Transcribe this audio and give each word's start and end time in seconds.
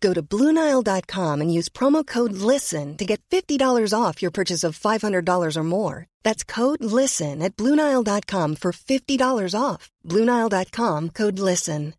Go 0.00 0.14
to 0.14 0.22
BlueNile.com 0.22 1.40
and 1.40 1.52
use 1.52 1.68
promo 1.68 2.06
code 2.06 2.32
LISTEN 2.32 2.96
to 2.96 3.04
get 3.04 3.20
$50 3.30 3.92
off 3.94 4.22
your 4.22 4.30
purchase 4.30 4.64
of 4.64 4.78
$500 4.78 5.56
or 5.56 5.62
more. 5.62 6.06
That's 6.22 6.44
code 6.44 6.82
LISTEN 6.82 7.42
at 7.42 7.56
BlueNile.com 7.56 8.56
for 8.56 8.72
$50 8.72 9.54
off. 9.60 9.90
BlueNile.com 10.06 11.10
code 11.10 11.38
LISTEN. 11.38 11.94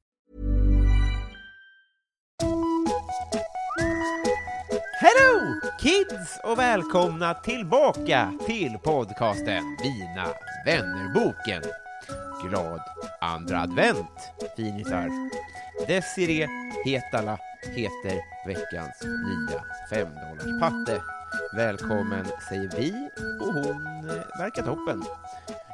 Hello 5.02 5.41
kids 5.81 6.39
och 6.44 6.59
välkomna 6.59 7.33
tillbaka 7.33 8.33
till 8.45 8.77
podcasten 8.77 9.63
Mina 9.83 10.27
vännerboken. 10.66 11.63
Glad 12.44 12.81
andra 13.22 13.59
advent, 13.59 14.09
finisar. 14.55 15.09
Desiree 15.88 16.47
Hetala 16.85 17.39
heter 17.63 18.21
veckans 18.47 19.03
nya 19.03 19.63
femdollarspatte. 19.89 21.01
Välkommen 21.55 22.25
säger 22.49 22.69
vi 22.77 23.09
och 23.39 23.53
hon 23.53 24.09
eh, 24.09 24.39
verkar 24.39 24.63
toppen. 24.63 25.03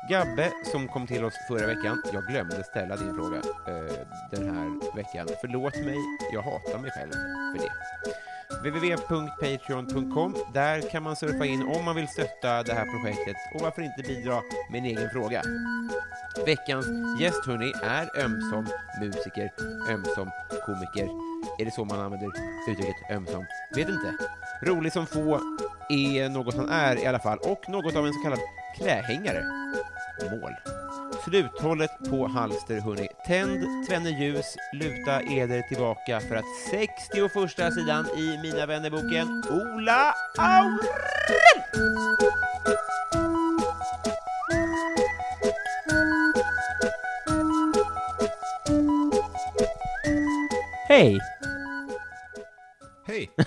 Gabbe 0.09 0.51
som 0.71 0.87
kom 0.87 1.07
till 1.07 1.25
oss 1.25 1.33
förra 1.47 1.67
veckan, 1.67 2.03
jag 2.13 2.23
glömde 2.23 2.63
ställa 2.63 2.95
din 2.95 3.15
fråga 3.15 3.37
eh, 3.37 3.93
den 4.31 4.55
här 4.55 4.95
veckan. 4.95 5.27
Förlåt 5.41 5.75
mig, 5.75 5.97
jag 6.33 6.41
hatar 6.41 6.79
mig 6.79 6.91
själv 6.91 7.11
för 7.11 7.57
det 7.57 7.71
www.patreon.com. 8.63 10.35
Där 10.53 10.89
kan 10.89 11.03
man 11.03 11.15
surfa 11.15 11.45
in 11.45 11.61
om 11.61 11.85
man 11.85 11.95
vill 11.95 12.07
stötta 12.07 12.63
det 12.63 12.73
här 12.73 12.85
projektet 12.85 13.35
och 13.55 13.61
varför 13.61 13.81
inte 13.81 14.03
bidra 14.07 14.41
med 14.71 14.79
en 14.79 14.85
egen 14.85 15.09
fråga. 15.09 15.41
Veckans 16.45 16.87
gäst 17.19 17.45
hörni, 17.45 17.73
är 17.83 18.23
ömsom 18.25 18.67
musiker, 19.01 19.51
ömsom 19.89 20.31
komiker. 20.65 21.26
Är 21.59 21.65
det 21.65 21.71
så 21.71 21.85
man 21.85 21.99
använder 21.99 22.31
uttrycket 22.69 23.11
ömsom? 23.11 23.45
Vet 23.75 23.89
inte. 23.89 24.13
Rolig 24.61 24.93
som 24.93 25.05
få 25.05 25.39
är 25.89 26.29
något 26.29 26.55
han 26.55 26.69
är 26.69 26.95
i 27.03 27.05
alla 27.05 27.19
fall 27.19 27.37
och 27.37 27.69
något 27.69 27.95
av 27.95 28.07
en 28.07 28.13
så 28.13 28.23
kallad 28.23 28.39
klähängare. 28.77 29.43
Mål. 30.31 30.51
Sluthållet 31.23 31.91
på 32.09 32.27
halster, 32.27 32.81
hörni. 32.81 33.07
Tänd 33.27 33.87
tvenne 33.87 34.09
ljus, 34.09 34.55
luta 34.73 35.21
eder 35.21 35.61
tillbaka 35.61 36.19
för 36.19 36.35
att 36.35 36.45
61 36.71 37.73
sidan 37.73 38.05
i 38.17 38.39
Mina 38.43 38.65
vännerboken 38.65 39.43
Ola 39.49 40.13
Aurell! 40.37 41.63
Hej! 50.87 51.36
Hej! 53.07 53.29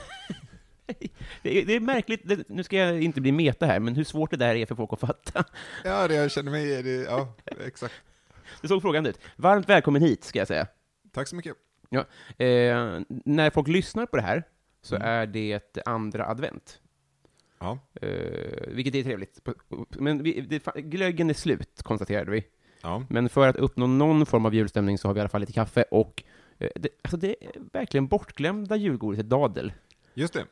Det 1.43 1.59
är, 1.63 1.67
det 1.67 1.75
är 1.77 1.81
märkligt, 1.81 2.21
det, 2.25 2.49
nu 2.49 2.63
ska 2.63 2.77
jag 2.77 3.03
inte 3.03 3.21
bli 3.21 3.33
meta 3.33 3.67
här, 3.67 3.81
men 3.81 3.95
hur 3.97 4.05
svårt 4.05 4.31
det 4.31 4.37
där 4.37 4.55
är 4.55 4.67
för 4.67 4.75
folk 4.75 4.93
att 4.93 5.01
fatta. 5.01 5.45
Ja, 5.85 6.09
det 6.09 6.15
jag 6.15 6.31
känner 6.31 6.51
mig, 6.51 6.83
det, 6.83 6.91
ja, 6.91 7.35
exakt. 7.67 7.95
Det 8.63 8.69
såg 8.69 8.83
frågan 8.83 9.07
ut. 9.07 9.19
Varmt 9.37 9.69
välkommen 9.69 10.03
hit, 10.03 10.25
ska 10.25 10.39
jag 10.39 10.49
säga. 10.49 10.67
Tack 11.13 11.29
så 11.29 11.37
mycket. 11.37 11.57
Ja. 11.89 12.01
Eh, 12.45 13.01
när 13.25 13.51
folk 13.51 13.69
lyssnar 13.69 14.07
på 14.07 14.17
det 14.17 14.23
här 14.23 14.43
så 14.83 14.97
Mm. 14.97 15.09
är 15.09 15.27
det 15.27 15.79
andra 15.87 16.27
advent. 16.27 16.81
Ja, 17.61 17.79
Eh, 18.03 18.09
vilket 18.69 18.95
är 18.95 19.03
trevligt. 19.03 19.41
Men 19.91 20.23
vi, 20.23 20.41
det, 20.41 20.81
glöggen 20.81 21.31
är 21.31 21.35
slut, 21.35 21.83
konstaterade 21.83 22.31
vi. 22.31 22.45
ja, 22.83 23.05
Men 23.11 23.29
för 23.29 23.49
att 23.49 23.57
uppnå 23.57 23.87
någon 23.87 24.27
form 24.27 24.47
av 24.47 24.55
julstämning 24.55 24.99
så 24.99 25.09
har 25.09 25.15
vi 25.15 25.19
i 25.19 25.21
alla 25.21 25.29
fall 25.29 25.41
lite 25.41 25.53
kaffe 25.53 25.83
och 25.91 26.23
det, 26.75 26.89
alltså 27.03 27.17
det 27.17 27.45
är 27.45 27.53
verkligen 27.73 28.07
bortglömda 28.07 28.77
julgodiset 28.77 29.29
dadel. 29.29 29.73
just 30.15 30.33
det. 30.35 30.45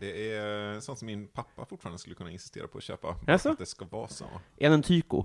Det 0.00 0.32
är 0.34 0.80
sånt 0.80 0.98
som 0.98 1.06
min 1.06 1.26
pappa 1.28 1.64
fortfarande 1.64 1.98
skulle 1.98 2.14
kunna 2.14 2.30
insistera 2.30 2.68
på 2.68 2.78
att 2.78 2.84
köpa. 2.84 3.16
För 3.38 3.50
att 3.50 3.58
det 3.58 3.66
ska 3.66 3.84
vara 3.84 4.08
så. 4.08 4.24
Är 4.56 4.64
han 4.68 4.72
en 4.74 4.82
tyko? 4.82 5.24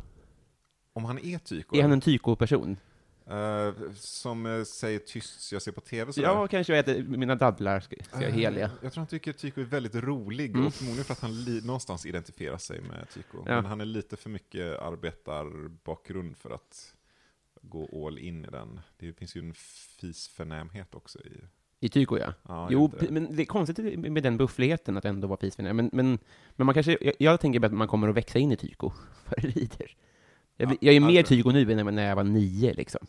Om 0.93 1.05
han 1.05 1.19
är 1.19 1.37
tyko, 1.37 1.77
Är 1.77 1.81
han 1.81 1.91
en 1.91 2.01
tyko-person? 2.01 2.77
eh, 3.29 3.73
som 3.95 4.45
eh, 4.45 4.63
säger 4.63 4.99
tyst 4.99 5.51
jag 5.51 5.61
ser 5.61 5.71
på 5.71 5.81
tv 5.81 6.13
sådär. 6.13 6.27
Ja, 6.27 6.47
kanske 6.47 6.73
jag 6.75 6.79
äter 6.79 7.03
mina 7.03 7.35
dadlar, 7.35 7.79
ska 7.79 7.95
ska 8.03 8.21
jag 8.21 8.29
Eh, 8.29 8.35
heliga. 8.35 8.71
Jag 8.81 8.93
tror 8.93 9.01
han 9.01 9.07
tycker 9.07 9.33
tyko 9.33 9.61
är 9.61 9.65
väldigt 9.65 9.95
rolig, 9.95 10.49
Mm. 10.55 10.67
och 10.67 10.73
förmodligen 10.73 11.05
för 11.05 11.13
att 11.13 11.19
han 11.19 11.43
li- 11.43 11.61
någonstans 11.65 12.05
identifierar 12.05 12.57
sig 12.57 12.81
med 12.81 13.09
tyko. 13.13 13.37
Ja. 13.37 13.55
Men 13.55 13.65
han 13.65 13.81
är 13.81 13.85
lite 13.85 14.17
för 14.17 14.29
mycket 14.29 14.79
arbetarbakgrund 14.79 16.37
för 16.37 16.49
att 16.51 16.92
gå 17.63 18.07
all 18.07 18.19
in 18.19 18.45
i 18.45 18.47
den. 18.47 18.79
Det 18.97 19.13
finns 19.13 19.35
ju 19.35 19.39
en 19.41 19.53
fisförnämhet 19.53 20.95
också 20.95 21.19
i... 21.19 21.41
I 21.79 21.89
tyko, 21.89 22.17
ja. 22.17 22.33
Ja, 22.47 22.67
Jo, 22.71 22.91
det. 22.99 23.11
men 23.11 23.35
det 23.35 23.43
är 23.43 23.45
konstigt 23.45 23.99
med 23.99 24.23
den 24.23 24.37
buffligheten 24.37 24.97
att 24.97 25.05
ändå 25.05 25.27
vara 25.27 25.37
pisvänlig. 25.37 25.75
Men, 25.75 25.89
men, 25.93 26.19
men 26.55 26.65
man 26.65 26.73
kanske, 26.73 26.97
jag, 27.01 27.13
jag 27.19 27.39
tänker 27.39 27.65
att 27.65 27.73
man 27.73 27.87
kommer 27.87 28.07
att 28.09 28.15
växa 28.15 28.39
in 28.39 28.51
i 28.51 28.57
tyko 28.57 28.91
vad 29.29 29.41
det 29.41 29.47
lider. 29.55 29.95
Jag, 30.57 30.71
Ja, 30.71 30.77
jag 30.81 30.95
är 30.95 30.99
mer 30.99 31.17
alltså. 31.19 31.33
tyko 31.33 31.51
nu 31.51 31.71
än 31.71 31.95
när 31.95 32.07
jag 32.09 32.15
var 32.15 32.23
nio, 32.23 32.73
liksom. 32.73 33.07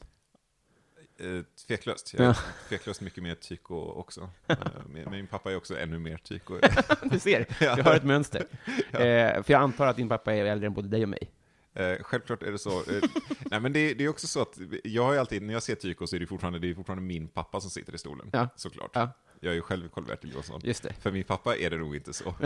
Eh, 1.19 1.42
tveklöst. 1.66 2.15
Jag 2.15 2.22
är 2.22 2.26
Ja. 2.28 2.36
tveklöst 2.69 3.00
mycket 3.00 3.22
mer 3.22 3.34
tyko 3.34 3.75
också. 3.75 4.31
Eh, 4.47 5.10
min, 5.10 5.26
pappa 5.26 5.53
är 5.53 5.56
också 5.56 5.78
ännu 5.78 5.98
mer 5.98 6.16
tyko. 6.16 6.59
Du 7.10 7.19
ser, 7.19 7.47
Ja. 7.60 7.75
jag 7.78 7.84
har 7.84 7.94
ett 7.94 8.04
mönster. 8.04 8.47
Ja. 8.92 8.98
Eh, 8.98 9.42
för 9.42 9.53
jag 9.53 9.62
antar 9.62 9.86
att 9.86 9.97
din 9.97 10.09
pappa 10.09 10.34
är 10.34 10.44
äldre 10.44 10.66
än 10.66 10.75
både 10.75 10.88
dig 10.88 11.03
och 11.03 11.09
mig. 11.09 11.31
Eh, 11.76 11.96
självklart 12.00 12.42
är 12.42 12.52
det 12.52 12.58
så. 12.58 12.78
Eh, 12.78 13.02
nej, 13.50 13.60
men 13.60 13.72
det, 13.72 13.94
det 13.94 14.04
är 14.04 14.08
också 14.08 14.26
så 14.26 14.42
att 14.42 14.58
jag 14.84 15.02
har 15.04 15.16
alltid, 15.16 15.42
när 15.42 15.54
jag 15.54 15.62
ser 15.62 15.74
tyko 15.74 16.06
så 16.06 16.16
är 16.16 16.20
det 16.20 16.26
fortfarande, 16.26 16.58
det 16.58 16.70
är 16.70 16.74
fortfarande 16.74 17.02
min 17.04 17.28
pappa 17.28 17.60
som 17.60 17.70
sitter 17.70 17.94
i 17.94 17.98
stolen. 17.98 18.30
Ja. 18.32 18.48
Såklart. 18.56 18.90
Ja. 18.94 19.10
Jag 19.40 19.50
är 19.50 19.54
ju 19.54 19.62
själv 19.62 19.88
Karl-Bertil 19.88 20.30
Johansson. 20.30 20.60
Det. 20.64 20.92
För 21.00 21.10
min 21.12 21.24
pappa 21.24 21.56
är 21.56 21.70
det 21.70 21.76
nog 21.76 21.96
inte 21.96 22.12
så. 22.12 22.24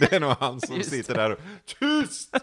det 0.00 0.12
är 0.12 0.20
nog 0.20 0.30
han 0.30 0.60
som 0.60 0.76
Just 0.76 0.90
sitter 0.90 1.14
där 1.14 1.32
och 1.32 1.38
tyst! 1.80 2.34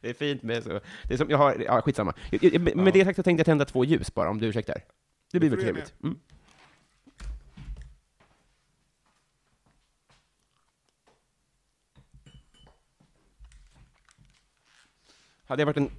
Det 0.00 0.10
är 0.10 0.14
fint 0.14 0.42
med 0.42 0.62
så. 0.64 0.68
Det 1.04 1.14
är 1.14 1.16
som, 1.16 1.30
jag 1.30 1.38
har, 1.38 1.56
ja, 1.66 1.80
skitsamma. 1.82 2.14
Jag- 2.30 2.44
jag- 2.44 2.60
Med 2.60 2.76
med 2.76 2.92
det 2.92 3.04
sagt 3.04 3.16
så 3.16 3.22
tänkte 3.22 3.40
jag 3.40 3.46
tända 3.46 3.64
två 3.64 3.84
ljus 3.84 4.14
bara, 4.14 4.30
om 4.30 4.38
du 4.40 4.46
ursäktar. 4.46 4.82
Det 5.32 5.38
blir 5.38 5.50
Det 5.50 5.56
väl 5.56 5.64
trevligt. 5.64 5.94
Mm. 6.02 6.18
Hade 15.50 15.60
jag 15.62 15.66
varit 15.66 15.76
en 15.76 15.90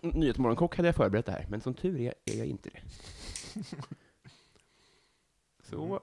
nyhetsmorgonkock 0.00 0.76
hade 0.76 0.88
jag 0.88 0.96
förberett 0.96 1.26
det 1.26 1.32
här, 1.32 1.46
men 1.48 1.60
som 1.60 1.74
tur 1.74 2.00
är, 2.00 2.14
är 2.24 2.34
jag 2.36 2.46
inte 2.46 2.70
det. 2.70 2.80
Så. 5.70 6.00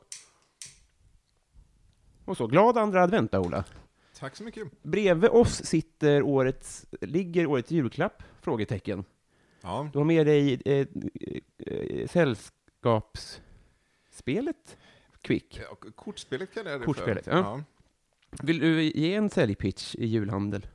Och 2.26 2.38
så, 2.38 2.48
glad 2.48 2.78
andra 2.78 3.04
advent 3.04 3.32
då, 3.32 3.40
Ola. 3.40 3.64
Tack 4.20 4.36
så 4.36 4.44
mycket. 4.44 4.84
Bredvid 4.84 5.30
oss 5.30 5.66
sitter 5.66 6.22
årets, 6.22 6.86
ligger 7.02 7.48
årets 7.48 7.72
julklapp? 7.72 8.24
Frågetecken. 8.42 9.06
Ja, 9.62 9.90
Du 9.94 10.00
har 10.00 10.06
med 10.06 10.26
dig 10.26 10.62
eh, 10.66 10.88
eh, 11.58 12.08
sällskapsspelet 12.08 14.78
Quick. 15.22 15.60
och 15.72 15.86
kortspelet 15.96 16.54
kan 16.54 16.66
jag 16.66 16.82
det 16.82 16.86
Kortspelet, 16.86 17.26
för. 17.26 17.32
ja. 17.32 17.64
Vill 18.44 18.60
du 18.60 18.84
ge 18.84 19.16
en 19.16 19.30
säljpitch 19.30 19.96
i 19.96 20.06
julhandel? 20.06 20.68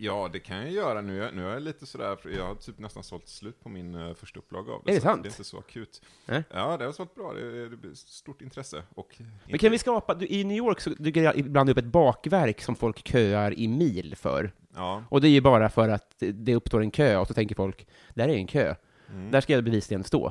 Ja, 0.00 0.30
det 0.32 0.38
kan 0.38 0.56
jag 0.56 0.70
göra 0.70 1.00
nu. 1.00 1.16
Jag- 1.16 1.34
Nu 1.34 1.46
är 1.48 1.52
jag 1.52 1.62
lite 1.62 1.86
sådär, 1.86 2.18
jag 2.36 2.44
har 2.44 2.54
typ 2.54 2.78
nästan 2.78 3.02
sålt 3.02 3.28
slut 3.28 3.60
på 3.62 3.68
min 3.68 3.94
uh, 3.94 4.14
första 4.14 4.38
upplaga 4.38 4.72
av 4.72 4.82
det. 4.84 4.90
Är 4.90 4.94
det 4.94 5.00
sant? 5.00 5.22
Det 5.22 5.26
är 5.28 5.30
inte 5.30 5.44
så 5.44 5.58
akut. 5.58 6.02
Nej. 6.26 6.42
Ja, 6.50 6.76
det 6.76 6.84
har 6.84 6.92
sålt 6.92 7.14
bra. 7.14 7.32
Det, 7.32 7.68
det 7.68 7.76
blir 7.76 7.94
stort 7.94 8.42
intresse. 8.42 8.82
Och 8.94 9.20
Men 9.48 9.58
kan 9.58 9.70
vi 9.70 9.78
skapa, 9.78 10.14
du, 10.14 10.26
i 10.26 10.44
New 10.44 10.56
York 10.56 10.80
så 10.80 10.90
dyker 10.90 11.22
det 11.22 11.32
ibland 11.38 11.70
upp 11.70 11.78
ett 11.78 11.84
bakverk 11.84 12.60
som 12.60 12.76
folk 12.76 13.08
köar 13.08 13.58
i 13.58 13.68
mil 13.68 14.16
för. 14.16 14.52
Ja. 14.74 15.04
Och 15.10 15.20
det 15.20 15.28
är 15.28 15.30
ju 15.30 15.40
bara 15.40 15.68
för 15.68 15.88
att 15.88 16.14
det- 16.18 16.54
uppstår 16.54 16.80
en 16.82 16.90
kö, 16.90 17.16
och 17.16 17.26
så 17.28 17.34
tänker 17.34 17.54
folk, 17.54 17.86
där 18.14 18.28
är 18.28 18.34
en 18.36 18.46
kö. 18.46 18.74
Mm. 19.10 19.30
Där 19.30 19.40
ska 19.40 19.52
jag 19.52 19.64
bevisligen 19.64 20.04
stå. 20.04 20.26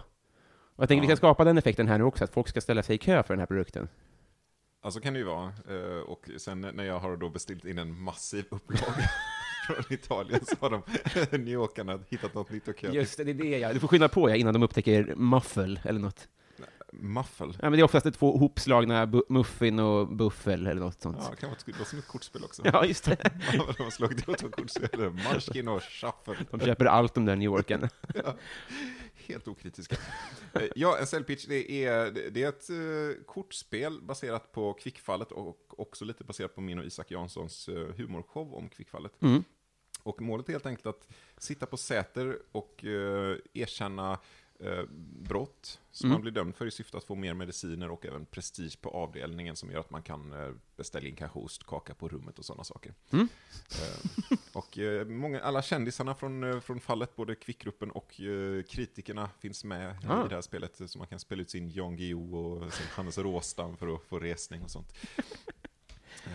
Och 0.75 0.81
jag 0.83 0.87
tänker 0.87 1.01
vi 1.01 1.11
Ja. 1.11 1.15
ska 1.15 1.27
skapa 1.27 1.43
den 1.43 1.57
effekten 1.57 1.87
här 1.87 1.97
nu 1.97 2.03
också, 2.03 2.23
att 2.23 2.33
folk 2.33 2.47
ska 2.47 2.61
ställa 2.61 2.83
sig 2.83 2.95
i 2.95 2.97
kö 2.97 3.23
för 3.23 3.33
den 3.33 3.39
här 3.39 3.47
produkten. 3.47 3.89
Ja, 4.83 4.91
så 4.91 4.99
kan 5.01 5.13
det 5.13 5.19
ju 5.19 5.25
vara. 5.25 5.45
Eh, 5.69 5.99
Och 6.01 6.29
sen 6.37 6.61
när 6.61 6.83
jag 6.83 6.99
har 6.99 7.17
då 7.17 7.29
beställt 7.29 7.65
in 7.65 7.77
en 7.77 7.99
massiv 8.01 8.45
upplaga 8.49 8.83
från 9.73 9.93
Italien 9.93 10.45
så 10.45 10.55
har 10.59 10.69
de 10.69 10.81
New 11.37 11.47
Yorkarna 11.53 11.99
hittat 12.09 12.33
något 12.33 12.49
nytt 12.51 12.67
att 12.67 12.79
köpa. 12.79 12.93
Just 12.93 13.17
det, 13.17 13.23
det 13.23 13.31
är 13.31 13.35
det 13.35 13.57
ja. 13.57 13.73
Du 13.73 13.79
får 13.79 13.87
skynda 13.87 14.09
på 14.09 14.29
ja, 14.29 14.35
innan 14.35 14.53
de 14.53 14.63
upptäcker 14.63 15.15
muffel 15.15 15.79
eller 15.83 15.99
något. 15.99 16.27
Muffel. 16.91 17.49
Ja, 17.61 17.69
men 17.69 17.71
det 17.71 17.79
är 17.79 17.83
oftast 17.83 18.13
två 18.19 18.35
ihopslagna 18.35 19.05
bu- 19.05 19.23
muffin 19.29 19.79
och 19.79 20.07
buffel 20.15 20.67
eller 20.67 20.81
något 20.81 21.01
sånt. 21.01 21.17
Ja, 21.21 21.29
det 21.31 21.35
kan 21.35 21.49
vara 21.49 21.57
ett, 21.81 21.87
som 21.87 21.99
ett 21.99 22.07
kortspel 22.07 22.43
också. 22.43 22.61
Ja, 22.65 22.85
just 22.85 23.03
det. 23.05 23.17
De 23.77 23.83
har 23.83 23.89
slagit 23.91 24.19
ihop 24.27 24.37
två 24.37 24.49
kortspel. 24.49 24.99
Munchkin 24.99 25.67
och 25.67 25.83
Shuffle. 25.83 26.45
De 26.51 26.59
köper 26.59 26.85
allt 26.85 27.13
de 27.13 27.25
där 27.25 27.35
New 27.35 27.45
Yorken. 27.45 27.89
Ja, 28.15 28.35
helt 29.27 29.47
okritiska. 29.47 29.95
Ja, 30.75 30.97
en 30.97 31.07
cellpitch, 31.07 31.45
det 31.45 31.71
är, 31.85 32.11
det 32.31 32.43
är 32.43 32.49
ett 32.49 32.69
eh, 32.69 33.23
kortspel 33.25 34.01
baserat 34.01 34.51
på 34.51 34.73
Kvickfallet 34.73 35.31
och 35.31 35.79
också 35.79 36.05
lite 36.05 36.23
baserat 36.23 36.55
på 36.55 36.61
min 36.61 36.79
och 36.79 36.85
Isak 36.85 37.11
Janssons 37.11 37.67
eh, 37.69 37.87
humorshow 37.97 38.53
om 38.53 38.69
Kvickfallet. 38.69 39.11
Mm. 39.21 39.43
Och 40.07 40.21
målet 40.21 40.49
är 40.49 40.53
helt 40.53 40.65
enkelt 40.65 40.85
att 40.87 41.07
sitta 41.37 41.65
på 41.65 41.77
Säter 41.77 42.39
och 42.51 42.85
eh, 42.85 43.37
erkänna 43.53 44.19
eh, 44.59 44.83
brott 45.19 45.79
som 45.91 46.07
Mm. 46.07 46.13
man 46.15 46.21
blir 46.21 46.31
dömd 46.31 46.55
för 46.55 46.65
i 46.65 46.71
syfte 46.71 46.97
att 46.97 47.03
få 47.03 47.15
mer 47.15 47.33
mediciner 47.33 47.91
och 47.91 48.05
även 48.05 48.25
prestige 48.25 48.81
på 48.81 48.89
avdelningen 48.89 49.55
som 49.55 49.71
gör 49.71 49.79
att 49.79 49.89
man 49.89 50.01
kan 50.03 50.33
eh, 50.33 50.51
beställa 50.75 51.07
in 51.07 51.15
kanske 51.15 51.39
ostkaka 51.39 51.93
på 51.93 52.09
rummet 52.09 52.39
och 52.39 52.45
sådana 52.45 52.63
saker. 52.63 52.93
Mm. 53.11 53.27
Eh, 53.71 54.37
och 54.53 54.77
eh, 54.77 55.05
många, 55.07 55.39
alla 55.41 55.61
kändisarna 55.61 56.15
från, 56.15 56.43
eh, 56.43 56.59
från 56.59 56.79
fallet, 56.79 57.15
både 57.15 57.35
Kvickgruppen 57.35 57.91
och 57.91 58.11
kritikerna 58.69 59.29
finns 59.39 59.63
med 59.63 59.97
Ah. 60.09 60.25
i 60.25 60.29
det 60.29 60.35
här 60.35 60.41
spelet. 60.41 60.81
Så 60.89 60.97
man 60.97 61.07
kan 61.07 61.19
spela 61.19 61.41
ut 61.41 61.49
sin 61.49 61.69
Jan 61.69 61.95
Guillou 61.97 62.35
och 62.37 62.73
sin 62.73 62.87
Hannes 62.87 63.17
Råstam 63.17 63.77
för 63.77 63.95
att 63.95 64.03
få 64.03 64.19
resning 64.19 64.63
och 64.63 64.71
sånt. 64.71 64.93
Eh, 66.25 66.31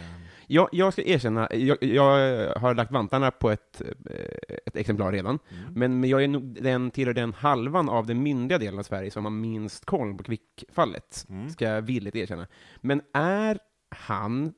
Jag, 0.46 0.68
jag 0.72 0.92
ska 0.92 1.02
erkänna, 1.02 1.48
jag, 1.52 1.78
jag 1.80 2.48
har 2.56 2.74
lagt 2.74 2.92
vantarna 2.92 3.30
på 3.30 3.50
ett, 3.50 3.82
eh, 4.10 4.56
ett 4.66 4.76
exemplar 4.76 5.12
redan, 5.12 5.38
mm. 5.50 5.72
men, 5.74 6.00
men 6.00 6.10
jag 6.10 6.24
är 6.24 6.28
nog 6.28 6.62
den, 6.62 6.90
tillhör 6.90 7.14
den 7.14 7.32
halvan 7.32 7.88
av 7.88 8.06
den 8.06 8.22
myndiga 8.22 8.58
delen 8.58 8.78
av 8.78 8.82
Sverige 8.82 9.10
som 9.10 9.24
har 9.24 9.30
minst 9.32 9.84
koll 9.84 10.14
på 10.16 10.24
Kvickfallet, 10.24 11.26
Mm. 11.28 11.50
ska 11.50 11.64
jag 11.64 11.82
villigt 11.82 12.16
erkänna. 12.16 12.46
Men 12.80 13.02
är 13.12 13.58
han, 13.90 14.52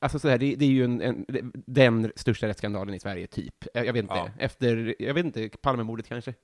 alltså 0.00 0.18
så 0.18 0.28
här, 0.28 0.38
det, 0.38 0.54
det 0.54 0.64
är 0.64 0.70
ju 0.70 0.84
en, 0.84 1.00
en, 1.02 1.24
den 1.66 2.12
största 2.16 2.48
rättsskandalen 2.48 2.94
i 2.94 3.00
Sverige, 3.00 3.26
typ. 3.26 3.54
Jag, 3.74 3.86
jag 3.86 3.92
vet 3.92 4.02
inte, 4.02 4.14
Ja. 4.14 4.30
efter, 4.38 4.94
jag 4.98 5.14
vet 5.14 5.24
inte, 5.24 5.48
Palmemordet 5.62 6.08
kanske? 6.08 6.34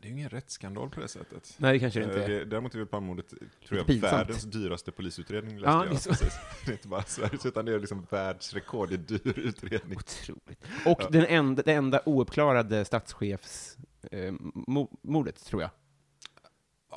Det 0.00 0.06
är 0.06 0.10
ju 0.10 0.16
ingen 0.18 0.28
rättsskandal 0.28 0.90
på 0.90 1.00
det 1.00 1.08
sättet. 1.08 1.54
Nej, 1.58 1.72
det 1.72 1.78
kanske 1.78 2.00
det 2.00 2.04
inte 2.04 2.18
Eh, 2.18 2.24
är. 2.24 2.28
det- 2.28 2.44
Däremot 2.44 2.74
är 2.74 2.78
väl 2.78 2.86
Palmemordet, 2.86 3.28
tror 3.68 3.78
jag, 3.78 3.86
pinsamt. 3.86 4.12
världens 4.12 4.42
dyraste 4.42 4.92
polisutredning 4.92 5.58
läste 5.58 5.70
Ja, 5.70 5.84
jag. 5.86 5.94
det 5.94 6.06
är. 6.22 6.30
Det 6.66 6.70
är 6.70 6.72
inte 6.72 6.88
bara 6.88 7.02
Sveriges, 7.02 7.46
utan 7.46 7.64
det 7.64 7.74
är 7.74 7.78
liksom 7.80 8.06
världsrekord 8.10 8.92
i 8.92 8.96
dyr 8.96 9.38
utredning. 9.38 9.98
Otroligt. 9.98 10.64
Och 10.86 10.98
Ja. 11.02 11.08
den 11.10 11.26
enda, 11.26 11.62
det 11.62 11.72
enda 11.72 12.00
ouppklarade 12.04 12.84
statschefsmordet, 12.84 14.90
mordet, 15.02 15.44
tror 15.44 15.62
jag. 15.62 15.70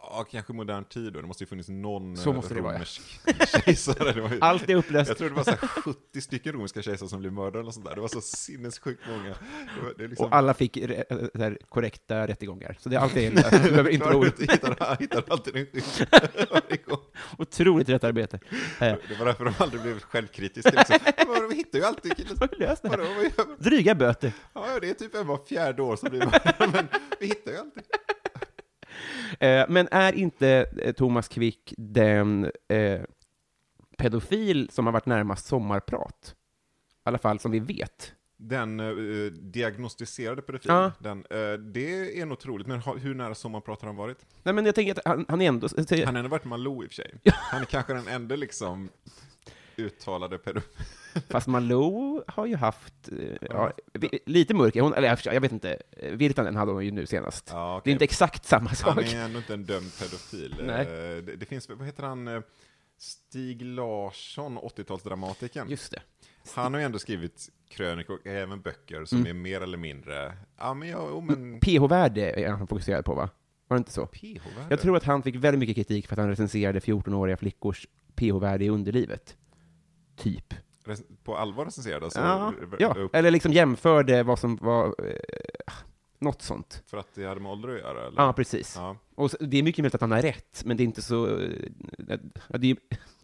Ja, 0.04 0.26
kanske 0.32 0.54
modern 0.54 0.86
tid 0.86 1.14
då. 1.14 1.22
Det 1.22 1.28
måste 1.28 1.44
ju 1.44 1.48
funnits 1.48 1.70
någon 1.70 2.18
Så 2.18 2.30
eh, 2.30 2.36
måste 2.36 2.54
det 2.54 2.62
vara, 2.62 2.74
ja. 2.74 2.78
romersk 2.78 3.02
kejsare. 3.66 4.12
Det 4.14 4.22
ju, 4.22 4.38
Allt 4.42 4.70
är 4.70 4.76
upplöst. 4.76 5.08
jag 5.10 5.18
tror 5.18 5.30
det 5.30 5.36
var 5.36 5.44
så 5.44 5.52
här 5.52 5.58
70 5.58 6.22
stycken 6.22 6.54
romerska 6.54 6.82
kejsare 6.82 7.10
som 7.10 7.20
blev 7.20 7.34
mördade 7.34 7.66
och 7.68 7.74
sånt 7.74 7.86
där. 7.86 7.96
Det 7.96 8.02
var 8.02 8.08
så 8.08 8.22
sinnessjukt 8.22 9.02
många. 9.10 9.24
Det 9.30 9.82
var, 9.84 9.94
det 9.98 10.08
liksom, 10.08 10.26
Och 10.26 10.36
alla 10.36 10.54
fick 10.54 10.78
re- 10.78 11.30
så 11.36 11.42
här, 11.44 11.58
korrekta 11.70 12.28
rättegångar. 12.28 12.78
Så 12.80 12.90
det 12.90 12.96
är 12.96 13.00
alltid, 13.00 13.32
du 13.52 13.70
behöver 13.70 13.90
inte 13.90 14.06
vara 14.06 14.18
orolig. 14.18 14.34
hittar, 14.52 14.98
hittar 15.00 15.24
alltid 15.30 15.56
en. 15.56 15.68
Otroligt 17.38 17.90
rätt 17.90 18.04
arbete. 18.04 18.40
Eh, 18.80 18.96
Det 19.10 19.16
var 19.20 19.26
därför 19.26 19.46
de 19.46 19.54
aldrig 19.58 19.82
blev 19.82 20.00
självkritiska. 20.00 20.70
Liksom. 20.72 21.48
Vi 21.50 21.56
hittar 21.56 21.80
ju 21.80 21.86
alltid 21.86 22.18
man? 23.48 23.56
Dryga 23.60 23.96
böter. 23.96 24.32
Ja, 24.54 24.74
ja, 24.74 24.80
det 24.80 24.90
är 24.90 24.94
typ 24.94 25.16
en 25.16 25.28
var 25.28 25.40
fjärde 25.50 25.82
år 25.82 25.96
som 25.96 26.10
blir 26.10 26.20
mördad, 26.20 26.70
men 26.74 26.88
vi 27.20 27.28
hittar 27.28 27.52
ju 27.52 27.58
alltid. 27.58 27.84
Eh, 29.40 29.66
men 29.70 29.88
är 29.92 30.14
inte 30.14 30.66
eh, 30.82 30.94
Thomas 30.94 31.28
Quick 31.28 31.74
den 31.78 32.52
eh, 32.68 33.02
pedofil 33.98 34.70
som 34.72 34.86
har 34.86 34.94
varit 34.94 35.06
närmast 35.06 35.46
sommarprat? 35.46 36.36
I 37.06 37.10
alla 37.10 37.18
fall 37.18 37.40
som 37.40 37.52
vi 37.52 37.60
vet. 37.60 38.14
Den 38.40 38.80
eh, 38.80 39.32
diagnostiserade 39.32 40.42
pedofilen, 40.42 40.78
Ja. 40.78 40.92
den, 41.00 41.18
eh, 41.30 41.54
det 41.60 42.20
är 42.22 42.26
nog 42.26 42.40
troligt, 42.40 42.68
men 42.68 42.82
hur 42.82 43.16
nära 43.16 43.36
sommarprat 43.36 43.82
har 43.82 43.88
han 43.88 43.96
varit? 43.96 44.26
Nej, 44.44 44.54
men 44.54 44.66
jag 44.66 44.76
tänker 44.76 44.92
att 44.92 45.00
han, 45.06 45.26
han 45.30 45.42
är 45.42 45.48
ändå... 45.48 45.68
Han 45.78 46.06
har 46.06 46.14
ändå 46.20 46.30
varit 46.30 46.46
Malou 46.46 46.84
i 46.84 46.88
och 46.88 46.92
för 46.92 46.96
sig. 46.96 47.14
Han 47.34 47.62
är 47.62 47.66
kanske 47.66 47.94
den 47.94 48.08
enda 48.08 48.36
liksom 48.36 48.90
uttalade 49.76 50.38
pedofil. 50.38 50.72
Fast 51.30 51.48
Malou 51.48 52.24
har 52.28 52.46
ju 52.46 52.56
haft 52.56 53.10
eh, 53.12 53.48
ja, 53.50 53.72
lite 54.26 54.54
mörker. 54.54 54.82
Hon, 54.82 54.94
eller 54.94 55.20
jag 55.34 55.42
vet 55.42 55.52
inte, 55.52 55.78
Virtanen 56.12 56.56
hade 56.56 56.72
hon 56.72 56.86
ju 56.86 56.92
nu 56.92 57.06
senast. 57.06 57.50
Ja, 57.54 57.72
Det 57.74 57.78
okej. 57.80 57.92
är 57.92 57.94
inte 57.94 58.04
exakt 58.06 58.46
samma 58.46 58.68
Han 58.70 58.76
sak. 58.76 59.14
är 59.14 59.18
ändå 59.26 59.38
inte 59.40 59.54
en 59.54 59.64
dömd 59.66 59.92
pedofil. 60.00 60.56
Nej. 60.64 60.82
Eh, 60.82 61.24
Det, 61.24 61.36
det 61.36 61.46
finns, 61.46 61.70
vad 61.70 61.86
heter 61.86 62.04
han, 62.04 62.28
eh, 62.28 62.42
Stig 63.00 63.62
Larsson, 63.62 64.58
80-talsdramatikern. 64.60 65.70
Just 65.70 65.92
det. 65.92 66.00
Han 66.56 66.74
har 66.74 66.80
ju 66.82 66.86
ändå 66.86 67.00
skrivit 67.00 67.50
krönikor 67.70 68.16
och 68.20 68.28
även 68.28 68.62
böcker 68.62 69.06
som 69.06 69.18
Mm. 69.18 69.30
är 69.30 69.34
mer 69.34 69.62
eller 69.62 69.78
mindre, 69.78 70.38
ja 70.58 70.74
men 70.74 70.88
ja, 70.90 70.98
oh, 70.98 71.24
men 71.24 71.60
PH-värde 71.60 72.32
är 72.32 72.50
han 72.50 72.68
fokuserad 72.68 73.06
på, 73.06 73.14
va? 73.14 73.30
Var 73.68 73.78
det 73.78 73.80
inte 73.80 73.92
så? 73.92 74.06
PH-värde. 74.06 74.68
Jag 74.70 74.80
tror 74.82 74.98
att 74.98 75.04
han 75.04 75.24
fick 75.24 75.36
väldigt 75.36 75.60
mycket 75.60 75.76
kritik 75.76 76.08
för 76.08 76.14
att 76.16 76.20
han 76.20 76.30
recenserade 76.30 76.80
14-åriga 76.80 77.38
flickors 77.38 77.88
PH-värde 78.16 78.66
i 78.66 78.70
underlivet. 78.70 79.38
Typ. 80.16 80.54
På 81.24 81.38
allvar 81.38 81.66
recenserade 81.66 82.06
alltså? 82.06 82.20
Ja, 82.20 82.54
ja. 82.80 83.10
eller 83.14 83.32
liksom 83.32 83.54
jämförde 83.54 84.24
vad 84.24 84.40
som 84.40 84.56
var... 84.56 84.86
Eh, 84.88 85.74
något 86.20 86.42
sånt. 86.42 86.84
För 86.86 86.98
att 86.98 87.16
det 87.16 87.26
hade 87.26 87.42
med 87.42 87.52
ålder 87.52 87.70
att 87.70 87.80
göra? 87.80 88.08
Eller? 88.08 88.22
Ja, 88.22 88.34
precis. 88.34 88.74
Ja. 88.76 88.98
Och 89.16 89.32
så, 89.32 89.38
det 89.40 89.58
är 89.58 89.64
mycket 89.64 89.84
möjligt 89.84 89.96
att 89.96 90.02
han 90.02 90.12
har 90.12 90.22
rätt, 90.22 90.62
men 90.66 90.78
det 90.78 90.84
är 90.84 90.86
inte 90.86 91.02
så... 91.02 91.28
eh, 91.28 91.50
det, 91.98 92.14
är, 92.72 92.78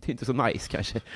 det 0.05 0.07
är 0.07 0.11
inte 0.11 0.25
så 0.25 0.33
nice, 0.33 0.71
kanske. 0.71 1.01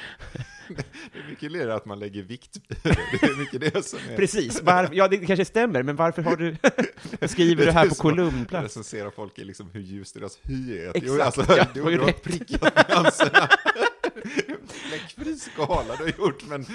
Det 1.14 1.20
är 1.20 1.30
mycket 1.30 1.54
det 1.54 1.76
att 1.76 1.86
man 1.86 2.00
lägger 2.00 2.24
vikt 2.24 2.58
det. 2.68 2.90
Är 3.24 3.40
mycket 3.40 3.62
det 3.62 3.86
som 3.86 4.00
är... 4.10 4.16
Precis. 4.16 4.62
Var, 4.62 4.90
ja, 4.92 5.08
det 5.08 5.18
kanske 5.18 5.46
stämmer, 5.46 5.84
men 5.84 5.96
varför 5.96 6.22
har 6.22 6.36
du... 6.36 6.56
skriver 7.28 7.66
du 7.66 7.72
här 7.72 7.90
på 7.90 7.96
kolumnplats? 7.96 8.64
Recensera 8.64 9.12
folk 9.12 9.40
i 9.40 9.44
liksom 9.44 9.70
hur 9.74 9.82
ljus 9.82 10.14
deras 10.14 10.40
hy 10.44 10.78
är. 10.78 10.90
Exakt, 10.90 11.06
Jo, 11.08 11.22
alltså, 11.22 11.46
ja, 11.58 11.66
du, 11.74 11.82
har 11.82 12.12
prickat 12.12 12.90
nyanserna. 12.90 13.50
Fläckfri 14.68 15.36
skala 15.36 15.96
du 15.96 16.04
har 16.04 16.12
gjort, 16.26 16.48
men 16.48 16.66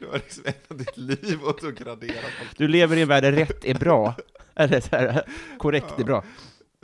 du 0.00 0.06
har 0.06 0.14
liksom 0.14 0.44
ägnat 0.46 0.78
ditt 0.78 0.96
liv 0.96 1.44
åt 1.44 1.64
att 1.64 1.74
gradera 1.74 2.22
folk. 2.38 2.58
Du 2.58 2.68
lever 2.68 2.96
i 2.96 3.02
en 3.02 3.08
värld 3.08 3.22
där 3.22 3.32
rätt 3.32 3.64
är 3.64 3.74
bra. 3.74 4.14
Eller 4.54 4.80
så 4.80 4.96
här, 4.96 5.22
korrekt 5.58 5.98
är 5.98 6.04
bra. 6.04 6.24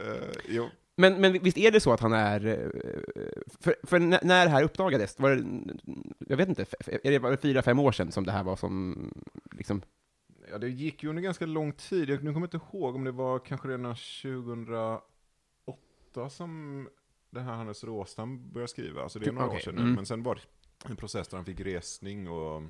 Uh, 0.00 0.66
Men, 0.96 1.20
men 1.20 1.32
visst 1.32 1.58
är 1.58 1.70
det 1.70 1.80
så 1.80 1.92
att 1.92 2.00
han 2.00 2.12
är... 2.12 2.46
eh, 2.46 2.56
För, 3.60 3.74
för 3.82 3.98
när 3.98 4.44
det 4.44 4.50
här 4.50 4.62
uppdagades, 4.62 5.18
var 5.18 5.30
det, 5.30 5.44
jag 6.18 6.36
vet 6.36 6.48
inte, 6.48 6.66
är 7.02 7.30
det 7.30 7.36
fyra, 7.36 7.62
fem 7.62 7.78
år 7.78 7.92
sedan 7.92 8.12
som 8.12 8.24
det 8.24 8.32
här 8.32 8.44
var 8.44 8.56
som, 8.56 9.10
liksom, 9.52 9.82
ja, 10.50 10.58
det 10.58 10.68
gick 10.68 11.02
ju 11.02 11.08
under 11.08 11.22
ganska 11.22 11.46
lång 11.46 11.72
tid. 11.72 12.10
Jag 12.10 12.24
nu 12.24 12.32
kommer 12.32 12.46
inte 12.46 12.60
ihåg 12.72 12.94
om 12.94 13.04
det 13.04 13.12
var 13.12 13.38
kanske 13.38 13.68
redan 13.68 13.96
2008 14.22 15.00
som 16.30 16.88
det 17.30 17.40
här 17.40 17.52
Hannes 17.52 17.84
Råstam 17.84 18.50
började 18.52 18.68
skriva. 18.68 19.02
Alltså 19.02 19.18
det 19.18 19.26
är 19.26 19.32
några 19.32 19.46
år 19.46 19.50
Okej, 19.50 19.62
sedan 19.62 19.74
nu. 19.74 19.80
mm. 19.80 19.94
Men 19.94 20.06
sen 20.06 20.22
var 20.22 20.34
det 20.34 20.40
en 20.90 20.96
process 20.96 21.28
där 21.28 21.36
han 21.38 21.44
fick 21.44 21.60
resning 21.60 22.28
och 22.28 22.62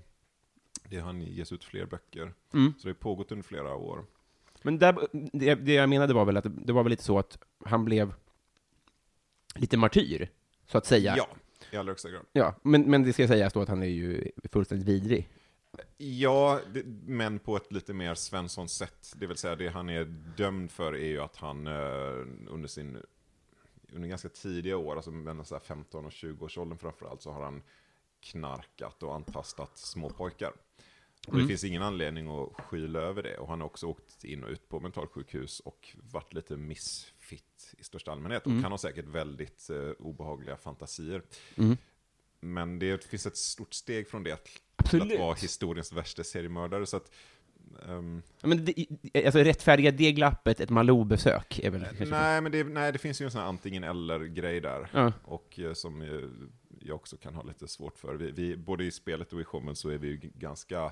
det 0.89 0.99
han 0.99 1.21
ges 1.23 1.53
ut 1.53 1.65
fler 1.65 1.87
böcker. 1.87 2.35
mm. 2.55 2.75
Så 2.79 2.89
det 2.89 2.89
har 2.89 2.95
pågått 2.95 3.33
under 3.33 3.45
flera 3.45 3.75
år. 3.75 4.05
Men 4.63 4.79
där, 4.79 5.09
det, 5.33 5.55
det 5.55 5.73
jag 5.73 5.89
menade 5.89 6.15
var 6.15 6.25
väl 6.25 6.37
att 6.37 6.45
det, 6.45 6.53
det 6.65 6.73
var 6.73 6.83
väl 6.83 6.91
lite 6.91 7.05
så 7.05 7.19
att 7.19 7.39
han 7.65 7.85
blev 7.85 8.15
lite 9.55 9.77
martyr, 9.77 10.29
så 10.67 10.79
att 10.79 10.87
säga. 10.87 11.15
Ja, 11.17 11.29
i 11.71 11.77
allra 11.77 11.91
högsta 11.91 12.11
grad. 12.11 12.27
Ja, 12.33 12.55
men, 12.63 12.83
men 12.83 13.03
det 13.03 13.13
ska 13.13 13.29
sägas 13.29 13.53
då 13.53 13.61
att 13.61 13.69
han 13.69 13.83
är 13.83 13.87
ju 13.87 14.31
fullständigt 14.53 14.89
vidrig. 14.89 15.29
Ja, 15.97 16.61
det, 16.75 16.83
men 17.07 17.39
på 17.39 17.57
ett 17.57 17.73
lite 17.73 17.93
mer 17.93 18.15
Svensson 18.15 18.69
sätt. 18.69 19.13
Det 19.17 19.27
vill 19.27 19.37
säga, 19.37 19.57
det 19.57 19.69
han 19.69 19.89
är 19.89 20.05
dömd 20.37 20.71
för 20.71 20.93
är 20.93 21.07
ju 21.07 21.21
att 21.21 21.37
han 21.37 21.67
eh, 21.67 21.73
under 22.49 22.67
sin 22.67 22.99
under 23.93 24.09
ganska 24.09 24.29
tidiga 24.29 24.77
år, 24.77 24.97
alltså 24.97 25.11
mellan 25.11 25.45
så 25.45 25.55
här 25.55 25.63
15 25.63 26.05
och 26.05 26.13
20 26.13 26.45
års 26.45 26.59
åldern 26.59 26.79
framförallt, 26.79 27.23
så 27.23 27.31
har 27.33 27.43
han 27.43 27.63
knarkat 28.21 29.03
och 29.03 29.15
antastat 29.15 29.79
små 29.79 30.11
pojkar. 30.11 30.53
Och 31.27 31.39
det 31.39 31.47
finns 31.47 31.65
ingen 31.65 31.83
anledning 31.83 32.29
att 32.29 32.61
skyla 32.61 32.99
över 32.99 33.23
det. 33.23 33.39
Och 33.39 33.49
han 33.49 33.61
har 33.61 33.67
också 33.67 33.87
åkt 33.87 34.25
in 34.25 34.45
och 34.45 34.51
ut 34.51 34.69
på 34.69 34.81
mentalsjukhus 34.81 35.61
och 35.61 35.97
varit 36.13 36.35
lite 36.35 36.57
missfit 36.57 37.75
i 37.79 37.85
största 37.85 38.13
allmänhet. 38.13 38.47
Och 38.47 38.53
kan 38.63 38.71
ha 38.73 38.79
säkert 38.79 39.05
väldigt 39.07 39.71
eh, 39.71 39.91
obehagliga 39.99 40.57
fantasier. 40.57 41.23
Men 42.41 42.79
det 42.79 43.05
finns 43.05 43.27
ett 43.27 43.37
stort 43.37 43.75
steg 43.75 44.09
från 44.09 44.23
det 44.23 44.39
till 44.91 45.03
att 45.03 45.19
vara 45.19 45.35
historiens 45.35 45.93
värsta 45.93 46.25
seriemördare. 46.25 46.87
Så 46.87 46.97
att, 46.97 47.13
Ja, 47.87 48.49
Men 48.49 48.65
det, 48.65 48.87
alltså 49.27 49.39
rättfärdiga 49.39 49.91
det 49.91 50.13
glappet, 50.13 50.61
ett 50.61 50.71
Malou-besök, 50.71 51.59
är 51.59 51.71
väl 51.71 51.87
nej, 52.11 52.41
men 52.41 52.53
det, 52.53 52.65
nej, 52.65 52.93
det 52.93 52.99
finns 52.99 53.21
ju 53.21 53.25
en 53.25 53.31
sån 53.31 53.41
här 53.41 53.49
antingen 53.49 53.85
eller-grej 53.85 54.61
där. 54.61 54.89
Ja. 54.93 55.13
Och 55.25 55.59
eh, 55.59 55.73
som 55.73 56.03
jag 56.81 56.97
också 56.97 57.17
kan 57.17 57.35
ha 57.35 57.43
lite 57.43 57.69
svårt 57.69 57.99
för. 57.99 58.15
Vi, 58.15 58.31
vi, 58.31 58.57
både 58.57 58.85
i 58.85 58.91
spelet 58.91 59.33
och 59.33 59.41
i 59.41 59.45
showen 59.45 59.77
så 59.77 59.89
är 59.89 59.99
vi 59.99 60.09
ju 60.09 60.21
ganska 60.35 60.85
eh, 60.85 60.91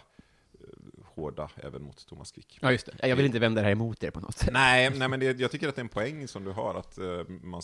hårda 1.04 1.50
även 1.56 1.83
mot 1.83 2.06
Thomas 2.06 2.33
Quick. 2.33 2.59
Ja, 2.61 2.73
just 2.73 2.87
det. 2.87 3.09
Jag 3.09 3.16
vill 3.16 3.26
inte 3.26 3.38
vända 3.38 3.61
det 3.61 3.64
här 3.64 3.73
emot 3.73 4.04
er 4.04 4.11
på 4.11 4.21
något 4.21 4.38
sätt. 4.38 4.50
Nej, 4.52 4.90
nej 4.97 5.09
men 5.09 5.21
det, 5.21 5.40
jag 5.40 5.50
tycker 5.50 5.68
att 5.68 5.75
det 5.75 5.80
är 5.80 5.85
en 5.85 5.88
poäng 5.88 6.28
som 6.28 6.45
du 6.45 6.50
har, 6.50 6.75
att 6.75 6.99
eh, 6.99 7.28
man, 7.28 7.62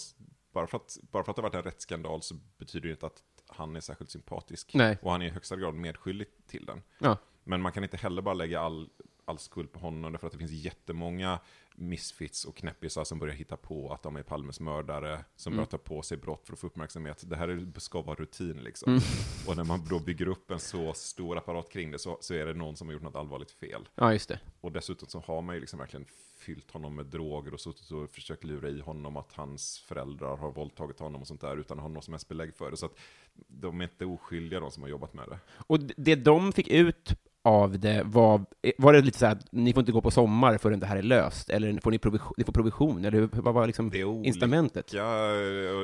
bara, 0.53 0.67
för 0.67 0.77
att 0.77 0.99
bara 1.11 1.25
för 1.25 1.31
att 1.31 1.37
det 1.37 1.43
har 1.43 1.49
varit 1.49 1.55
en 1.55 1.63
rättsskandal 1.63 2.23
så 2.23 2.35
betyder 2.59 2.89
det 2.89 2.93
inte 2.93 3.07
att 3.07 3.23
han 3.47 3.77
är 3.77 3.81
särskilt 3.81 4.11
sympatisk. 4.11 4.75
Nej. 4.75 4.99
Och 5.03 5.11
han 5.13 5.23
är 5.23 5.27
i 5.27 5.31
högsta 5.31 5.57
grad 5.57 5.75
medskyldig 5.75 6.27
till 6.47 6.67
den. 6.67 6.83
Ja. 6.99 7.17
Men 7.45 7.61
man 7.61 7.73
kan 7.73 7.83
inte 7.83 7.97
heller 7.97 8.23
bara 8.23 8.35
lägga 8.35 8.61
all, 8.61 8.89
all 9.25 9.39
skuld 9.39 9.73
på 9.73 9.79
honom, 9.79 10.13
därför 10.13 10.27
att 10.27 10.33
det 10.33 10.39
finns 10.39 10.53
jättemånga 10.53 11.41
misfits 11.75 12.45
och 12.45 12.57
knäppisar 12.57 13.05
som 13.05 13.19
börjar 13.19 13.35
hitta 13.35 13.57
på 13.57 13.93
att 13.93 14.03
de 14.03 14.17
är 14.17 14.23
Palmes 14.23 14.61
mördare, 14.61 15.25
som 15.37 15.53
börjar 15.53 15.67
ta 15.67 15.79
på 15.79 16.03
sig 16.03 16.17
brott 16.17 16.47
för 16.47 16.53
att 16.53 16.59
få 16.59 16.67
uppmärksamhet. 16.67 17.25
Det 17.27 17.37
här 17.37 17.49
är, 17.49 17.81
ska 17.81 18.03
vara 18.03 18.17
rutin 18.17 18.57
liksom. 18.57 19.01
Och 19.47 19.57
när 19.57 19.65
man 19.65 19.85
då 19.91 19.99
bygger 19.99 20.29
upp 20.29 20.51
en 20.51 20.61
så 20.61 20.93
stor 20.95 21.39
apparat 21.39 21.73
kring 21.73 21.91
det 21.91 21.99
så, 21.99 22.19
så 22.21 22.35
är 22.35 22.47
det 22.47 22.55
någon 22.55 22.77
som 22.77 22.89
har 22.89 22.93
gjort 22.93 23.03
något 23.03 23.17
allvarligt 23.17 23.51
fel. 23.51 23.89
ja, 23.95 24.13
just 24.13 24.29
det. 24.29 24.41
Och 24.61 24.73
dessutom 24.73 25.09
så 25.09 25.21
har 25.21 25.43
man 25.43 25.55
ju 25.55 25.61
liksom 25.61 25.79
verkligen 25.79 26.07
fyllt 26.37 26.71
honom 26.71 26.95
med 26.95 27.07
droger 27.07 27.55
och 27.55 27.61
suttit 27.61 27.91
och 27.91 28.11
försökt 28.11 28.45
lura 28.45 28.69
i 28.69 28.81
honom 28.81 29.17
att 29.17 29.33
hans 29.33 29.79
föräldrar 29.79 30.37
har 30.37 30.53
våldtagit 30.53 30.99
honom 30.99 31.21
och 31.21 31.27
sånt 31.27 31.41
där 31.41 31.57
utan 31.57 31.79
att 31.79 31.83
ha 31.83 31.89
något 31.89 32.05
som 32.05 32.15
helst 32.15 32.29
belägg 32.29 32.55
för 32.55 32.71
det. 32.71 32.77
Så 32.77 32.87
att 32.87 32.99
de 33.49 33.81
är 33.81 33.85
inte 33.85 34.05
oskyldiga 34.05 34.61
de 34.61 34.71
som 34.71 34.83
har 34.83 34.91
jobbat 34.91 35.15
med 35.15 35.29
det. 35.29 35.39
Och 35.67 35.79
det 35.97 36.15
de 36.15 36.53
fick 36.53 36.69
ut 36.69 37.15
av 37.45 37.79
det 37.79 38.03
var, 38.05 38.45
var 38.79 38.93
det 38.93 39.01
lite 39.01 39.19
så 39.19 39.27
här 39.27 39.33
att 39.33 39.53
ni 39.53 39.73
får 39.73 39.81
inte 39.81 39.93
gå 39.93 40.01
på 40.01 40.11
sommar 40.11 40.59
förrän 40.59 40.81
det 40.81 40.87
här 40.87 40.97
är 40.97 41.03
löst? 41.03 41.51
Eller 41.51 41.81
får 41.81 41.91
ni, 41.91 41.99
provision, 41.99 42.35
ni 42.37 42.45
får 42.45 42.53
provision? 42.53 43.05
Eller 43.05 43.29
vad 43.33 43.55
var 43.55 43.67
liksom 43.67 43.91
incitamentet? 44.25 44.93
Ja, 44.93 45.03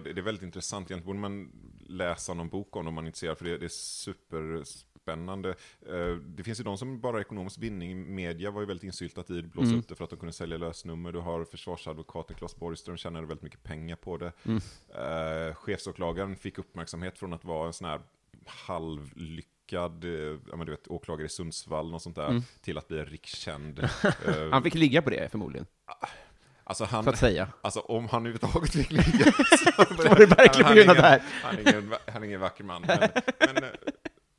det 0.05 0.11
är 0.11 0.23
väldigt 0.23 0.43
intressant. 0.43 0.91
Egentligen 0.91 1.07
borde 1.07 1.19
man 1.19 1.53
läsa 1.89 2.35
någon 2.35 2.49
bok 2.49 2.77
om 2.77 2.85
det 2.85 2.89
om 2.89 2.95
man 2.95 3.05
är 3.05 3.09
intresserad, 3.09 3.39
för 3.39 3.45
det, 3.45 3.59
det 3.59 3.65
är 3.65 3.69
superspännande. 3.69 5.49
Eh, 5.89 6.17
Det 6.37 6.43
finns 6.43 6.61
ju 6.61 6.65
de 6.65 6.79
som 6.79 7.01
bara 7.01 7.13
har 7.13 7.21
ekonomisk 7.21 7.59
vinning. 7.59 8.15
Media 8.15 8.51
var 8.51 8.61
ju 8.61 8.67
väldigt 8.67 8.85
insyltat 8.85 9.31
i 9.31 9.41
det, 9.41 9.49
blåsa 9.49 9.75
upp 9.79 9.89
det 9.89 9.95
för 9.95 10.05
att 10.05 10.11
de 10.11 10.17
kunde 10.19 10.33
sälja 10.33 10.59
lösnummer. 10.59 11.13
Du 11.13 11.19
har 11.19 11.45
försvarsadvokaten 11.45 12.37
Claes 12.37 12.57
Borgström, 12.57 12.97
tjänade 12.97 13.27
väldigt 13.27 13.43
mycket 13.43 13.63
pengar 13.63 13.97
på 13.97 14.17
det. 14.17 14.33
Eh, 14.95 15.55
chefsåklagaren 15.55 16.37
fick 16.37 16.59
uppmärksamhet 16.59 17.19
från 17.19 17.33
att 17.33 17.45
vara 17.45 17.67
en 17.67 17.73
sån 17.73 17.89
här 17.89 18.01
halvlyckad 18.47 19.53
eh, 19.73 19.81
ja, 20.51 20.57
men 20.57 20.67
du 20.67 20.71
vet, 20.73 20.89
åklagare 20.89 21.27
i 21.27 21.29
Sundsvall 21.29 21.95
och 21.95 22.03
sånt 22.03 22.17
där, 22.17 22.43
till 22.61 22.79
att 22.79 22.89
bli 22.89 23.05
rikskänd. 23.05 23.79
eh, 24.27 24.51
Han 24.51 24.63
fick 24.63 24.75
ligga 24.75 25.03
på 25.03 25.11
det 25.11 25.29
förmodligen, 25.31 25.67
alltså 26.65 26.85
han, 26.85 27.05
så 27.05 27.11
att 27.11 27.19
säga. 27.19 27.49
Alltså 27.61 27.81
om 27.81 28.09
han 28.09 28.27
överhuvudtaget 28.27 28.73
fick 28.73 28.91
ligga 28.93 29.33
så 30.03 30.09
var 30.09 30.19
det 30.19 30.27
verkligen 30.27 30.63
på 30.63 30.67
Han 30.67 30.77
grund 30.77 30.91
av 30.91 30.97
det 30.97 31.03
här. 31.03 31.23
Han 31.43 31.57
är 31.59 31.61
ingen, 31.61 31.95
han 32.13 32.23
är 32.23 32.27
ingen 32.27 32.41
vacker 32.41 32.65
man. 32.65 32.83
Men, 32.83 32.99
men 33.39 33.57
eh, 33.65 33.71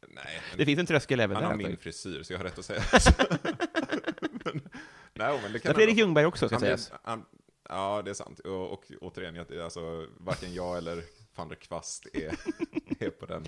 nej, 0.08 0.42
Det 0.58 0.66
finns 0.66 0.80
en 0.80 0.86
tröskel 0.86 1.20
även 1.20 1.36
han 1.36 1.44
har 1.46 1.52
där. 1.52 1.58
min 1.58 1.66
alltså. 1.68 1.82
frisyr 1.84 2.24
så 2.24 2.34
jag 2.34 2.38
har 2.40 2.44
rätt 2.44 2.60
att 2.60 2.66
säga 2.66 2.82
men, 4.44 4.62
nej, 5.14 5.40
men 5.44 5.54
det 5.54 5.60
kan 5.60 5.70
är 5.72 5.76
Fredrik 5.76 5.90
han- 5.90 5.98
Ljungberg 5.98 6.26
också, 6.26 6.48
ska 6.48 6.56
han 6.56 6.62
sägas. 6.62 6.92
han- 7.04 7.26
Ja, 7.72 8.02
det 8.06 8.10
är 8.10 8.14
sant. 8.14 8.40
Och, 8.40 8.74
och 8.74 8.84
återigen, 9.02 9.36
jag- 9.36 9.60
alltså, 9.60 10.08
varken 10.18 10.54
jag 10.54 10.78
eller 10.78 11.04
van 11.40 11.50
der 11.50 11.56
Kvast 11.56 12.08
är, 12.14 12.40
är 13.00 13.10
på 13.10 13.26
den, 13.26 13.46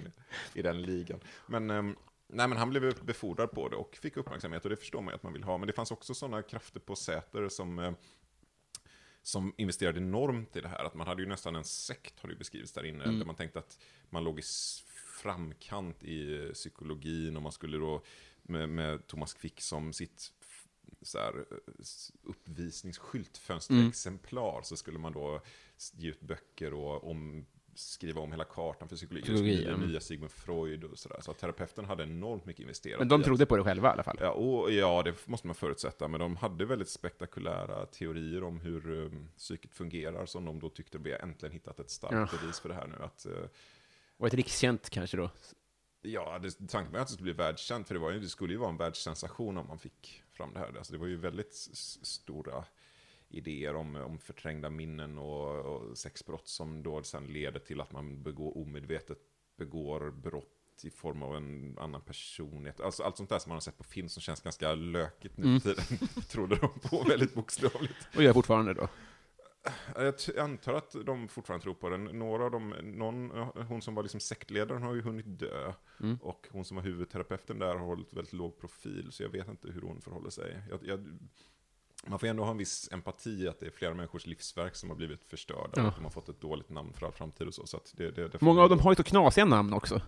i 0.53 0.61
den 0.61 0.81
ligan. 0.81 1.19
Men, 1.47 1.69
ehm, 1.69 1.95
nej, 2.27 2.47
men 2.47 2.57
han 2.57 2.69
blev 2.69 3.05
befordrad 3.05 3.51
på 3.51 3.69
det 3.69 3.75
och 3.75 3.95
fick 3.95 4.17
uppmärksamhet 4.17 4.63
och 4.63 4.69
det 4.69 4.75
förstår 4.75 5.01
man 5.01 5.11
ju 5.11 5.15
att 5.15 5.23
man 5.23 5.33
vill 5.33 5.43
ha. 5.43 5.57
Men 5.57 5.67
det 5.67 5.73
fanns 5.73 5.91
också 5.91 6.13
sådana 6.13 6.41
krafter 6.41 6.79
på 6.79 6.95
Säter 6.95 7.49
som 7.49 7.79
eh, 7.79 7.91
som 9.23 9.53
investerade 9.57 9.99
enormt 9.99 10.55
i 10.55 10.61
det 10.61 10.67
här. 10.67 10.85
Att 10.85 10.93
man 10.93 11.07
hade 11.07 11.21
ju 11.21 11.27
nästan 11.27 11.55
en 11.55 11.63
sekt, 11.63 12.19
har 12.19 12.29
det 12.29 12.33
ju 12.33 12.37
beskrivits 12.37 12.71
där 12.71 12.85
inne, 12.85 13.05
där 13.05 13.25
man 13.25 13.35
tänkte 13.35 13.59
att 13.59 13.79
man 14.09 14.23
låg 14.23 14.39
i 14.39 14.43
framkant 15.21 16.03
i 16.03 16.45
eh, 16.45 16.51
psykologin 16.51 17.35
och 17.35 17.41
man 17.41 17.51
skulle 17.51 17.77
då 17.77 18.03
med, 18.43 18.69
med 18.69 19.07
Thomas 19.07 19.33
Quick 19.33 19.61
som 19.61 19.93
sitt 19.93 20.31
så 21.01 21.17
här, 21.17 21.37
eh, 21.37 21.43
uppvisningsskyltfönsterexemplar 22.23 24.61
så 24.63 24.77
skulle 24.77 24.99
man 24.99 25.13
då 25.13 25.41
ge 25.93 26.09
ut 26.09 26.21
böcker 26.21 26.73
och 26.73 27.09
om, 27.09 27.45
skriva 27.81 28.21
om 28.21 28.31
hela 28.31 28.43
kartan 28.43 28.89
för 28.89 28.95
psykologi. 28.95 29.23
Psykologi, 29.23 29.55
Psykologi 29.55 29.81
ja. 29.81 29.87
nya 29.87 29.99
Sigmund 29.99 30.31
Freud 30.31 30.83
och 30.83 30.99
sådär. 30.99 31.17
Så 31.21 31.33
terapeuten 31.33 31.85
hade 31.85 32.03
enormt 32.03 32.45
mycket 32.45 32.61
investerat 32.61 32.99
Men 32.99 33.07
de 33.07 33.23
trodde 33.23 33.45
på 33.45 33.57
det 33.57 33.63
själva 33.63 33.89
i 33.89 33.91
alla 33.91 34.03
fall. 34.03 34.17
Ja, 34.21 34.31
och, 34.31 34.71
ja, 34.71 35.01
det 35.03 35.27
måste 35.27 35.47
man 35.47 35.55
förutsätta. 35.55 36.07
Men 36.07 36.19
de 36.19 36.35
hade 36.35 36.65
väldigt 36.65 36.89
spektakulära 36.89 37.85
teorier 37.85 38.43
om 38.43 38.59
hur 38.59 38.89
um, 38.91 39.29
psyket 39.37 39.73
fungerar, 39.73 40.25
som 40.25 40.45
de 40.45 40.59
då 40.59 40.69
tyckte 40.69 40.97
vi 40.97 41.13
äntligen 41.13 41.53
hittat 41.53 41.79
ett 41.79 41.89
starkt 41.89 42.31
Ja. 42.33 42.39
bevis 42.39 42.59
för 42.59 42.69
det 42.69 42.75
här 42.75 42.87
nu. 42.87 42.95
Att, 43.03 43.25
eh, 43.25 43.31
Och 44.17 44.27
ett 44.27 44.33
rikskänt 44.33 44.89
kanske 44.89 45.17
då. 45.17 45.29
ja, 46.01 46.39
det, 46.39 46.67
tanken 46.67 46.93
var 46.93 46.99
att 46.99 47.07
det 47.07 47.13
skulle 47.13 47.33
bli 47.33 47.43
världskänt, 47.43 47.87
för 47.87 47.93
det, 47.95 47.99
var 47.99 48.11
ju, 48.11 48.19
det 48.19 48.27
skulle 48.29 48.53
ju 48.53 48.59
vara 48.59 48.69
en 48.69 48.77
världssensation 48.77 49.57
om 49.57 49.67
man 49.67 49.79
fick 49.79 50.23
fram 50.31 50.53
det 50.53 50.59
här. 50.59 50.77
Alltså, 50.77 50.93
det 50.93 50.99
var 50.99 51.07
ju 51.07 51.15
väldigt 51.15 51.53
stora 52.03 52.65
idéer 53.31 53.75
om, 53.75 53.95
om 53.95 54.19
förträngda 54.19 54.69
minnen 54.69 55.17
och, 55.17 55.59
och 55.59 55.97
sexbrott 55.97 56.47
som 56.47 56.83
då 56.83 57.03
sen 57.03 57.25
leder 57.25 57.59
till 57.59 57.81
att 57.81 57.91
man 57.91 58.23
begår, 58.23 58.57
omedvetet 58.57 59.17
begår 59.57 60.11
brott 60.11 60.61
i 60.83 60.89
form 60.89 61.23
av 61.23 61.35
en 61.35 61.77
annan 61.79 62.01
personlighet. 62.01 62.81
Alltså 62.81 63.03
allt 63.03 63.17
sånt 63.17 63.29
där 63.29 63.39
som 63.39 63.49
man 63.49 63.55
har 63.55 63.61
sett 63.61 63.77
på 63.77 63.83
film 63.83 64.09
som 64.09 64.21
känns 64.21 64.41
ganska 64.41 64.75
lökigt 64.75 65.37
nu 65.37 65.59
för 65.59 65.73
tiden. 65.73 66.07
Trodde 66.27 66.55
de 66.55 66.79
på 66.89 67.03
väldigt 67.03 67.33
bokstavligt. 67.33 68.07
Och 68.15 68.23
gör 68.23 68.33
fortfarande 68.33 68.73
då. 68.73 68.87
Jag 69.95 70.37
antar 70.37 70.73
att 70.73 70.95
de 71.05 71.27
fortfarande 71.27 71.63
tror 71.63 71.73
på 71.73 71.89
den. 71.89 72.03
Några 72.03 72.45
av 72.45 72.51
dem, 72.51 72.69
någon, 72.83 73.29
hon 73.67 73.81
som 73.81 73.95
var 73.95 74.03
liksom 74.03 74.19
sektledaren 74.19 74.83
har 74.83 74.93
ju 74.93 75.01
hunnit 75.01 75.39
dö. 75.39 75.73
Och 76.21 76.47
hon 76.51 76.65
som 76.65 76.77
var 76.77 76.83
huvudterapeuten 76.83 77.59
där 77.59 77.75
har 77.75 77.85
hållit 77.85 78.13
väldigt 78.13 78.33
låg 78.33 78.59
profil, 78.59 79.07
så 79.11 79.23
jag 79.23 79.29
vet 79.29 79.47
inte 79.47 79.71
hur 79.71 79.81
hon 79.81 80.01
förhåller 80.01 80.29
sig. 80.29 80.61
Jag, 80.69 80.79
jag, 80.83 81.19
man 82.07 82.19
får 82.19 82.27
ändå 82.27 82.43
ha 82.43 82.51
en 82.51 82.57
viss 82.57 82.89
empati 82.91 83.47
att 83.47 83.59
det 83.59 83.65
är 83.65 83.71
flera 83.71 83.93
människors 83.93 84.25
livsverk 84.25 84.75
som 84.75 84.89
har 84.89 84.97
blivit 84.97 85.23
förstörda. 85.23 85.71
Ja. 85.75 85.87
Och 85.87 85.93
de 85.95 86.03
har 86.03 86.11
fått 86.11 86.29
ett 86.29 86.41
dåligt 86.41 86.69
namn 86.69 86.93
för 86.93 87.05
all 87.05 87.11
framtid 87.11 87.47
och 87.47 87.53
så. 87.53 87.67
så 87.67 87.79
det, 87.93 88.11
det, 88.11 88.27
det 88.27 88.41
Många 88.41 88.55
man 88.55 88.63
av 88.63 88.69
dem 88.69 88.79
har 88.79 88.91
ju 88.91 88.95
så 88.95 89.03
knasiga 89.03 89.45
namn 89.45 89.73
också. 89.73 90.01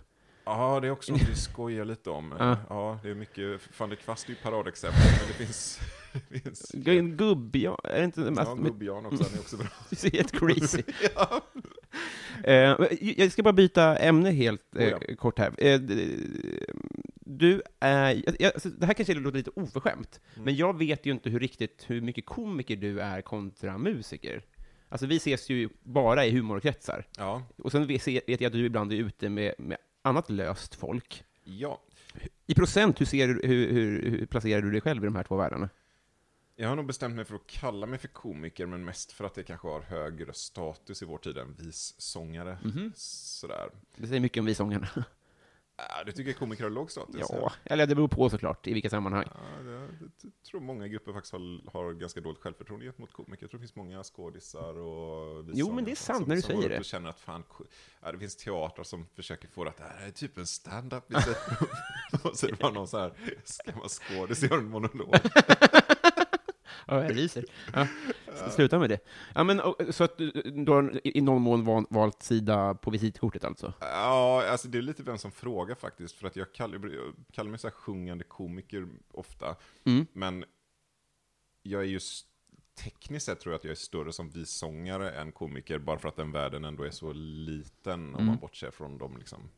Ja, 0.44 0.80
det 0.80 0.86
är 0.86 0.90
också 0.90 1.12
något 1.12 1.28
vi 1.28 1.34
skojar 1.34 1.84
lite 1.84 2.10
om. 2.10 2.34
Ja. 2.38 2.56
Ja, 2.68 2.98
det 3.02 3.10
är 3.10 3.14
mycket, 3.14 3.60
van 3.78 3.88
der 3.88 3.96
Kvast 3.96 4.26
är 4.26 4.30
ju 4.30 4.36
paradexempel, 4.36 5.02
men 5.18 5.28
det 5.28 5.34
finns... 5.34 5.80
det 6.28 6.40
finns 6.40 6.70
Gubb, 7.16 7.56
ja, 7.56 7.78
är 7.84 7.98
det 7.98 8.04
inte... 8.04 8.32
ja, 8.36 8.54
Gubb-Jan 8.54 9.06
också, 9.06 9.24
han 9.24 9.34
är 9.34 9.40
också 9.40 9.56
bra. 9.56 9.66
Det 9.90 10.04
är 10.04 10.10
helt 10.10 10.32
crazy. 10.32 10.82
Eh, 11.16 11.38
jag 13.16 13.32
ska 13.32 13.42
bara 13.42 13.52
byta 13.52 13.96
ämne 13.96 14.30
helt 14.30 14.76
eh, 14.76 14.82
Oh 14.82 14.98
ja. 15.08 15.14
kort 15.16 15.38
här. 15.38 15.52
Eh, 15.58 15.80
du 17.26 17.62
är, 17.80 18.22
alltså, 18.54 18.68
det 18.68 18.86
här 18.86 18.94
kanske 18.94 19.14
låter 19.14 19.38
lite 19.38 19.50
oförskämt, 19.56 20.20
Mm. 20.34 20.44
men 20.44 20.56
jag 20.56 20.78
vet 20.78 21.06
ju 21.06 21.10
inte 21.12 21.30
hur 21.30 21.40
riktigt 21.40 21.84
hur 21.86 22.00
mycket 22.00 22.26
komiker 22.26 22.76
du 22.76 23.00
är 23.00 23.20
kontra 23.22 23.78
musiker. 23.78 24.42
Alltså 24.88 25.06
vi 25.06 25.16
ses 25.16 25.48
ju 25.50 25.68
bara 25.82 26.26
i 26.26 26.30
humorkretsar, 26.30 27.06
Ja, 27.18 27.42
och 27.58 27.72
sen 27.72 27.86
vet 27.86 28.06
jag 28.26 28.44
att 28.44 28.52
du 28.52 28.66
ibland 28.66 28.92
är 28.92 28.96
ute 28.96 29.28
med, 29.28 29.54
med 29.58 29.76
annat 30.02 30.30
löst 30.30 30.74
folk. 30.74 31.24
ja. 31.44 31.80
I 32.46 32.54
procent, 32.54 33.00
hur, 33.00 33.06
ser 33.06 33.28
du, 33.28 33.40
hur, 33.48 33.72
hur, 33.72 34.10
hur 34.10 34.26
placerar 34.26 34.62
du 34.62 34.70
dig 34.70 34.80
själv 34.80 35.02
i 35.02 35.06
de 35.06 35.16
här 35.16 35.22
två 35.22 35.36
världarna? 35.36 35.68
Jag 36.56 36.68
har 36.68 36.76
nog 36.76 36.86
bestämt 36.86 37.16
mig 37.16 37.24
för 37.24 37.34
att 37.34 37.46
kalla 37.46 37.86
mig 37.86 37.98
för 37.98 38.08
komiker, 38.08 38.66
men 38.66 38.84
mest 38.84 39.12
för 39.12 39.24
att 39.24 39.34
det 39.34 39.42
kanske 39.42 39.68
har 39.68 39.80
högre 39.80 40.32
status 40.32 41.02
i 41.02 41.04
vår 41.04 41.18
tid 41.18 41.38
än 41.38 41.54
vissångare. 41.54 42.58
Mhm. 42.64 42.92
Sådär. 42.96 43.70
Det 43.96 44.06
säger 44.06 44.20
mycket 44.20 44.40
om 44.40 44.46
visångarna. 44.46 44.88
Äh, 45.76 46.06
du 46.06 46.12
tycker 46.12 46.32
komiker 46.32 46.62
har 46.64 46.70
låg 46.70 46.90
status? 46.90 47.16
Ja, 47.18 47.52
eller 47.64 47.86
det 47.86 47.94
beror 47.94 48.08
på 48.08 48.30
såklart, 48.30 48.66
i 48.66 48.72
vilka 48.72 48.90
sammanhang. 48.90 49.28
Ja, 49.34 49.40
jag 50.22 50.32
tror 50.50 50.60
många 50.60 50.88
grupper 50.88 51.12
faktiskt 51.12 51.32
har, 51.32 51.70
har 51.72 51.92
ganska 51.92 52.20
dåligt 52.20 52.40
självförtroende 52.40 52.86
gentemot 52.86 53.12
komiker. 53.12 53.42
Jag 53.42 53.50
tror 53.50 53.58
det 53.58 53.62
finns 53.66 53.76
många 53.76 54.02
skådisar 54.04 54.78
och 54.78 55.44
Jo, 55.54 55.72
men 55.72 55.84
det 55.84 55.90
är 55.90 55.96
sant 55.96 56.26
när 56.26 56.36
du 56.36 56.42
som 56.42 56.50
säger 56.62 56.68
det. 56.68 56.84
känner 56.84 57.08
att 57.08 57.20
fan, 57.20 57.42
ja, 58.02 58.12
det 58.12 58.18
finns 58.18 58.36
teatrar 58.36 58.84
som 58.84 59.06
försöker 59.14 59.48
få 59.48 59.64
det 59.64 59.70
att 59.70 59.76
det 59.76 59.84
här 59.84 60.06
är 60.06 60.10
typ 60.10 60.38
en 60.38 60.46
stand-up 60.46 61.04
och 62.22 62.38
så 62.38 62.46
är 62.46 62.50
det 62.50 62.58
bara 62.58 62.72
någon 62.72 62.88
så 62.88 62.98
här, 62.98 63.12
ska 63.44 63.76
man 63.76 63.88
skådis 63.88 64.42
gör 64.42 64.58
en 64.58 64.68
monolog. 64.68 65.14
Ja, 66.86 67.02
jag 67.02 67.16
ryser. 67.16 67.44
Ja. 67.74 67.86
sluta 68.50 68.78
med 68.78 68.90
det. 68.90 68.98
Ja, 69.34 69.44
men, 69.44 69.60
och, 69.60 69.76
så 69.90 70.04
att 70.04 70.18
du 70.18 70.64
har 70.66 71.00
i 71.04 71.20
någon 71.20 71.42
mån 71.42 71.64
val- 71.64 71.86
valt 71.90 72.22
sida 72.22 72.74
på 72.74 72.90
visitkortet 72.90 73.44
alltså? 73.44 73.72
Ja, 73.80 74.44
alltså 74.50 74.68
det 74.68 74.78
är 74.78 74.82
lite 74.82 75.02
vem 75.02 75.18
som 75.18 75.32
frågar 75.32 75.74
faktiskt, 75.74 76.16
för 76.16 76.26
att 76.26 76.36
jag 76.36 76.52
kallar, 76.52 76.88
jag 76.88 77.14
kallar 77.32 77.50
mig 77.50 77.58
så 77.58 77.66
här 77.66 77.74
sjungande 77.74 78.24
komiker 78.24 78.88
ofta, 79.10 79.56
Mm. 79.84 80.06
men 80.12 80.44
jag 81.62 81.82
är 81.82 81.86
just 81.86 82.26
tekniskt 82.84 83.26
sett 83.26 83.40
tror 83.40 83.52
jag 83.52 83.58
att 83.58 83.64
jag 83.64 83.70
är 83.70 83.74
större 83.74 84.12
som 84.12 84.30
vissångare 84.30 85.10
än 85.10 85.32
komiker, 85.32 85.78
bara 85.78 85.98
för 85.98 86.08
att 86.08 86.16
den 86.16 86.32
världen 86.32 86.64
ändå 86.64 86.82
är 86.84 86.90
så 86.90 87.12
liten, 87.12 88.00
om 88.08 88.14
Mm. 88.14 88.26
man 88.26 88.36
bortser 88.38 88.70
från 88.70 88.98
de 88.98 89.16
liksom, 89.18 89.50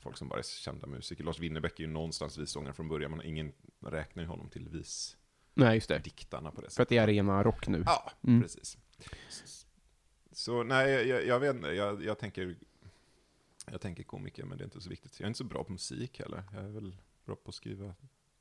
folk 0.00 0.16
som 0.16 0.28
bara 0.28 0.38
är 0.38 0.42
kända 0.42 0.86
musiker. 0.86 1.24
Lars 1.24 1.38
Winnerbäck 1.38 1.78
är 1.80 1.84
ju 1.84 1.90
någonstans 1.90 2.38
vissångare 2.38 2.72
från 2.74 2.88
början, 2.88 3.10
men 3.10 3.22
ingen 3.26 3.52
räknar 3.86 4.22
ju 4.22 4.28
honom 4.28 4.48
till 4.48 4.68
Nej, 5.58 5.74
just 5.74 5.88
det. 5.88 5.94
visdiktarna 5.98 6.50
på 6.50 6.60
det 6.60 6.66
För 6.66 6.70
sättet. 6.70 6.82
att 6.82 6.88
det 6.88 6.98
är 6.98 7.02
arena 7.02 7.42
rock 7.42 7.68
nu. 7.68 7.82
Ja, 7.86 8.12
Mm. 8.26 8.42
precis. 8.42 8.78
Så 10.32 10.62
nej, 10.62 11.08
jag, 11.08 11.26
jag 11.26 11.40
vet 11.40 11.54
inte, 11.56 11.68
jag, 11.68 12.04
jag 12.04 12.18
tänker 12.18 12.56
jag 13.70 13.80
tänker 13.80 14.02
komiker, 14.02 14.44
men 14.44 14.58
det 14.58 14.62
är 14.62 14.66
inte 14.66 14.80
så 14.80 14.90
viktigt. 14.90 15.20
Jag 15.20 15.24
är 15.24 15.28
inte 15.28 15.38
så 15.38 15.44
bra 15.44 15.64
på 15.64 15.72
musik 15.72 16.18
heller. 16.20 16.44
Jag 16.52 16.64
är 16.64 16.68
väl 16.68 16.96
bra 17.24 17.34
på 17.36 17.48
att 17.48 17.54
skriva 17.54 17.94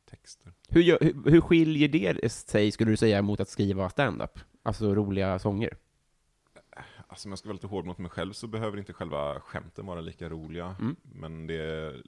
texter. 0.09 0.53
Hur, 0.69 0.81
gör- 0.81 0.97
hur, 1.01 1.31
hur 1.31 1.41
skiljer 1.41 1.88
det 1.88 2.31
sig, 2.31 2.71
skulle 2.71 2.91
du 2.91 2.97
säga, 2.97 3.21
mot 3.21 3.39
att 3.39 3.50
skriva 3.50 3.89
stand-up? 3.89 4.39
Alltså 4.63 4.95
roliga 4.95 5.39
sånger? 5.39 5.77
Alltså 7.07 7.27
om 7.27 7.31
jag 7.31 7.39
ska 7.39 7.47
vara 7.50 7.53
lite 7.53 7.67
hård 7.67 7.86
mot 7.86 7.97
mig 7.97 8.12
själv 8.12 8.33
så 8.33 8.47
behöver 8.47 8.77
inte 8.77 8.93
själva 8.93 9.39
skämten 9.39 9.86
vara 9.86 10.01
lika 10.01 10.29
roliga. 10.29 10.75
Mm. 10.79 10.95
Men 11.01 11.47
det 11.47 11.55
är, 11.55 12.03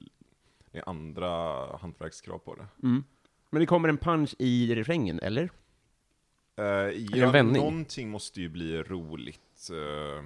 det 0.70 0.78
är 0.78 0.88
andra 0.88 1.28
hantverkskrav 1.76 2.38
på 2.38 2.54
det. 2.54 2.66
Mm. 2.82 3.04
Men 3.50 3.60
det 3.60 3.66
kommer 3.66 3.88
en 3.88 3.98
punch 3.98 4.34
i 4.38 4.74
refrängen, 4.74 5.18
eller? 5.22 5.42
Uh, 6.60 6.66
en 6.66 7.06
ja, 7.10 7.30
vändning? 7.30 7.62
någonting 7.62 8.10
måste 8.10 8.40
ju 8.40 8.48
bli 8.48 8.82
roligt. 8.82 9.70
eh, 9.70 10.24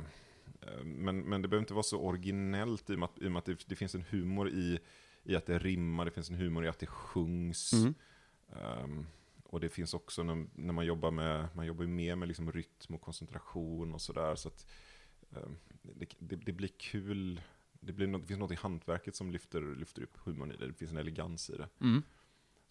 men, 0.85 1.21
men 1.21 1.43
det 1.43 1.49
behöver 1.49 1.63
inte 1.63 1.75
vara 1.75 1.83
så 1.83 2.01
originellt 2.01 2.91
i 2.91 2.95
och 2.95 2.99
med 2.99 3.05
att, 3.07 3.23
i 3.23 3.27
och 3.27 3.33
med 3.33 3.39
att 3.39 3.45
det, 3.45 3.65
det 3.67 3.77
finns 3.77 3.95
en 3.95 4.05
humor 4.11 4.49
i, 4.49 4.79
i 5.23 5.37
att 5.37 5.47
det 5.47 5.59
rimmar, 5.59 6.05
det 6.05 6.11
finns 6.11 6.31
en 6.31 6.37
humor 6.37 6.65
i 6.65 6.69
att 6.69 6.79
det 6.79 6.87
sjungs. 6.87 7.73
Mm. 7.73 7.95
Ehm, 8.53 9.07
och 9.45 9.61
det 9.61 9.69
finns 9.69 9.95
också 9.95 10.23
när, 10.23 10.47
när 10.55 10.73
man 10.73 10.87
jobbar 10.87 11.11
med, 11.11 11.49
man 11.55 11.67
jobbar 11.67 11.85
ju 11.85 11.91
mer 11.91 12.17
med 12.17 12.29
liksom 12.29 12.53
rytm 12.53 12.95
och 12.95 13.01
koncentration 13.01 13.95
och 13.95 14.01
sådär. 14.01 14.35
Så 14.35 14.49
att 14.49 14.67
ehm, 15.31 15.57
det, 15.83 16.07
det, 16.19 16.37
det 16.37 16.53
blir 16.53 16.69
kul. 16.69 17.41
Det, 17.81 17.93
blir 17.93 18.07
något, 18.07 18.21
det 18.21 18.27
finns 18.27 18.41
något 18.41 18.53
i 18.53 18.55
hantverket 18.55 19.17
som 19.17 19.31
lyfter, 19.31 19.77
lyfter 19.77 20.03
upp 20.03 20.17
humorn 20.25 20.53
i 20.53 20.57
det. 20.57 20.67
Det 20.67 20.75
finns 20.75 20.91
en 20.91 20.99
elegans 20.99 21.51
i 21.51 21.57
det. 21.57 21.69
Mm. 21.81 22.03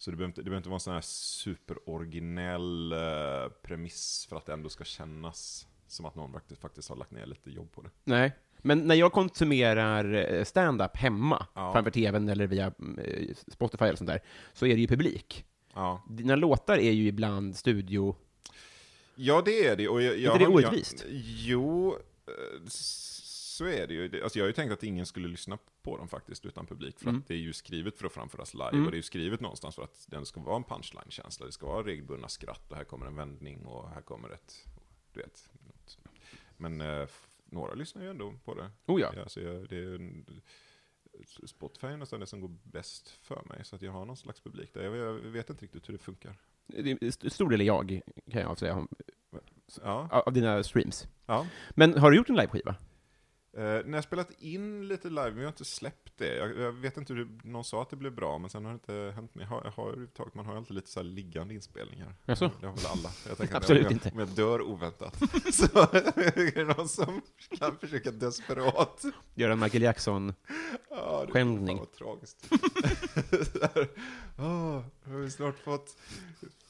Så 0.04 0.10
det 0.10 0.16
behöver 0.16 0.30
inte, 0.30 0.40
det 0.40 0.44
behöver 0.44 0.56
inte 0.56 0.68
vara 0.68 0.76
en 0.76 0.80
sån 0.80 0.94
här 0.94 1.00
superoriginell 1.00 2.92
eh, 2.92 3.48
premiss 3.62 4.26
för 4.28 4.36
att 4.36 4.46
det 4.46 4.52
ändå 4.52 4.68
ska 4.68 4.84
kännas 4.84 5.66
som 5.86 6.06
att 6.06 6.14
någon 6.14 6.32
faktiskt, 6.32 6.60
faktiskt 6.60 6.88
har 6.88 6.96
lagt 6.96 7.10
ner 7.10 7.26
lite 7.26 7.50
jobb 7.50 7.72
på 7.72 7.82
det. 7.82 7.90
Nej. 8.04 8.32
Men 8.58 8.78
när 8.78 8.94
jag 8.94 9.12
konsumerar 9.12 10.34
eh, 10.34 10.44
stand-up 10.44 10.96
hemma, 10.96 11.46
Ja. 11.54 11.72
framför 11.72 11.90
tvn 11.90 12.28
eller 12.28 12.46
via 12.46 12.66
eh, 12.66 13.34
Spotify 13.48 13.84
eller 13.84 13.96
sånt 13.96 14.10
där, 14.10 14.20
så 14.52 14.66
är 14.66 14.74
det 14.74 14.80
ju 14.80 14.86
publik. 14.86 15.44
Ja, 15.74 16.02
Dina 16.08 16.36
låtar 16.36 16.78
är 16.78 16.92
ju 16.92 17.06
ibland 17.06 17.56
studio... 17.56 18.16
ja 19.14 19.42
det 19.44 19.66
är 19.66 19.76
det. 19.76 19.88
Och 19.88 20.02
jag, 20.02 20.18
jag, 20.18 20.34
inte 20.34 20.44
det 20.44 20.50
orättvist? 20.50 21.04
Jo, 21.46 21.98
så 23.54 23.64
är 23.64 23.86
det 23.86 23.94
ju. 23.94 24.22
Alltså 24.22 24.38
jag 24.38 24.44
har 24.44 24.48
ju 24.48 24.52
tänkt 24.52 24.72
att 24.72 24.82
ingen 24.82 25.06
skulle 25.06 25.28
lyssna 25.28 25.58
på 25.82 25.96
dem 25.96 26.08
faktiskt 26.08 26.46
utan 26.46 26.66
publik. 26.66 26.98
För 26.98 27.08
Mm. 27.08 27.20
att 27.20 27.28
det 27.28 27.34
är 27.34 27.38
ju 27.38 27.52
skrivet 27.52 27.98
för 27.98 28.06
att 28.06 28.12
framföras 28.12 28.54
live. 28.54 28.68
Mm. 28.72 28.84
Och 28.84 28.90
det 28.90 28.94
är 28.94 28.98
ju 28.98 29.02
skrivet 29.02 29.40
någonstans 29.40 29.74
för 29.74 29.82
att 29.82 30.06
det 30.10 30.26
ska 30.26 30.40
vara 30.40 30.56
en 30.56 30.64
punchline-känsla. 30.64 31.46
Det 31.46 31.52
ska 31.52 31.66
vara 31.66 31.86
regelbundna 31.86 32.28
skratt 32.28 32.70
och 32.70 32.76
här 32.76 32.84
kommer 32.84 33.06
en 33.06 33.16
vändning 33.16 33.66
och 33.66 33.90
här 33.90 34.00
kommer 34.02 34.30
ett, 34.30 34.64
du 35.12 35.20
vet. 35.20 35.50
något. 35.66 35.98
Men 36.56 36.80
eh, 36.80 37.06
några 37.44 37.74
lyssnar 37.74 38.02
ju 38.02 38.10
ändå 38.10 38.34
på 38.44 38.54
det. 38.54 38.70
Oh 38.86 39.00
ja. 39.00 39.12
Ja, 39.16 39.28
så 39.28 39.40
jag, 39.40 39.68
det 39.68 39.76
är, 39.76 39.94
en- 39.94 40.40
Spotify 41.46 41.86
är 41.86 41.96
nästan 41.96 42.20
det 42.20 42.26
som 42.26 42.40
går 42.40 42.56
bäst 42.62 43.08
för 43.08 43.42
mig, 43.48 43.64
så 43.64 43.76
att 43.76 43.82
jag 43.82 43.92
har 43.92 44.04
någon 44.04 44.16
slags 44.16 44.40
publik 44.40 44.74
där. 44.74 44.82
Jag, 44.84 44.96
jag 44.96 45.12
vet 45.14 45.50
inte 45.50 45.64
riktigt 45.64 45.88
hur 45.88 45.92
det 45.92 45.98
funkar. 45.98 46.36
Det 46.66 47.32
stor 47.32 47.50
del 47.50 47.60
är 47.60 47.64
jag, 47.64 48.00
kan 48.30 48.40
jag 48.40 48.50
avslöja, 48.50 48.74
om- 48.76 48.88
Ja, 49.82 50.22
av 50.26 50.32
dina 50.32 50.62
streams. 50.62 51.08
ja. 51.26 51.46
Men 51.70 51.98
har 51.98 52.10
du 52.10 52.16
gjort 52.16 52.28
en 52.30 52.36
liveskiva? 52.36 52.74
Eh, 53.56 53.62
när 53.62 53.94
jag 53.94 54.04
spelat 54.04 54.30
in 54.38 54.88
lite 54.88 55.08
live, 55.08 55.30
men 55.30 55.38
jag 55.38 55.44
har 55.44 55.52
inte 55.52 55.64
släppt 55.64 56.12
det. 56.18 56.36
Jag, 56.36 56.58
jag 56.58 56.72
vet 56.72 56.96
inte 56.96 57.14
hur 57.14 57.24
det, 57.24 57.48
någon 57.48 57.64
sa 57.64 57.82
att 57.82 57.90
det 57.90 57.96
blev 57.96 58.12
bra, 58.12 58.38
men 58.38 58.50
sen 58.50 58.64
har 58.64 58.72
det 58.72 58.74
inte 58.74 59.12
hänt. 59.14 59.30
Jag 59.34 59.46
har, 59.46 59.72
har 59.76 59.88
överhuvudtaget, 59.88 60.34
man 60.34 60.46
har 60.46 60.52
ju 60.52 60.58
alltid 60.58 60.74
lite 60.74 60.90
så 60.90 61.00
här 61.00 61.04
liggande 61.04 61.54
inspelningar. 61.54 62.14
Jaså? 62.24 62.50
Det 62.60 62.66
har 62.66 62.74
väl 62.74 62.86
alla. 62.86 63.10
Jag 63.28 63.38
tänker 63.38 63.56
Absolut 63.56 63.82
jag, 63.82 63.92
inte. 63.92 64.10
Om 64.10 64.18
jag 64.18 64.28
dör 64.28 64.62
oväntat, 64.62 65.16
så 65.52 65.78
är 65.78 66.54
det 66.54 66.64
någon 66.64 66.88
som 66.88 67.22
kan 67.58 67.78
försöka 67.78 68.10
desperat 68.10 69.04
Göra 69.34 69.52
en 69.52 69.60
Michael 69.60 69.82
Jackson? 69.82 70.34
Ja, 70.90 71.26
det 71.32 71.44
vad 71.44 71.92
tragiskt. 71.92 72.50
Nu 74.36 75.12
har 75.12 75.18
vi 75.18 75.30
snart 75.30 75.58
fått 75.58 75.96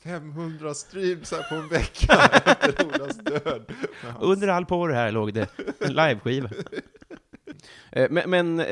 500 0.05 0.75
streams 0.75 1.31
här 1.33 1.43
på 1.49 1.55
en 1.55 1.69
vecka 1.69 2.15
efter 2.45 2.87
Olas 2.87 3.17
död. 3.17 3.73
Under 4.21 4.49
all 4.49 4.67
porr 4.67 4.91
här 4.91 5.13
låg 5.13 5.35
det 5.35 5.49
en 5.81 5.93
liveskiva. 5.95 6.51
Eh, 7.93 8.11
Men, 8.11 8.31
men 8.31 8.61
eh, 8.61 8.67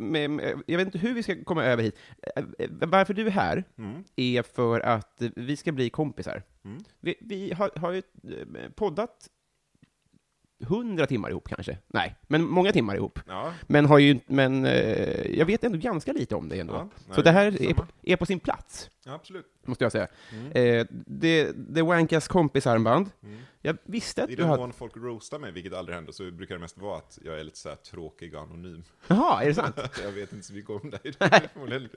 med, 0.00 0.62
jag 0.66 0.78
vet 0.78 0.86
inte 0.86 0.98
hur 0.98 1.14
vi 1.14 1.22
ska 1.22 1.44
komma 1.44 1.64
över 1.64 1.82
hit. 1.82 1.98
Eh, 2.36 2.44
Varför 2.70 3.14
du 3.14 3.26
är 3.26 3.30
här 3.30 3.64
Mm, 3.78 4.04
är 4.16 4.42
för 4.42 4.80
att 4.80 5.22
vi 5.36 5.56
ska 5.56 5.72
bli 5.72 5.90
kompisar. 5.90 6.42
mm. 6.64 6.78
Vi, 7.00 7.14
vi 7.20 7.52
har, 7.52 7.70
har 7.76 7.92
ju 7.92 7.98
eh, 7.98 8.68
poddat 8.74 9.28
hundra 10.62 11.06
timmar 11.06 11.30
ihop 11.30 11.48
kanske. 11.48 11.78
Nej, 11.86 12.16
men 12.26 12.42
många 12.44 12.72
timmar 12.72 12.96
ihop. 12.96 13.18
Ja, 13.26 13.52
Men, 13.66 13.86
har 13.86 13.98
ju, 13.98 14.18
men 14.26 14.64
eh, 14.64 15.38
jag 15.38 15.46
vet 15.46 15.64
ändå 15.64 15.78
ganska 15.78 16.12
lite 16.12 16.34
om 16.34 16.48
dig 16.48 16.60
ändå. 16.60 16.74
ja, 16.74 16.88
Så 17.06 17.12
nej, 17.14 17.24
det 17.24 17.30
här 17.30 17.46
är, 17.62 17.74
är 18.02 18.16
på 18.16 18.26
sin 18.26 18.40
plats, 18.40 18.90
Ja, 19.04 19.14
absolut. 19.14 19.46
måste 19.64 19.84
jag 19.84 19.92
säga. 19.92 20.06
Mm. 20.32 20.46
Eh, 20.80 20.86
det, 21.06 21.52
det 21.56 21.82
Wankas 21.82 22.28
kompisarmband. 22.28 23.10
Mm. 23.22 23.38
Jag 23.62 23.76
visste 23.84 24.24
att 24.24 24.30
I 24.30 24.34
du 24.34 24.40
den 24.42 24.48
hade... 24.50 24.60
mån 24.60 24.72
folk 24.72 24.96
roastar 24.96 25.38
mig, 25.38 25.52
vilket 25.52 25.74
aldrig 25.74 25.94
händer, 25.94 26.12
så 26.12 26.30
brukar 26.30 26.54
det 26.54 26.60
mest 26.60 26.78
vara 26.78 26.96
att 26.98 27.18
jag 27.24 27.40
är 27.40 27.44
lite 27.44 27.58
så 27.58 27.68
här 27.68 27.76
tråkig 27.76 28.34
och 28.34 28.42
anonym. 28.42 28.82
Jaha, 29.08 29.42
är 29.42 29.48
det 29.48 29.54
sant? 29.54 29.76
jag 30.04 30.12
vet 30.12 30.32
inte 30.32 30.46
så 30.46 30.54
mycket 30.54 30.70
om 30.70 30.90
dig. 30.90 31.00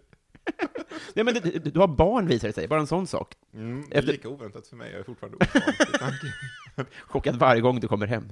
Nej, 1.14 1.26
men 1.26 1.34
du, 1.34 1.40
du 1.60 1.80
har 1.80 1.88
barn 1.88 2.28
visar 2.28 2.48
det 2.48 2.54
sig, 2.54 2.68
bara 2.68 2.80
en 2.80 2.88
sån 2.88 3.08
sak. 3.08 3.34
Mm, 3.54 3.84
det 3.90 3.96
är 3.96 4.00
Efter- 4.00 4.12
lika 4.12 4.30
oväntat 4.30 4.68
för 4.68 4.76
mig, 4.76 4.92
jag 4.92 5.00
är 5.00 5.04
fortfarande 5.04 5.38
ovan. 5.38 6.86
Chockad 7.08 7.36
varje 7.36 7.62
gång 7.62 7.80
du 7.80 7.88
kommer 7.88 8.08
hem. 8.08 8.28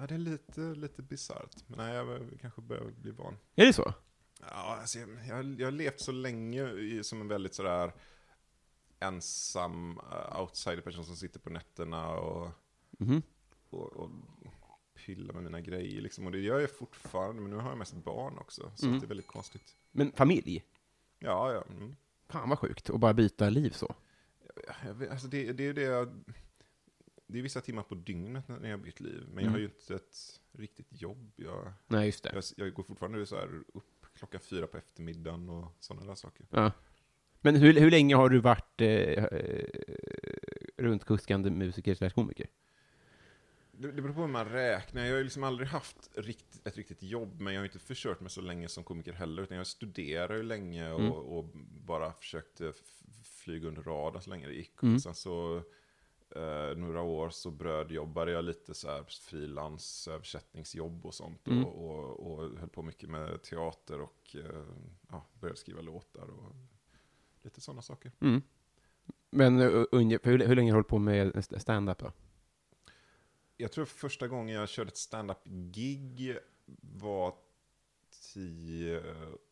Ja, 0.00 0.06
det 0.06 0.14
är 0.14 0.18
lite, 0.18 0.60
lite 0.60 1.02
bisarrt. 1.02 1.56
Men 1.66 1.78
nej, 1.78 1.94
jag 1.94 2.38
kanske 2.40 2.60
börjar 2.60 2.84
bli 2.84 3.10
van. 3.10 3.36
Är 3.54 3.66
det 3.66 3.72
så? 3.72 3.94
Ja, 4.40 4.46
alltså, 4.80 4.98
jag, 4.98 5.08
jag, 5.28 5.60
jag 5.60 5.66
har 5.66 5.72
levt 5.72 6.00
så 6.00 6.12
länge 6.12 6.70
i, 6.70 7.04
som 7.04 7.20
en 7.20 7.28
väldigt 7.28 7.54
sådär 7.54 7.92
ensam 9.00 9.98
uh, 9.98 10.40
outsider-person 10.40 11.04
som 11.04 11.16
sitter 11.16 11.40
på 11.40 11.50
nätterna 11.50 12.08
och, 12.08 12.50
Mhm. 12.98 13.22
och, 13.70 13.92
och 13.92 14.10
pillar 14.94 15.34
med 15.34 15.42
mina 15.42 15.60
grejer. 15.60 16.00
Liksom. 16.00 16.26
Och 16.26 16.32
det 16.32 16.38
gör 16.38 16.60
jag 16.60 16.70
fortfarande, 16.70 17.42
men 17.42 17.50
nu 17.50 17.56
har 17.56 17.68
jag 17.68 17.78
mest 17.78 17.94
barn 17.94 18.38
också. 18.38 18.72
Så 18.76 18.86
Mm. 18.86 18.98
det 19.00 19.06
är 19.06 19.08
väldigt 19.08 19.26
konstigt. 19.26 19.76
Men 19.90 20.12
familj? 20.12 20.64
Ja, 21.18 21.52
ja. 21.52 21.64
Mm. 21.70 21.96
Fan 22.28 22.48
vad 22.48 22.58
sjukt, 22.58 22.90
att 22.90 23.00
bara 23.00 23.14
byta 23.14 23.48
liv 23.50 23.70
så. 23.70 23.94
Jag 24.84 24.94
vet, 24.94 25.10
alltså 25.10 25.26
det, 25.28 25.52
det 25.52 25.62
är 25.62 25.66
ju 25.66 25.72
det 25.72 25.82
jag, 25.82 26.24
Det 27.32 27.38
är 27.38 27.42
vissa 27.42 27.60
timmar 27.60 27.82
på 27.82 27.94
dygnet 27.94 28.48
när 28.48 28.68
jag 28.70 28.78
har 28.78 28.84
bytt 28.84 29.00
liv. 29.00 29.22
Men 29.28 29.44
jag 29.44 29.50
har 29.50 29.58
Mm. 29.58 29.60
ju 29.60 29.64
inte 29.64 29.94
ett 29.94 30.40
riktigt 30.52 31.02
jobb. 31.02 31.32
Jag, 31.36 31.72
Nej, 31.86 32.06
just 32.06 32.24
det. 32.24 32.30
jag, 32.34 32.44
jag 32.66 32.74
går 32.74 32.82
fortfarande 32.82 33.26
så 33.26 33.36
här 33.36 33.48
upp 33.74 34.06
klockan 34.14 34.40
fyra 34.40 34.66
på 34.66 34.76
eftermiddagen 34.76 35.48
och 35.48 35.76
sådana 35.80 36.06
där 36.06 36.14
saker. 36.14 36.46
Ja. 36.50 36.72
Men 37.40 37.56
hur, 37.56 37.80
hur 37.80 37.90
länge 37.90 38.14
har 38.16 38.28
du 38.28 38.38
varit 38.40 38.80
eh, 38.80 38.88
eh, 39.24 39.64
runtkuskande 40.76 41.50
musiker 41.50 41.94
slash 41.94 42.10
komiker? 42.10 42.46
Det, 43.72 43.92
det 43.92 44.02
beror 44.02 44.14
på 44.14 44.20
hur 44.20 44.28
man 44.28 44.48
räknar. 44.48 45.04
Jag 45.04 45.10
har 45.12 45.18
ju 45.18 45.24
liksom 45.24 45.44
aldrig 45.44 45.68
haft 45.68 46.10
rikt, 46.14 46.66
ett 46.66 46.76
riktigt 46.76 47.02
jobb, 47.02 47.40
men 47.40 47.52
jag 47.54 47.60
har 47.60 47.64
ju 47.64 47.68
inte 47.68 47.78
försökt 47.78 48.20
mig 48.20 48.30
så 48.30 48.40
länge 48.40 48.68
som 48.68 48.84
komiker 48.84 49.12
heller. 49.12 49.42
Utan 49.42 49.56
jag 49.56 49.66
studerade 49.66 50.36
ju 50.36 50.42
länge 50.42 50.90
och, 50.92 51.00
Mm. 51.00 51.12
och 51.12 51.44
bara 51.86 52.12
försökte 52.12 52.68
f- 52.68 53.02
flyga 53.24 53.68
under 53.68 53.82
radarn 53.82 54.22
så 54.22 54.30
länge 54.30 54.46
det 54.46 54.54
gick. 54.54 54.82
Mm. 54.82 54.94
Och 54.94 55.02
sen 55.02 55.14
så, 55.14 55.62
eh, 56.36 56.76
några 56.76 57.02
år 57.02 57.30
så 57.30 57.50
brödjobbade 57.50 58.30
jag 58.30 58.44
lite 58.44 58.74
så 58.74 58.88
här 58.88 59.04
frilans, 59.08 60.08
översättningsjobb 60.08 61.06
och 61.06 61.14
sånt. 61.14 61.48
Mm. 61.48 61.64
Och, 61.64 61.90
och, 61.90 62.32
och 62.32 62.58
höll 62.58 62.68
på 62.68 62.82
mycket 62.82 63.08
med 63.10 63.42
teater 63.42 64.00
och 64.00 64.36
eh, 64.36 64.64
ja, 65.08 65.26
började 65.40 65.58
skriva 65.58 65.80
låtar 65.80 66.30
och 66.30 66.52
lite 67.42 67.60
sådana 67.60 67.82
saker. 67.82 68.12
Mm. 68.20 68.42
Men 69.30 69.60
uh, 69.60 69.84
ungefär, 69.92 70.30
hur, 70.30 70.38
hur 70.46 70.56
länge 70.56 70.70
har 70.70 70.74
du 70.74 70.78
hållit 70.78 70.88
på 70.88 70.98
med 70.98 71.36
st- 71.36 71.60
stand-up 71.60 71.98
då? 71.98 72.12
Jag 73.56 73.72
tror 73.72 73.84
första 73.84 74.28
gången 74.28 74.54
jag 74.54 74.68
körde 74.68 74.88
ett 74.88 74.96
stand-up-gig 74.96 76.36
var 76.80 77.34
tio 78.34 79.02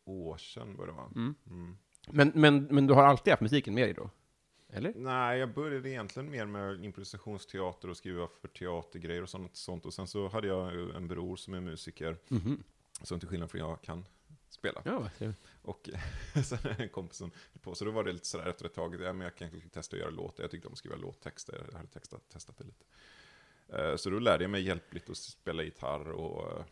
år 0.05 0.37
sedan 0.37 0.75
vad 0.77 0.87
det 0.87 0.91
var. 0.91 1.05
Mm. 1.05 1.35
Mm. 1.47 1.77
Men, 2.11 2.31
men, 2.35 2.63
men 2.63 2.87
du 2.87 2.93
har 2.93 3.03
alltid 3.03 3.31
haft 3.31 3.41
musiken 3.41 3.73
med 3.73 3.83
dig 3.83 3.93
då? 3.93 4.09
Eller? 4.69 4.93
Nej, 4.95 5.39
jag 5.39 5.53
började 5.53 5.89
egentligen 5.89 6.31
mer 6.31 6.45
med 6.45 6.83
improvisationsteater 6.85 7.89
och 7.89 7.97
skriva 7.97 8.27
för 8.41 8.47
teatergrejer 8.47 9.21
och 9.21 9.29
sånt. 9.29 9.55
sånt. 9.55 9.85
Och 9.85 9.93
sen 9.93 10.07
så 10.07 10.27
hade 10.27 10.47
jag 10.47 10.95
en 10.95 11.07
bror 11.07 11.35
som 11.35 11.53
är 11.53 11.59
musiker, 11.59 12.17
Mhm. 12.27 12.63
som 13.01 13.19
till 13.19 13.29
skillnad 13.29 13.51
från 13.51 13.61
jag 13.61 13.81
kan 13.81 14.05
spela. 14.49 14.81
Ja, 14.85 15.09
trevligt. 15.17 15.39
Och 15.61 15.89
sen 16.45 16.59
är 16.63 16.81
en 16.81 16.89
kompis 16.89 17.17
som 17.17 17.31
höll 17.53 17.61
på, 17.61 17.75
så 17.75 17.85
då 17.85 17.91
var 17.91 18.03
det 18.03 18.11
lite 18.13 18.25
sådär 18.27 18.45
efter 18.49 18.65
ett 18.65 18.73
tag, 18.73 19.01
ja, 19.01 19.13
men 19.13 19.21
jag 19.39 19.49
skulle 19.49 19.69
testa 19.69 19.95
att 19.95 19.99
göra 19.99 20.09
låtar. 20.09 20.43
Jag 20.43 20.51
tyckte 20.51 20.67
om 20.67 20.73
att 20.73 20.77
skriva 20.77 20.95
låttexter, 20.95 21.65
jag 21.71 21.77
hade 21.77 21.89
testat, 21.89 22.29
testat 22.29 22.57
det 22.57 22.63
lite. 22.63 22.85
Eh, 23.67 23.95
Så 23.95 24.09
då 24.09 24.19
lärde 24.19 24.43
jag 24.43 24.51
mig 24.51 24.61
hjälpligt 24.61 25.09
att 25.09 25.17
spela 25.17 25.63
gitarr 25.63 26.09
och 26.11 26.57
eh, 26.59 26.65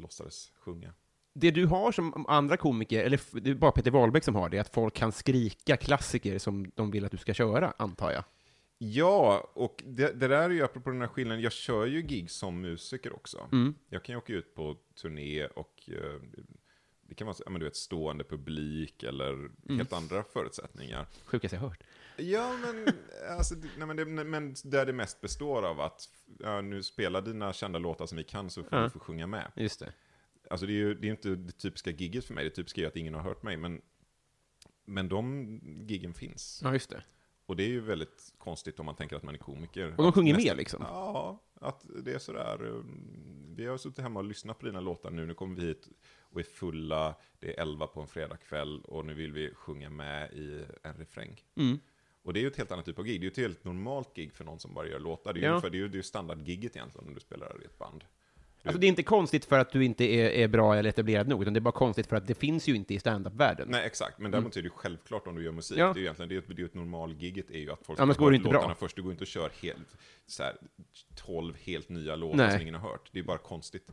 låtsades 0.00 0.52
sjunga. 0.58 0.92
Det 1.40 1.50
du 1.50 1.66
har 1.66 1.92
som 1.92 2.26
andra 2.28 2.56
komiker, 2.56 3.04
eller 3.04 3.40
det 3.40 3.50
är 3.50 3.54
bara 3.54 3.72
Peter 3.72 3.90
Wahlbeck 3.90 4.24
som 4.24 4.34
har 4.34 4.48
det, 4.48 4.56
är 4.56 4.60
att 4.60 4.74
folk 4.74 4.94
kan 4.94 5.12
skrika 5.12 5.76
klassiker 5.76 6.38
som 6.38 6.70
de 6.74 6.90
vill 6.90 7.04
att 7.04 7.10
du 7.12 7.16
ska 7.18 7.34
köra, 7.34 7.72
antar 7.76 8.10
jag. 8.12 8.24
Ja, 8.78 9.50
och 9.54 9.82
det, 9.86 10.20
det 10.20 10.28
där 10.28 10.40
är 10.42 10.50
ju 10.50 10.62
apropå 10.64 10.90
den 10.90 11.00
här 11.00 11.08
skillnaden, 11.08 11.42
jag 11.42 11.52
kör 11.52 11.86
ju 11.86 12.02
gig 12.02 12.30
som 12.30 12.60
musiker 12.60 13.12
också. 13.16 13.48
Mm. 13.52 13.74
Jag 13.88 14.02
kan 14.04 14.12
ju 14.12 14.16
åka 14.18 14.32
ut 14.32 14.54
på 14.54 14.76
turné 15.02 15.46
och 15.46 15.74
eh, 15.88 16.20
det 17.08 17.14
kan 17.14 17.26
vara 17.26 17.36
ja, 17.44 17.50
men 17.50 17.60
du 17.60 17.66
vet, 17.66 17.76
stående 17.76 18.24
publik 18.24 19.02
eller 19.02 19.32
Mm. 19.32 19.76
helt 19.76 19.92
andra 19.92 20.22
förutsättningar. 20.22 21.06
Sjukaste 21.24 21.56
jag 21.56 21.60
hört. 21.62 21.82
Ja, 22.16 22.52
men, 22.62 22.86
alltså, 23.38 23.54
det- 23.54 23.68
nej, 23.78 23.86
men, 23.86 23.96
det, 23.96 24.04
men 24.24 24.54
där 24.64 24.86
det 24.86 24.92
mest 24.92 25.20
består 25.20 25.62
av 25.66 25.80
att 25.80 26.08
ja, 26.38 26.60
nu 26.60 26.82
spela 26.82 27.20
dina 27.20 27.52
kända 27.52 27.78
låtar 27.78 28.06
som 28.06 28.18
vi 28.18 28.24
kan 28.24 28.50
så 28.50 28.62
får 28.62 28.78
Ja. 28.78 28.84
du 28.84 28.90
få 28.90 28.98
sjunga 28.98 29.26
med. 29.26 29.52
Just 29.56 29.80
det. 29.80 29.92
Alltså 30.50 30.66
det 30.66 30.72
är 30.72 30.74
ju 30.74 30.94
det 30.94 31.06
är 31.06 31.10
inte 31.10 31.28
det 31.34 31.52
typiska 31.52 31.90
gigget 31.90 32.24
för 32.24 32.34
mig, 32.34 32.44
det 32.44 32.50
typiska 32.50 32.82
är 32.82 32.86
att 32.86 32.96
ingen 32.96 33.14
har 33.14 33.22
hört 33.22 33.42
mig, 33.42 33.56
men, 33.56 33.80
men 34.84 35.08
de 35.08 35.60
giggen 35.88 36.14
finns. 36.14 36.60
Ja, 36.64 36.72
just 36.72 36.90
det. 36.90 37.02
Och 37.46 37.56
det 37.56 37.62
är 37.62 37.68
ju 37.68 37.80
väldigt 37.80 38.34
konstigt 38.38 38.80
om 38.80 38.86
man 38.86 38.94
tänker 38.96 39.16
att 39.16 39.22
man 39.22 39.34
är 39.34 39.38
komiker. 39.38 39.94
Och 39.98 40.02
de 40.02 40.12
sjunger 40.12 40.34
Nästan- 40.34 40.50
med 40.50 40.56
liksom? 40.56 40.80
Ja, 40.82 41.42
att 41.54 41.86
det 42.04 42.12
är 42.14 42.18
sådär. 42.18 42.62
um, 42.66 43.54
Vi 43.56 43.66
har 43.66 43.78
suttit 43.78 43.98
hemma 43.98 44.20
och 44.20 44.24
lyssnat 44.24 44.58
på 44.58 44.66
dina 44.66 44.80
låtar 44.80 45.10
nu, 45.10 45.26
nu 45.26 45.34
kommer 45.34 45.56
vi 45.56 45.66
hit 45.66 45.88
och 46.20 46.40
är 46.40 46.44
fulla, 46.44 47.14
det 47.38 47.58
är 47.58 47.62
elva 47.62 47.86
på 47.86 48.00
en 48.00 48.06
fredagkväll 48.08 48.80
och 48.84 49.06
nu 49.06 49.14
vill 49.14 49.32
vi 49.32 49.54
sjunga 49.54 49.90
med 49.90 50.32
i 50.32 50.64
en 50.82 50.94
refräng. 50.94 51.42
Mm. 51.56 51.78
Och 52.22 52.32
det 52.32 52.40
är 52.40 52.42
ju 52.42 52.48
ett 52.48 52.56
helt 52.56 52.72
annat 52.72 52.84
typ 52.86 52.98
av 52.98 53.04
gig, 53.04 53.20
det 53.20 53.24
är 53.24 53.26
ju 53.26 53.30
ett 53.30 53.36
helt 53.36 53.64
normalt 53.64 54.14
gig 54.16 54.32
för 54.32 54.44
någon 54.44 54.58
som 54.58 54.74
bara 54.74 54.86
gör 54.88 54.98
låtar. 55.00 55.32
Det 55.32 55.38
är 55.38 55.40
ju 55.40 55.46
Ja. 55.46 55.50
ungefär- 55.52 55.70
det 55.70 55.76
är 55.76 55.80
ju, 55.80 55.88
det 55.88 55.94
är 55.94 55.96
ju 55.96 56.02
standardgigget 56.02 56.76
egentligen 56.76 57.08
om 57.08 57.14
du 57.14 57.20
spelar 57.20 57.62
i 57.62 57.64
ett 57.64 57.78
band. 57.78 58.04
Alltså 58.68 58.80
det 58.80 58.86
är 58.86 58.88
inte 58.88 59.02
konstigt 59.02 59.44
för 59.44 59.58
att 59.58 59.72
du 59.72 59.84
inte 59.84 60.04
är, 60.04 60.30
är 60.30 60.48
bra 60.48 60.74
eller 60.76 60.88
etablerad 60.90 61.28
nog, 61.28 61.42
utan 61.42 61.54
det 61.54 61.58
är 61.58 61.60
bara 61.62 61.72
konstigt 61.72 62.06
för 62.06 62.16
att 62.16 62.26
det 62.26 62.34
finns 62.34 62.68
ju 62.68 62.74
inte 62.74 62.94
i 62.94 62.98
standup-världen. 62.98 63.68
Nej, 63.70 63.86
exakt. 63.86 64.18
Men 64.18 64.30
däremot 64.30 64.56
är 64.56 64.62
det 64.62 64.66
ju 64.66 64.70
självklart 64.74 65.26
om 65.26 65.34
du 65.36 65.44
gör 65.44 65.52
musik. 65.52 65.78
Ja. 65.78 65.84
Det 65.86 65.90
är 65.90 65.94
ju 65.98 66.02
egentligen, 66.02 66.28
det 66.28 66.36
är, 66.36 66.54
det 66.54 66.62
är 66.62 66.66
ett 66.66 66.74
normalgigget 66.74 67.50
är 67.50 67.58
ju 67.58 67.70
att 67.72 67.80
folk 67.86 68.00
Annars 68.00 68.14
ska 68.16 68.24
går 68.24 68.30
det 68.30 68.36
inte 68.36 68.48
bra. 68.48 68.58
låtarna 68.58 68.74
först. 68.74 68.96
Du 68.96 69.02
går 69.02 69.12
inte 69.12 69.24
och 69.24 69.28
kör 69.28 69.50
helt, 69.62 69.96
så 70.26 70.42
här, 70.42 70.56
12 71.16 71.54
helt 71.62 71.88
nya 71.88 72.16
låtar 72.16 72.50
som 72.50 72.60
ingen 72.60 72.74
har 72.74 72.88
hört. 72.90 73.08
Det 73.12 73.18
är 73.18 73.22
bara 73.22 73.38
konstigt. 73.38 73.88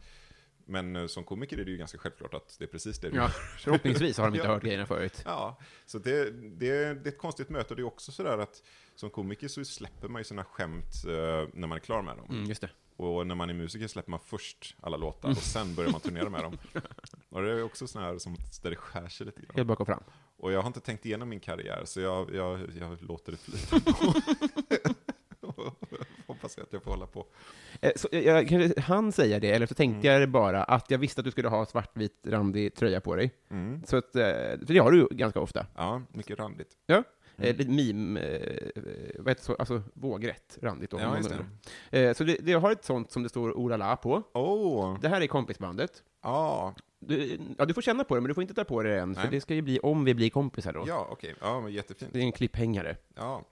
Men 0.67 0.95
eh, 0.95 1.07
som 1.07 1.23
komiker 1.23 1.57
är 1.57 1.65
det 1.65 1.71
ju 1.71 1.77
ganska 1.77 1.97
självklart 1.97 2.33
att 2.33 2.55
det 2.59 2.65
är 2.65 2.67
precis 2.67 2.99
det 2.99 3.09
du 3.09 3.15
Ja, 3.17 3.27
förhoppningsvis 3.59 4.17
har 4.17 4.25
de 4.25 4.33
inte 4.35 4.47
Ja. 4.47 4.53
hört 4.53 4.63
grejerna 4.63 4.85
förut. 4.85 5.21
Ja, 5.25 5.59
så 5.85 5.99
det, 5.99 6.31
det, 6.31 6.93
det 6.93 7.07
är 7.07 7.07
ett 7.07 7.17
konstigt 7.17 7.49
möte 7.49 7.69
och 7.69 7.75
det 7.75 7.81
är 7.81 7.87
också 7.87 8.11
sådär 8.11 8.37
att 8.37 8.63
som 8.95 9.09
komiker 9.09 9.47
så 9.47 9.65
släpper 9.65 10.07
man 10.07 10.19
ju 10.19 10.23
sina 10.23 10.43
skämt 10.43 10.93
eh, 11.07 11.11
när 11.53 11.67
man 11.67 11.71
är 11.71 11.79
klar 11.79 12.01
med 12.01 12.17
dem. 12.17 12.25
Mm, 12.29 12.43
just 12.45 12.61
det. 12.61 12.69
Och 12.97 13.27
när 13.27 13.35
man 13.35 13.49
är 13.49 13.53
musiker 13.53 13.87
släpper 13.87 14.11
man 14.11 14.19
först 14.25 14.75
alla 14.81 14.97
låtar 14.97 15.29
och 15.29 15.37
sen 15.37 15.75
börjar 15.75 15.91
man 15.91 16.01
turnera 16.01 16.29
med 16.29 16.43
dem. 16.43 16.57
Och 17.29 17.41
det 17.41 17.51
är 17.51 17.63
också 17.63 17.87
sån 17.87 18.01
här 18.03 18.17
som, 18.17 18.35
där 18.63 18.69
det 18.69 18.75
skär 18.75 19.07
sig 19.07 19.25
lite 19.25 19.41
grann. 19.41 19.55
Helt 19.55 19.67
bak 19.67 19.79
och 19.79 19.87
fram. 19.87 20.03
Och 20.37 20.51
jag 20.51 20.59
har 20.61 20.67
inte 20.67 20.79
tänkt 20.79 21.05
igenom 21.05 21.29
min 21.29 21.39
karriär, 21.39 21.81
så 21.85 21.99
jag, 22.01 22.35
jag, 22.35 22.59
jag 22.79 23.01
låter 23.03 23.31
det 23.31 23.37
flyta 23.37 23.79
på. 23.91 24.13
Hoppas 26.27 26.57
att 26.57 26.73
jag 26.73 26.83
får 26.83 26.91
hålla 26.91 27.07
på. 27.07 27.25
Eh, 27.81 27.91
Så, 27.95 28.07
jag, 28.11 28.23
jag, 28.23 28.47
kanske 28.47 28.81
han 28.81 29.11
säga 29.11 29.39
det, 29.39 29.51
eller 29.51 29.65
så 29.67 29.75
tänkte 29.75 30.07
jag 30.07 30.29
bara 30.29 30.63
att 30.63 30.91
jag 30.91 30.97
visste 30.97 31.21
att 31.21 31.25
du 31.25 31.31
skulle 31.31 31.47
ha 31.49 31.65
svartvit 31.65 32.27
randig 32.27 32.75
tröja 32.75 33.01
på 33.01 33.15
dig. 33.15 33.31
Mm. 33.49 33.83
Så 33.85 33.97
att, 33.97 34.15
eh, 34.15 34.21
för 34.65 34.73
det 34.73 34.79
har 34.79 34.91
du 34.91 34.97
ju 34.97 35.07
ganska 35.11 35.39
ofta. 35.39 35.65
Ja, 35.75 36.01
mycket 36.13 36.39
randigt. 36.39 36.69
Ja. 36.85 37.03
Mm. 37.37 37.59
Eh, 37.59 37.67
meme, 37.67 38.19
eh, 38.19 38.71
vad 39.19 39.27
heter 39.27 39.43
så, 39.43 39.55
alltså 39.55 39.81
vågrätt, 39.93 40.57
randigt. 40.61 40.91
då, 40.91 40.99
Ja, 40.99 41.17
det. 41.91 42.07
Eh, 42.07 42.13
så 42.13 42.23
det, 42.23 42.37
det 42.41 42.53
har 42.53 42.71
ett 42.71 42.85
sånt 42.85 43.11
som 43.11 43.23
det 43.23 43.29
står 43.29 43.57
Orala 43.57 43.95
på. 43.95 44.23
Åh! 44.33 44.97
Det 45.01 45.07
här 45.09 45.21
är 45.21 45.27
kompisbandet. 45.27 46.03
Ja, 46.23 46.73
Du, 46.99 47.37
ja, 47.57 47.65
du 47.65 47.73
får 47.73 47.81
känna 47.81 48.03
på 48.03 48.15
det, 48.15 48.21
men 48.21 48.27
du 48.27 48.33
får 48.33 48.41
inte 48.41 48.53
ta 48.53 48.63
på 48.63 48.83
det 48.83 48.99
än, 48.99 49.15
för 49.15 49.21
Nej. 49.21 49.31
det 49.31 49.41
ska 49.41 49.53
ju 49.55 49.61
bli 49.61 49.79
om 49.79 50.05
vi 50.05 50.13
blir 50.13 50.29
kompisar 50.29 50.73
då. 50.73 50.83
ja 50.87 51.07
okej. 51.11 51.35
Ja, 51.41 51.61
men 51.61 51.71
jättefint. 51.71 52.13
Det 52.13 52.19
är 52.19 52.23
en 52.23 52.31
klipphängare. 52.31 52.97
Ja. 53.15 53.43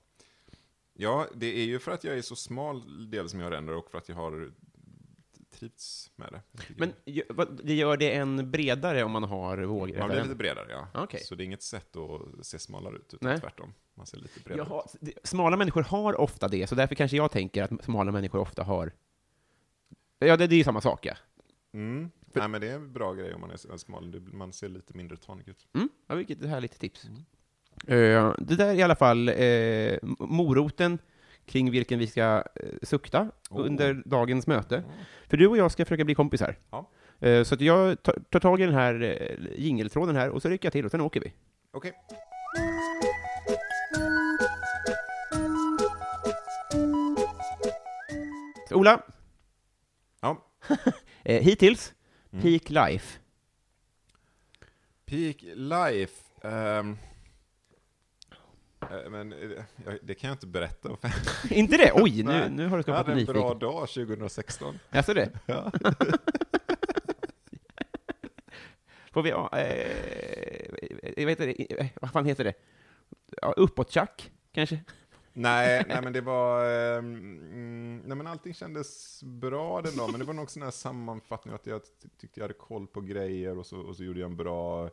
ja, 0.93 1.27
det 1.33 1.59
är 1.59 1.63
ju 1.65 1.79
för 1.79 1.91
att 1.91 2.03
jag 2.03 2.17
är 2.17 2.21
så 2.21 2.35
smal 2.35 3.09
del 3.11 3.29
som 3.29 3.39
jag 3.39 3.51
ränder 3.51 3.75
och 3.75 3.91
för 3.91 3.97
att 3.97 4.09
jag 4.09 4.15
har 4.15 4.51
trivts 5.63 6.11
med 6.15 6.31
det. 6.31 6.41
Men 6.77 6.93
det 7.63 7.73
gör 7.73 7.97
det 7.97 8.15
en 8.15 8.51
bredare 8.51 9.03
om 9.03 9.11
man 9.11 9.23
har 9.23 9.57
vågrätt? 9.57 9.99
Man 9.99 10.09
blir 10.09 10.23
lite 10.23 10.35
bredare, 10.35 10.67
ja. 10.69 10.87
Okej. 10.93 11.19
Så 11.19 11.35
det 11.35 11.43
är 11.43 11.45
inget 11.45 11.63
sätt 11.63 11.95
att 11.95 12.45
se 12.45 12.59
smalare 12.59 12.95
ut, 12.95 13.13
utan 13.13 13.29
Nej. 13.29 13.39
tvärtom. 13.39 13.73
Man 13.95 14.05
ser 14.05 14.17
lite 14.17 14.39
bredare 14.39 14.67
Jaha, 14.69 14.83
ut. 15.01 15.17
smala 15.23 15.57
människor 15.57 15.81
har 15.83 16.21
ofta 16.21 16.47
det, 16.47 16.67
så 16.67 16.75
därför 16.75 16.95
kanske 16.95 17.17
jag 17.17 17.31
tänker 17.31 17.63
att 17.63 17.83
smala 17.83 18.11
människor 18.11 18.39
ofta 18.39 18.63
har... 18.63 18.91
Ja, 20.19 20.37
det, 20.37 20.47
det 20.47 20.55
är 20.55 20.57
ju 20.57 20.63
samma 20.63 20.81
sak, 20.81 21.05
ja. 21.05 21.13
Mm. 21.73 22.11
Nej, 22.33 22.47
men 22.47 22.61
det 22.61 22.67
är 22.67 22.75
en 22.75 22.93
bra 22.93 23.13
grej 23.13 23.33
om 23.33 23.41
man 23.41 23.51
är 23.51 23.77
smal. 23.77 24.21
Man 24.33 24.53
ser 24.53 24.69
lite 24.69 24.93
mindre 24.97 25.17
tanig 25.17 25.47
ut. 25.47 25.67
Mm, 25.73 25.89
ja 26.07 26.15
vilket 26.15 26.45
härligt 26.45 26.79
tips. 26.79 27.05
Mm. 27.07 27.23
Eh, 27.87 28.33
det 28.37 28.55
där 28.55 28.67
är 28.69 28.73
i 28.73 28.81
alla 28.81 28.95
fall 28.95 29.29
m- 29.29 30.15
moroten 30.19 30.99
kring 31.45 31.71
vilken 31.71 31.99
vi 31.99 32.07
ska 32.07 32.21
eh, 32.55 32.69
sukta 32.81 33.29
Oh. 33.49 33.65
under 33.65 34.01
dagens 34.05 34.47
möte. 34.47 34.77
Mm. 34.77 34.89
För 35.29 35.37
du 35.37 35.47
och 35.47 35.57
jag 35.57 35.71
ska 35.71 35.85
försöka 35.85 36.03
bli 36.05 36.15
kompisar. 36.15 36.55
Ja. 36.71 36.89
Eh, 37.19 37.43
så 37.43 37.55
att 37.55 37.61
jag 37.61 38.03
tar, 38.03 38.39
tag 38.39 38.61
i 38.61 38.65
den 38.65 38.73
här 38.75 39.01
eh, 39.03 39.37
jingeltråden 39.61 40.15
här 40.15 40.29
och 40.29 40.41
så 40.41 40.49
rycker 40.49 40.65
jag 40.65 40.73
till 40.73 40.85
och 40.85 40.91
sen 40.91 41.01
åker 41.01 41.19
vi. 41.21 41.33
Okej. 41.73 41.93
Så, 48.69 48.75
Ola, 48.75 49.01
Ja. 50.21 50.37
hittills, 51.23 51.93
Mm. 52.31 52.43
Peak 52.43 52.69
Life. 52.69 53.19
Peak 55.05 55.37
Life. 55.55 56.23
eh, 56.41 56.83
men 59.09 59.33
eh, 59.33 59.39
jag- 59.85 59.99
det 60.01 60.13
kan 60.15 60.27
jag 60.27 60.35
inte 60.35 60.47
berätta. 60.47 60.97
Inte 61.49 61.77
det? 61.77 61.91
Oj, 61.95 62.23
nu, 62.23 62.49
nu 62.49 62.63
har 62.67 62.69
du 62.69 62.75
Jag 62.77 62.83
skapat 62.83 62.97
hade 63.07 63.11
en 63.11 63.17
en 63.19 63.25
bra 63.25 63.33
nyfiken. 63.43 63.59
dag 63.59 63.89
2016. 63.89 64.79
Alltså 64.89 65.13
det? 65.13 65.29
Ja. 65.45 65.71
Får 69.11 69.23
vi, 69.23 69.29
eh, 69.29 69.37
jag 71.17 71.25
vet 71.25 71.39
inte, 71.39 71.75
eh, 71.79 71.87
vad 72.01 72.11
fan 72.11 72.25
heter 72.25 72.43
det? 72.43 72.53
Ja, 73.41 73.53
uppåt-tjack, 73.57 74.31
kanske? 74.51 74.79
nej, 75.33 75.83
nej, 75.89 76.01
men 76.03 76.13
det 76.13 76.21
var... 76.21 76.65
mm, 76.97 77.97
nej, 78.05 78.17
men 78.17 78.27
allting 78.27 78.53
kändes 78.53 79.19
bra 79.23 79.81
den 79.81 79.97
dagen, 79.97 80.11
men 80.11 80.19
det 80.19 80.25
var 80.25 80.33
nog 80.33 80.49
sån 80.49 80.63
här 80.63 80.71
sammanfattning 80.71 81.53
att 81.53 81.65
jag 81.67 81.81
ty- 81.83 82.09
tyckte 82.17 82.39
jag 82.39 82.43
hade 82.43 82.53
koll 82.53 82.87
på 82.87 83.01
grejer 83.01 83.57
och 83.57 83.65
så, 83.65 83.79
och 83.79 83.95
så 83.95 84.03
gjorde 84.03 84.19
jag 84.19 84.29
en 84.29 84.37
bra 84.37 84.89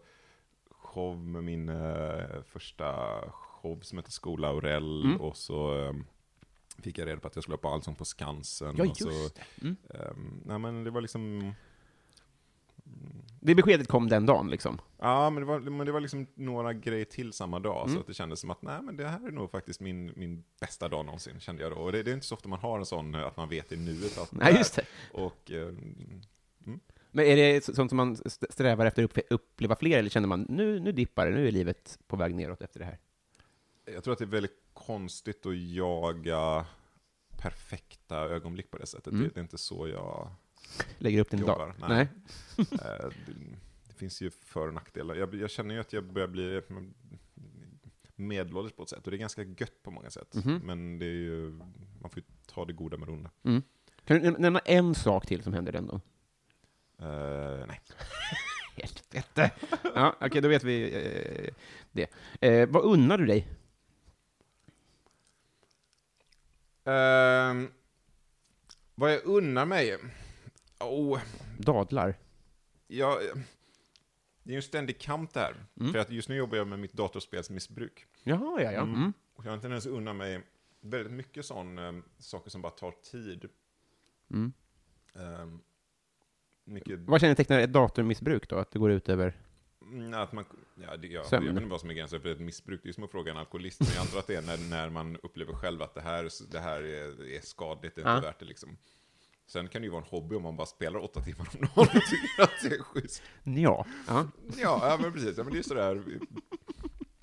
show 0.71 1.17
med 1.19 1.45
min 1.45 1.69
eh, 1.69 2.43
första 2.47 3.19
show 3.63 3.81
som 3.83 3.99
heter 3.99 4.11
Skola 4.13 4.49
Aurell 4.49 5.05
Mm. 5.05 5.21
och 5.21 5.37
så 5.37 5.75
ehm, 5.75 6.05
fick 6.79 6.99
jag 6.99 7.09
reda 7.09 7.21
på 7.21 7.29
att 7.29 7.37
jag 7.37 7.43
skulle 7.43 7.53
vara 7.57 7.61
på 7.63 7.69
Allsång 7.69 7.95
på 7.95 8.05
Skansen. 8.05 8.75
Ja, 8.77 8.83
och 8.83 8.87
just 8.87 9.01
så, 9.03 9.09
det. 9.09 9.63
Mm. 9.63 9.77
ehm, 9.95 10.41
nej, 10.47 10.59
men 10.59 10.85
det 10.85 10.91
var 10.91 11.01
liksom... 11.01 11.53
Det 13.43 13.55
beskedet 13.55 13.89
kom 13.89 14.09
den 14.09 14.27
dagen, 14.27 14.51
liksom. 14.51 14.79
Ja, 14.99 15.31
men 15.31 15.41
det, 15.43 15.47
var, 15.47 15.61
men 15.61 15.87
det 15.87 15.93
var 15.93 16.01
liksom 16.01 16.27
några 16.35 16.73
grejer 16.73 17.05
till 17.05 17.33
samma 17.33 17.59
dag, 17.59 17.83
Mm. 17.83 17.95
så 17.95 18.01
att 18.01 18.07
det 18.07 18.15
kändes 18.15 18.41
som 18.41 18.51
att 18.51 18.63
nej, 18.63 18.83
men 18.83 18.97
det 18.97 19.09
här 19.09 19.27
är 19.27 19.31
nog 19.33 19.51
faktiskt 19.51 19.81
min, 19.81 20.13
min 20.17 20.45
bästa 20.61 20.89
dag 20.89 21.05
någonsin, 21.05 21.41
kände 21.41 21.63
jag 21.63 21.73
då. 21.73 21.77
Och 21.77 21.93
det, 21.93 22.03
det 22.03 22.11
är 22.11 22.15
inte 22.15 22.27
så 22.27 22.35
ofta 22.35 22.49
man 22.49 22.59
har 22.59 22.79
en 22.79 22.87
sån, 22.87 23.15
eh, 23.15 23.27
att 23.27 23.37
man 23.37 23.49
vet 23.49 23.73
i 23.73 23.77
nuet 23.77 24.19
att 24.19 24.33
Nej, 24.33 24.55
just 24.55 24.77
det. 24.77 24.85
Och 25.13 25.51
eh, 25.51 25.73
Men 27.13 27.25
är 27.27 27.37
det 27.37 27.65
så- 27.65 27.75
sånt 27.75 27.91
som 27.91 27.97
man 27.97 28.13
st- 28.13 28.47
strävar 28.51 28.87
efter 28.87 29.05
att 29.05 29.11
upp- 29.19 29.27
uppleva 29.31 29.77
fler, 29.77 29.99
eller 29.99 30.11
känner 30.11 30.29
man 30.29 30.47
nu, 30.49 30.81
nu 30.81 30.93
dippar 30.93 31.27
det, 31.27 31.33
nu 31.33 31.49
är 31.49 31.53
livet 31.53 31.99
på 32.07 32.17
väg 32.17 32.35
neråt 32.35 32.63
efter 32.63 32.81
det 32.81 32.87
här? 32.87 32.99
Jag 33.95 34.05
tror 34.05 34.13
att 34.13 34.19
det 34.19 34.25
är 34.25 34.27
väldigt 34.27 34.61
konstigt 34.73 35.47
att 35.47 35.57
jaga 35.59 36.67
perfekta 37.39 38.17
ögonblick 38.17 38.71
på 38.71 38.79
det 38.79 38.87
sättet. 38.87 39.13
Mm. 39.13 39.23
Det, 39.23 39.29
det 39.35 39.41
är 39.41 39.43
inte 39.43 39.59
så 39.59 39.89
jag 39.89 40.31
Lägger 40.99 41.21
upp 41.21 41.31
din 41.31 41.41
dag? 41.41 41.49
jobbar. 41.49 41.89
Nej. 41.89 42.09
Eh, 42.59 43.09
det, 43.27 43.35
det 43.89 43.95
finns 43.95 44.21
ju 44.21 44.31
för 44.31 44.69
och 44.69 44.75
nackdelar. 44.75 45.15
Jag, 45.15 45.35
jag 45.35 45.51
känner 45.51 45.75
ju 45.75 45.81
att 45.81 45.93
jag 45.93 46.05
börjar 46.05 46.29
bli 46.29 46.63
medelålders 48.17 48.73
på 48.73 48.83
ett 48.83 48.89
sätt, 48.89 49.05
och 49.05 49.11
det 49.11 49.17
är 49.17 49.19
ganska 49.19 49.43
gött 49.43 49.83
på 49.83 49.91
många 49.91 50.11
sätt. 50.11 50.35
Mhm. 50.35 50.61
Men 50.65 50.99
det 50.99 51.07
är 51.07 51.09
ju, 51.11 51.51
man 52.01 52.11
får 52.11 52.17
ju 52.19 52.23
ta 52.47 52.65
det 52.65 52.73
goda 52.73 52.97
med 52.97 53.09
det 53.09 53.13
onda. 53.13 53.31
Mm. 53.43 53.63
Kan 54.05 54.21
du 54.21 54.31
näm- 54.31 54.39
nämna 54.39 54.59
en 54.59 54.95
sak 54.95 55.27
till 55.27 55.43
som 55.43 55.53
händer 55.53 55.73
den 55.73 55.87
dagen? 55.87 56.01
Eh, 56.99 57.67
nej. 57.67 57.81
Helvete! 58.77 59.51
ja, 59.95 60.17
okej, 60.21 60.41
då 60.41 60.49
vet 60.49 60.65
vi 60.65 60.95
eh, 60.95 61.55
det. 61.93 62.07
Eh, 62.41 62.69
vad 62.69 62.85
unnar 62.85 63.19
du 63.19 63.27
dig? 63.27 63.49
Ehm, 66.91 67.69
vad 68.95 69.13
jag 69.13 69.25
unnar 69.25 69.67
mig? 69.67 69.99
Oh, 70.81 71.21
Dadlar. 71.59 72.15
jag, 72.87 73.19
det 74.43 74.51
är 74.51 74.53
ju 74.53 74.57
en 74.57 74.63
ständig 74.63 75.01
kamp 75.01 75.35
det 75.35 75.41
här. 75.41 75.55
För 75.93 75.99
att 75.99 76.11
just 76.11 76.29
nu 76.29 76.37
jobbar 76.37 76.57
jag 76.57 76.67
med 76.67 76.79
mitt 76.79 76.93
datorspelsmissbruk. 76.93 78.07
Jaha, 78.23 78.63
ja, 78.63 78.73
ja. 78.73 78.83
Mm. 78.83 79.13
Och 79.35 79.45
jag 79.45 79.51
har 79.51 79.57
en 79.57 79.61
tendens 79.61 79.87
att 79.87 79.93
unna 79.93 80.13
mig 80.13 80.43
väldigt 80.81 81.13
mycket 81.13 81.45
sån, 81.45 82.03
saker 82.19 82.51
som 82.51 82.63
bara 82.63 82.73
tar 82.73 82.95
tid. 83.11 83.49
Mm. 84.31 84.53
Ehm, 85.15 85.61
mycket 86.65 86.99
Vad 86.99 87.21
kännetecknar 87.21 87.61
ett 87.61 87.73
datormissbruk 87.73 88.49
då? 88.49 88.57
Att 88.57 88.71
det 88.71 88.79
går 88.79 88.91
ut 88.91 89.09
över... 89.09 89.37
Mm, 89.91 90.15
Att 90.15 90.33
man, 90.33 90.45
ja, 90.75 90.97
det, 90.97 91.09
ja, 91.09 91.25
jag 91.31 91.41
vet 91.41 91.51
inte 91.51 91.65
vad 91.65 91.81
som 91.81 91.91
är 91.91 91.95
gränsen 91.95 92.21
för 92.21 92.29
ett 92.29 92.41
missbruk. 92.41 92.81
Det 92.83 92.89
är 92.89 92.93
som 92.93 93.05
att 93.05 93.11
fråga 93.11 93.33
en 93.33 93.39
alkoholist. 93.39 93.81
Men 93.81 93.89
jag 93.95 94.01
antar 94.01 94.19
att 94.19 94.27
det 94.27 94.35
är 94.35 94.43
när, 94.43 94.71
när 94.71 94.91
man 94.91 95.17
upplever 95.23 95.53
själv 95.53 95.83
att 95.83 95.95
det 95.95 96.01
här, 96.01 96.29
det 96.53 96.59
här 96.61 96.83
är, 96.83 97.25
är 97.37 97.41
skadligt, 97.41 97.95
det 97.95 98.03
är 98.03 98.17
inte 98.17 98.27
värt 98.27 98.39
det 98.39 98.45
liksom. 98.45 98.77
Sen 99.47 99.69
kan 99.69 99.83
det 99.83 99.87
ju 99.87 99.91
vara 99.93 100.03
en 100.03 100.09
hobby 100.09 100.37
om 100.37 100.43
man 100.43 100.57
bara 100.57 100.67
spelar 100.67 101.01
åtta 101.05 101.21
timmar 101.21 101.49
om 101.55 101.61
dagen 101.61 101.71
och 101.75 101.87
tycker 102.11 102.43
att 102.43 102.51
det 102.63 102.75
är 102.75 102.83
schysst. 102.83 103.23
Ja. 103.45 103.87
ja. 104.09 104.29
Ja, 104.59 104.99
men 105.03 105.13
precis. 105.13 105.39
Ja, 105.39 105.45
men 105.45 105.53
det 105.53 105.59
är 105.59 105.63
sådär. 105.63 106.03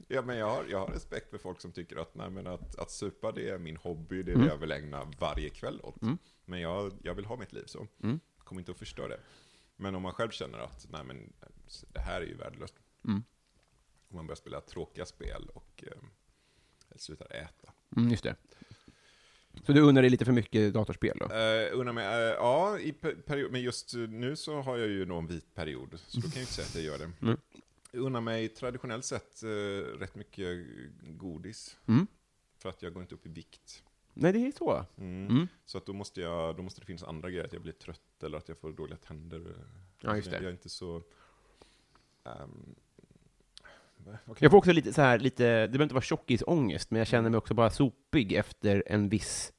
Ja, 0.08 0.22
men 0.22 0.38
jag, 0.38 0.50
har, 0.50 0.66
jag 0.70 0.80
har 0.80 0.88
respekt 0.88 1.30
för 1.30 1.38
folk 1.38 1.62
som 1.62 1.72
tycker 1.72 1.96
att, 1.98 2.16
nej, 2.16 2.30
men 2.30 2.48
att, 2.48 2.80
att 2.80 2.92
supa 2.92 3.32
det 3.32 3.50
är 3.50 3.58
min 3.58 3.78
hobby, 3.78 4.24
det 4.24 4.32
är 4.32 4.36
det 4.36 4.46
jag 4.48 4.58
vill 4.58 4.72
ägna 4.72 5.12
varje 5.20 5.50
kväll 5.50 5.82
åt. 5.84 5.96
Men 6.46 6.62
jag, 6.62 6.92
jag 7.04 7.14
vill 7.14 7.26
ha 7.26 7.36
mitt 7.38 7.54
liv 7.54 7.64
så. 7.66 7.88
Kommer 8.44 8.62
inte 8.62 8.72
att 8.72 8.78
förstöra 8.80 9.08
det. 9.08 9.20
Men 9.76 9.96
om 9.96 10.02
man 10.02 10.14
själv 10.14 10.30
känner 10.30 10.60
att, 10.60 10.88
nej 10.90 11.04
men 11.04 11.34
det 11.90 12.00
här 12.00 12.22
är 12.22 12.26
ju 12.26 12.36
värdelöst. 12.36 12.76
Mm. 13.08 13.24
Man 14.10 14.28
börjar 14.28 14.36
spela 14.36 14.62
tråkiga 14.62 15.06
spel 15.06 15.50
och 15.54 15.84
eh, 15.88 15.98
slutar 16.96 17.36
äta. 17.36 17.74
Mm, 17.98 18.10
just 18.12 18.24
det. 18.24 18.36
Så 19.66 19.74
du 19.74 19.82
unnar 19.82 20.02
dig 20.02 20.12
lite 20.12 20.26
för 20.26 20.32
mycket 20.32 20.74
datorspel 20.74 21.18
då? 21.20 21.26
Uh, 21.26 21.80
undrar 21.80 21.94
mig, 21.94 22.06
eh, 22.06 22.12
ja, 22.34 22.80
i 22.80 22.92
per- 22.92 23.16
period, 23.16 23.52
men 23.52 23.62
just 23.62 23.94
nu 23.94 24.36
så 24.36 24.62
har 24.62 24.78
jag 24.78 24.88
ju 24.88 25.04
en 25.04 25.28
vit 25.28 25.54
period, 25.56 26.00
så 26.08 26.20
då 26.20 26.22
kan 26.22 26.32
jag 26.34 26.42
inte 26.42 26.54
säga 26.54 26.66
att 26.66 26.76
jag 26.76 26.84
gör 26.84 26.98
det. 26.98 27.12
Mm. 27.22 27.38
Jag 27.92 28.02
unnar 28.02 28.22
mig 28.22 28.50
traditionellt 28.50 29.06
sett 29.06 29.44
eh, 29.44 29.48
rätt 30.00 30.16
mycket 30.16 30.66
godis, 31.02 31.78
Mm. 31.86 32.08
för 32.58 32.70
att 32.70 32.82
jag 32.82 32.94
går 32.94 33.02
inte 33.04 33.16
upp 33.16 33.26
i 33.26 33.30
vikt. 33.30 33.84
Nej, 34.14 34.34
det 34.34 34.48
är 34.48 34.52
så. 34.52 34.86
Mm. 34.98 35.28
Mm. 35.28 35.48
Så 35.66 35.78
att 35.78 35.86
då 35.86 35.94
måste, 35.94 36.22
jag, 36.22 36.56
då 36.58 36.64
måste 36.64 36.82
det 36.82 36.86
finnas 36.86 37.04
andra 37.04 37.30
grejer, 37.30 37.46
att 37.46 37.54
jag 37.54 37.62
blir 37.62 37.74
trött 37.74 38.24
eller 38.24 38.38
att 38.38 38.48
jag 38.50 38.58
får 38.58 38.72
dåliga 38.72 38.98
tänder. 38.98 39.56
Ja, 40.02 40.16
just 40.16 40.26
jag, 40.32 40.34
det. 40.42 40.44
jag 40.44 40.50
är 40.50 40.52
inte 40.54 40.70
så... 40.70 41.04
kan 44.26 44.36
Jag 44.40 44.52
får 44.52 44.58
också 44.58 44.72
lite 44.72 44.94
så 44.94 45.02
här, 45.02 45.20
lite, 45.20 45.44
det 45.44 45.68
behöver 45.68 45.84
inte 45.84 45.96
vara 45.96 46.02
tjockisångest, 46.02 46.92
men 46.92 46.98
jag 47.00 47.08
känner 47.08 47.30
mig 47.30 47.38
också 47.38 47.54
bara 47.54 47.70
sopig 47.70 48.34
efter 48.34 48.84
en 48.88 49.10
viss, 49.10 49.54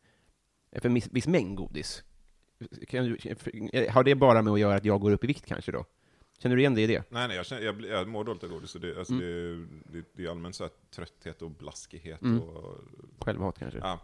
efter 0.70 0.88
en 0.88 0.94
viss, 0.94 1.08
viss 1.12 1.26
mängd 1.26 1.56
godis. 1.56 2.04
Kan 2.88 3.04
har 3.90 4.04
det 4.04 4.14
bara 4.14 4.42
med 4.42 4.52
att 4.52 4.60
göra 4.60 4.74
att 4.76 4.84
jag 4.84 5.00
går 5.00 5.10
upp 5.10 5.24
i 5.24 5.26
vikt 5.26 5.46
kanske 5.46 5.72
då? 5.72 5.84
Känner 6.38 6.56
du 6.56 6.62
igen 6.62 6.74
det 6.74 6.80
i 6.82 6.86
det? 6.86 7.04
Nej, 7.10 7.28
nej, 7.28 7.36
jag, 7.36 7.46
känner, 7.46 7.62
jag, 7.62 7.84
jag 7.84 8.08
mår 8.08 8.24
dåligt 8.24 8.42
av 8.44 8.48
godis. 8.50 8.70
Så 8.70 8.78
det, 8.78 8.98
alltså 8.98 9.12
Mm. 9.12 9.82
det, 9.84 9.98
det, 9.98 10.04
det 10.12 10.24
är 10.24 10.30
allmänt 10.30 10.54
så 10.54 10.64
här 10.64 10.70
trötthet 10.90 11.42
och 11.42 11.50
blaskighet. 11.50 12.22
Mm. 12.22 12.42
Och, 12.42 12.74
Självhat 13.20 13.58
kanske? 13.58 13.78
ja. 13.78 14.00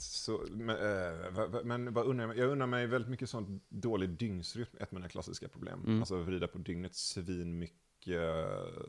Så, 0.00 0.46
men, 0.50 0.76
eh, 0.76 1.30
vad- 1.30 1.66
men 1.66 1.92
vad 1.92 2.06
unnar 2.06 2.26
jag, 2.26 2.38
jag 2.38 2.50
unnar 2.50 2.66
mig 2.66 2.86
väldigt 2.86 3.10
mycket 3.10 3.30
sånt 3.30 3.62
dålig 3.68 4.08
dygnsrytm, 4.10 4.76
ett 4.80 4.88
av 4.88 4.94
mina 4.94 5.08
klassiska 5.08 5.48
problem. 5.48 5.80
Mm. 5.86 5.98
Alltså 6.00 6.16
vrida 6.16 6.46
på 6.48 6.58
dygnet 6.58 6.94
svin 6.94 7.58
mycket 7.58 8.20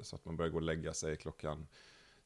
så 0.01 0.15
att 0.15 0.25
man 0.25 0.37
börjar 0.37 0.49
gå 0.51 0.55
och 0.57 0.61
lägga 0.63 0.93
sig 0.93 1.15
klockan 1.17 1.67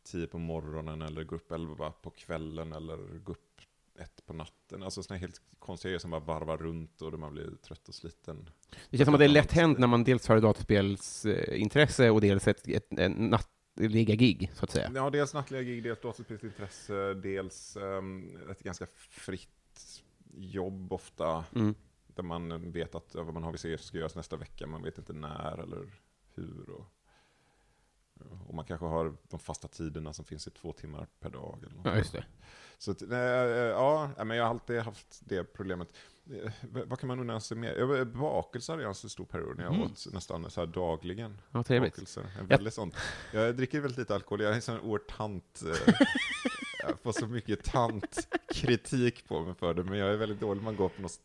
10 0.03 0.27
på 0.27 0.37
morgonen 0.39 1.01
eller 1.01 1.23
gå 1.23 1.35
upp 1.35 1.51
11 1.51 1.91
på 1.91 2.09
kvällen 2.09 2.73
eller 2.73 2.97
gå 3.19 3.31
upp 3.31 3.61
ett 3.99 4.25
på 4.25 4.33
natten. 4.33 4.83
Alltså 4.83 5.03
sådana 5.03 5.19
helt 5.19 5.41
konstiga 5.59 5.89
grejer 5.89 5.99
som 5.99 6.11
bara 6.11 6.19
varvar 6.21 6.57
runt 6.57 7.01
och 7.01 7.11
då 7.11 7.17
man 7.17 7.33
blir 7.33 7.51
trött 7.55 7.87
och 7.87 7.95
sliten. 7.95 8.49
Det 8.89 8.97
känns 8.97 9.05
som 9.07 9.13
att 9.13 9.19
det 9.19 9.25
är 9.25 9.29
lätt 9.29 9.51
hänt 9.51 9.77
när 9.79 9.87
man 9.87 10.03
dels 10.03 10.27
har 10.27 10.35
ett 10.37 10.43
datorspelsintresse 10.43 12.09
och 12.09 12.21
dels 12.21 12.47
ett, 12.47 12.67
ett, 12.67 12.99
ett 12.99 13.11
nattliga 13.75 14.15
gig, 14.15 14.51
så 14.53 14.65
att 14.65 14.71
säga. 14.71 14.91
Ja, 14.95 15.09
dels 15.09 15.33
nattliga 15.33 15.61
gig, 15.61 15.83
dels 15.83 16.01
datorspelsintresse, 16.01 17.13
dels 17.13 17.75
um, 17.75 18.37
ett 18.51 18.63
ganska 18.63 18.87
fritt 18.95 20.03
jobb 20.33 20.93
ofta. 20.93 21.45
Mm. 21.55 21.75
Där 22.07 22.23
man 22.23 22.71
vet 22.71 22.95
att 22.95 23.15
vad 23.15 23.33
man 23.33 23.43
har 23.43 23.51
vissa 23.51 23.67
grejer 23.67 23.77
som 23.77 23.87
ska 23.87 23.97
göras 23.97 24.15
nästa 24.15 24.37
vecka, 24.37 24.67
man 24.67 24.83
vet 24.83 24.97
inte 24.97 25.13
när 25.13 25.57
eller 25.57 25.91
hur. 26.33 26.69
Och, 26.69 26.85
och 28.47 28.53
man 28.53 28.65
kanske 28.65 28.85
har 28.85 29.15
de 29.29 29.39
fasta 29.39 29.67
tiderna 29.67 30.13
som 30.13 30.25
finns 30.25 30.47
i 30.47 30.51
två 30.51 30.73
timmar 30.73 31.07
per 31.19 31.29
dag. 31.29 31.63
Eller 31.65 31.75
något. 31.75 31.85
Ja, 31.85 31.97
just 31.97 32.13
det. 32.13 32.25
Så 32.77 32.91
att, 32.91 33.01
eh, 33.01 33.17
ja, 33.17 34.09
men 34.17 34.37
jag 34.37 34.43
har 34.43 34.49
alltid 34.49 34.79
haft 34.79 35.19
det 35.19 35.43
problemet. 35.43 35.87
Eh, 36.43 36.51
Vad 36.85 36.99
kan 36.99 37.07
man 37.07 37.19
unna 37.19 37.39
sig 37.39 37.57
mer? 37.57 37.73
Jag- 37.75 38.07
Bakelser 38.07 38.73
har 38.73 38.79
jag 38.81 38.89
en 38.89 38.95
så 38.95 39.09
stor 39.09 39.25
period 39.25 39.57
när 39.57 39.63
jag 39.63 39.73
Mm. 39.73 39.85
åt 39.85 40.05
nästan 40.13 40.49
så 40.51 40.59
här 40.61 40.67
dagligen. 40.67 41.41
Ja, 41.51 41.63
trevligt. 41.63 41.93
Bakelser. 41.95 42.25
En 42.39 42.47
väldigt 42.47 42.73
sånt. 42.73 42.95
Jag 43.33 43.55
dricker 43.55 43.79
väldigt 43.79 43.97
lite 43.99 44.15
alkohol, 44.15 44.41
jag 44.41 44.51
är 44.51 44.55
en 44.55 44.61
sån 44.61 44.79
oerhört 44.79 45.07
tant... 45.17 45.61
eh, 45.65 45.93
Jag 46.87 46.99
får 47.03 47.11
så 47.11 47.27
mycket 47.27 47.63
tantkritik 47.63 49.27
på 49.27 49.39
mig 49.43 49.53
för 49.55 49.73
det, 49.73 49.83
men 49.83 49.97
jag 49.99 50.09
är 50.09 50.17
väldigt 50.17 50.39
dålig 50.39 50.63
man 50.63 50.75
går 50.75 50.89
på 50.89 51.01
något... 51.01 51.19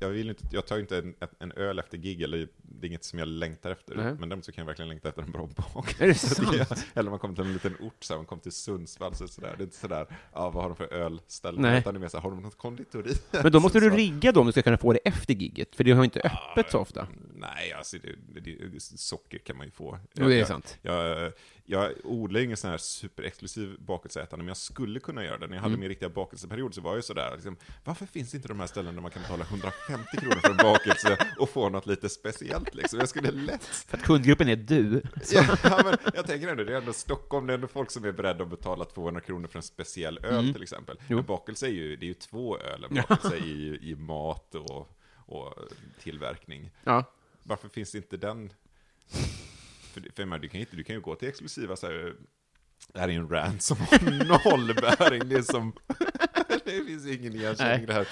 jag- 0.00 0.08
vill 0.08 0.28
inte, 0.28 0.44
jag 0.50 0.66
tar 0.66 0.76
ju 0.76 0.82
inte 0.82 0.98
en, 0.98 1.14
en 1.38 1.52
öl 1.52 1.78
efter 1.78 1.98
gig, 1.98 2.22
eller 2.22 2.48
det 2.62 2.86
är 2.86 2.88
inget 2.88 3.04
som 3.04 3.18
jag 3.18 3.28
längtar 3.28 3.70
efter. 3.70 3.94
Nej. 3.96 4.14
Men 4.20 4.28
däremot 4.28 4.44
så 4.44 4.52
kan 4.52 4.62
jag 4.62 4.66
verkligen 4.66 4.88
längta 4.88 5.08
efter 5.08 5.22
en 5.22 5.32
bra 5.32 5.48
bak. 5.74 5.96
Är 6.00 6.06
det 6.06 6.14
Så 6.14 6.28
sant? 6.34 6.86
Eller 6.94 7.10
man 7.10 7.18
kommer 7.18 7.34
till 7.34 7.44
en 7.44 7.52
liten 7.52 7.76
ort, 7.80 8.04
så 8.04 8.12
här, 8.12 8.18
man 8.18 8.26
kommer 8.26 8.42
till 8.42 8.52
Sundsvall, 8.52 9.14
så 9.14 9.28
sådär. 9.28 9.54
det 9.56 9.62
är 9.62 9.64
inte 9.64 9.76
sådär, 9.76 10.06
ja 10.32 10.50
vad 10.50 10.62
har 10.62 10.70
de 10.70 10.76
för 10.76 10.92
ölställe? 10.92 11.60
Nej. 11.60 11.78
Utan 11.78 11.94
det 11.94 11.98
är 11.98 12.00
mer 12.00 12.08
såhär, 12.08 12.22
har 12.22 12.30
de 12.30 12.42
något 12.42 12.58
konditori? 12.58 13.12
Men 13.42 13.52
då 13.52 13.60
måste 13.60 13.80
du 13.80 13.90
Så- 13.90 13.96
rigga 13.96 14.32
då 14.32 14.40
om 14.40 14.46
du 14.46 14.52
ska 14.52 14.62
kunna 14.62 14.78
få 14.78 14.92
det 14.92 14.98
efter 15.04 15.34
gigget, 15.34 15.76
för 15.76 15.84
det 15.84 15.90
har 15.92 15.98
ju 16.02 16.04
inte 16.04 16.20
öppet 16.20 16.70
så 16.70 16.78
ofta. 16.78 17.08
Nej, 17.34 17.72
alltså 17.72 17.96
det, 17.98 18.40
det, 18.40 18.68
det, 18.68 18.80
socker 18.82 19.38
kan 19.38 19.56
man 19.56 19.66
ju 19.66 19.70
få. 19.72 19.98
Jo, 20.14 20.28
det 20.28 20.34
är 20.34 20.38
jag, 20.38 20.48
sant. 20.48 20.78
Jag, 20.82 21.32
jag 21.70 21.92
odlar 22.04 22.40
ju 22.40 22.44
ingen 22.44 22.56
sån 22.56 22.70
här 22.70 22.78
superexklusiv 22.78 23.76
bakelseätande, 23.78 24.42
men 24.42 24.48
jag 24.48 24.56
skulle 24.56 25.00
kunna 25.00 25.24
göra 25.24 25.38
det. 25.38 25.46
När 25.46 25.54
jag 25.56 25.62
hade 25.62 25.70
Mm. 25.72 25.80
min 25.80 25.88
riktiga 25.88 26.08
bakelseperiod 26.08 26.74
så 26.74 26.80
var 26.80 26.90
jag 26.90 26.96
ju 26.98 27.02
sådär, 27.02 27.30
liksom, 27.34 27.56
varför 27.84 28.06
finns 28.06 28.34
inte 28.34 28.48
de 28.48 28.60
här 28.60 28.66
ställena 28.66 28.92
där 28.94 29.00
man 29.02 29.10
kan 29.10 29.22
betala 29.22 29.44
150 29.44 30.16
kronor 30.20 30.34
för 30.40 30.50
en 30.50 30.56
bakelse 30.56 31.26
och 31.38 31.50
få 31.50 31.68
något 31.68 31.86
lite 31.86 32.08
speciellt 32.08 32.74
liksom? 32.74 32.98
Jag 32.98 33.08
skulle 33.08 33.30
lätt... 33.30 33.64
För 33.64 33.96
att 33.96 34.02
kundgruppen 34.04 34.48
är 34.48 34.56
du. 34.56 35.02
Ja, 35.64 35.80
men 35.84 35.96
jag 36.14 36.26
tänker 36.26 36.48
ändå, 36.48 36.64
det 36.64 36.72
är 36.72 36.78
ändå 36.78 36.92
Stockholm, 36.92 37.46
det 37.46 37.52
är 37.52 37.54
ändå 37.54 37.66
folk 37.68 37.90
som 37.90 38.04
är 38.04 38.12
beredda 38.12 38.42
att 38.44 38.50
betala 38.50 38.84
200 38.84 39.20
kronor 39.20 39.48
för 39.48 39.58
en 39.58 39.62
speciell 39.62 40.18
öl 40.22 40.38
Mm. 40.38 40.52
till 40.52 40.62
exempel. 40.62 40.96
Jo. 41.08 41.18
En 41.18 41.24
bakelse 41.24 41.66
är 41.66 41.70
ju, 41.70 41.96
det 41.96 42.04
är 42.04 42.08
ju 42.08 42.14
två 42.14 42.58
öl, 42.58 42.84
en 42.90 42.94
bakelse 43.08 43.36
ju 43.36 43.78
i 43.82 43.94
mat 43.98 44.54
och, 44.54 44.90
och 45.26 45.54
tillverkning. 46.02 46.70
Ja. 46.84 47.04
Varför 47.42 47.68
finns 47.68 47.94
inte 47.94 48.16
den? 48.16 48.52
För, 49.88 50.08
för 50.14 50.24
menar, 50.24 50.38
du, 50.38 50.48
kan 50.48 50.60
ju 50.60 50.66
inte, 50.66 50.76
du 50.76 50.84
kan 50.84 50.94
ju 50.96 51.00
gå 51.00 51.14
till 51.14 51.28
exklusiva 51.28 51.76
så 51.76 51.86
här, 51.86 52.14
det 52.92 53.00
här 53.00 53.08
är 53.08 53.12
en 53.12 53.28
rant 53.28 53.62
som 53.62 53.76
har 53.76 54.24
noll 54.54 54.74
bäring, 54.74 55.28
det 55.28 55.34
är 55.36 55.42
som, 55.42 55.72
det 56.64 56.84
finns 56.86 57.06
ingen 57.06 57.34
igenkänning 57.34 57.86
det 57.86 57.92
här. 57.92 58.08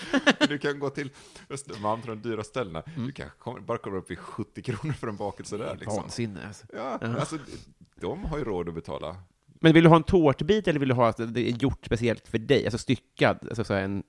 Du 0.49 0.59
kan 0.59 0.79
gå 0.79 0.91
till 0.91 1.11
Östermalm, 1.51 2.03
till 2.03 2.11
de 2.11 2.23
dyra 2.29 2.45
ställena, 2.45 2.83
Mm. 2.87 3.07
du 3.07 3.13
kanske 3.13 3.39
kommer, 3.39 3.61
bara 3.61 3.79
kommer 3.79 3.97
upp 3.97 4.11
i 4.11 4.17
70 4.17 4.63
kronor 4.63 4.93
för 4.93 5.09
en 5.09 5.17
bakelse 5.17 5.57
där 5.57 5.77
liksom. 5.81 5.97
Vansinne 6.03 6.47
alltså. 6.47 6.67
Ja, 6.73 6.99
alltså, 7.03 7.39
de 8.01 8.25
har 8.25 8.39
ju 8.39 8.45
råd 8.45 8.69
att 8.69 8.75
betala. 8.75 9.17
Men 9.61 9.75
vill 9.75 9.83
du 9.85 9.89
ha 9.89 9.97
en 9.97 10.03
tårtbit 10.03 10.69
eller 10.69 10.81
vill 10.81 10.89
du 10.89 10.95
ha 10.95 11.09
att 11.09 11.35
det 11.35 11.41
är 11.51 11.63
gjort 11.63 11.87
speciellt 11.87 12.29
för 12.29 12.39
dig? 12.39 12.65
Alltså 12.65 12.79
styckad? 12.79 13.39
Alltså 13.49 13.65
så 13.65 13.75
en... 13.75 14.03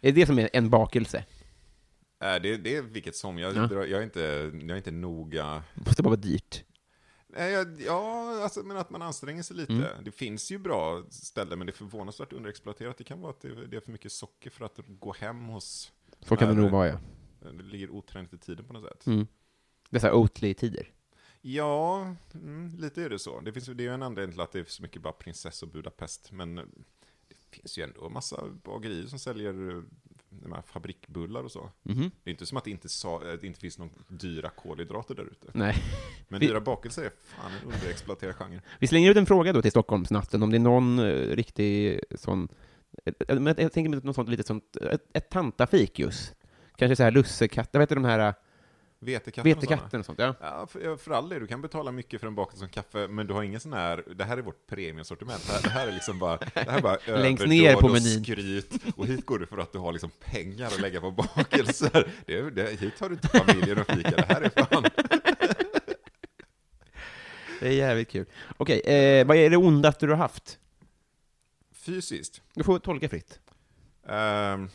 Är 0.00 0.12
det 0.12 0.20
det 0.20 0.26
som 0.26 0.38
är 0.38 0.50
en 0.52 0.70
bakelse? 0.70 1.24
Äh, 2.20 2.42
det, 2.42 2.56
det 2.56 2.76
är 2.76 2.82
vilket 2.82 3.16
som, 3.16 3.38
jag, 3.38 3.56
Ja. 3.56 3.72
jag, 3.72 3.90
är 3.90 4.02
inte, 4.02 4.20
jag 4.52 4.70
är 4.70 4.76
inte 4.76 4.90
noga. 4.90 5.62
Måste 5.74 6.02
bara 6.02 6.08
vara 6.08 6.20
dyrt. 6.20 6.64
Ja, 7.78 8.42
alltså, 8.42 8.62
men 8.62 8.76
att 8.76 8.90
man 8.90 9.02
anstränger 9.02 9.42
sig 9.42 9.56
lite. 9.56 9.72
Mm. 9.72 10.04
Det 10.04 10.10
finns 10.10 10.50
ju 10.50 10.58
bra 10.58 11.04
ställen, 11.10 11.58
men 11.58 11.66
det 11.66 11.70
är 11.70 11.74
förvånansvärt 11.74 12.32
underexploaterat. 12.32 12.98
Det 12.98 13.04
kan 13.04 13.20
vara 13.20 13.30
att 13.30 13.40
det, 13.40 13.76
är 13.76 13.80
för 13.80 13.92
mycket 13.92 14.12
socker 14.12 14.50
för 14.50 14.64
att 14.64 14.78
gå 14.86 15.12
hem 15.12 15.44
hos... 15.44 15.92
Så 16.20 16.36
kan 16.36 16.48
det 16.48 16.54
nog 16.54 16.70
vara, 16.70 16.88
ja. 16.88 17.00
Det 17.40 17.62
ligger 17.62 17.90
otränigt 17.90 18.34
i 18.34 18.38
tiden 18.38 18.64
på 18.64 18.72
något 18.72 18.84
sätt. 18.84 19.06
Mm. 19.06 19.26
Det 19.90 19.96
är 19.96 20.00
så 20.00 20.12
Oatly-tider. 20.12 20.92
Ja, 21.40 22.14
mm, 22.34 22.76
lite 22.78 23.02
är 23.02 23.10
det 23.10 23.18
så. 23.18 23.40
Det, 23.40 23.52
finns, 23.52 23.66
det 23.66 23.82
är 23.82 23.88
ju 23.88 23.94
en 23.94 24.02
anledning 24.02 24.32
till 24.32 24.40
att 24.40 24.52
det 24.52 24.58
är 24.58 24.64
så 24.64 24.82
mycket 24.82 25.02
bara 25.02 25.12
prinsess 25.12 25.62
och 25.62 25.68
Budapest, 25.68 26.32
men 26.32 26.54
det 27.28 27.36
finns 27.50 27.78
ju 27.78 27.82
ändå 27.82 28.06
en 28.06 28.12
massa 28.12 28.48
bagerier 28.64 29.06
som 29.06 29.18
säljer 29.18 29.76
eh, 29.76 29.82
de 30.30 30.52
här 30.52 30.62
fabrikbullar 30.62 31.42
och 31.42 31.52
så. 31.52 31.70
Mhm. 31.82 32.10
Det 32.24 32.30
är 32.30 32.32
inte 32.32 32.46
som 32.46 32.58
att 32.58 32.64
det 32.64 32.70
inte, 32.70 32.88
sa, 32.88 33.16
att 33.16 33.40
det 33.40 33.46
inte 33.46 33.60
finns 33.60 33.78
några 33.78 33.90
dyra 34.08 34.50
kolhydrater 34.50 35.14
där 35.14 35.22
ute. 35.24 35.46
Nej. 35.54 35.74
Men 36.28 36.40
dyra 36.40 36.60
bakelser 36.60 37.02
är 37.04 37.10
fan 37.18 37.50
en 37.62 37.72
underexploaterad 37.74 38.34
genre. 38.36 38.60
Vi 38.78 38.86
slänger 38.86 39.10
ut 39.10 39.16
en 39.16 39.26
fråga 39.26 39.52
då 39.52 39.62
till 39.62 39.70
Stockholmsnatten, 39.70 40.42
om 40.42 40.50
det 40.50 40.56
är 40.56 40.60
någon 40.60 40.98
eh, 40.98 41.04
riktig 41.36 42.00
sån... 42.14 42.48
eh, 43.04 43.12
Jag 43.56 43.72
tänker 43.72 43.88
mig 43.88 44.00
något 44.02 44.14
sånt 44.16 44.28
lite 44.28 44.42
sånt, 44.42 44.76
ett, 44.76 45.02
ett 45.12 45.30
tantafikus. 45.30 46.34
Kanske 46.76 46.96
så 46.96 47.02
här 47.02 47.10
lussekatter, 47.10 47.78
vad 47.78 47.82
heter 47.82 47.94
de 47.96 48.04
här... 48.04 48.34
Vetekatten. 49.00 49.44
Vetekatten 49.54 50.00
och 50.00 50.06
sånt, 50.06 50.18
ja. 50.18 50.34
Ja, 50.40 50.66
för, 50.66 50.96
för 50.96 51.10
all 51.10 51.28
del, 51.28 51.40
du 51.40 51.46
kan 51.46 51.62
betala 51.62 51.92
mycket 51.92 52.20
för 52.20 52.26
en 52.26 52.34
bakelse 52.34 52.58
som 52.58 52.68
kaffe, 52.68 53.08
men 53.08 53.26
du 53.26 53.34
har 53.34 53.42
ingen 53.42 53.60
sån 53.60 53.72
här, 53.72 54.04
det 54.16 54.24
här 54.24 54.36
är 54.38 54.42
vårt 54.42 54.66
premiumsortiment, 54.66 55.46
det 55.46 55.52
här, 55.52 55.62
det 55.62 55.68
här 55.68 55.88
är 55.88 55.92
liksom 55.92 56.18
bara, 56.18 56.36
det 56.36 56.70
här 56.70 56.78
är 56.78 56.82
bara 56.82 56.98
Längst 57.18 57.46
ner 57.46 57.74
på 57.74 57.88
menyn. 57.88 58.24
skryt, 58.24 58.72
och 58.96 59.06
hit 59.06 59.26
går 59.26 59.38
du 59.38 59.46
för 59.46 59.58
att 59.58 59.72
du 59.72 59.78
har 59.78 59.92
liksom 59.92 60.10
pengar 60.20 60.66
att 60.66 60.80
lägga 60.80 61.00
på 61.00 61.10
bakelser. 61.10 62.12
Det, 62.26 62.50
det, 62.50 62.80
hit 62.80 63.00
har 63.00 63.08
du 63.08 63.14
inte 63.14 63.28
familjen 63.28 63.78
och 63.78 63.86
fika, 63.86 64.10
det 64.10 64.26
här 64.28 64.40
är 64.42 64.64
fan... 64.64 64.84
Det 67.60 67.68
är 67.68 67.72
jävligt 67.72 68.08
kul. 68.10 68.26
Okej, 68.56 68.80
eh, 68.80 69.26
vad 69.26 69.36
är 69.36 69.50
det 69.50 69.56
ondaste 69.56 70.06
du 70.06 70.12
har 70.12 70.18
haft? 70.18 70.58
Fysiskt. 71.72 72.42
Du 72.54 72.64
får 72.64 72.78
tolka 72.78 73.08
fritt. 73.08 73.40
Ehm. 74.08 74.68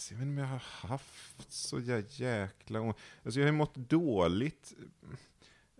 Alltså, 0.00 0.14
jag 0.14 0.18
vet 0.18 0.26
inte 0.28 0.42
om 0.42 0.48
jag 0.48 0.58
har 0.58 0.88
haft 0.88 1.52
så 1.52 1.78
jä- 1.78 2.04
jäkla 2.22 2.80
ont. 2.80 2.96
Alltså 3.24 3.40
jag 3.40 3.46
har 3.46 3.52
mått 3.52 3.74
dåligt 3.74 4.72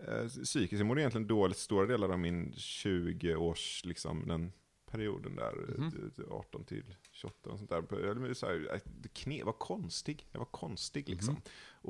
eh, 0.07 0.27
psykiskt. 0.27 0.79
Jag 0.79 0.85
mådde 0.85 1.01
egentligen 1.01 1.27
dåligt 1.27 1.57
stora 1.57 1.85
delar 1.85 2.09
av 2.09 2.19
min 2.19 2.51
20-års, 2.53 3.85
liksom 3.85 4.27
den 4.27 4.51
perioden 4.91 5.35
där, 5.35 5.53
Mhm. 5.77 6.11
eh, 6.17 6.33
18 6.33 6.63
till 6.63 6.95
28 7.11 7.49
och 7.49 7.57
sånt 7.57 7.69
där. 7.69 7.83
Jag 8.27 8.37
så 8.37 8.45
här, 8.45 8.73
eh, 8.73 8.79
kne, 9.13 9.43
var 9.43 9.53
konstig, 9.53 10.27
jag 10.31 10.39
var 10.39 10.45
konstig 10.45 11.09
liksom. 11.09 11.33
Mhm. 11.33 11.41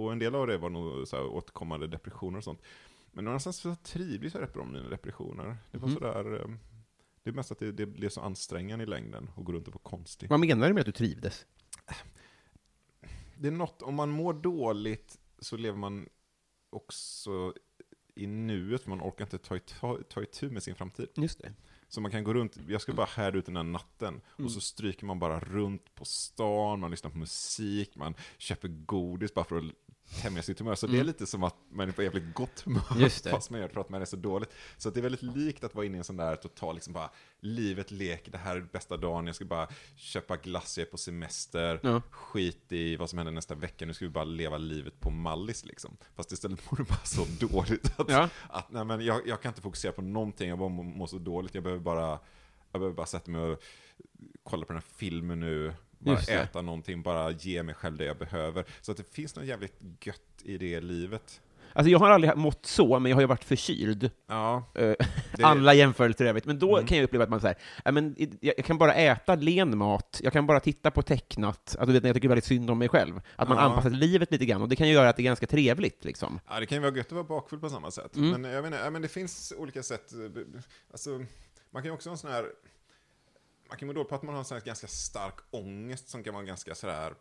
Och 0.02 0.12
en 0.12 0.20
del 0.20 0.36
av 0.36 0.48
det 0.48 0.58
var 0.58 0.70
nog 0.70 1.08
så 1.08 1.16
här, 1.16 1.26
återkommande 1.26 1.88
depressioner 1.88 2.38
och 2.38 2.44
sånt. 2.44 2.62
Men 3.12 3.26
någonstans 3.26 3.58
så 3.58 3.76
trivdes 3.76 4.34
jag 4.34 4.44
rätt 4.44 4.54
bra 4.54 4.64
med 4.64 4.74
mina 4.74 4.90
depressioner. 4.90 5.58
Det 5.72 5.78
var 5.78 5.88
Mhm. 5.88 5.96
sådär, 5.98 6.42
eh, 6.42 6.48
det 7.24 7.30
är 7.30 7.34
mest 7.34 7.52
att 7.52 7.60
det, 7.60 7.72
det 7.72 7.86
blev 7.86 8.10
så 8.10 8.22
ansträngande 8.22 8.84
i 8.84 8.88
längden 8.88 9.30
att 9.38 9.46
gå 9.46 9.52
runt 9.54 9.68
och 9.68 9.74
vara 9.74 9.84
konstig. 9.84 10.30
Vad 10.30 10.40
menar 10.40 10.68
du 10.68 10.74
med 10.74 10.82
att 10.82 10.86
du 10.86 10.92
trivdes? 10.92 11.46
Det 13.42 13.48
är 13.48 13.52
något, 13.52 13.82
om 13.82 13.96
man 13.96 14.10
mår 14.10 14.34
dåligt 14.34 15.20
så 15.40 15.58
lever 15.58 15.78
man 15.78 16.10
också 16.70 17.54
i 18.16 18.28
nuet, 18.28 18.82
för 18.82 18.90
man 18.90 19.02
orkar 19.02 19.26
inte 19.26 19.38
ta, 19.38 19.60
ta, 19.60 19.98
ta 20.10 20.24
itu 20.24 20.50
med 20.50 20.64
sin 20.64 20.76
framtid. 20.76 21.10
Just 21.16 21.40
det. 21.40 21.54
Så 21.88 22.02
man 22.02 22.12
kan 22.12 22.24
gå 22.24 22.34
runt, 22.34 22.58
jag 22.68 22.82
ska 22.82 22.94
bara 22.94 23.06
härda 23.06 23.38
ut 23.38 23.46
den 23.46 23.56
här 23.56 23.64
natten, 23.64 24.22
Mm. 24.38 24.46
och 24.46 24.52
så 24.52 24.62
stryker 24.62 25.06
man 25.06 25.20
bara 25.20 25.40
runt 25.40 25.96
på 25.96 26.06
stan, 26.06 26.80
man 26.80 26.92
lyssnar 26.92 27.12
på 27.12 27.18
musik, 27.18 27.96
man 27.96 28.16
köper 28.38 28.68
godis 28.68 29.34
bara 29.34 29.46
för 29.46 29.58
att 29.58 29.64
tämja 30.22 30.42
sitt 30.44 30.60
humör. 30.60 30.76
Så 30.76 30.88
det 30.88 30.94
är 30.94 30.96
Mm. 30.96 31.08
lite 31.08 31.26
som 31.26 31.44
att 31.44 31.56
man 31.72 31.88
är 31.88 31.92
på 31.94 32.04
jävligt 32.04 32.34
gott 32.34 32.60
humör, 32.62 33.10
fast 33.32 33.50
man 33.50 33.60
gör 33.60 33.68
det 33.68 33.74
för 33.74 33.82
att 33.82 33.90
man 33.90 34.02
är 34.02 34.06
så 34.06 34.16
dåligt. 34.16 34.50
Så 34.78 34.90
det 34.90 35.00
är 35.00 35.02
väldigt 35.02 35.22
likt 35.22 35.64
att 35.64 35.76
vara 35.76 35.86
inne 35.86 35.96
i 35.96 35.98
en 35.98 36.04
sån 36.04 36.18
där 36.18 36.36
total, 36.36 36.76
liksom 36.76 36.94
bara, 36.94 37.10
livet 37.40 37.92
leker, 37.92 38.32
det 38.32 38.38
här 38.38 38.56
är 38.56 38.62
bästa 38.62 38.98
dagen, 38.98 39.26
jag 39.28 39.36
ska 39.36 39.46
bara 39.46 39.68
köpa 39.96 40.38
glass, 40.38 40.78
jag 40.78 40.88
är 40.88 40.92
på 40.92 40.98
semester, 40.98 41.80
Ja. 41.84 42.02
skit 42.12 42.72
i 42.72 42.96
vad 42.96 43.10
som 43.10 43.18
händer 43.20 43.32
nästa 43.32 43.56
vecka, 43.56 43.86
nu 43.86 43.94
ska 43.94 44.06
vi 44.06 44.10
bara 44.12 44.24
leva 44.24 44.58
livet 44.58 45.00
på 45.00 45.10
Mallis 45.10 45.66
liksom. 45.66 45.98
Fast 46.16 46.32
istället 46.32 46.60
mår 46.72 46.78
du 46.78 46.84
bara 46.84 47.04
så 47.04 47.26
dåligt 47.48 48.00
att, 48.00 48.10
Ja. 48.10 48.30
att 48.50 48.72
nej, 48.72 48.86
men 48.86 49.06
jag, 49.06 49.28
jag 49.28 49.42
kan 49.42 49.50
inte 49.50 49.62
fokusera 49.62 49.92
på 49.92 50.02
någonting, 50.02 50.50
jag 50.50 50.60
bara 50.60 50.70
mår 50.70 51.08
så 51.08 51.18
dåligt, 51.18 51.56
jag 51.56 51.64
behöver 51.64 51.84
bara, 51.84 52.20
jag 52.72 52.82
behöver 52.82 52.96
bara 52.96 53.06
sätta 53.06 53.32
mig 53.32 53.42
och 53.42 53.62
kolla 54.44 54.66
på 54.66 54.74
den 54.74 54.82
här 54.82 54.90
filmen 54.98 55.40
nu, 55.40 55.74
bara 56.04 56.18
äta 56.20 56.62
någonting, 56.62 57.02
bara 57.02 57.32
ge 57.32 57.64
mig 57.64 57.76
själv 57.76 57.98
det 57.98 58.06
jag 58.06 58.18
behöver. 58.18 58.66
Så 58.82 58.92
att 58.92 58.98
det 58.98 59.14
finns 59.14 59.36
något 59.36 59.46
jävligt 59.46 59.74
gött 60.02 60.22
i 60.44 60.58
det 60.58 60.82
livet. 60.82 61.42
Alltså 61.74 61.90
jag 61.92 62.00
har 62.00 62.10
aldrig 62.12 62.38
mått 62.38 62.66
så, 62.66 63.00
men 63.00 63.10
jag 63.10 63.16
har 63.18 63.22
ju 63.22 63.28
varit 63.28 63.44
förkyld. 63.44 64.12
Ja, 64.28 64.64
Eh, 64.76 64.94
det, 65.38 65.44
Alla 65.44 65.74
jämförelser 65.74 66.26
i 66.26 66.28
övrigt. 66.28 66.46
Men 66.46 66.60
då 66.60 66.76
Mm. 66.76 66.88
kan 66.88 66.98
jag 66.98 67.04
uppleva 67.04 67.24
att 67.24 67.30
man 67.30 67.42
säger, 67.42 67.58
men 67.92 68.16
jag 68.42 68.66
kan 68.66 68.78
bara 68.78 68.94
äta 68.94 69.36
len 69.36 69.78
mat, 69.78 70.20
jag 70.24 70.34
kan 70.34 70.48
bara 70.48 70.60
titta 70.60 70.92
på 70.92 71.02
tecknat, 71.02 71.76
alltså 71.80 71.94
vet 71.94 72.04
jag 72.04 72.16
tycker 72.16 72.28
väldigt 72.28 72.46
synd 72.46 72.70
om 72.70 72.78
mig 72.80 72.90
själv. 72.90 73.22
Att 73.36 73.48
man 73.50 73.58
Ja. 73.58 73.64
anpassar 73.64 73.90
livet 73.90 74.32
lite 74.32 74.46
grann, 74.46 74.62
och 74.62 74.70
det 74.70 74.76
kan 74.76 74.88
ju 74.88 74.94
göra 74.94 75.10
att 75.10 75.16
det 75.16 75.22
är 75.22 75.26
ganska 75.26 75.48
trevligt 75.48 76.06
liksom. 76.06 76.40
Ja, 76.50 76.60
det 76.60 76.66
kan 76.66 76.76
ju 76.76 76.82
vara 76.82 76.96
gött 76.98 77.06
att 77.06 77.12
vara 77.12 77.24
bakfull 77.24 77.60
på 77.60 77.70
samma 77.70 77.92
sätt. 77.92 78.16
Mm. 78.16 78.42
Men 78.42 78.52
jag 78.52 78.64
menar, 78.64 78.78
ja, 78.78 78.90
men 78.90 79.02
det 79.02 79.08
finns 79.08 79.54
olika 79.58 79.84
sätt. 79.84 80.14
eh, 80.14 80.20
Alltså, 80.92 81.10
man 81.72 81.82
kan 81.82 81.86
ju 81.86 81.92
också 81.92 82.10
ha 82.10 82.14
en 82.14 82.18
sån 82.18 82.32
här... 82.32 82.46
Man 83.72 83.78
kan 83.78 83.88
må 83.88 83.94
dåligt 83.94 84.10
på 84.10 84.16
att 84.16 84.24
man 84.24 84.36
har 84.36 84.56
en 84.56 84.62
ganska 84.66 84.88
stark 84.88 85.36
ångest 85.52 86.10
som 86.10 86.24
kan 86.24 86.34
vara 86.34 86.44
ganska 86.44 86.76
sådär... 86.76 87.14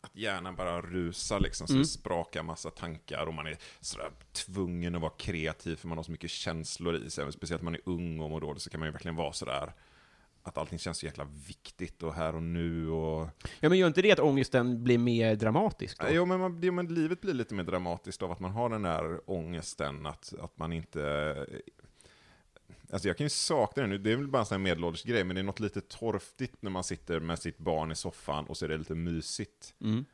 Att 0.00 0.16
hjärnan 0.16 0.56
bara 0.56 0.80
rusar 0.80 1.40
liksom, 1.40 1.66
så 1.66 1.72
Mm. 1.72 1.84
sprakar 1.84 2.42
massa 2.42 2.70
tankar 2.70 3.26
och 3.26 3.34
man 3.34 3.46
är 3.46 3.58
sådär 3.80 4.10
tvungen 4.32 4.94
att 4.94 5.00
vara 5.00 5.12
kreativ 5.18 5.76
för 5.76 5.88
man 5.88 5.98
har 5.98 6.02
så 6.02 6.10
mycket 6.10 6.30
känslor 6.30 6.96
i 6.96 7.10
sig. 7.10 7.32
Speciellt 7.32 7.62
när 7.62 7.64
man 7.64 7.74
är 7.74 7.80
ung 7.84 8.20
och 8.20 8.30
mår 8.30 8.40
dåligt 8.40 8.62
så 8.62 8.70
kan 8.70 8.80
man 8.80 8.88
ju 8.88 8.92
verkligen 8.92 9.16
vara 9.16 9.32
sådär 9.32 9.72
att 10.42 10.58
allting 10.58 10.78
känns 10.78 10.98
så 10.98 11.06
jäkla 11.06 11.24
viktigt 11.48 12.02
och 12.02 12.14
här 12.14 12.34
och 12.34 12.42
nu 12.42 12.90
och... 12.90 13.28
Ja, 13.60 13.68
men 13.68 13.78
gör 13.78 13.86
inte 13.86 14.02
det 14.02 14.12
att 14.12 14.18
ångesten 14.18 14.84
blir 14.84 14.98
mer 14.98 15.36
dramatisk 15.36 16.00
då? 16.00 16.06
Jo 16.10 16.24
men, 16.24 16.40
man, 16.40 16.60
jo, 16.62 16.72
men 16.72 16.94
livet 16.94 17.20
blir 17.20 17.34
lite 17.34 17.54
mer 17.54 17.64
dramatiskt 17.64 18.22
av 18.22 18.32
att 18.32 18.40
man 18.40 18.50
har 18.50 18.68
den 18.68 18.82
där 18.82 19.30
ångesten, 19.30 20.06
att, 20.06 20.34
att 20.40 20.58
man 20.58 20.72
inte... 20.72 21.46
Alltså 22.90 23.08
jag 23.08 23.16
kan 23.16 23.24
ju 23.24 23.28
sakna 23.30 23.82
det 23.82 23.88
nu, 23.88 23.98
det 23.98 24.12
är 24.12 24.16
väl 24.16 24.28
bara 24.28 24.38
en 24.40 24.46
sån 24.46 24.54
här 24.54 24.62
medelålders 24.62 25.02
grej, 25.02 25.24
men 25.24 25.36
det 25.36 25.40
är 25.40 25.44
något 25.44 25.60
lite 25.60 25.80
torftigt 25.80 26.54
när 26.62 26.70
man 26.70 26.84
sitter 26.84 27.20
med 27.20 27.38
sitt 27.38 27.58
barn 27.58 27.92
i 27.92 27.94
soffan 27.94 28.44
och 28.46 28.56
så 28.56 28.64
är 28.64 28.68
det 28.68 28.78
lite 28.78 28.94
mysigt. 28.94 29.74
Mm. 29.80 30.04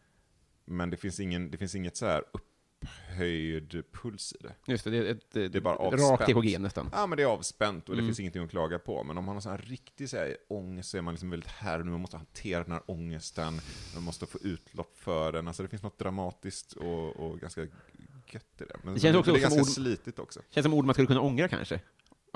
Men 0.65 0.91
det 0.91 0.97
finns, 0.97 1.21
ingen, 1.21 1.51
det 1.51 1.59
finns 1.59 1.75
inget 1.75 1.97
så 1.97 2.07
här 2.07 2.23
upphöjd 2.33 3.83
puls 3.93 4.33
i 4.41 4.43
det. 4.43 4.55
Just 4.73 4.85
det, 4.85 4.91
det 4.91 4.99
är, 4.99 5.05
ett, 5.11 5.31
Det 5.31 5.55
är 5.55 5.61
bara 5.61 5.75
rakt 5.75 6.03
avspänt. 6.03 6.31
EKG 6.45 6.59
nästan. 6.61 6.91
Ja 6.93 7.07
men 7.07 7.17
det 7.17 7.23
är 7.23 7.27
avspänt 7.27 7.89
och 7.89 7.95
det 7.95 8.01
Mm. 8.01 8.09
finns 8.09 8.21
ingenting 8.21 8.43
att 8.45 8.51
klaga 8.51 8.79
på. 8.79 9.05
Men 9.05 9.19
om 9.19 9.25
man 9.25 9.35
har 9.37 9.41
sån 9.41 9.53
här 9.53 9.59
riktig 9.59 10.09
så 10.11 10.17
här, 10.17 10.37
ångest 10.49 10.91
så 10.91 10.97
är 10.99 11.03
man 11.03 11.15
liksom 11.15 11.31
väldigt 11.31 11.49
här 11.51 11.79
och 11.79 11.85
nu, 11.87 11.91
man 11.93 12.01
måste 12.01 12.17
hantera 12.17 12.63
den 12.63 12.73
här 12.73 12.83
ångesten, 12.87 13.61
man 13.95 14.03
måste 14.03 14.27
få 14.27 14.39
utlopp 14.43 14.97
för 14.97 15.33
den. 15.33 15.49
Alltså 15.49 15.63
det 15.63 15.69
finns 15.69 15.83
något 15.83 15.99
dramatiskt 15.99 16.73
och, 16.73 17.17
och 17.17 17.41
ganska 17.41 17.61
gött 17.61 18.61
i 18.61 18.65
det. 18.65 18.77
Men 18.83 18.95
Det 18.95 19.01
känns 19.01 19.17
också 19.17 19.33
det 19.33 19.39
är 19.39 19.43
ganska 19.43 19.61
ord- 19.61 19.67
slitigt 19.69 20.19
också. 20.19 20.41
Känns 20.51 20.65
som 20.65 20.75
ord 20.75 20.85
man 20.85 20.95
skulle 20.95 21.07
kunna 21.07 21.21
ångra 21.21 21.49
kanske. 21.49 21.81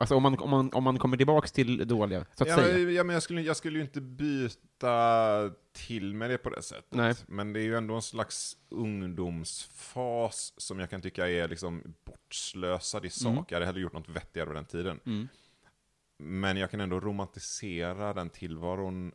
Alltså 0.00 0.14
om 0.14 0.22
man, 0.22 0.38
om 0.38 0.50
man, 0.50 0.72
om 0.72 0.84
man 0.84 0.98
kommer 0.98 1.16
tillbaks 1.16 1.52
till 1.52 1.88
dåliga, 1.88 2.26
så 2.34 2.42
att 2.42 2.48
Ja, 2.48 2.56
säga. 2.56 2.84
men, 2.84 2.94
ja, 2.94 3.04
men 3.04 3.14
jag, 3.14 3.22
skulle, 3.22 3.40
jag 3.42 3.56
skulle 3.56 3.78
ju 3.78 3.84
inte 3.84 4.00
byta 4.00 5.50
till 5.72 6.14
med 6.14 6.30
det 6.30 6.38
på 6.38 6.50
det 6.50 6.62
sättet. 6.62 6.86
Nej. 6.94 7.14
Men 7.26 7.52
det 7.52 7.60
är 7.60 7.64
ju 7.64 7.76
ändå 7.76 7.94
en 7.94 8.02
slags 8.02 8.56
ungdomsfas 8.68 10.52
som 10.56 10.78
jag 10.80 10.90
kan 10.90 11.02
tycka 11.02 11.28
är 11.28 11.48
liksom 11.48 11.94
bortslösad 12.04 13.04
i 13.04 13.10
sak. 13.10 13.30
Mm. 13.32 13.44
Jag 13.48 13.56
hade 13.56 13.66
hellre 13.66 13.80
gjort 13.80 13.92
något 13.92 14.08
vettigare 14.08 14.46
på 14.46 14.52
den 14.52 14.64
tiden. 14.64 15.00
Mm. 15.06 15.28
Men 16.18 16.56
jag 16.56 16.70
kan 16.70 16.80
ändå 16.80 17.00
romantisera 17.00 18.12
den 18.12 18.30
tillvaron 18.30 19.12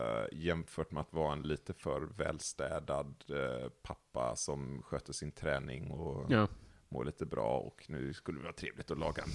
eh, 0.00 0.38
jämfört 0.38 0.90
med 0.90 1.00
att 1.00 1.12
vara 1.12 1.32
en 1.32 1.42
lite 1.42 1.74
för 1.74 2.00
välstädad 2.00 3.14
eh, 3.28 3.68
pappa 3.82 4.36
som 4.36 4.82
sköter 4.82 5.12
sin 5.12 5.32
träning 5.32 5.90
och 5.90 6.32
Ja. 6.32 6.48
Mår 6.88 7.04
lite 7.04 7.26
bra 7.26 7.58
och 7.58 7.84
nu 7.88 8.12
skulle 8.12 8.38
det 8.38 8.42
vara 8.42 8.52
trevligt 8.52 8.90
att 8.90 8.98
laga 8.98 9.22
en 9.22 9.30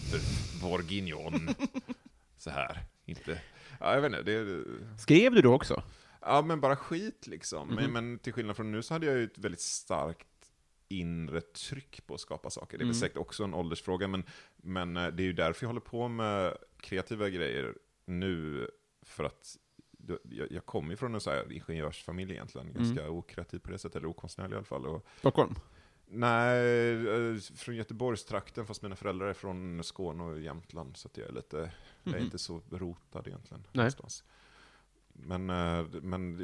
bourguignon. 0.62 1.49
Så 2.38 2.49
här, 2.49 2.83
inte... 3.05 3.41
Ja, 3.79 3.93
jag 3.93 4.01
vet 4.01 4.12
inte, 4.19 4.23
det, 4.23 4.63
Skrev 4.99 5.33
du 5.33 5.41
då 5.41 5.53
också? 5.55 5.83
ja 6.21 6.41
men 6.41 6.62
bara 6.62 6.75
skit 6.75 7.27
liksom. 7.27 7.67
Mhm. 7.67 7.75
Men, 7.75 7.91
men 7.91 8.19
till 8.19 8.33
skillnad 8.33 8.55
från 8.55 8.71
nu 8.71 8.81
så 8.81 8.93
hade 8.93 9.05
jag 9.05 9.17
ju 9.17 9.23
ett 9.23 9.38
väldigt 9.38 9.62
starkt 9.62 10.27
inre 10.88 11.41
tryck 11.41 12.07
på 12.07 12.13
att 12.13 12.19
skapa 12.19 12.49
saker. 12.49 12.77
Det 12.77 12.81
är 12.81 12.85
väl 12.85 12.91
Mm. 12.95 12.99
säkert 12.99 13.17
också 13.17 13.43
en 13.43 13.53
åldersfråga, 13.53 14.07
men, 14.07 14.23
men 14.57 14.97
eh, 14.97 15.07
det 15.07 15.23
är 15.23 15.25
ju 15.25 15.33
därför 15.33 15.63
jag 15.63 15.69
håller 15.69 15.81
på 15.81 16.07
med 16.07 16.57
kreativa 16.79 17.29
grejer 17.29 17.75
nu, 18.05 18.67
för 19.01 19.23
att 19.23 19.57
jag, 20.29 20.51
jag 20.51 20.65
kommer 20.65 20.89
ju 20.89 20.95
från 20.97 21.13
en 21.15 21.21
så 21.21 21.29
här 21.29 21.51
ingenjörsfamilj 21.51 22.31
egentligen, 22.33 22.67
Mm. 22.69 22.83
ganska 22.83 23.09
okreativ 23.09 23.59
på 23.59 23.71
det 23.71 23.77
sättet, 23.77 23.95
eller 23.95 24.07
okonstnärlig 24.07 24.53
i 24.53 24.55
alla 24.57 24.65
fall. 24.65 24.85
Och, 24.85 25.05
Stockholm? 25.19 25.55
Nej, 26.12 26.91
eh, 27.08 27.36
från 27.56 27.76
Göteborgstrakten, 27.76 28.65
fast 28.65 28.82
mina 28.82 28.95
föräldrar 28.95 29.28
är 29.28 29.34
från 29.34 29.84
Skåne 29.84 30.24
och 30.24 30.39
Jämtland, 30.39 30.98
så 30.98 31.10
jag 31.13 31.28
är 31.30 31.32
lite, 31.34 31.58
jag 32.04 32.13
är 32.13 32.17
Mhm. 32.17 32.26
inte 32.26 32.38
så 32.38 32.62
rotad 32.69 33.28
egentligen. 33.28 33.62
Nej. 33.62 33.69
Någonstans. 33.74 34.24
Men, 35.13 35.50
eh, 35.50 35.86
men 36.02 36.38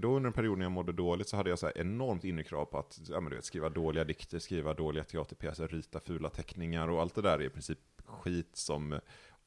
då 0.00 0.16
under 0.16 0.26
en 0.28 0.32
period 0.32 0.58
när 0.58 0.64
jag 0.64 0.72
mådde 0.72 0.92
dåligt 0.92 1.28
så 1.28 1.36
hade 1.36 1.50
jag 1.50 1.58
så 1.58 1.66
här 1.66 1.78
enormt 1.78 2.24
inre 2.24 2.44
krav 2.44 2.64
på 2.64 2.78
att 2.78 3.00
ja, 3.08 3.20
men 3.20 3.30
du 3.30 3.36
vet, 3.36 3.44
skriva 3.44 3.68
dåliga 3.68 4.04
dikter, 4.04 4.38
skriva 4.38 4.74
dåliga 4.74 5.04
teaterpjäser, 5.04 5.68
rita 5.68 6.00
fula 6.00 6.28
teckningar 6.28 6.88
och 6.88 7.00
allt 7.00 7.14
det 7.14 7.22
där 7.22 7.38
är 7.38 7.42
i 7.42 7.48
princip 7.50 7.78
skit 8.06 8.50
som, 8.52 9.00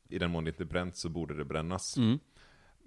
i 0.09 0.19
den 0.19 0.31
mån 0.31 0.43
det 0.43 0.49
inte 0.49 0.65
bränns 0.65 1.01
så 1.01 1.09
borde 1.09 1.33
det 1.33 1.45
brännas. 1.45 1.97
Mm. 1.97 2.19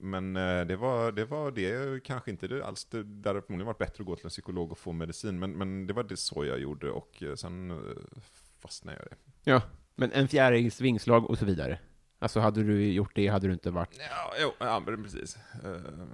Men 0.00 0.36
eh, 0.36 0.66
det 0.66 0.76
var, 0.76 1.12
det 1.12 1.24
var 1.24 1.50
det, 1.50 2.02
kanske 2.04 2.30
inte 2.30 2.48
det 2.48 2.66
alls, 2.66 2.84
det, 2.84 3.02
det 3.02 3.28
hade 3.28 3.42
förmodligen 3.42 3.66
varit 3.66 3.78
bättre 3.78 4.02
att 4.02 4.06
gå 4.06 4.16
till 4.16 4.26
en 4.26 4.30
psykolog 4.30 4.72
och 4.72 4.78
få 4.78 4.92
medicin, 4.92 5.38
men, 5.38 5.52
men 5.52 5.86
det 5.86 5.92
var 5.92 6.02
det 6.02 6.16
så 6.16 6.44
jag 6.44 6.58
gjorde 6.60 6.90
och 6.90 7.22
eh, 7.22 7.34
sen 7.34 7.70
eh, 7.70 8.20
fastnade 8.58 8.98
jag 8.98 9.06
i 9.06 9.08
det. 9.10 9.50
Ja, 9.50 9.62
men 9.94 10.12
en 10.12 10.28
fjärils 10.28 10.80
vingslag 10.80 11.30
och 11.30 11.38
så 11.38 11.44
vidare. 11.44 11.78
Alltså 12.18 12.40
hade 12.40 12.62
du 12.62 12.92
gjort 12.92 13.14
det 13.14 13.28
hade 13.28 13.46
du 13.46 13.52
inte 13.52 13.70
varit... 13.70 13.98
Ja, 13.98 14.34
jo, 14.40 14.52
ja 14.58 14.82
precis. 14.86 15.38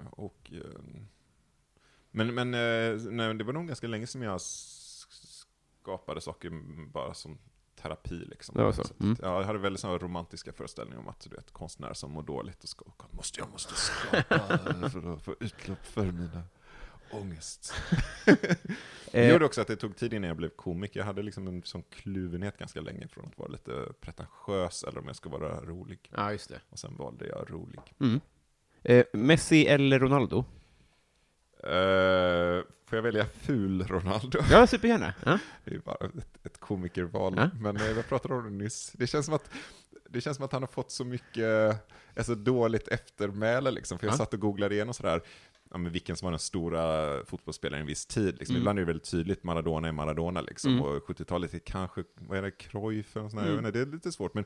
Och, 0.09 0.51
men 2.11 2.35
men 2.35 2.51
nej, 2.51 3.33
det 3.33 3.43
var 3.43 3.53
nog 3.53 3.67
ganska 3.67 3.87
länge 3.87 4.07
sedan 4.07 4.21
jag 4.21 4.41
skapade 4.41 6.21
saker 6.21 6.49
bara 6.91 7.13
som 7.13 7.37
terapi. 7.85 8.15
Liksom. 8.25 8.55
Det 8.57 8.73
så? 8.73 8.81
att, 8.81 8.99
Mm. 8.99 9.15
ja, 9.21 9.37
jag 9.39 9.43
hade 9.45 9.59
väldigt 9.59 9.79
sådana 9.79 9.97
romantiska 9.99 10.53
föreställningar 10.53 10.99
om 10.99 11.07
att 11.07 11.19
du 11.19 11.35
vet, 11.35 11.51
konstnärer 11.51 11.93
som 11.93 12.11
mår 12.11 12.23
dåligt 12.23 12.63
och 12.63 12.69
ska, 12.69 12.85
måste, 13.11 13.39
jag 13.39 13.49
måste 13.51 13.73
skapa 13.75 14.57
för 14.89 15.13
att 15.13 15.21
få 15.23 15.35
utlopp 15.39 15.85
för 15.85 16.05
mina 16.05 16.41
Ångest. 17.11 17.73
Eh, 18.25 18.35
Det 19.11 19.31
gjorde 19.31 19.45
också 19.45 19.61
att 19.61 19.67
det 19.67 19.75
tog 19.75 19.95
tid 19.95 20.13
innan 20.13 20.27
jag 20.27 20.37
blev 20.37 20.49
komiker. 20.49 20.99
Jag 20.99 21.05
hade 21.05 21.21
liksom 21.23 21.47
en 21.47 21.63
sån 21.63 21.83
kluvenhet 21.89 22.57
ganska 22.57 22.81
länge 22.81 23.07
från 23.07 23.25
att 23.25 23.37
vara 23.37 23.49
lite 23.49 23.85
pretentiös 24.01 24.83
eller 24.83 24.99
om 24.99 25.07
jag 25.07 25.15
ska 25.15 25.29
vara 25.29 25.61
rolig. 25.65 26.09
Ja, 26.15 26.31
just 26.31 26.49
det. 26.49 26.61
Och 26.69 26.79
sen 26.79 26.95
valde 26.97 27.27
jag 27.27 27.51
rolig. 27.51 27.79
Mm. 27.99 28.19
Eh, 28.83 29.05
Messi 29.13 29.65
eller 29.67 29.99
Ronaldo? 29.99 30.45
Uh, 31.67 32.63
får 32.85 32.97
jag 32.97 33.03
välja 33.03 33.25
ful 33.25 33.83
Ronaldo? 33.87 34.39
Ja, 34.51 34.67
supergärna. 34.67 35.13
Ja. 35.25 35.39
Det 35.63 35.75
är 35.75 35.79
bara 35.79 35.95
ett, 36.05 36.45
ett 36.45 36.59
komikerval. 36.59 37.33
Ja. 37.37 37.49
Men 37.59 37.77
eh, 37.77 37.87
jag 37.91 38.07
pratade 38.09 38.33
om 38.33 38.43
det 38.43 38.63
nyss. 38.63 38.91
Det 38.95 39.07
känns 39.07 39.25
som 39.25 39.35
att, 39.35 39.49
det 40.09 40.21
känns 40.21 40.37
som 40.37 40.45
att 40.45 40.51
han 40.51 40.63
har 40.63 40.67
fått 40.67 40.91
så 40.91 41.05
mycket 41.05 41.75
alltså, 42.17 42.35
dåligt 42.35 42.87
eftermäle. 42.87 43.71
Liksom. 43.71 43.99
För 43.99 44.07
jag 44.07 44.13
Ja. 44.13 44.17
satt 44.17 44.33
och 44.33 44.39
googlade 44.39 44.75
igenom 44.75 44.93
sådär, 44.93 45.21
ja, 45.71 45.77
men 45.77 45.91
vilken 45.91 46.15
som 46.15 46.25
var 46.25 46.31
den 46.31 46.39
stora 46.39 47.19
fotbollsspelaren 47.25 47.79
i 47.79 47.81
en 47.81 47.87
viss 47.87 48.05
tid. 48.05 48.37
Liksom. 48.37 48.55
Mm. 48.55 48.61
Ibland 48.61 48.79
är 48.79 48.81
det 48.81 48.85
väldigt 48.87 49.11
tydligt, 49.11 49.43
Maradona 49.43 49.87
är 49.87 49.91
Maradona. 49.91 50.41
Liksom. 50.41 50.71
Mm. 50.71 50.83
Och 50.85 51.03
70-talet 51.07 51.53
är 51.53 51.59
kanske, 51.59 52.03
vad 52.15 52.37
är 52.37 52.41
det, 52.41 52.51
Cruyff? 52.51 53.11
sån 53.13 53.37
här, 53.37 53.45
Mm. 53.47 53.57
inte, 53.57 53.71
Det 53.71 53.79
är 53.79 53.85
lite 53.85 54.11
svårt. 54.11 54.33
Men 54.33 54.45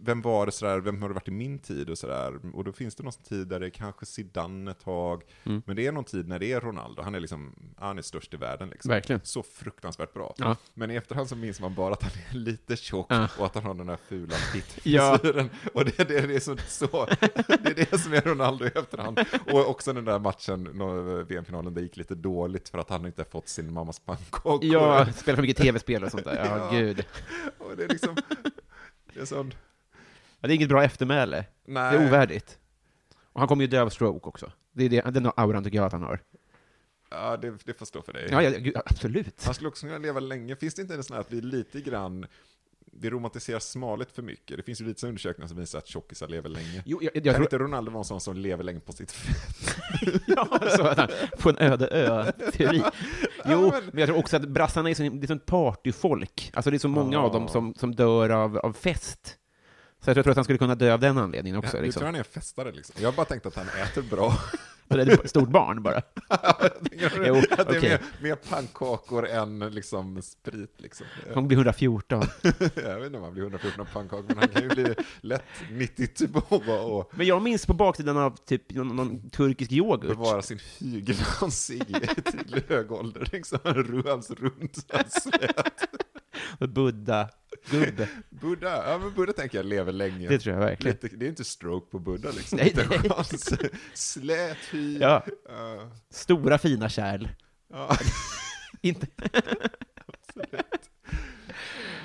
vem 0.00 0.22
var 0.22 0.46
det 0.46 0.52
sådär, 0.52 0.78
vem 0.80 1.02
har 1.02 1.08
det 1.08 1.14
varit 1.14 1.28
i 1.28 1.30
min 1.30 1.58
tid 1.58 1.90
och 1.90 1.98
sådär? 1.98 2.40
Och 2.54 2.64
då 2.64 2.72
finns 2.72 2.94
det 2.94 3.02
någon 3.02 3.12
tid 3.12 3.46
där 3.48 3.60
det 3.60 3.70
kanske 3.70 4.06
Zidane 4.06 4.70
ett 4.70 4.80
tag. 4.84 5.22
Mm. 5.44 5.62
Men 5.66 5.76
det 5.76 5.86
är 5.86 5.92
någon 5.92 6.04
tid 6.04 6.28
när 6.28 6.38
det 6.38 6.52
är 6.52 6.60
Ronaldo, 6.60 7.02
han 7.02 7.14
är 7.14 7.20
liksom, 7.20 7.54
han 7.78 7.98
är 7.98 8.02
störst 8.02 8.34
i 8.34 8.36
världen 8.36 8.68
liksom. 8.68 8.88
Verkligen. 8.88 9.20
Så 9.24 9.42
fruktansvärt 9.42 10.12
bra. 10.14 10.34
Ja. 10.38 10.56
Men 10.74 10.90
i 10.90 10.94
efterhand 10.94 11.28
så 11.28 11.36
minns 11.36 11.60
man 11.60 11.74
bara 11.74 11.92
att 11.92 12.02
han 12.02 12.12
är 12.30 12.34
lite 12.34 12.76
tjock 12.76 13.06
Ja. 13.08 13.28
och 13.38 13.46
att 13.46 13.54
han 13.54 13.64
har 13.64 13.74
den 13.74 13.86
där 13.86 13.98
fula 14.08 14.34
Ja. 14.34 15.16
fittfrisyren. 15.18 15.50
Och 15.74 15.84
det, 15.84 15.96
det, 16.08 16.26
det, 16.26 16.34
är 16.34 16.40
så, 16.40 16.56
så, 16.68 17.06
det 17.46 17.80
är 17.80 17.86
det 17.90 17.98
som 17.98 18.12
är 18.12 18.20
Ronaldo 18.20 18.64
i 18.64 18.68
efterhand. 18.68 19.20
Och 19.52 19.68
också 19.70 19.92
den 19.92 20.04
där 20.04 20.18
matchen, 20.18 20.64
VM-finalen, 21.28 21.74
det 21.74 21.80
gick 21.80 21.96
lite 21.96 22.14
dåligt 22.14 22.68
för 22.68 22.78
att 22.78 22.90
han 22.90 23.06
inte 23.06 23.24
fått 23.24 23.48
sin 23.48 23.72
mammas 23.72 23.98
pannkakor. 23.98 24.64
Ja, 24.64 25.06
spelar 25.12 25.36
för 25.36 25.42
mycket 25.42 25.56
tv-spel 25.56 26.04
och 26.04 26.10
sånt 26.10 26.24
där. 26.24 26.36
Ja, 26.36 26.56
Ja. 26.56 26.78
gud. 26.78 27.04
Och 27.58 27.76
det 27.76 27.84
är 27.84 27.88
liksom, 27.88 28.16
det 29.14 29.20
är 29.20 29.24
sån, 29.24 29.54
Ja, 30.40 30.48
det 30.48 30.52
är 30.52 30.56
inget 30.56 30.68
bra 30.68 30.84
eftermäle. 30.84 31.44
nej. 31.64 31.92
Det 31.98 32.02
är 32.04 32.06
ovärdigt. 32.08 32.58
Och 33.32 33.40
han 33.40 33.48
kommer 33.48 33.64
ju 33.64 33.68
dö 33.68 33.82
av 33.82 33.88
stroke 33.88 34.28
också. 34.28 34.52
Det 34.72 34.84
är 34.84 34.88
det, 34.88 35.10
den 35.10 35.30
auran 35.36 35.64
tycker 35.64 35.78
jag 35.78 35.86
att 35.86 35.92
han 35.92 36.02
har. 36.02 36.20
Ja, 37.10 37.36
det, 37.36 37.64
det 37.64 37.74
får 37.74 37.86
stå 37.86 38.02
för 38.02 38.12
dig. 38.12 38.28
Ja, 38.30 38.42
ja 38.42 38.50
gud, 38.58 38.76
absolut. 38.84 39.44
Han 39.44 39.54
skulle 39.54 39.68
också 39.68 39.86
kunna 39.86 39.98
leva 39.98 40.20
länge. 40.20 40.56
Finns 40.56 40.74
det 40.74 40.82
inte 40.82 40.94
en 40.94 41.04
sån 41.04 41.14
här 41.14 41.20
att 41.20 41.32
vi 41.32 41.40
lite 41.40 41.80
grann, 41.80 42.26
vi 42.92 43.10
romantiserar 43.10 43.58
smalhet 43.58 44.12
för 44.12 44.22
mycket? 44.22 44.56
Det 44.56 44.62
finns 44.62 44.80
ju 44.80 44.84
lite 44.84 45.06
undersökningar 45.06 45.48
som 45.48 45.56
visar 45.56 45.78
att 45.78 45.86
tjockisar 45.86 46.28
lever 46.28 46.48
länge. 46.48 46.82
Jo, 46.86 46.98
jag, 47.02 47.16
jag 47.16 47.24
kan 47.24 47.34
tror... 47.34 47.42
inte 47.46 47.58
Ronaldo 47.58 47.90
vara 47.90 48.00
en 48.00 48.04
sån 48.04 48.20
som 48.20 48.36
lever 48.36 48.64
länge 48.64 48.80
på 48.80 48.92
sitt 48.92 49.12
fett? 49.12 49.76
ja, 50.26 50.48
så 50.76 50.82
att 50.86 50.98
han, 50.98 51.08
på 51.38 51.50
en 51.50 51.58
öde 51.58 51.88
ö-teori. 51.88 52.82
Jo, 53.44 53.72
men 53.92 53.98
jag 53.98 54.06
tror 54.08 54.18
också 54.18 54.36
att 54.36 54.48
brassarna 54.48 54.90
är 54.90 55.10
det 55.10 55.24
är 55.24 55.26
sånt 55.26 55.46
partyfolk. 55.46 56.50
Alltså 56.54 56.70
det 56.70 56.76
är 56.76 56.78
så 56.78 56.88
många 56.88 57.16
Ja. 57.16 57.20
av 57.22 57.32
dem 57.32 57.48
som, 57.48 57.74
som 57.74 57.94
dör 57.94 58.30
av, 58.30 58.58
av 58.58 58.72
fest. 58.72 59.36
Så 60.00 60.10
jag 60.10 60.14
tror, 60.14 60.16
jag 60.18 60.24
tror 60.24 60.30
att 60.30 60.36
han 60.36 60.44
skulle 60.44 60.58
kunna 60.58 60.74
dö 60.74 60.92
av 60.92 61.00
den 61.00 61.18
anledningen 61.18 61.58
också. 61.58 61.76
Ja, 61.76 61.80
Du 61.80 61.84
liksom. 61.86 62.00
tror 62.00 62.06
han 62.06 62.14
är 62.14 62.18
en 62.18 62.24
festare 62.24 62.72
liksom? 62.72 62.94
Jag 62.98 63.08
har 63.10 63.16
bara 63.16 63.26
tänkt 63.26 63.46
att 63.46 63.56
han 63.56 63.66
äter 63.68 64.02
bra. 64.02 64.34
Är 64.88 64.96
det 64.96 65.12
ett 65.12 65.30
stort 65.30 65.48
barn 65.48 65.82
bara. 65.82 66.02
Jo, 67.26 67.34
att 67.50 67.68
det 67.68 67.74
är 67.74 67.78
okej. 67.78 67.90
mer, 67.90 68.00
mer 68.20 68.34
pannkakor 68.34 69.28
än 69.28 69.58
liksom 69.58 70.22
sprit 70.22 70.74
liksom. 70.78 71.06
Han 71.34 71.48
blir 71.48 71.58
114. 71.58 72.22
Jag 72.42 72.96
vet 72.98 73.06
inte 73.06 73.18
om 73.18 73.24
han 73.24 73.32
blir 73.32 73.42
114 73.42 73.86
pannkakor, 73.92 74.24
men 74.28 74.38
han 74.38 74.48
kan 74.48 74.62
ju 74.62 74.68
bli 74.68 74.94
lätt 75.20 75.44
92 75.70 76.56
och 76.66 77.10
Men 77.14 77.26
jag 77.26 77.42
minns 77.42 77.66
på 77.66 77.74
baksidan 77.74 78.16
av 78.18 78.36
typ 78.46 78.72
någon, 78.72 78.96
någon 78.96 79.30
turkisk 79.30 79.72
yoghurt. 79.72 80.08
bevara 80.08 80.42
sin 80.42 80.58
hygel 80.78 81.16
han 81.40 81.50
sig 81.50 81.78
till 81.78 82.62
hög 82.68 82.92
ålder. 82.92 83.28
Liksom. 83.32 83.58
Han 83.64 84.02
hans 84.06 84.30
runt. 84.30 84.86
Buddha, 86.58 87.28
gubbe. 87.70 88.08
Buddha, 88.30 88.90
ja 88.92 88.98
men 88.98 89.14
Buddha 89.14 89.32
tänker 89.32 89.58
jag 89.58 89.66
lever 89.66 89.92
länge. 89.92 90.28
Det 90.28 90.38
tror 90.38 90.54
jag 90.54 90.60
verkligen. 90.64 90.96
Lite, 91.02 91.16
det 91.16 91.24
är 91.26 91.28
inte 91.28 91.44
stroke 91.44 91.90
på 91.90 91.98
Buddha 91.98 92.30
liksom. 92.30 92.58
Nej, 92.58 92.72
nej. 92.76 93.70
Slät 93.94 94.56
hy. 94.72 94.98
Ja, 94.98 95.24
Ja, 95.48 95.90
stora 96.10 96.58
fina 96.58 96.88
kärl. 96.88 97.28
ja. 97.72 97.96
Inte... 98.80 99.06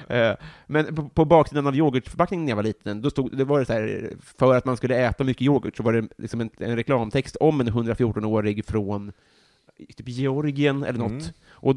Eh, 0.08 0.36
Men 0.68 0.95
på, 0.95 1.10
på 1.10 1.26
baksidan 1.26 1.68
av 1.68 1.76
yoghurtförpackningen 1.76 2.45
när 2.45 2.51
jag 2.51 2.56
var 2.56 2.64
liten, 2.64 3.01
då 3.01 3.10
stod, 3.10 3.38
det 3.38 3.43
var 3.45 3.60
det 3.60 3.66
så 3.66 3.74
här, 3.74 4.14
för 4.38 4.56
att 4.56 4.66
man 4.66 4.78
skulle 4.78 4.95
äta 4.97 5.24
mycket 5.24 5.41
yoghurt, 5.41 5.78
så 5.78 5.84
var 5.84 5.93
det 5.93 6.08
liksom 6.18 6.41
en, 6.41 6.49
en 6.58 6.76
reklamtext 6.76 7.36
om 7.36 7.62
en 7.62 7.70
114-årig 7.70 8.66
från 8.66 9.12
typ 9.97 10.08
Georgien 10.10 10.84
eller 10.84 10.99
något, 10.99 11.12
Mm. 11.12 11.34
och 11.49 11.76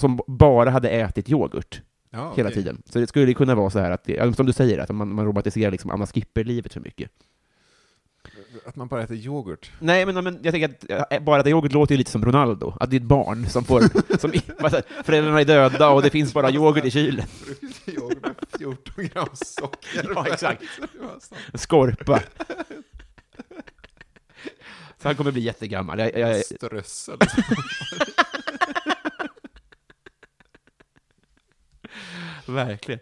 som 0.00 0.20
bara 0.26 0.70
hade 0.70 0.88
ätit 0.90 1.28
yoghurt 1.30 1.82
Ja, 2.10 2.32
hela 2.36 2.48
okej. 2.48 2.62
tiden. 2.62 2.82
Så 2.84 2.98
det 2.98 3.06
skulle 3.06 3.34
kunna 3.34 3.54
vara 3.54 3.70
så 3.70 3.78
här 3.78 3.90
att, 3.90 4.04
det, 4.04 4.36
som 4.36 4.46
du 4.46 4.52
säger, 4.52 4.78
att 4.78 4.90
man, 4.90 5.14
man 5.14 5.24
romantiserar 5.24 5.70
liksom 5.70 5.90
Anna 5.90 6.06
Skipper-livet 6.06 6.72
för 6.72 6.80
mycket. 6.80 7.10
Att 8.66 8.76
man 8.76 8.88
bara 8.88 9.02
äter 9.02 9.16
yoghurt. 9.16 9.70
Nej, 9.78 10.06
men, 10.06 10.24
men 10.24 10.38
jag 10.42 10.52
tänker 10.54 10.96
att 10.96 11.12
äh, 11.12 11.20
bara 11.20 11.40
att 11.40 11.46
yoghurt 11.46 11.72
låter 11.72 11.94
ju 11.94 11.98
lite 11.98 12.10
som 12.10 12.24
Ronaldo, 12.24 12.74
att 12.80 12.90
det 12.90 12.96
är 12.96 13.00
ett 13.00 13.06
barn 13.06 13.48
som 13.48 13.64
får, 13.64 13.80
som, 14.18 14.32
föräldrarna 15.04 15.40
är 15.40 15.44
döda 15.44 15.88
och 15.88 16.02
det 16.02 16.10
finns 16.10 16.34
bara 16.34 16.50
yoghurt 16.50 16.84
i 16.84 16.90
kylen. 16.90 17.26
yoghurt 17.86 18.22
med 18.22 18.34
14 18.58 18.94
gram 18.96 19.28
socker. 19.32 20.12
Ja, 20.14 20.26
exakt. 20.26 20.62
Skorpa. 21.54 22.20
Så 25.02 25.08
han 25.08 25.16
kommer 25.16 25.32
bli 25.32 25.40
jättegammal. 25.42 25.98
Jag, 25.98 26.18
jag, 26.18 26.44
Strössel. 26.44 27.18
Verkligen. 32.48 33.00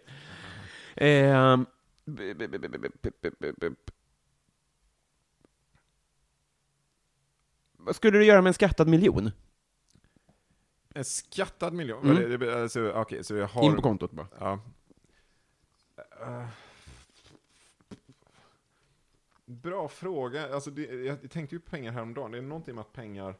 Eh, 0.95 1.59
vad 7.77 7.95
skulle 7.95 8.17
du 8.17 8.25
göra 8.25 8.41
med 8.41 8.47
en 8.47 8.53
skattad 8.53 8.87
miljon? 8.87 9.31
En 10.93 11.05
skattad 11.05 11.73
miljon? 11.73 12.03
Mm. 12.03 12.29
Det, 12.29 12.37
det, 12.37 12.61
alltså, 12.61 12.91
okay, 12.93 13.23
så 13.23 13.35
jag 13.35 13.47
har... 13.47 13.63
In 13.63 13.75
på 13.75 13.81
kontot 13.81 14.11
bara. 14.11 14.27
Ja. 14.39 14.59
Bra 19.45 19.87
fråga. 19.87 20.53
Alltså, 20.53 20.71
det, 20.71 20.81
jag 20.83 21.31
tänkte 21.31 21.55
ju 21.55 21.59
på 21.59 21.69
pengar 21.69 21.91
häromdagen. 21.91 22.31
Det 22.31 22.37
är 22.37 22.41
någonting 22.41 22.75
med 22.75 22.81
att 22.81 22.93
pengar... 22.93 23.35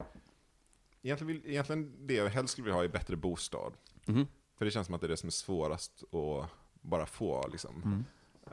Egentligen, 1.01 1.27
vill, 1.27 1.51
egentligen 1.51 2.07
det 2.07 2.13
jag 2.13 2.29
helst 2.29 2.51
skulle 2.51 2.65
vilja 2.65 2.75
ha 2.75 2.83
är 2.83 2.87
bättre 2.87 3.15
bostad. 3.15 3.73
Mm. 4.05 4.27
För 4.57 4.65
det 4.65 4.71
känns 4.71 4.85
som 4.85 4.95
att 4.95 5.01
det 5.01 5.07
är 5.07 5.09
det 5.09 5.17
som 5.17 5.27
är 5.27 5.31
svårast 5.31 6.03
att 6.13 6.49
bara 6.81 7.05
få. 7.05 7.47
Liksom. 7.47 7.81
Mm. 7.85 8.03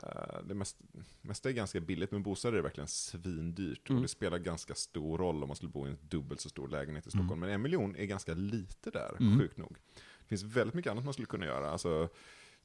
Eh, 0.03 0.43
Det 0.47 0.53
mest, 0.55 0.77
mesta 1.21 1.49
är 1.49 1.53
ganska 1.53 1.79
billigt, 1.79 2.11
men 2.11 2.23
bostäder 2.23 2.57
är 2.57 2.61
verkligen 2.61 2.87
svindyrt. 2.87 3.89
Mm. 3.89 3.97
Och 3.97 4.01
det 4.01 4.07
spelar 4.07 4.37
ganska 4.37 4.75
stor 4.75 5.17
roll 5.17 5.43
om 5.43 5.49
man 5.49 5.55
skulle 5.55 5.71
bo 5.71 5.87
i 5.87 5.89
en 5.89 5.97
dubbelt 6.01 6.41
så 6.41 6.49
stor 6.49 6.67
lägenhet 6.67 7.07
i 7.07 7.09
Stockholm. 7.09 7.39
Men 7.39 7.49
en 7.49 7.61
miljon 7.61 7.95
är 7.95 8.05
ganska 8.05 8.33
lite 8.33 8.91
där, 8.91 9.15
Mm. 9.19 9.39
sjukt 9.39 9.57
nog. 9.57 9.77
Det 10.19 10.27
finns 10.27 10.43
väldigt 10.43 10.73
mycket 10.73 10.91
annat 10.91 11.03
man 11.03 11.13
skulle 11.13 11.25
kunna 11.25 11.45
göra. 11.45 11.69
Alltså, 11.69 12.09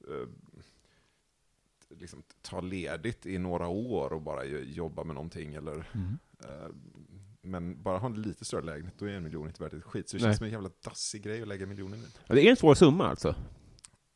eh, 0.09 0.29
liksom, 1.89 2.23
ta 2.43 2.61
ledigt 2.61 3.27
i 3.27 3.39
några 3.39 3.69
år 3.69 4.13
och 4.13 4.23
bara 4.23 4.45
jo- 4.45 4.59
jobba 4.59 5.05
med 5.05 5.15
någonting. 5.15 5.55
Eller, 5.55 5.89
Mm. 5.95 6.19
eh, 6.45 6.69
men 7.43 7.83
bara 7.83 7.99
ha 7.99 8.07
en 8.07 8.23
lite 8.23 8.45
större 8.45 8.63
lägenhet, 8.65 8.95
då 8.99 9.05
är 9.07 9.11
en 9.13 9.23
miljon 9.23 9.47
inte 9.47 9.63
värt 9.63 9.73
ett 9.73 9.85
skit. 9.85 10.09
Så 10.09 10.17
det 10.17 10.23
Nej. 10.23 10.29
känns 10.29 10.37
som 10.39 10.47
en 10.47 10.53
jävla 10.53 10.71
dassig 10.85 11.23
grej 11.23 11.43
att 11.43 11.49
lägga 11.49 11.67
miljoner 11.67 11.97
i. 11.97 12.01
Ja, 12.27 12.35
Det 12.35 12.47
är 12.47 12.51
en 12.51 12.57
svår 12.57 12.75
summa 12.75 13.09
alltså. 13.09 13.35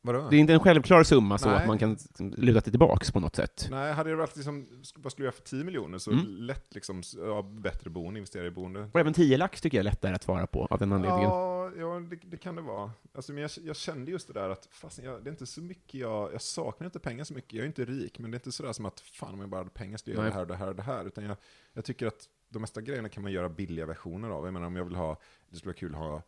Vadå? 0.06 0.26
Det 0.30 0.36
är 0.36 0.40
inte 0.40 0.52
en 0.52 0.60
självklar 0.60 1.02
summa 1.02 1.38
så 1.38 1.48
Nej. 1.48 1.56
att 1.56 1.66
man 1.66 1.78
kan 1.78 1.96
luta 2.18 2.60
sig 2.60 2.70
tillbaks 2.70 3.10
på 3.12 3.20
något 3.20 3.36
sätt. 3.36 3.68
Nej, 3.70 3.92
hade 3.92 4.10
det 4.10 4.16
varit 4.16 4.36
liksom, 4.36 4.66
vad 4.96 5.12
skulle 5.12 5.26
jag 5.26 5.32
göra 5.32 5.42
för 5.42 5.48
10 5.48 5.64
miljoner 5.64 5.98
så 5.98 6.10
Mm. 6.12 6.26
lätt 6.26 6.74
liksom, 6.74 7.02
ja, 7.16 7.42
bättre 7.42 7.90
boende, 7.90 8.18
investera 8.18 8.46
i 8.46 8.50
boende. 8.50 8.88
Och 8.92 9.00
även 9.00 9.12
10 9.12 9.36
lax 9.36 9.60
tycker 9.60 9.78
jag 9.78 9.80
är 9.80 9.84
lättare 9.90 10.14
att 10.14 10.22
svara 10.22 10.46
på 10.46 10.66
av 10.70 10.78
den 10.78 10.92
anledningen. 10.92 11.28
Ja, 11.30 11.70
ja 11.78 12.00
det, 12.10 12.16
det 12.24 12.36
kan 12.36 12.54
det 12.56 12.62
vara. 12.62 12.90
Alltså, 13.14 13.32
men 13.32 13.42
jag, 13.42 13.50
jag 13.64 13.76
kände 13.76 14.10
just 14.10 14.26
det 14.26 14.32
där 14.32 14.48
att 14.50 14.68
fast 14.72 15.02
jag, 15.02 15.24
det 15.24 15.28
är 15.28 15.32
inte 15.32 15.46
så 15.46 15.60
mycket 15.62 15.94
jag, 15.94 16.32
jag 16.32 16.42
saknar 16.42 16.84
inte 16.86 16.98
pengar 16.98 17.24
så 17.24 17.34
mycket. 17.34 17.52
Jag 17.52 17.62
är 17.62 17.66
inte 17.66 17.84
rik, 17.84 18.18
men 18.18 18.30
det 18.30 18.34
är 18.34 18.38
inte 18.38 18.52
sådär 18.52 18.72
som 18.72 18.86
att 18.86 19.00
fan 19.00 19.34
om 19.34 19.40
jag 19.40 19.48
bara 19.48 19.60
hade 19.60 19.70
pengar 19.70 19.96
skulle 19.98 20.16
jag 20.16 20.24
göra 20.26 20.34
det 20.34 20.34
här 20.34 20.40
och 20.42 20.46
det 20.48 20.56
här 20.56 20.68
och 20.68 20.76
det 20.76 20.82
här. 20.82 21.04
Utan 21.06 21.24
jag, 21.24 21.36
jag 21.72 21.84
tycker 21.84 22.06
att 22.06 22.28
de 22.54 22.60
mesta 22.60 22.80
grejerna 22.80 23.08
kan 23.08 23.22
man 23.22 23.32
göra 23.32 23.48
billiga 23.48 23.86
versioner 23.86 24.28
av. 24.28 24.44
Jag 24.44 24.52
menar 24.54 24.66
om 24.66 24.76
jag 24.76 24.84
vill 24.84 24.94
ha, 24.94 25.20
det 25.50 25.56
skulle 25.56 25.68
vara 25.70 25.78
kul 25.78 25.94
att 25.94 26.00
ha 26.00 26.22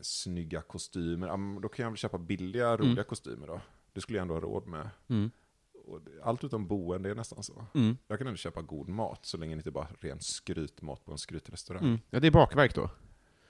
snygga 0.00 0.62
kostymer, 0.62 1.60
då 1.60 1.68
kan 1.68 1.82
jag 1.82 1.90
väl 1.90 1.96
köpa 1.98 2.18
billiga, 2.18 2.76
roliga 2.76 2.92
Mm. 2.92 3.04
kostymer 3.04 3.46
då. 3.46 3.60
Det 3.92 4.00
skulle 4.00 4.18
jag 4.18 4.22
ändå 4.22 4.34
ha 4.34 4.40
råd 4.40 4.66
med. 4.66 4.90
Mm. 5.08 5.30
Allt 6.22 6.44
utom 6.44 6.66
boende 6.66 7.10
är 7.10 7.14
nästan 7.14 7.42
så. 7.42 7.66
Mm. 7.74 7.96
Jag 8.08 8.18
kan 8.18 8.26
ändå 8.26 8.36
köpa 8.36 8.62
god 8.62 8.88
mat 8.88 9.26
så 9.26 9.36
länge 9.36 9.54
det 9.54 9.58
inte 9.58 9.70
bara 9.70 9.88
är 9.88 10.08
ren 10.08 10.20
skrytmat 10.20 11.04
på 11.04 11.12
en 11.12 11.18
skrytrestaurang. 11.18 11.84
Mm. 11.84 12.00
Ja, 12.10 12.20
det 12.20 12.26
är 12.26 12.30
bakverk 12.30 12.74
då. 12.74 12.90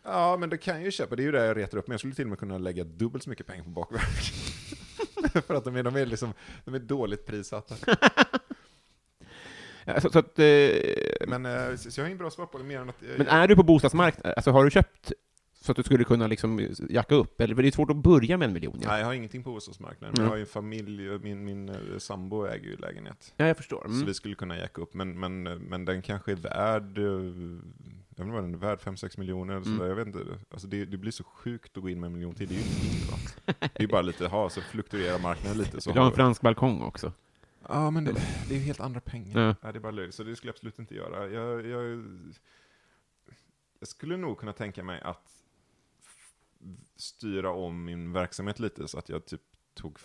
Ja, 0.03 0.37
men 0.37 0.51
det 0.51 0.57
kan 0.59 0.74
jag 0.74 0.85
ju 0.85 0.91
köpa. 0.91 1.16
Det 1.16 1.22
är 1.22 1.24
ju 1.24 1.32
det 1.32 1.45
jag 1.47 1.57
retar 1.57 1.78
upp. 1.78 1.87
Men 1.87 1.93
jag 1.93 2.01
skulle 2.01 2.14
till 2.14 2.24
och 2.24 2.30
med 2.30 2.39
kunna 2.39 2.59
lägga 2.59 2.85
dubbelt 2.85 3.24
så 3.24 3.30
mycket 3.30 3.47
pengar 3.47 3.64
på 3.64 3.70
bakverk. 3.70 4.32
För 5.47 5.55
att 5.55 5.64
de 5.64 5.76
är, 5.76 5.82
de 5.82 5.97
är, 5.97 6.07
liksom, 6.07 6.32
de 6.64 6.74
är 6.74 6.78
dåligt 6.78 7.26
prissatta. 7.26 7.74
Ja, 9.85 10.01
Så, 10.01 10.11
så 10.11 10.18
att, 10.18 10.39
eh, 10.39 10.47
Men, 11.28 11.47
eh, 11.47 11.76
så 11.76 12.01
jag 12.01 12.05
har 12.05 12.07
ingen 12.09 12.18
bra 12.18 12.30
svar 12.30 12.47
på 12.47 12.59
det, 12.59 12.64
mer 12.64 12.80
än 12.80 12.89
att... 12.89 13.03
eh, 13.03 13.09
men 13.18 13.26
är 13.28 13.49
du 13.49 13.57
på 13.57 13.62
bostadsmarknaden, 13.62 14.32
alltså 14.37 14.51
har 14.51 14.64
du 14.64 14.70
köpt 14.70 15.12
så 15.61 15.72
att 15.72 15.76
du 15.76 15.82
skulle 15.82 16.05
kunna 16.05 16.26
liksom 16.26 16.68
jacka 16.91 17.14
upp? 17.14 17.41
Eller 17.41 17.55
det 17.55 17.68
är 17.68 17.72
svårt 17.72 17.91
att 17.91 17.97
börja 17.97 18.37
med 18.37 18.47
en 18.47 18.53
miljon. 18.53 18.78
Ja, 18.82 18.89
Nej, 18.89 18.99
jag 18.99 19.07
har 19.07 19.12
ingenting 19.14 19.43
på 19.43 19.51
bostadsmarknaden. 19.53 20.14
Mm. 20.14 20.24
jag 20.24 20.30
har 20.32 20.37
ju 20.39 20.47
familj, 20.47 21.18
min, 21.18 21.45
min 21.45 21.68
eh, 21.68 21.74
sambo 21.99 22.45
äger 22.47 22.66
ju 22.70 22.76
lägenhet. 22.76 23.32
ja 23.37 23.47
jag 23.47 23.57
förstår. 23.57 23.80
Så 23.87 23.91
Mm. 23.95 24.07
vi 24.07 24.14
skulle 24.14 24.35
kunna 24.35 24.59
jacka 24.59 24.82
upp, 24.82 24.95
men, 24.95 25.20
men, 25.20 25.43
men 25.43 25.85
den 25.85 26.03
kanske 26.03 26.32
är 26.32 26.37
värd, 26.37 26.99
eh, 26.99 27.05
jag 27.05 28.24
vet 28.24 28.26
inte 28.26 28.32
vad 28.32 28.43
den 28.45 28.55
är 28.55 28.59
värd, 28.59 28.78
5-6 28.78 29.18
miljoner 29.18 29.55
eller 29.55 29.66
Mm. 29.66 29.78
sådär, 29.78 29.89
jag 29.91 29.97
vet 29.97 30.07
inte. 30.07 30.18
Alltså 30.51 30.66
det, 30.66 30.85
det 30.85 30.97
blir 30.97 31.12
så 31.12 31.24
sjukt 31.24 31.76
att 31.76 31.82
gå 31.82 31.89
in 31.89 32.01
med 32.01 32.07
en 32.07 32.12
miljon 32.12 32.35
till, 32.35 32.49
det 32.49 32.55
är 32.55 32.59
ju 32.59 33.11
va? 33.11 33.16
Det 33.76 33.82
är 33.85 33.89
bara 33.89 34.03
lite, 34.03 34.26
ha, 34.26 34.51
så 34.51 34.61
fluktuerar 34.61 35.18
marknaden 35.18 35.59
lite. 35.59 35.80
Så 35.80 35.91
du 35.93 35.99
ha 35.99 36.05
en 36.07 36.11
har- 36.11 36.16
fransk 36.16 36.41
balkong 36.43 36.82
också? 36.82 37.12
Ja, 37.69 37.91
men 37.91 38.05
det, 38.05 38.12
det 38.49 38.55
är 38.55 38.59
ju 38.59 38.65
helt 38.65 38.81
andra 38.81 39.01
pengar. 39.01 39.41
Ja. 39.41 39.55
Ja. 39.62 39.73
det 39.73 39.79
är 39.79 39.81
bara 39.81 39.93
löjligt, 39.93 40.15
så 40.15 40.23
det 40.25 40.37
skulle 40.37 40.49
jag 40.49 40.55
absolut 40.55 40.79
inte 40.79 40.95
göra. 40.95 41.29
Jag, 41.29 41.67
jag, 41.67 42.05
jag 43.79 43.89
skulle 43.89 44.17
nog 44.17 44.39
kunna 44.39 44.53
tänka 44.53 44.83
mig 44.83 45.01
att 45.01 45.31
styra 46.97 47.51
om 47.51 47.85
min 47.85 48.12
verksamhet 48.12 48.61
lite 48.61 48.89
så 48.89 48.99
att 48.99 49.09
jag 49.09 49.27
typ 49.27 49.43
tog 49.75 49.99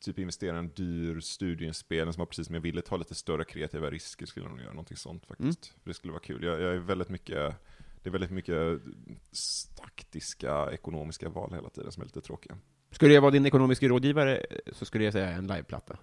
typ 0.00 0.18
investera 0.18 0.56
i 0.56 0.58
en 0.58 0.68
dyr 0.68 1.20
studieinspelning 1.20 2.12
som 2.12 2.20
var 2.20 2.26
precis 2.26 2.46
som 2.46 2.54
jag 2.54 2.62
ville, 2.62 2.82
ta 2.82 2.96
lite 2.96 3.14
större 3.14 3.44
kreativa 3.44 3.90
risker, 3.90 4.26
skulle 4.26 4.46
jag 4.46 4.50
nog 4.50 4.60
göra 4.60 4.72
någonting 4.72 4.96
sånt 4.96 5.26
faktiskt. 5.26 5.74
Det 5.84 5.94
skulle 5.94 6.12
vara 6.12 6.22
kul. 6.22 6.44
Jag, 6.44 6.60
jag 6.60 6.74
är 6.74 6.78
väldigt 6.78 7.08
mycket, 7.08 7.54
det 8.02 8.08
är 8.08 8.10
väldigt 8.10 8.30
mycket 8.30 8.80
taktiska, 9.76 10.70
ekonomiska 10.72 11.28
val 11.28 11.52
hela 11.54 11.68
tiden 11.70 11.92
som 11.92 12.00
är 12.00 12.04
lite 12.04 12.20
tråkiga. 12.20 12.58
Skulle 12.92 13.14
jag 13.14 13.20
vara 13.20 13.30
din 13.30 13.46
ekonomiska 13.46 13.88
rådgivare 13.88 14.46
så 14.72 14.84
skulle 14.84 15.04
jag 15.04 15.12
säga 15.12 15.28
en 15.30 15.46
liveplatta. 15.46 15.96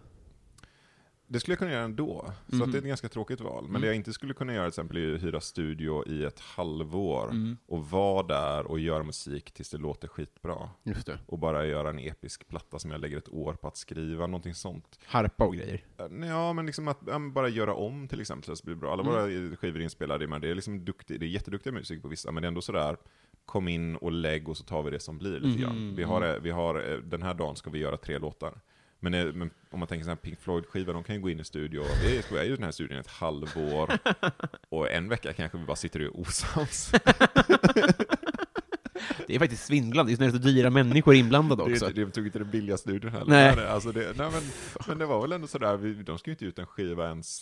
Det 1.31 1.39
skulle 1.39 1.51
jag 1.53 1.59
kunna 1.59 1.71
göra 1.71 1.83
ändå, 1.83 2.31
så 2.49 2.55
Mhm. 2.55 2.61
att 2.63 2.71
det 2.71 2.77
är 2.77 2.79
ett 2.81 2.87
ganska 2.87 3.09
tråkigt 3.09 3.41
val. 3.41 3.63
Men 3.63 3.69
Mm. 3.69 3.81
det 3.81 3.87
jag 3.87 3.95
inte 3.95 4.13
skulle 4.13 4.33
kunna 4.33 4.53
göra 4.53 4.63
till 4.65 4.69
exempel 4.69 4.97
är 4.97 5.15
att 5.15 5.23
hyra 5.23 5.41
studio 5.41 6.07
i 6.07 6.23
ett 6.23 6.39
halvår 6.39 7.29
Mm. 7.31 7.57
och 7.67 7.89
vara 7.89 8.23
där 8.27 8.65
och 8.71 8.79
göra 8.79 9.03
musik 9.03 9.51
tills 9.51 9.69
det 9.69 9.77
låter 9.77 10.07
skitbra. 10.07 10.69
Just 10.83 11.05
det. 11.07 11.19
Och 11.25 11.39
bara 11.39 11.65
göra 11.65 11.89
en 11.89 11.99
episk 11.99 12.47
platta 12.47 12.79
som 12.79 12.91
jag 12.91 13.01
lägger 13.01 13.17
ett 13.17 13.29
år 13.29 13.53
på 13.53 13.67
att 13.67 13.77
skriva, 13.77 14.27
någonting 14.27 14.53
sånt. 14.55 14.99
Harpa 15.05 15.45
och 15.45 15.55
grejer. 15.55 15.83
Eh, 15.97 16.27
Ja, 16.27 16.53
men 16.53 16.65
liksom 16.65 16.87
att 16.87 16.99
ja, 17.07 17.19
men 17.19 17.33
bara 17.33 17.49
göra 17.49 17.73
om 17.73 18.07
till 18.07 18.21
exempel 18.21 18.55
så 18.55 18.61
det 18.61 18.65
blir 18.65 18.75
bra. 18.75 18.91
Alla 18.93 19.01
Mm. 19.03 19.13
våra 19.49 19.55
skivor 19.55 19.81
inspelade, 19.81 20.27
men 20.27 20.41
det 20.41 20.49
är 20.49 20.55
liksom 20.55 20.85
duktig, 20.85 21.19
det 21.19 21.25
är 21.25 21.27
jätteduktiga 21.27 21.73
musiker 21.73 22.01
på 22.01 22.07
vissa, 22.07 22.31
men 22.31 22.41
det 22.41 22.45
är 22.45 22.47
ändå 22.47 22.61
sådär, 22.61 22.97
kom 23.49 23.67
in 23.67 23.95
och 23.95 24.11
lägg 24.11 24.49
och 24.49 24.57
så 24.57 24.63
tar 24.63 24.83
vi 24.83 24.91
det 24.91 24.99
som 24.99 25.17
blir 25.17 25.39
lite 25.39 25.47
Mm, 25.47 25.61
grann. 25.61 25.95
Vi 25.95 26.03
har, 26.03 26.21
eh, 26.21 26.35
vi 26.41 26.51
har, 26.51 26.91
eh, 26.91 26.97
den 26.97 27.21
här 27.21 27.33
dagen 27.33 27.55
ska 27.55 27.69
vi 27.69 27.79
göra 27.79 27.97
tre 27.97 28.17
låtar. 28.17 28.53
Men, 28.99 29.13
eh, 29.13 29.25
men 29.33 29.49
om 29.71 29.79
man 29.79 29.87
tänker 29.87 30.03
sån 30.03 30.09
här 30.09 30.15
Pink 30.15 30.39
Floyd-skiva, 30.39 30.93
de 30.93 31.03
kan 31.03 31.15
ju 31.15 31.21
gå 31.21 31.29
in 31.29 31.39
i 31.39 31.43
studio, 31.43 31.83
vi 32.03 32.37
är 32.37 32.43
ju 32.43 32.53
i 32.53 32.55
den 32.55 32.63
här 32.63 32.71
studion 32.71 32.97
ett 32.97 33.07
halvår, 33.07 33.89
och 34.69 34.91
en 34.91 35.09
vecka 35.09 35.33
kanske 35.33 35.57
vi 35.57 35.65
bara 35.65 35.75
sitter 35.75 35.99
och 35.99 36.05
är 36.05 36.21
osams. 36.21 36.91
Det 39.27 39.35
är 39.35 39.39
faktiskt 39.39 39.65
svindlande, 39.65 40.15
det 40.15 40.25
är 40.25 40.31
så 40.31 40.37
dyra 40.37 40.69
människor 40.69 41.15
inblandade 41.15 41.63
Det, 41.63 41.69
är 41.71 41.73
också. 41.73 41.89
det 41.89 42.11
tog 42.11 42.25
inte 42.25 42.39
den 42.39 42.49
billiga 42.51 42.77
studion 42.77 43.11
heller. 43.11 43.25
Nej. 43.55 43.67
Alltså 43.67 43.91
det, 43.91 44.17
nej, 44.17 44.31
men, 44.31 44.41
men 44.87 44.97
det 44.97 45.05
var 45.05 45.21
väl 45.21 45.31
ändå 45.31 45.47
sådär, 45.47 45.77
vi, 45.77 45.93
de 45.93 46.17
ska 46.17 46.29
ju 46.29 46.33
inte 46.33 46.45
ut 46.45 46.59
en 46.59 46.65
skiva 46.65 47.07
ens, 47.07 47.41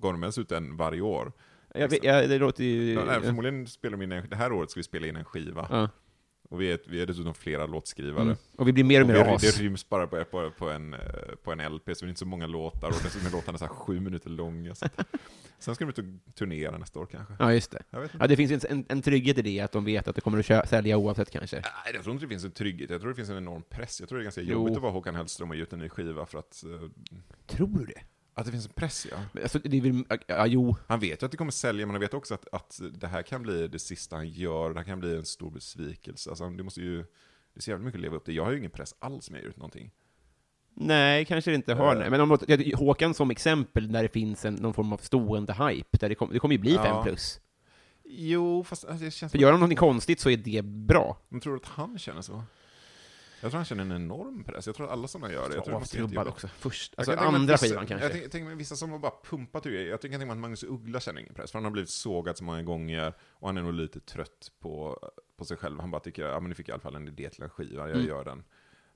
gav 0.00 0.12
de 0.12 0.22
ens 0.22 0.38
ut 0.38 0.52
en 0.52 0.76
varje 0.76 1.00
år? 1.00 1.32
Jag 1.74 1.88
vet, 1.88 2.04
jag, 2.04 2.28
det 2.28 2.38
låter 2.38 2.64
ju... 2.64 2.92
Ja, 2.92 3.04
nej, 3.04 3.20
förmodligen 3.20 3.66
spelar 3.66 3.96
de 3.98 4.02
in 4.04 4.12
en, 4.12 4.28
det 4.28 4.36
här 4.36 4.52
året 4.52 4.70
ska 4.70 4.78
vi 4.80 4.84
spela 4.84 5.06
in 5.06 5.16
en 5.16 5.24
skiva. 5.24 5.66
Ja. 5.70 5.88
Och 6.48 6.60
vi 6.60 6.72
är, 6.72 6.78
vi 6.86 7.02
är 7.02 7.06
dessutom 7.06 7.34
flera 7.34 7.66
låtskrivare. 7.66 8.22
Mm. 8.22 8.36
Och 8.56 8.68
vi 8.68 8.72
blir 8.72 8.84
mer 8.84 9.00
och 9.00 9.08
Och 9.08 9.14
mer 9.14 9.24
vi, 9.24 9.30
as. 9.30 9.42
det 9.42 9.62
ryms 9.62 9.88
bara 9.88 10.06
på, 10.06 10.24
på, 10.24 10.50
på, 10.58 10.70
en, 10.70 10.94
eh, 10.94 11.00
på 11.42 11.52
en 11.52 11.74
LP, 11.74 11.82
så 11.96 12.04
det 12.04 12.06
är 12.06 12.08
inte 12.08 12.18
så 12.18 12.26
många 12.26 12.46
låtar, 12.46 12.88
och 12.88 12.94
dessutom 13.02 13.26
är 13.28 13.32
låtarna 13.32 13.58
så 13.58 13.64
här 13.64 13.72
sju 13.72 14.00
minuter 14.00 14.30
långa. 14.30 14.74
Så 14.74 14.84
att, 14.84 15.00
sen 15.58 15.74
ska 15.74 15.84
de 15.84 15.90
ut 15.90 15.98
och 15.98 16.34
turnera 16.34 16.78
nästa 16.78 16.98
år 17.00 17.06
kanske. 17.06 17.34
Ja, 17.38 17.52
just 17.52 17.70
det. 17.70 17.82
Ja, 18.20 18.26
det 18.26 18.36
finns 18.36 18.64
en, 18.64 18.84
en 18.88 19.02
trygghet 19.02 19.38
i 19.38 19.42
det, 19.42 19.60
att 19.60 19.72
de 19.72 19.84
vet 19.84 20.08
att 20.08 20.14
det 20.14 20.20
kommer 20.20 20.38
att 20.38 20.46
kö- 20.46 20.66
sälja 20.66 20.96
oavsett 20.96 21.30
kanske. 21.30 21.56
Nej, 21.56 21.94
jag 21.94 22.02
tror 22.02 22.12
inte 22.12 22.24
det 22.24 22.28
finns 22.28 22.44
en 22.44 22.50
trygghet, 22.50 22.90
jag 22.90 23.00
tror 23.00 23.10
det 23.10 23.16
finns 23.16 23.30
en 23.30 23.36
enorm 23.36 23.62
press. 23.68 24.00
Jag 24.00 24.08
tror 24.08 24.18
det 24.18 24.22
är 24.22 24.24
ganska 24.24 24.40
Jo. 24.42 24.52
jobbigt 24.52 24.76
att 24.76 24.82
vara 24.82 24.92
Håkan 24.92 25.14
Hellström 25.14 25.50
och 25.50 25.56
ge 25.56 25.62
ut 25.62 25.72
en 25.72 25.78
ny 25.78 25.88
skiva 25.88 26.26
för 26.26 26.38
att... 26.38 26.64
eh, 26.64 26.88
Tror 27.46 27.78
du 27.78 27.84
det? 27.84 28.00
Att 28.34 28.46
det 28.46 28.52
finns 28.52 28.66
en 28.66 28.72
press, 28.72 29.06
ja. 29.10 29.16
Men 29.32 29.42
Alltså, 29.42 29.58
det 29.58 29.76
är 29.76 29.80
väl, 29.80 30.04
ja, 30.26 30.46
jo. 30.46 30.76
Han 30.86 31.00
vet 31.00 31.22
ju 31.22 31.26
att 31.26 31.30
det 31.30 31.36
kommer 31.36 31.52
sälja, 31.52 31.86
men 31.86 31.94
han 31.94 32.00
vet 32.00 32.14
också 32.14 32.34
att, 32.34 32.48
att 32.52 32.80
det 32.92 33.06
här 33.06 33.22
kan 33.22 33.42
bli 33.42 33.68
det 33.68 33.78
sista 33.78 34.16
han 34.16 34.28
gör, 34.28 34.70
det 34.70 34.80
här 34.80 34.84
kan 34.86 35.00
bli 35.00 35.16
en 35.16 35.24
stor 35.24 35.50
besvikelse. 35.50 36.30
Alltså, 36.30 36.50
det 36.50 36.62
måste 36.62 36.80
ju... 36.80 36.96
Det 37.54 37.58
är 37.58 37.60
så 37.62 37.70
jävla 37.70 37.84
mycket 37.84 37.98
att 37.98 38.02
leva 38.02 38.16
upp 38.16 38.24
till. 38.24 38.36
Jag 38.36 38.44
har 38.44 38.52
ju 38.52 38.58
ingen 38.58 38.70
press 38.70 38.94
alls 38.98 39.30
med 39.30 39.40
ut 39.44 39.56
någonting. 39.56 39.90
Nej, 40.74 41.24
kanske 41.24 41.50
det 41.50 41.54
inte 41.54 41.74
har. 41.74 41.94
Nej. 41.94 42.10
Men 42.10 42.20
om 42.20 42.38
Håkan 42.74 43.14
som 43.14 43.30
exempel, 43.30 43.90
när 43.90 44.02
det 44.02 44.08
finns 44.08 44.44
en, 44.44 44.54
någon 44.54 44.74
form 44.74 44.92
av 44.92 44.96
stående 44.96 45.52
hype, 45.52 45.98
där 45.98 46.08
det, 46.08 46.14
kom, 46.14 46.30
det 46.32 46.38
kommer 46.38 46.54
ju 46.54 46.58
bli 46.60 46.74
Ja. 46.74 46.82
fem 46.82 47.02
plus. 47.02 47.40
Jo, 48.04 48.64
fast 48.64 48.84
alltså, 48.84 49.04
det 49.04 49.10
känns 49.10 49.32
För 49.32 49.38
gör 49.38 49.50
han 49.50 49.60
någonting 49.60 49.76
konstigt 49.78 50.20
så 50.20 50.30
är 50.30 50.36
det 50.36 50.64
bra. 50.64 51.18
Men 51.28 51.40
tror 51.40 51.52
du 51.52 51.56
att 51.56 51.66
han 51.66 51.98
känner 51.98 52.22
så? 52.22 52.42
Jag 53.42 53.50
tror 53.50 53.56
han 53.58 53.64
känner 53.64 53.82
en 53.84 53.92
enorm 53.92 54.44
press. 54.44 54.66
Jag 54.66 54.76
tror 54.76 54.86
att 54.86 54.92
alla 54.92 55.08
sådana 55.08 55.32
gör 55.32 55.48
det. 55.48 55.54
Jag 55.54 55.64
tror 55.64 55.74
Avtrubbad 55.76 56.28
också. 56.28 56.48
Först, 56.48 56.94
alltså 56.96 57.12
andra 57.12 57.54
vissa, 57.54 57.66
skivan 57.66 57.86
kanske. 57.86 58.04
Jag 58.04 58.12
tänker, 58.12 58.28
tänker 58.28 58.46
mig 58.46 58.56
vissa 58.56 58.76
som 58.76 58.90
har 58.90 58.98
bara 58.98 59.12
pumpat 59.24 59.66
ur. 59.66 59.88
Jag 59.88 60.00
tänker 60.00 60.18
mig 60.18 60.30
att 60.30 60.38
Magnus 60.38 60.64
Uggla 60.64 61.00
känner 61.00 61.20
ingen 61.20 61.34
press, 61.34 61.50
för 61.50 61.58
han 61.58 61.64
har 61.64 61.70
blivit 61.72 61.90
sågad 61.90 62.36
så 62.38 62.44
många 62.44 62.62
gånger, 62.62 63.12
och 63.30 63.48
han 63.48 63.56
är 63.56 63.62
nog 63.62 63.72
lite 63.74 64.00
trött 64.00 64.52
på, 64.60 64.98
på 65.36 65.44
sig 65.44 65.56
själv. 65.56 65.80
Han 65.80 65.90
bara 65.90 66.00
tycker, 66.00 66.22
ja 66.26 66.40
men 66.40 66.48
nu 66.48 66.54
fick 66.54 66.68
jag 66.68 66.72
i 66.72 66.74
alla 66.74 66.80
fall 66.82 66.96
en 66.96 67.08
idé 67.08 67.30
till 67.30 67.42
en 67.42 67.50
skiva, 67.50 67.88
jag 67.88 67.96
Mm. 67.96 68.08
gör 68.08 68.24
den. 68.24 68.44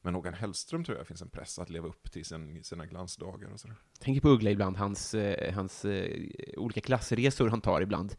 Men 0.03 0.15
Håkan 0.15 0.35
Hellström 0.35 0.85
tror 0.85 0.99
jag 0.99 1.07
finns 1.07 1.23
en 1.23 1.29
press 1.29 1.59
att 1.59 1.71
leva 1.71 1.89
upp 1.89 2.13
till 2.13 2.25
sin, 2.25 2.65
sina 2.65 2.87
glansdagar 2.87 3.49
och 3.53 3.61
sådär. 3.61 3.77
tänker 4.01 4.21
på 4.21 4.29
Uggla 4.29 4.51
ibland, 4.51 4.77
hans, 4.77 5.15
eh, 5.15 5.55
hans 5.55 5.85
eh, 5.85 6.19
olika 6.57 6.81
klassresor 6.81 7.49
han 7.49 7.61
tar 7.61 7.81
ibland. 7.81 8.15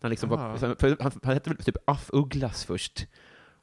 Han, 0.00 0.10
liksom 0.10 0.28
var, 0.28 0.56
sen- 0.56 0.76
för 0.76 0.96
han, 1.00 1.12
han 1.22 1.34
hette 1.34 1.50
väl 1.50 1.58
typ 1.64 1.76
Aff 1.84 2.10
Ugglas 2.12 2.64
först. 2.64 3.06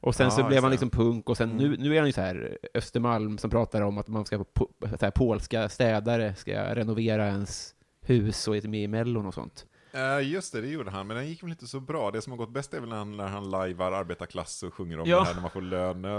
Och 0.00 0.14
sen 0.14 0.30
så 0.30 0.42
blev 0.44 0.62
han 0.62 0.70
liksom 0.70 0.90
punk, 0.90 1.28
och 1.28 1.36
sen 1.36 1.50
Mm. 1.50 1.62
nu, 1.70 1.76
nu 1.76 1.94
är 1.94 1.98
han 1.98 2.06
ju 2.06 2.12
så 2.12 2.20
här 2.20 2.58
Östermalm 2.74 3.38
som 3.38 3.50
pratar 3.50 3.80
om 3.82 3.98
att 3.98 4.08
man 4.08 4.24
ska, 4.26 4.44
po, 4.44 4.68
här, 5.00 5.10
polska 5.10 5.68
städare 5.68 6.34
ska 6.34 6.74
renovera 6.74 7.26
ens 7.26 7.74
hus 8.00 8.48
och 8.48 8.56
är 8.56 8.68
med 8.68 8.82
i 8.82 8.88
Mellon 8.88 9.26
och 9.26 9.34
sånt. 9.34 9.66
Uh, 9.94 10.28
just 10.28 10.52
det, 10.52 10.60
det 10.60 10.68
gjorde 10.68 10.90
han, 10.90 11.06
men 11.06 11.16
den 11.16 11.28
gick 11.28 11.42
väl 11.42 11.50
inte 11.50 11.66
så 11.66 11.80
bra. 11.80 12.10
Det 12.10 12.22
som 12.22 12.30
har 12.32 12.38
gått 12.38 12.52
bäst 12.52 12.74
är 12.74 12.80
väl 12.80 12.88
när 12.88 12.96
han, 12.96 13.16
när 13.16 13.26
han 13.28 13.50
lajvar 13.50 13.92
arbetarklass 13.92 14.62
och 14.62 14.74
sjunger 14.74 15.00
om 15.00 15.08
Ja. 15.08 15.18
det 15.20 15.24
här 15.24 15.34
när 15.34 15.42
man 15.42 15.50
får 15.50 15.62
lön. 15.62 16.04
eh. 16.04 16.10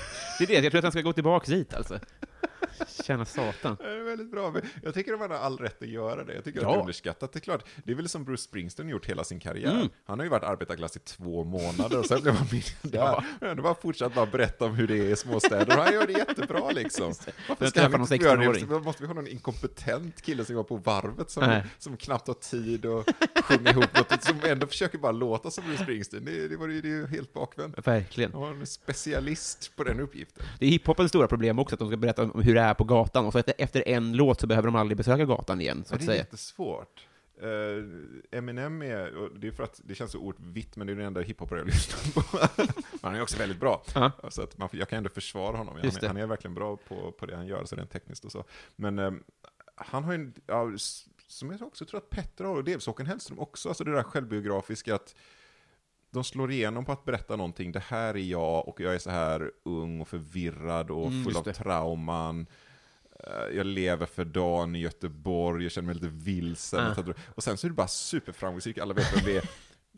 Det 0.38 0.44
är 0.44 0.46
det, 0.46 0.54
jag 0.54 0.70
tror 0.72 0.78
att 0.78 0.84
han 0.84 0.92
ska 0.92 1.00
gå 1.00 1.12
tillbaka 1.12 1.50
dit 1.52 1.74
alltså. 1.74 1.98
Tjäna 3.04 3.24
satan. 3.24 3.76
Det 3.80 3.84
är 3.90 4.02
väldigt 4.04 4.30
bra. 4.30 4.54
Jag 4.82 4.94
tycker 4.94 5.12
att 5.12 5.18
man 5.20 5.30
har 5.30 5.38
all 5.38 5.58
rätt 5.58 5.82
att 5.82 5.88
göra 5.88 6.24
det. 6.24 6.34
Jag 6.34 6.44
tycker 6.44 6.58
att 6.58 6.62
Ja. 6.64 6.70
det 6.70 6.76
är 6.76 6.80
underskattat. 6.80 7.32
Det 7.32 7.38
är 7.38 7.40
klart, 7.40 7.64
det 7.84 7.92
är 7.92 7.96
väl 7.96 8.08
som 8.08 8.24
Bruce 8.24 8.42
Springsteen 8.42 8.88
gjort 8.88 9.06
hela 9.06 9.24
sin 9.24 9.40
karriär. 9.40 9.70
Mm. 9.74 9.88
Han 10.04 10.18
har 10.18 10.24
ju 10.26 10.30
varit 10.30 10.42
arbetarklass 10.44 10.96
i 10.96 11.00
två 11.00 11.44
månader 11.44 11.98
och 11.98 12.06
sen 12.06 12.22
blev 12.22 12.34
han 12.34 12.46
miljardär. 12.52 13.24
Ja. 13.40 13.54
Det 13.54 13.62
var 13.62 13.74
fortsatt 13.74 14.14
bara 14.14 14.26
berätta 14.26 14.64
om 14.64 14.74
hur 14.74 14.86
det 14.88 14.98
är 14.98 15.04
i 15.04 15.16
småstäder. 15.16 15.78
Och 15.78 15.84
han 15.84 15.92
gör 15.94 16.06
det 16.06 16.12
jättebra 16.12 16.70
liksom. 16.70 17.14
Varför 17.48 17.66
ska 17.66 17.88
någon 17.88 18.00
inte 18.00 18.16
göra 18.16 18.40
16-åring. 18.42 18.68
det? 18.68 18.80
Måste 18.80 19.02
vi 19.02 19.06
ha 19.06 19.14
någon 19.14 19.26
inkompetent 19.26 20.22
kille 20.22 20.44
som 20.44 20.54
går 20.54 20.64
på 20.64 20.76
varvet 20.76 21.30
som, 21.30 21.42
Nej. 21.46 21.64
som 21.78 21.96
knappt 21.96 22.26
har 22.26 22.34
tid 22.34 22.86
att 22.86 23.08
sjunga 23.44 23.70
ihop 23.70 23.96
något, 23.96 24.22
som 24.24 24.36
ändå 24.44 24.66
försöker 24.66 24.98
bara 24.98 25.12
låta 25.12 25.50
som 25.50 25.64
Bruce 25.64 25.82
Springsteen? 25.82 26.24
Det, 26.24 26.48
det, 26.48 26.56
var 26.56 26.68
ju, 26.68 26.80
det 26.80 26.88
är 26.88 26.90
ju 26.92 27.06
helt 27.06 27.32
bakvänt. 27.32 27.86
Verkligen. 27.86 28.32
Han 28.32 28.40
var 28.40 28.50
en 28.50 28.66
specialist 28.66 29.72
på 29.76 29.84
den 29.84 30.00
uppgiften. 30.00 30.46
Det 30.58 30.66
är 30.66 30.70
hiphopens 30.70 31.08
stora 31.08 31.26
problem 31.28 31.58
också, 31.58 31.74
att 31.74 31.78
de 31.78 31.88
ska 31.88 31.96
berätta 31.96 32.22
om 32.22 32.29
hur 32.34 32.54
det 32.54 32.60
är 32.60 32.74
på 32.74 32.84
gatan, 32.84 33.26
och 33.26 33.32
så 33.32 33.38
efter, 33.38 33.54
efter 33.58 33.88
en 33.88 34.12
låt 34.16 34.40
så 34.40 34.46
behöver 34.46 34.66
de 34.68 34.76
aldrig 34.76 34.96
besöka 34.96 35.24
gatan 35.24 35.60
igen, 35.60 35.84
så 35.86 35.94
att 35.94 36.00
det 36.00 36.04
är 36.04 36.06
säga. 36.06 36.18
jättesvårt. 36.18 37.06
Uh, 37.42 37.84
Eminem 38.30 38.82
är, 38.82 39.16
och 39.16 39.38
det 39.40 39.46
är 39.46 39.52
för 39.52 39.62
att 39.62 39.80
det 39.84 39.94
känns 39.94 40.12
så 40.12 40.18
oerhört 40.18 40.40
vitt, 40.40 40.76
men 40.76 40.86
det 40.86 40.92
är 40.92 40.96
den 40.96 41.06
enda 41.06 41.20
hiphopare 41.20 41.58
jag 41.58 41.66
lyssnar 41.66 42.22
på. 42.22 42.38
han 43.02 43.14
är 43.14 43.22
också 43.22 43.38
väldigt 43.38 43.60
bra. 43.60 43.82
Ja. 43.94 44.12
Så 44.28 44.42
att 44.42 44.58
man, 44.58 44.68
jag 44.72 44.88
kan 44.88 44.96
ändå 44.96 45.08
försvara 45.10 45.56
honom. 45.56 45.74
Han, 45.76 45.84
är- 45.84 46.06
han 46.06 46.16
är 46.16 46.26
verkligen 46.26 46.54
bra 46.54 46.76
på, 46.76 47.12
på 47.12 47.26
det 47.26 47.36
han 47.36 47.46
gör, 47.46 47.64
så 47.64 47.76
rent 47.76 47.90
tekniskt 47.90 48.24
och 48.24 48.32
så. 48.32 48.44
Men 48.76 48.98
eh, 48.98 49.10
han 49.74 50.04
har 50.04 50.12
ju, 50.12 50.18
en- 50.18 50.34
ja, 50.46 50.70
som 51.26 51.50
jag 51.50 51.62
också 51.62 51.84
tror 51.84 51.98
att 51.98 52.10
Petter 52.10 52.44
har, 52.44 52.56
och 52.56 52.64
delvis 52.64 52.86
Håkan 52.86 53.06
Hellström 53.06 53.38
också, 53.38 53.68
alltså 53.68 53.84
det 53.84 53.92
där 53.92 54.02
självbiografiska 54.02 54.94
att 54.94 55.14
de 56.10 56.24
slår 56.24 56.52
igenom 56.52 56.84
på 56.84 56.92
att 56.92 57.04
berätta 57.04 57.36
någonting, 57.36 57.72
det 57.72 57.82
här 57.86 58.14
är 58.14 58.18
jag 58.18 58.68
och 58.68 58.80
jag 58.80 58.94
är 58.94 58.98
så 58.98 59.10
här 59.10 59.50
ung 59.64 60.00
och 60.00 60.08
förvirrad 60.08 60.90
och 60.90 61.06
Mm, 61.06 61.24
full 61.24 61.36
av 61.36 61.44
det. 61.44 61.52
trauman. 61.52 62.46
Eh, 63.24 63.56
Jag 63.56 63.66
lever 63.66 64.06
för 64.06 64.24
dagen 64.24 64.76
i 64.76 64.78
Göteborg, 64.78 65.62
jag 65.62 65.72
känner 65.72 65.86
mig 65.86 65.94
lite 65.94 66.08
vilsen. 66.08 66.80
Ah. 66.86 67.12
Och 67.34 67.44
sen 67.44 67.56
så 67.56 67.66
är 67.66 67.68
det 67.68 67.74
bara 67.74 67.88
superframgångsrik, 67.88 68.78
alla 68.78 68.94
vet 68.94 69.16
vem 69.16 69.24
det 69.24 69.36
är. 69.36 69.50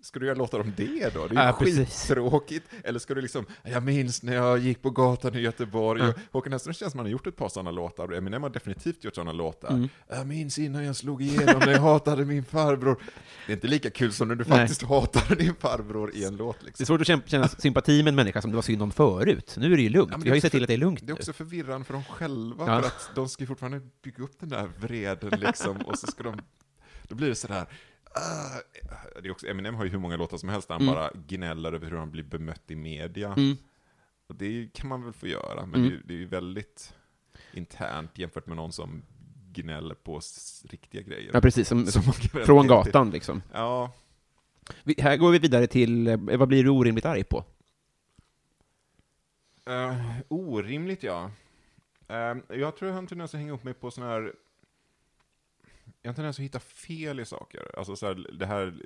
Ska 0.03 0.19
du 0.21 0.27
göra 0.27 0.37
låtar 0.39 0.61
om 0.61 0.73
det 0.77 1.15
då? 1.15 1.27
Det 1.27 1.35
är 1.35 1.43
ju 1.43 1.47
Ja, 1.47 1.57
precis. 1.59 2.03
skittråkigt. 2.09 2.67
Eller 2.85 2.99
ska 2.99 3.15
du 3.15 3.21
liksom, 3.21 3.47
jag 3.63 3.83
minns 3.83 4.23
när 4.23 4.35
jag 4.35 4.59
gick 4.59 4.83
på 4.83 4.91
gatan 4.91 5.35
i 5.35 5.41
Göteborg. 5.41 6.03
Ja. 6.03 6.13
Håkan 6.33 6.53
Hellström 6.53 6.75
känns 6.75 6.93
som 6.93 6.99
han 6.99 7.07
har 7.07 7.11
gjort 7.11 7.27
ett 7.27 7.37
par 7.37 7.49
sådana 7.49 7.71
låtar. 7.71 8.13
Eminem 8.13 8.43
har 8.43 8.51
definitivt 8.51 9.05
gjort 9.05 9.15
sådana 9.15 9.33
låtar. 9.33 9.69
Mm. 9.71 9.89
Jag 10.09 10.27
minns 10.27 10.59
innan 10.59 10.85
jag 10.85 10.97
slog 10.97 11.23
igenom 11.23 11.59
när 11.59 11.73
jag 11.73 11.81
hatade 11.81 12.25
min 12.25 12.45
farbror. 12.45 13.03
Det 13.47 13.53
är 13.53 13.55
inte 13.57 13.67
lika 13.69 13.91
kul 13.91 14.13
som 14.13 14.29
när 14.29 14.35
du 14.35 14.45
Nej. 14.49 14.59
faktiskt 14.59 14.83
hatade 14.83 15.35
din 15.35 15.55
farbror 15.55 16.15
i 16.15 16.25
en 16.25 16.37
låt 16.37 16.57
Det 16.61 16.65
är 16.65 16.67
liksom. 16.67 16.87
svårt 16.87 17.01
att 17.01 17.29
känna- 17.31 17.49
sympati 17.49 18.03
med 18.03 18.09
en 18.11 18.15
människa 18.15 18.43
som 18.43 18.51
det 18.51 18.55
var 18.57 18.63
synd 18.63 18.83
om 18.83 18.91
förut. 18.91 19.55
Nu 19.59 19.73
är 19.73 19.77
det 19.77 19.83
ju 19.83 19.89
lugnt. 19.89 20.13
Ja, 20.13 20.19
Vi 20.23 20.29
har 20.29 20.35
ju 20.35 20.41
sett 20.41 20.53
till 20.53 20.63
att 20.63 20.69
det 20.69 20.75
är 20.75 20.79
lugnt 20.79 21.01
Det 21.07 21.11
är 21.13 21.15
också 21.15 21.33
förvirrande 21.33 21.85
för 21.85 21.93
dem 21.95 22.05
själva, 22.05 22.65
Ja. 22.67 22.81
för 22.81 22.87
att 22.89 23.11
de 23.15 23.29
ska 23.29 23.43
ju 23.43 23.47
fortfarande 23.47 23.81
bygga 24.05 24.25
upp 24.25 24.41
den 24.41 24.49
där 24.49 24.69
vreden 24.81 25.41
liksom, 25.41 25.77
och 25.77 25.99
så 25.99 26.07
ska 26.07 26.23
de, 26.23 26.41
då 27.09 27.15
blir 27.15 27.29
det 27.29 27.35
sådär, 27.35 27.67
ah, 28.15 28.61
det 29.23 29.29
är 29.29 29.31
också, 29.31 29.47
Eminem 29.47 29.75
har 29.75 29.85
ju 29.85 29.91
hur 29.91 29.99
många 29.99 30.17
låtar 30.17 30.37
som 30.37 30.49
helst 30.49 30.69
där 30.69 30.75
han 30.75 30.83
Mm. 30.83 30.95
bara 30.95 31.11
gnäller 31.27 31.73
över 31.73 31.91
hur 31.91 31.97
han 31.97 32.11
blir 32.11 32.23
bemött 32.25 32.71
i 32.71 32.77
media. 32.77 33.33
Mm. 33.37 33.57
Och 34.27 34.35
det 34.35 34.69
kan 34.75 34.89
man 34.89 35.05
väl 35.05 35.13
få 35.13 35.27
göra, 35.27 35.67
men 35.67 35.81
Mm. 35.87 36.01
det, 36.05 36.15
är 36.15 36.19
ju- 36.19 36.27
väldigt 36.27 36.95
internt 37.53 38.19
jämfört 38.19 38.47
med 38.47 38.57
någon 38.57 38.73
som 38.73 39.03
gnäller 39.53 39.95
på 39.95 40.21
riktiga 40.65 41.03
grejer. 41.03 41.31
Ja, 41.35 41.41
precis. 41.41 41.69
Som, 41.69 41.87
Som 41.87 42.03
från 42.03 42.23
relatera 42.33 42.83
till. 42.83 42.93
gatan 42.93 43.11
liksom. 43.11 43.43
Ja, 43.53 43.93
Vi, 44.85 44.95
här 44.99 45.17
går 45.17 45.31
vi 45.31 45.39
vidare 45.39 45.67
till, 45.67 46.07
eh, 46.07 46.17
vad 46.17 46.49
blir 46.49 46.65
du 46.65 46.71
orimligt 46.71 47.05
arg 47.05 47.25
på? 47.25 47.45
Eh, 49.67 49.97
orimligt 50.29 51.03
ja. 51.03 51.31
Eh, 52.09 52.35
jag 52.59 52.77
tror 52.77 52.89
en 52.91 53.07
tendens 53.07 53.35
att 53.35 53.41
hänga 53.41 53.53
upp 53.53 53.65
mig 53.65 53.75
på 53.75 53.91
sån 53.91 54.05
här... 54.05 54.33
Jag 56.03 56.09
har 56.09 56.13
en 56.13 56.15
tendens 56.15 56.39
att 56.39 56.45
hitta 56.45 56.61
fel 56.61 57.21
i 57.21 57.25
saker. 57.25 57.79
Alltså 57.79 57.97
så 57.97 58.07
här, 58.07 58.27
det 58.39 58.47
här... 58.47 58.83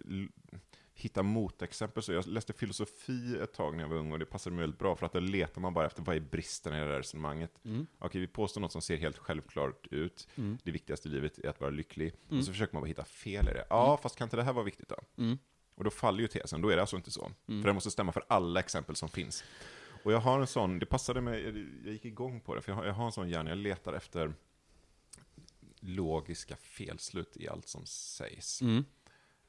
Hitta 0.98 1.22
motexempel. 1.22 2.02
Så 2.02 2.12
jag 2.12 2.26
läste 2.26 2.52
filosofi 2.52 3.38
ett 3.42 3.52
tag 3.52 3.76
när 3.76 3.84
jag 3.84 3.88
var 3.88 3.96
ung 3.96 4.12
och 4.12 4.18
det 4.18 4.26
passade 4.26 4.56
mig 4.56 4.62
väldigt 4.62 4.78
bra 4.78 4.96
för 4.96 5.06
att 5.06 5.12
där 5.12 5.20
letar 5.20 5.60
man 5.60 5.74
bara 5.74 5.86
efter 5.86 6.02
vad 6.02 6.16
är 6.16 6.20
bristen 6.20 6.72
i 6.72 6.76
det 6.76 6.84
här 6.84 6.92
resonemanget. 6.92 7.50
Okej, 7.98 8.20
vi 8.20 8.26
påstår 8.26 8.60
något 8.60 8.72
som 8.72 8.82
ser 8.82 8.96
helt 8.96 9.18
självklart 9.18 9.86
ut. 9.86 10.28
Mm. 10.34 10.58
Det 10.62 10.70
viktigaste 10.70 11.08
i 11.08 11.10
livet 11.10 11.38
är 11.38 11.48
att 11.48 11.60
vara 11.60 11.70
lycklig. 11.70 12.14
Mm. 12.28 12.38
Och 12.38 12.44
så 12.44 12.52
försöker 12.52 12.74
man 12.74 12.82
bara 12.82 12.86
hitta 12.86 13.04
fel 13.04 13.48
i 13.48 13.52
det. 13.52 13.66
Ja, 13.70 13.98
fast 14.02 14.16
kan 14.16 14.26
inte 14.26 14.36
det 14.36 14.42
här 14.42 14.52
vara 14.52 14.64
viktigt 14.64 14.88
då? 14.88 14.96
Mm. 15.22 15.38
Och 15.74 15.84
då 15.84 15.90
faller 15.90 16.20
ju 16.20 16.28
tesen, 16.28 16.60
då 16.60 16.68
är 16.68 16.76
det 16.76 16.82
alltså 16.82 16.96
inte 16.96 17.10
så. 17.10 17.32
Mm. 17.48 17.62
För 17.62 17.68
det 17.68 17.74
måste 17.74 17.90
stämma 17.90 18.12
för 18.12 18.24
alla 18.28 18.60
exempel 18.60 18.96
som 18.96 19.08
finns. 19.08 19.44
Och 20.04 20.12
jag 20.12 20.18
har 20.18 20.40
en 20.40 20.46
sån, 20.46 20.78
det 20.78 20.86
passade 20.86 21.20
mig, 21.20 21.44
jag 21.84 21.92
gick 21.92 22.04
igång 22.04 22.40
på 22.40 22.54
det, 22.54 22.62
för 22.62 22.72
jag 22.72 22.76
har, 22.76 22.84
jag 22.84 22.92
har 22.92 23.06
en 23.06 23.12
sån 23.12 23.28
hjärna, 23.28 23.50
jag 23.50 23.58
letar 23.58 23.92
efter 23.92 24.34
logiska 25.86 26.56
felslut 26.56 27.36
i 27.36 27.48
allt 27.48 27.68
som 27.68 27.86
sägs. 27.86 28.62
Mm. 28.62 28.84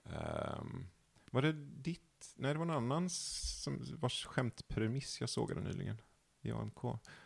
Ehm, 0.05 0.88
var 1.31 1.41
det 1.41 1.51
ditt, 1.53 2.33
nej 2.35 2.53
det 2.53 2.59
var 2.59 2.65
någon 2.65 2.75
annan 2.91 3.09
som, 3.09 3.79
vars 3.99 4.25
skämtpremiss 4.25 5.19
jag 5.21 5.29
sågade 5.29 5.61
nyligen 5.61 6.01
i 6.41 6.51
AMK. 6.51 6.81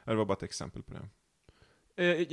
Det 0.05 0.16
var 0.16 0.26
bara 0.26 0.34
ett 0.34 0.43
exempel 0.43 0.84
på 0.84 0.93
det. 0.93 1.09
Eh, 1.95 2.28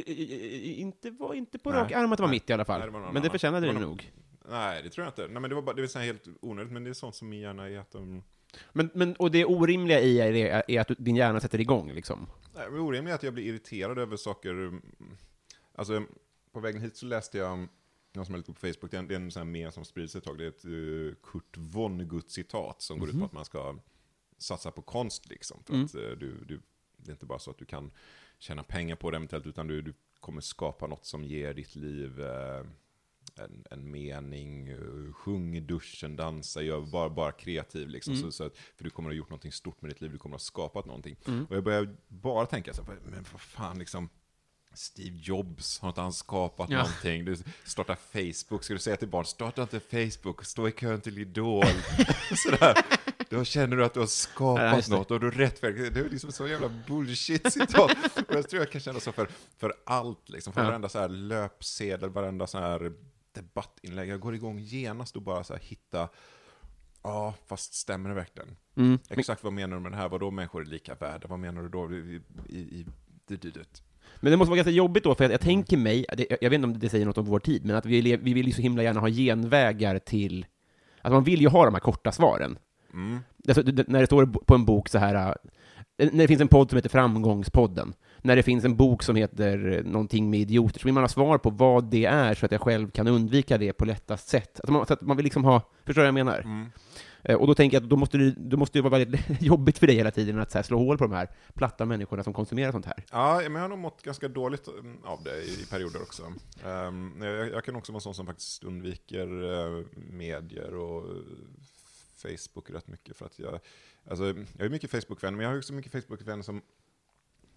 inte, 0.81 1.11
var 1.11 1.35
inte 1.35 1.59
på 1.59 1.70
Nej. 1.70 1.79
rak 1.81 1.93
arm 1.93 2.12
att 2.12 2.18
det 2.18 2.22
var 2.22 2.29
Nej. 2.29 2.37
mitt 2.37 2.51
i 2.51 2.53
alla 2.53 2.64
fall. 2.64 2.81
Nej, 2.81 2.87
det 2.89 2.93
men 2.93 3.03
det 3.03 3.18
annan. 3.18 3.31
förtjänade 3.31 3.66
Det 3.66 3.72
det 3.72 3.79
nog. 3.81 4.12
Nej, 4.51 4.83
det 4.83 4.91
tror 4.91 5.05
jag 5.05 5.11
inte. 5.12 5.22
Nej, 5.29 5.41
men 5.41 5.49
det 5.51 5.55
var 5.55 5.62
bara, 5.62 5.76
det 5.76 5.83
var 5.83 5.87
så 5.89 5.99
här 5.99 6.07
helt 6.07 6.24
onödigt, 6.41 6.72
men 6.72 6.85
det 6.85 6.91
är 6.91 6.95
sånt 6.95 7.14
som 7.14 7.29
min 7.29 7.41
hjärna 7.41 7.68
är 7.70 7.79
att 7.79 7.91
de... 7.91 8.22
Men, 8.72 8.91
men, 8.95 9.16
och 9.16 9.31
det 9.31 9.45
orimliga 9.45 10.01
i 10.01 10.20
är, 10.20 10.33
det- 10.33 10.64
är 10.76 10.81
att 10.81 10.91
din 10.99 11.16
hjärna 11.16 11.41
sätter 11.41 11.61
igång 11.61 11.93
liksom. 11.93 12.26
Nej, 12.55 12.70
men 12.70 12.81
orimligt 12.81 13.11
är 13.11 13.14
att 13.14 13.22
jag 13.22 13.35
blir 13.35 13.45
irriterad 13.45 13.99
över 13.99 14.16
saker. 14.16 14.51
mm, 14.51 14.83
Alltså, 15.74 16.03
på 16.53 16.61
vägen 16.61 16.82
hit 16.82 16.96
så 16.96 17.07
läste 17.07 17.38
jag 17.38 17.68
någon 18.12 18.26
som 18.26 18.34
är 18.34 18.38
lite 18.38 18.53
på 18.53 18.61
Facebook, 18.61 18.90
det 18.90 18.96
är 18.96 18.99
en, 18.99 19.09
det 19.09 19.14
är 19.14 19.20
en 19.20 19.30
sån 19.30 19.40
här 19.40 19.44
med 19.53 19.74
som 19.74 19.84
sprids 19.84 20.16
ett 20.16 20.24
tag, 20.24 20.38
det 20.38 20.44
är 20.44 20.49
ett 20.49 20.64
uh, 20.64 21.14
Kurt 21.22 21.57
Vonnegut-citat 21.57 22.82
som 22.82 22.99
går 22.99 23.09
ut 23.09 23.18
på 23.18 23.24
att 23.24 23.32
man 23.32 23.44
ska 23.44 23.78
satsa 24.38 24.70
på 24.70 24.82
konst 24.82 25.28
liksom. 25.28 25.62
För 25.64 25.74
Mm. 25.74 25.84
att 25.84 25.94
eh, 25.94 26.01
du, 26.01 26.44
du, 26.44 26.61
det 26.96 27.11
är 27.11 27.12
inte 27.12 27.26
bara 27.26 27.38
så 27.38 27.51
att 27.51 27.59
du 27.59 27.64
kan 27.64 27.90
tjäna 28.38 28.62
pengar 28.62 28.96
på 28.96 29.11
det 29.11 29.16
eventuellt, 29.16 29.46
utan 29.46 29.66
du, 29.66 29.82
du 29.82 29.94
kommer 30.20 30.40
skapa 30.40 30.86
något 30.86 31.05
som 31.05 31.24
ger 31.24 31.55
ditt 31.55 31.76
liv 31.76 32.20
eh, 32.20 32.64
en, 33.36 33.64
en 33.70 33.90
mening, 33.90 34.72
uh, 34.72 35.12
sjung 35.12 35.57
i 35.57 35.61
duschen, 35.61 36.16
dansa, 36.16 36.62
gör 36.62 36.80
bara, 36.80 37.11
bara 37.11 37.32
kreativ 37.32 37.88
liksom. 37.88 38.12
Mm. 38.14 38.24
Så, 38.24 38.32
så 38.32 38.44
att, 38.44 38.57
för 38.57 38.84
du 38.84 38.90
kommer 38.90 39.11
att 39.11 39.14
ha 39.14 39.16
gjort 39.18 39.30
någonting 39.30 39.53
stort 39.53 39.82
med 39.82 39.90
ditt 39.90 40.01
liv, 40.01 40.11
du 40.12 40.18
kommer 40.18 40.36
att 40.36 40.42
ha 40.42 40.44
skapat 40.46 40.86
någonting. 40.86 41.16
Mm. 41.26 41.44
Och 41.44 41.57
jag 41.57 41.64
börjar 41.64 41.96
bara 42.09 42.46
tänka 42.46 42.74
så 42.74 42.82
här, 42.82 42.99
men 43.05 43.24
vad 43.32 43.40
fan 43.40 43.78
liksom, 43.78 44.09
Steve 44.75 45.16
Jobs, 45.23 45.79
har 45.81 45.89
inte 45.89 46.01
han 46.01 46.12
skapat 46.12 46.71
Ja. 46.71 46.79
någonting? 46.79 47.25
Du 47.25 47.37
startar 47.64 47.95
Facebook, 48.12 48.64
ska 48.64 48.75
du 48.75 48.81
säga 48.81 48.97
till 48.97 49.09
barn, 49.09 49.25
starta 49.25 49.62
inte 49.62 49.81
Facebook, 49.81 50.45
stå 50.45 50.69
i 50.69 50.73
kön 50.73 51.01
till 51.01 51.19
Idol. 51.19 51.64
Sådär. 52.37 52.77
Då 53.31 53.45
känner 53.45 53.77
du 53.77 53.85
att 53.85 53.95
du 53.95 54.01
har 54.01 54.05
Ja, 54.05 54.09
skapat 54.09 54.87
det. 54.87 54.91
något 54.91 55.11
och 55.11 55.21
du 55.21 55.31
rättfärdigar, 55.31 55.91
det 55.91 56.01
är 56.01 56.09
liksom 56.11 56.33
så 56.33 56.47
jävla 56.49 56.69
bullshit-citat. 56.87 57.91
och 58.29 58.35
jag 58.35 58.49
tror 58.49 58.62
jag 58.62 58.73
kan 58.73 58.81
känna 58.81 59.01
så 59.01 59.12
för, 59.12 59.29
för 59.59 59.75
allt, 59.87 60.29
liksom, 60.29 60.53
för 60.53 60.61
Ja. 60.61 60.66
varenda 60.66 60.89
så 60.89 60.99
här 60.99 61.09
löpsedel, 61.09 62.11
varenda 62.11 62.47
så 62.47 62.59
här 62.59 62.93
debattinlägg. 63.33 64.09
Jag 64.09 64.21
går 64.21 64.35
igång 64.35 64.59
genast 64.59 65.16
och 65.16 65.23
bara 65.23 65.45
så 65.45 65.53
här 65.53 65.61
hitta, 65.61 66.09
ja, 67.03 67.35
fast 67.47 67.75
stämmer 67.75 68.09
det 68.09 68.14
verkligen? 68.14 68.57
Mm. 68.77 68.99
Exakt 69.09 69.45
vad 69.45 69.53
menar 69.53 69.77
du 69.77 69.83
med 69.83 69.93
det 69.93 69.97
här? 69.97 70.09
Vadå 70.09 70.31
människor 70.31 70.61
är 70.61 70.64
lika 70.66 70.95
värda? 70.95 71.29
Vad 71.29 71.39
menar 71.39 71.62
du 71.62 71.69
då 71.69 71.93
i, 71.95 72.21
i, 72.49 72.59
i? 72.59 72.87
Men 74.21 74.31
det 74.31 74.37
måste 74.37 74.51
vara 74.51 74.57
ganska 74.57 74.71
jobbigt 74.71 75.05
då, 75.05 75.14
för 75.14 75.25
jag, 75.25 75.33
jag 75.33 75.41
tänker 75.41 75.77
mig, 75.77 76.05
jag 76.09 76.27
jag 76.41 76.51
vet 76.51 76.53
inte 76.57 76.66
om 76.66 76.79
det 76.79 76.89
säger 76.89 77.07
något 77.07 77.19
om 77.19 77.25
vår 77.25 77.39
tid, 77.41 77.64
men 77.64 77.77
att 77.77 77.87
vi, 77.87 78.16
vi 78.16 78.35
vill 78.35 78.47
ju 78.47 78.53
så 78.53 78.62
himla 78.62 78.83
gärna 78.83 79.01
ha 79.01 79.09
genvägar 79.09 79.99
till... 79.99 80.47
Alltså 81.03 81.14
man 81.14 81.25
vill 81.25 81.41
ju 81.41 81.49
ha 81.49 81.64
de 81.64 81.75
här 81.75 81.81
korta 81.81 82.12
svaren. 82.12 82.59
Mm. 82.93 83.19
Alltså, 83.49 83.62
det- 83.62 83.89
när 83.89 84.01
det 84.01 84.07
står 84.07 84.27
på 84.27 84.55
en 84.55 84.64
bok 84.64 84.89
så 84.89 84.99
här, 84.99 85.14
äh, 85.99 86.09
när 86.12 86.25
det 86.25 86.29
finns 86.29 86.41
en 86.41 86.49
podd 86.49 86.71
som 86.71 86.77
heter 86.77 86.89
Framgångspodden, 86.89 87.95
när 88.23 88.37
det 88.37 88.43
finns 88.43 88.64
en 88.64 88.77
bok 88.77 89.03
som 89.03 89.16
heter 89.16 89.73
eh, 89.79 89.85
någonting 89.93 90.31
med 90.31 90.41
idioter, 90.41 90.81
så 90.81 90.85
vill 90.85 90.95
man 90.95 91.03
ha 91.03 91.09
svar 91.09 91.39
på 91.39 91.51
vad 91.51 91.85
det 91.91 92.05
är, 92.05 92.35
så 92.35 92.47
att 92.47 92.53
jag 92.53 92.61
själv 92.61 92.91
kan 92.91 93.07
undvika 93.09 93.59
det 93.59 93.73
på 93.73 93.85
lättast 93.85 94.29
sätt. 94.29 94.61
Alltså 94.61 94.73
man, 94.73 94.87
så 94.87 94.93
att 94.93 95.01
man 95.01 95.16
vill 95.16 95.25
liksom 95.25 95.45
ha, 95.45 95.61
förstår 95.87 96.03
du 96.03 96.05
vad 96.05 96.07
jag 96.21 96.27
menar? 96.27 96.39
Mm. 96.41 96.66
Eh, 97.29 97.37
Och 97.37 97.47
då 97.47 97.55
tänker 97.55 97.76
jag 97.76 97.83
att 97.83 97.91
då 97.91 97.97
måste 97.97 98.18
det, 98.18 98.31
då 98.31 98.57
måste 98.57 98.79
det 98.79 98.83
vara 98.83 98.99
väldigt 98.99 99.20
jobbigt 99.43 99.79
för 99.79 99.87
dig 99.87 99.97
hela 99.97 100.11
tiden 100.11 100.39
att 100.39 100.66
slå 100.66 100.79
hål 100.79 100.99
på 100.99 101.05
de 101.05 101.12
här 101.12 101.29
platta 101.55 101.85
människorna 101.85 102.24
som 102.24 102.33
konsumerar 102.33 102.72
sånt 102.72 102.87
här. 102.87 103.05
Ja, 103.11 103.41
men 103.43 103.53
jag 103.53 103.61
har 103.61 103.68
nog 103.68 103.79
mått 103.79 104.03
ganska 104.03 104.29
dåligt 104.29 104.68
mm, 104.68 105.05
av 105.05 105.22
det 105.22 105.43
i, 105.43 105.66
perioder 105.70 106.03
också. 106.03 106.22
Ehm, 106.64 107.12
jag, 107.22 107.49
jag 107.49 107.64
kan 107.64 107.76
också 107.76 107.93
vara 107.93 108.01
sån 108.01 108.14
som 108.14 108.26
faktiskt 108.26 108.64
undviker 108.64 109.43
uh, 109.43 109.87
medier 109.95 110.74
och 110.74 111.09
eh, 111.09 111.22
Facebook 112.16 112.70
rätt 112.70 112.89
mycket. 112.89 113.16
För 113.16 113.26
att 113.26 113.39
jag, 113.39 113.61
alltså, 114.11 114.24
jag 114.26 114.66
är 114.66 114.68
mycket 114.68 114.91
Facebook-vän, 114.91 115.37
men 115.37 115.45
jag 115.45 115.51
har 115.51 115.59
också 115.59 115.72
mycket 115.72 115.93
Facebook-vänner 115.93 116.43
som 116.43 116.62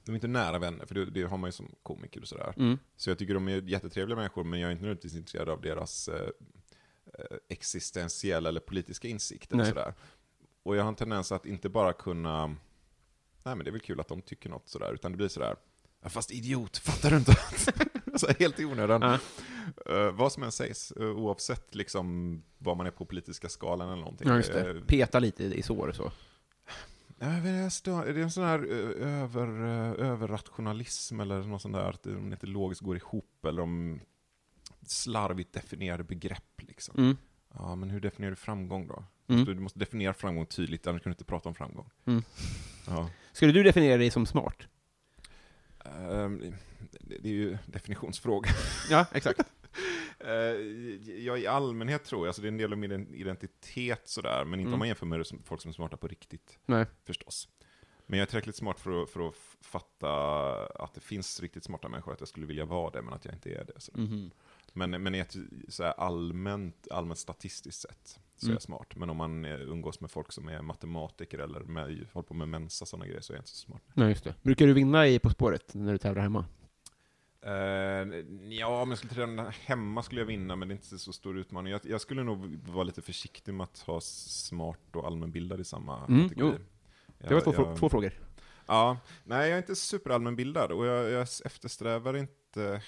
de 0.05 0.11
är 0.11 0.15
inte 0.15 0.28
nära 0.28 0.59
vänner, 0.59 0.86
för 0.86 0.95
det, 0.95 1.05
det 1.05 1.24
har 1.24 1.38
man 1.38 1.47
ju 1.47 1.51
som 1.51 1.76
komiker 1.84 2.22
och 2.22 2.28
sådär. 2.28 2.53
Mm. 2.57 2.78
Så 2.95 3.09
jag 3.09 3.17
tycker 3.17 3.34
de 3.34 3.47
är 3.47 3.61
jättetrevliga 3.61 4.15
människor, 4.15 4.43
men 4.43 4.59
jag 4.59 4.67
är 4.67 4.72
inte 4.72 4.84
nödvändigtvis 4.84 5.15
intresserad 5.15 5.49
av 5.49 5.61
deras 5.61 6.07
eh, 6.07 6.15
eh, 6.15 6.30
existentiella 7.49 8.49
eller 8.49 8.60
politiska 8.60 9.08
insikter. 9.08 9.60
Och, 9.60 9.68
sådär. 9.68 9.93
och 10.64 10.76
jag 10.76 10.84
har 10.84 10.89
en 10.89 10.95
tendens 10.95 11.32
att 11.32 11.45
inte 11.45 11.70
bara 11.70 11.93
kunna, 11.93 12.47
nej 12.47 12.56
men 13.56 13.60
det 13.60 13.70
är 13.70 13.72
väl 13.72 13.82
kul 13.82 13.99
att 13.99 14.08
de 14.08 14.22
tycker 14.22 14.49
något 14.49 14.70
sådär, 14.70 14.93
utan 14.93 15.12
det 15.12 15.18
blir 15.18 15.28
sådär, 15.28 15.56
"Ja, 16.02 16.10
fast 16.10 16.32
idiot, 16.32 16.78
fattar 16.88 17.10
du 17.10 17.18
inte? 17.18 17.36
så 18.16 18.28
här, 18.28 18.36
helt 18.39 18.60
i 18.60 18.66
onödan. 18.66 19.02
Ja. 19.02 19.20
Eh, 19.95 20.12
vad 20.12 20.32
som 20.32 20.43
än 20.43 20.52
sägs, 20.52 20.91
eh, 20.91 21.04
oavsett 21.06 21.76
liksom 21.76 22.43
vad 22.58 22.78
man 22.78 22.88
är 22.88 22.91
på 22.91 23.06
politiska 23.06 23.49
skalan 23.49 23.88
eller 23.89 24.02
någonting. 24.02 24.28
Ja, 24.28 24.36
just 24.36 24.49
Eh, 24.49 24.64
det. 24.64 24.82
Peta 24.82 25.20
lite 25.20 25.43
i 25.43 25.62
sår 25.62 25.88
och 25.88 25.95
så. 25.95 26.12
Ja, 27.20 27.28
men 27.28 27.43
det, 27.43 27.49
är 27.49 28.18
en 28.18 28.32
sån 28.32 28.43
här 28.43 28.60
eh, 28.72 29.22
över, 29.24 29.47
eh, 29.47 30.10
överrationalism 30.10 31.20
eller 31.20 31.43
något 31.43 31.62
sånt 31.62 31.74
där, 31.76 31.89
att 31.89 32.06
om 32.06 32.30
det 32.30 32.34
inte 32.34 32.47
logiskt 32.47 32.82
går 32.82 32.95
ihop 32.97 33.45
eller 33.45 33.62
om 33.62 33.99
slarvigt 34.91 35.53
definierade 35.53 36.03
begrepp. 36.03 36.61
Liksom. 36.61 36.95
Mm. 36.97 37.17
Ja, 37.53 37.75
men 37.75 37.89
hur 37.89 37.99
definierar 37.99 38.31
du 38.31 38.35
framgång 38.35 38.87
då? 38.87 39.03
Mm. 39.27 39.45
Du, 39.45 39.53
du 39.53 39.59
måste 39.59 39.79
definiera 39.79 40.13
framgång 40.13 40.45
tydligt, 40.45 40.87
annars 40.87 41.01
kan 41.03 41.09
du 41.09 41.13
inte 41.13 41.23
prata 41.23 41.49
om 41.49 41.55
framgång. 41.55 41.89
Mm. 42.05 42.23
Ja. 42.87 43.09
Skulle 43.33 43.51
du 43.51 43.63
definiera 43.63 43.97
dig 43.97 44.11
som 44.11 44.25
smart? 44.25 44.67
Ehm, 45.85 46.53
det, 47.01 47.17
det 47.17 47.29
är 47.29 47.33
ju 47.33 47.57
definitionsfråga. 47.65 48.49
Ja, 48.89 49.05
exakt. 49.13 49.39
Eh, 50.25 50.35
jag 51.25 51.39
i 51.39 51.47
allmänhet 51.47 52.03
tror 52.03 52.21
jag, 52.21 52.27
alltså 52.27 52.41
det 52.41 52.47
är 52.47 52.51
en 52.51 52.57
del 52.57 52.71
av 52.71 52.77
min 52.77 53.13
identitet 53.15 54.01
sådär, 54.05 54.45
men 54.45 54.59
inte 54.59 54.67
Mm. 54.67 54.73
om 54.73 54.79
man 54.79 54.87
jämför 54.87 55.05
med 55.05 55.25
folk 55.43 55.61
som 55.61 55.69
är 55.69 55.73
smarta 55.73 55.97
på 55.97 56.07
riktigt. 56.07 56.59
Nej. 56.65 56.85
förstås. 57.05 57.47
Men 58.05 58.19
jag 58.19 58.25
är 58.25 58.29
tillräckligt 58.29 58.55
smart 58.55 58.79
för 58.79 59.03
att, 59.03 59.09
för 59.09 59.27
att 59.27 59.35
fatta 59.61 60.11
att 60.65 60.93
det 60.93 61.01
finns 61.01 61.39
riktigt 61.39 61.63
smarta 61.63 61.89
människor, 61.89 62.13
att 62.13 62.19
jag 62.21 62.27
skulle 62.27 62.45
vilja 62.45 62.65
vara 62.65 62.91
det, 62.91 63.01
men 63.01 63.13
att 63.13 63.25
jag 63.25 63.33
inte 63.33 63.49
är 63.49 63.63
det. 63.65 63.79
Så. 63.81 63.91
Mhm. 63.95 64.31
Men, 64.74 64.89
men 65.03 65.15
i 65.15 65.19
ett 65.19 65.36
så 65.69 65.84
allmänt, 65.84 66.88
allmänt 66.91 67.19
statistiskt 67.19 67.82
sätt 67.82 68.19
så 68.38 68.45
är 68.45 68.49
Mm. 68.49 68.53
jag 68.55 68.61
smart. 68.61 68.95
Men 68.95 69.09
om 69.09 69.17
man 69.17 69.45
umgås 69.45 69.99
med 70.01 70.11
folk 70.11 70.32
som 70.32 70.47
är 70.47 70.61
matematiker 70.61 71.39
eller 71.39 71.59
med, 71.59 72.07
håller 72.13 72.28
på 72.28 72.34
med 72.34 72.47
mensa 72.47 72.86
sådana 72.86 73.05
grejer 73.05 73.22
så 73.22 73.34
är 73.34 73.38
jag 73.38 73.41
inte 73.41 73.49
så 73.49 73.55
smart. 73.57 73.82
Nej, 73.93 74.09
just 74.09 74.24
det. 74.24 74.36
Brukar 74.41 74.67
du 74.67 74.74
vinna 74.74 75.07
i 75.07 75.19
På 75.19 75.30
spåret 75.30 75.74
när 75.74 75.91
du 75.91 75.97
tävlar 75.97 76.22
hemma? 76.22 76.45
Eh, 77.41 77.51
ja, 78.49 78.82
om 78.82 78.89
jag 78.89 78.97
skulle 78.97 79.13
träna 79.13 79.49
hemma 79.49 80.03
skulle 80.03 80.22
jag 80.22 80.26
vinna, 80.26 80.55
men 80.55 80.67
det 80.67 80.72
är 80.74 80.76
inte 80.76 80.99
så 80.99 81.13
stor 81.13 81.38
utmaning. 81.38 81.72
Jag, 81.72 81.82
jag 81.84 82.01
skulle 82.01 82.24
nog 82.24 82.55
vara 82.69 82.84
lite 82.84 83.01
försiktig 83.01 83.53
med 83.53 83.63
att 83.63 83.80
ha 83.80 84.01
smart 84.01 84.95
och 84.95 85.05
allmänbildad 85.07 85.59
i 85.59 85.63
samma 85.63 86.05
Mm, 86.05 86.30
kategori. 86.30 86.57
jo. 86.59 86.65
Det 87.28 87.34
var 87.34 87.41
två, 87.41 87.53
Jag- 87.53 87.78
två 87.78 87.89
frågor. 87.89 88.13
Ja, 88.67 88.97
nej 89.24 89.49
jag 89.49 89.53
är 89.53 89.57
inte 89.61 89.76
superallmänbildad 89.76 90.72
och 90.72 90.86
jag, 90.86 91.09
jag 91.09 91.22
eftersträvar 91.45 92.13
inte 92.17 92.34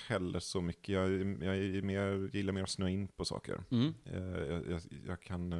heller 0.07 0.39
så 0.39 0.61
mycket. 0.61 0.89
Jag, 0.89 1.11
jag 1.43 1.84
mer, 1.84 2.30
gillar 2.36 2.53
mer 2.53 2.64
att 2.64 2.70
snöa 2.70 2.89
in 2.89 3.07
på 3.07 3.26
saker. 3.26 3.64
Mm. 3.72 3.93
Eh, 4.05 4.22
Jag, 4.24 4.68
jag, 4.70 4.82
jag 5.07 5.22
kan 5.22 5.53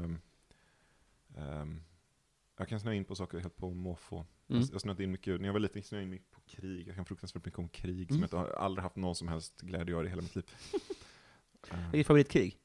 ehm, 1.38 1.82
jag 2.58 2.68
kan 2.68 2.80
snöa 2.80 2.94
in 2.94 3.06
på 3.06 3.16
saker 3.16 3.40
helt 3.40 3.58
på 3.58 3.70
måfå. 3.74 4.16
Mm. 4.48 4.62
Jag, 4.62 4.70
jag 4.74 4.82
snöade 4.82 5.04
in 5.04 5.12
mycket, 5.12 5.40
när 5.42 5.48
jag 5.48 5.54
var 5.54 5.60
liten 5.60 5.84
snöade 5.84 6.02
jag 6.02 6.06
in 6.08 6.10
mycket 6.10 6.32
på 6.32 6.42
krig. 6.42 6.88
Jag 6.88 6.96
kan 6.96 7.06
fruktansvärt 7.06 7.46
mycket 7.46 7.60
om 7.60 7.70
krig 7.70 7.94
Mm. 7.96 8.08
som 8.08 8.18
jag 8.20 8.26
inte 8.26 8.38
har- 8.38 8.64
aldrig 8.66 8.84
haft 8.84 8.96
någon 8.96 9.16
som 9.16 9.28
helst 9.28 9.62
glädje 9.62 9.96
av 9.96 10.06
i 10.06 10.10
hela 10.10 10.22
mitt 10.22 10.36
liv. 10.36 10.46
Vad 11.70 11.80
är 11.80 11.92
ditt 11.92 12.08
favoritkrig? 12.08 12.58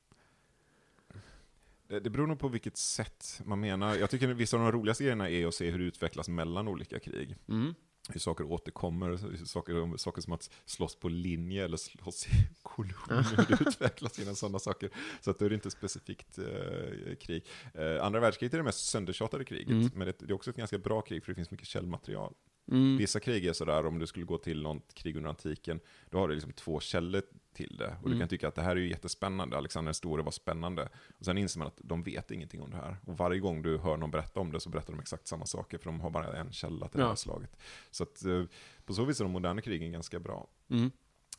Det, 1.87 2.01
det 2.01 2.11
beror 2.11 2.27
nog 2.27 2.39
på 2.39 2.49
vilket 2.49 2.77
sätt 2.77 3.41
man 3.45 3.61
menar. 3.61 3.95
Jag 3.97 4.11
tycker 4.11 4.31
att 4.31 4.37
vissa 4.37 4.57
av 4.57 4.63
de 4.63 4.73
roligaste 4.73 5.05
grejerna 5.05 5.31
är 5.31 5.47
att 5.47 5.55
se 5.55 5.71
hur 5.71 5.79
det 5.79 5.85
utvecklas 5.85 6.29
mellan 6.29 6.69
olika 6.69 6.99
krig. 7.01 7.37
Mm. 7.49 7.75
Hur 8.09 8.21
saker 8.21 8.45
återkommer, 8.45 9.17
saker, 9.45 9.97
saker 9.97 10.23
som 10.23 10.33
att 10.33 10.51
slåss 10.65 10.97
på 10.97 11.09
linje 11.09 11.65
eller 11.65 11.77
slåss 11.77 12.27
i 12.27 12.31
kolonn, 12.63 13.25
hur 13.25 13.57
det 13.57 13.69
utvecklas 13.69 14.19
genom 14.19 14.35
sådana 14.37 14.59
saker. 14.59 14.91
Så 15.21 15.31
att 15.31 15.39
då 15.39 15.45
är 15.45 15.49
det 15.49 15.55
inte 15.55 15.71
specifikt 15.71 16.39
eh, 16.39 17.15
krig. 17.21 17.45
Eh, 17.75 18.05
andra 18.05 18.21
världskriget 18.21 18.55
är 18.55 18.59
det 18.59 18.65
mest 18.65 18.89
söndertjatade 18.89 19.45
kriget, 19.45 19.69
Mm. 19.69 19.91
men 19.95 20.07
det, 20.07 20.15
det 20.19 20.31
är 20.31 20.33
också 20.33 20.51
ett 20.51 20.57
ganska 20.57 20.79
bra 20.79 21.01
krig 21.01 21.25
för 21.25 21.33
det 21.33 21.37
finns 21.37 21.51
mycket 21.51 21.67
källmaterial. 21.69 22.35
Mm. 22.71 22.97
Vissa 22.97 23.21
krig 23.21 23.47
är 23.47 23.53
sådär, 23.53 23.87
om 23.87 23.99
du 23.99 24.07
skulle 24.07 24.25
gå 24.27 24.39
till 24.39 24.63
något 24.63 24.95
krig 24.95 25.17
under 25.17 25.31
antiken, 25.31 25.81
då 26.11 26.19
har 26.19 26.29
du 26.29 26.35
liksom 26.35 26.53
två 26.53 26.81
källor 26.81 27.23
till 27.59 27.77
det. 27.79 27.89
Och 28.03 28.09
du 28.09 28.15
Mm. 28.15 28.19
kan 28.19 28.29
tycka 28.29 28.49
att 28.49 28.55
det 28.55 28.63
här 28.63 28.77
är 28.77 28.81
ju 28.81 28.89
jättespännande, 28.89 29.57
Alexander 29.57 29.89
den 29.89 29.95
store 29.95 30.23
var 30.23 30.31
spännande. 30.31 30.89
Och 31.19 31.25
sen 31.25 31.39
inser 31.39 31.59
man 31.59 31.67
att 31.69 31.79
de 31.85 32.03
vet 32.03 32.31
ingenting 32.31 32.63
om 32.63 32.71
det 32.71 32.77
här. 32.77 32.97
Och 33.07 33.17
varje 33.19 33.41
gång 33.41 33.63
du 33.63 33.79
hör 33.79 33.97
någon 33.97 34.11
berätta 34.11 34.41
om 34.41 34.53
det 34.53 34.61
så 34.61 34.71
berättar 34.71 34.93
de 34.93 35.01
exakt 35.01 35.27
samma 35.27 35.47
saker, 35.47 35.79
för 35.79 35.85
de 35.85 36.01
har 36.01 36.11
bara 36.11 36.37
en 36.37 36.53
källa 36.53 36.89
till 36.89 36.99
det 36.99 37.05
Ja. 37.05 37.09
här 37.09 37.15
slaget. 37.17 37.57
Så 37.91 38.03
att 38.03 38.25
eh, 38.25 38.43
på 38.85 38.95
så 38.95 39.05
vis 39.05 39.21
är 39.21 39.25
de 39.25 39.33
moderna 39.33 39.61
krigen 39.61 39.93
ganska 39.93 40.21
bra. 40.21 40.49
Mm. 40.71 40.91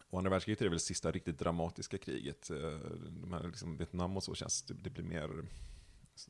Och 0.09 0.17
andra 0.17 0.29
världskriget 0.31 0.61
är 0.61 0.65
väl 0.65 0.73
det 0.73 0.79
sista 0.79 1.11
riktigt 1.11 1.39
dramatiska 1.39 1.97
kriget. 1.97 2.49
Eh, 2.49 2.57
De 3.21 3.33
här 3.33 3.43
liksom 3.47 3.77
Vietnam 3.77 4.17
och 4.17 4.23
så 4.23 4.35
känns, 4.35 4.63
det, 4.63 4.73
det 4.73 4.89
blir 4.89 5.03
mer 5.03 5.45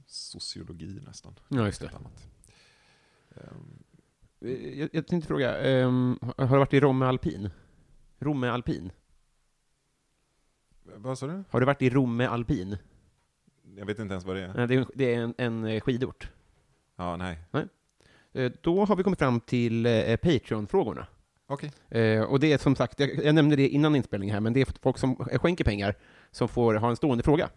sociologi 0.08 1.02
nästan. 1.06 1.36
Ja, 1.48 1.66
just 1.66 1.82
det. 1.82 1.92
Eh, 3.36 4.52
Jag, 4.80 4.90
jag 4.94 5.08
tänkte 5.08 5.28
fråga, 5.28 5.52
har 5.52 6.46
har 6.48 6.56
du 6.56 6.60
varit 6.60 6.74
i 6.74 6.80
Romme 6.80 7.06
Alpin? 7.06 7.50
Romme 8.20 8.48
Alpin? 8.48 8.92
Vad 10.96 11.18
sa 11.18 11.28
du? 11.28 11.44
Har 11.50 11.60
du 11.60 11.66
varit 11.66 11.82
i 11.82 11.90
Romme 11.90 12.26
Alpin? 12.26 12.78
Jag 13.76 13.86
vet 13.86 14.00
inte 14.00 14.12
ens 14.14 14.26
vad 14.26 14.36
det 14.36 14.42
är. 14.44 14.68
Det 14.68 14.76
är, 14.76 14.80
en- 14.80 14.86
det 14.96 15.14
är 15.16 15.20
en, 15.20 15.34
en 15.38 15.66
eh, 15.66 15.82
skidort. 15.82 16.30
Ja, 16.96 17.18
nej. 17.18 17.40
Eh, 18.34 18.52
Då 18.62 18.86
har 18.86 18.96
vi 18.96 19.04
kommit 19.04 19.20
fram 19.20 19.40
till 19.40 19.86
eh, 19.86 20.16
Patreon-frågorna. 20.16 21.08
Okej. 21.48 21.72
Eh, 21.90 22.22
och 22.24 22.40
det 22.40 22.54
är 22.54 22.58
som 22.58 22.76
sagt, 22.76 23.00
jag, 23.00 23.24
jag 23.26 23.36
nämnde 23.36 23.56
det 23.56 23.68
innan 23.70 23.96
inspelningen 23.96 24.34
här, 24.34 24.40
men 24.42 24.54
det 24.54 24.62
är 24.62 24.68
folk 24.82 24.98
som 24.98 25.16
skänker 25.16 25.64
pengar 25.64 25.96
som 26.32 26.48
får 26.48 26.76
ha 26.76 26.90
en 26.90 26.96
stående 26.96 27.24
fråga. 27.24 27.50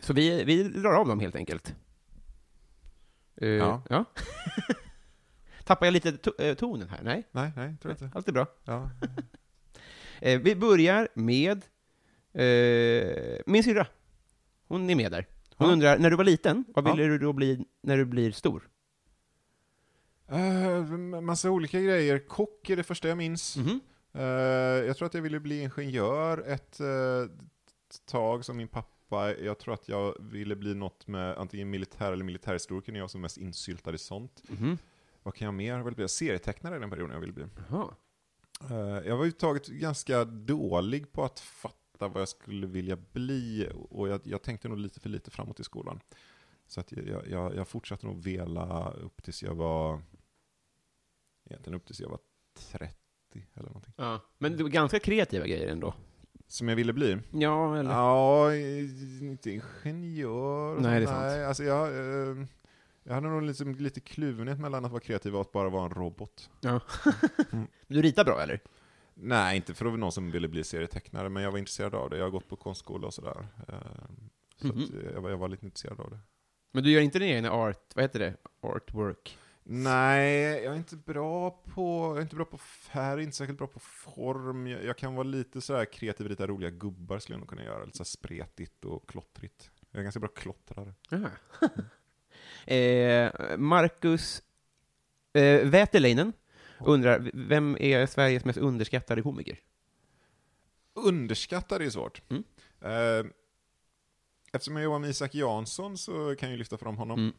Så 0.00 0.12
vi, 0.12 0.44
vi 0.44 0.62
drar 0.62 0.92
av 0.92 1.08
dem 1.08 1.20
helt 1.20 1.36
enkelt. 1.36 1.74
Ja. 3.34 3.82
ja. 3.88 4.04
Tappar 5.64 5.86
jag 5.86 5.92
lite 5.92 6.10
to- 6.10 6.54
tonen 6.54 6.88
här? 6.88 7.00
Nej? 7.02 7.24
Nej, 7.32 7.52
nej, 7.56 7.76
tror 7.82 7.94
jag 7.98 8.06
inte. 8.06 8.16
Allt 8.18 8.28
är 8.28 8.32
bra. 8.32 8.46
Ja. 8.64 8.90
Vi 10.42 10.56
börjar 10.56 11.08
med 11.14 11.64
eh, 12.34 13.38
min 13.46 13.64
syrra. 13.64 13.86
Hon 14.68 14.90
är 14.90 14.94
med 14.94 15.12
där. 15.12 15.26
Hon 15.56 15.66
Ja. 15.68 15.72
undrar, 15.72 15.98
när 15.98 16.10
du 16.10 16.16
var 16.16 16.24
liten, 16.24 16.64
vad 16.74 16.86
Ja. 16.88 16.94
ville 16.94 17.08
du 17.08 17.18
då 17.18 17.32
bli 17.32 17.64
när 17.82 17.96
du 17.96 18.04
blir 18.04 18.32
stor? 18.32 18.68
Uh, 20.32 20.96
massa 21.20 21.50
olika 21.50 21.80
grejer. 21.80 22.18
Kock 22.18 22.70
är 22.70 22.76
det 22.76 22.82
första 22.82 23.08
jag 23.08 23.18
minns. 23.18 23.56
Mhm. 23.56 23.80
Eh, 24.12 24.22
jag 24.86 24.96
tror 24.96 25.06
att 25.06 25.14
jag 25.14 25.22
ville 25.22 25.40
bli 25.40 25.60
ingenjör 25.62 26.38
ett 26.48 26.80
eh, 26.80 26.86
tag 28.06 28.44
som 28.44 28.56
min 28.56 28.68
pappa. 28.68 29.34
Jag 29.34 29.58
tror 29.58 29.74
att 29.74 29.88
jag 29.88 30.16
ville 30.20 30.56
bli 30.56 30.74
något 30.74 31.06
med 31.06 31.36
antingen 31.38 31.70
militär 31.70 32.12
eller 32.12 32.24
militärhistoriker 32.24 32.92
när 32.92 32.98
jag 33.00 33.04
var 33.04 33.08
som 33.08 33.20
mest 33.20 33.36
insyltad 33.36 33.94
i 33.94 33.98
sånt. 33.98 34.42
Mhm. 34.48 34.78
Vad 35.22 35.34
kan 35.34 35.44
jag 35.44 35.54
mer 35.54 35.76
vilja 35.78 35.90
bli? 35.96 36.08
Serietecknare 36.08 36.76
i 36.76 36.78
den 36.78 36.90
perioden 36.90 37.12
jag 37.14 37.20
ville 37.20 37.32
bli. 37.32 37.44
Eh, 38.70 38.76
jag 39.08 39.16
var 39.16 39.24
ju 39.24 39.30
taget 39.30 39.66
ganska 39.66 40.24
dålig 40.24 41.12
på 41.12 41.24
att 41.24 41.40
fatta 41.40 41.76
vad 42.08 42.20
jag 42.20 42.28
skulle 42.28 42.66
vilja 42.66 42.96
bli 43.12 43.68
och 43.90 44.08
jag, 44.08 44.20
jag 44.24 44.42
tänkte 44.42 44.68
nog 44.68 44.78
lite 44.78 45.00
för 45.00 45.08
lite 45.08 45.30
framåt 45.30 45.60
i 45.60 45.64
skolan. 45.64 46.00
Så 46.66 46.80
att 46.80 46.92
jag, 46.92 47.28
jag, 47.28 47.56
jag 47.56 47.68
fortsatte 47.68 48.06
nog 48.06 48.22
vela 48.22 48.90
upp 48.90 49.22
tills 49.22 49.42
jag 49.42 49.54
var, 49.54 50.02
egentligen 51.50 51.76
upp 51.76 51.86
tills 51.86 52.00
jag 52.00 52.08
var 52.08 52.18
30 52.70 52.94
eller 53.54 53.68
någonting. 53.68 53.94
Ja. 53.96 54.20
Men 54.38 54.56
det 54.56 54.62
var 54.62 54.70
ganska 54.70 54.98
kreativa 54.98 55.46
grejer 55.46 55.68
ändå. 55.68 55.94
Som 56.46 56.68
jag 56.68 56.76
ville 56.76 56.92
bli? 56.92 57.18
Ja, 57.32 57.78
eller? 57.78 57.90
Ja, 57.90 58.54
inte 58.54 59.50
ingenjör. 59.50 60.80
Nej, 60.80 61.00
det 61.00 61.04
är 61.04 61.06
sant. 61.06 61.20
Nej, 61.20 61.44
alltså 61.44 61.64
jag, 61.64 61.88
eh, 61.88 62.46
jag 63.02 63.14
hade 63.14 63.28
nog 63.28 63.42
liksom 63.42 63.74
lite 63.74 64.00
kluvenhet 64.00 64.60
mellan 64.60 64.84
att 64.84 64.90
vara 64.90 65.00
kreativ 65.00 65.34
och 65.34 65.40
att 65.40 65.52
bara 65.52 65.68
vara 65.68 65.84
en 65.84 65.90
robot. 65.90 66.50
Ja. 66.60 66.80
du 67.86 68.02
ritar 68.02 68.24
bra, 68.24 68.42
eller? 68.42 68.60
Nej, 69.14 69.56
inte 69.56 69.74
för 69.74 69.86
att 69.86 69.98
någon 69.98 70.12
som 70.12 70.30
ville 70.30 70.48
bli 70.48 70.64
serietecknare, 70.64 71.28
men 71.28 71.42
jag 71.42 71.50
var 71.50 71.58
intresserad 71.58 71.94
av 71.94 72.10
det. 72.10 72.16
Jag 72.16 72.24
har 72.24 72.30
gått 72.30 72.48
på 72.48 72.56
konstskola 72.56 73.06
och 73.06 73.14
sådär. 73.14 73.46
Eh, 73.68 73.74
Så 74.56 74.66
Mhm. 74.66 74.82
att 74.84 75.12
jag, 75.14 75.20
var, 75.20 75.30
jag 75.30 75.36
var 75.36 75.48
lite 75.48 75.64
intresserad 75.66 76.00
av 76.00 76.10
det. 76.10 76.18
Men 76.72 76.84
du 76.84 76.90
gör 76.90 77.00
inte 77.00 77.18
din 77.18 77.28
egna 77.28 77.50
art, 77.50 77.92
vad 77.94 78.04
heter 78.04 78.18
det? 78.18 78.34
Artwork? 78.60 79.38
Nej, 79.62 80.62
jag 80.64 80.72
är 80.72 80.76
inte 80.76 80.96
bra 80.96 81.50
på, 81.50 82.08
jag 82.08 82.16
är 82.18 82.22
inte 82.22 82.36
bra 82.36 82.44
på 82.44 82.58
färg, 82.58 83.22
inte 83.22 83.36
särskilt 83.36 83.58
bra 83.58 83.66
på 83.66 83.78
form. 83.80 84.66
Jag, 84.66 84.84
jag 84.84 84.98
kan 84.98 85.14
vara 85.14 85.24
lite 85.26 85.60
sådär 85.60 85.84
kreativ, 85.84 86.26
lite 86.28 86.46
roliga 86.46 86.70
gubbar 86.70 87.18
skulle 87.18 87.34
jag 87.34 87.40
nog 87.40 87.48
kunna 87.48 87.64
göra. 87.64 87.84
Lite 87.84 87.98
så 87.98 88.04
spretigt 88.04 88.84
och 88.84 89.08
klottrigt. 89.08 89.70
Jag 89.90 89.98
är 89.98 90.02
ganska 90.02 90.20
bra 90.20 90.28
klottrare. 90.28 90.92
Eh, 92.66 93.32
Marcus 93.58 94.42
eh, 95.32 95.66
Väterleinen 95.68 96.32
undrar, 96.80 97.30
vem 97.34 97.76
är 97.80 98.06
Sveriges 98.06 98.44
mest 98.44 98.58
underskattade 98.58 99.22
komiker? 99.22 99.58
Underskattad 100.94 101.82
är 101.82 101.90
svårt. 101.90 102.22
Mm. 102.28 102.44
Eh, 102.80 103.30
eftersom 104.52 104.76
jag 104.76 104.84
jobbar 104.84 104.98
med 104.98 105.10
Isak 105.10 105.34
Jansson 105.34 105.98
så 105.98 106.36
kan 106.36 106.50
jag 106.50 106.58
lyfta 106.58 106.78
fram 106.78 106.96
honom. 106.96 107.18
Mm. 107.18 107.32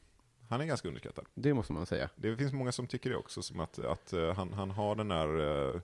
Han 0.50 0.62
är 0.62 0.66
ganska 0.66 0.88
underskattad. 0.88 1.26
Det 1.34 1.54
måste 1.54 1.74
man 1.74 1.86
säga. 1.86 2.10
Det 2.16 2.38
finns 2.38 2.54
många 2.54 2.72
som 2.72 2.88
tycker 2.88 3.10
det 3.10 3.16
också, 3.16 3.42
som 3.42 3.60
att, 3.60 3.80
att 3.80 4.14
eh, 4.14 4.34
han, 4.34 4.54
han 4.54 4.72
har 4.72 4.96
den 4.96 5.08
där... 5.08 5.40
eh, 5.76 5.82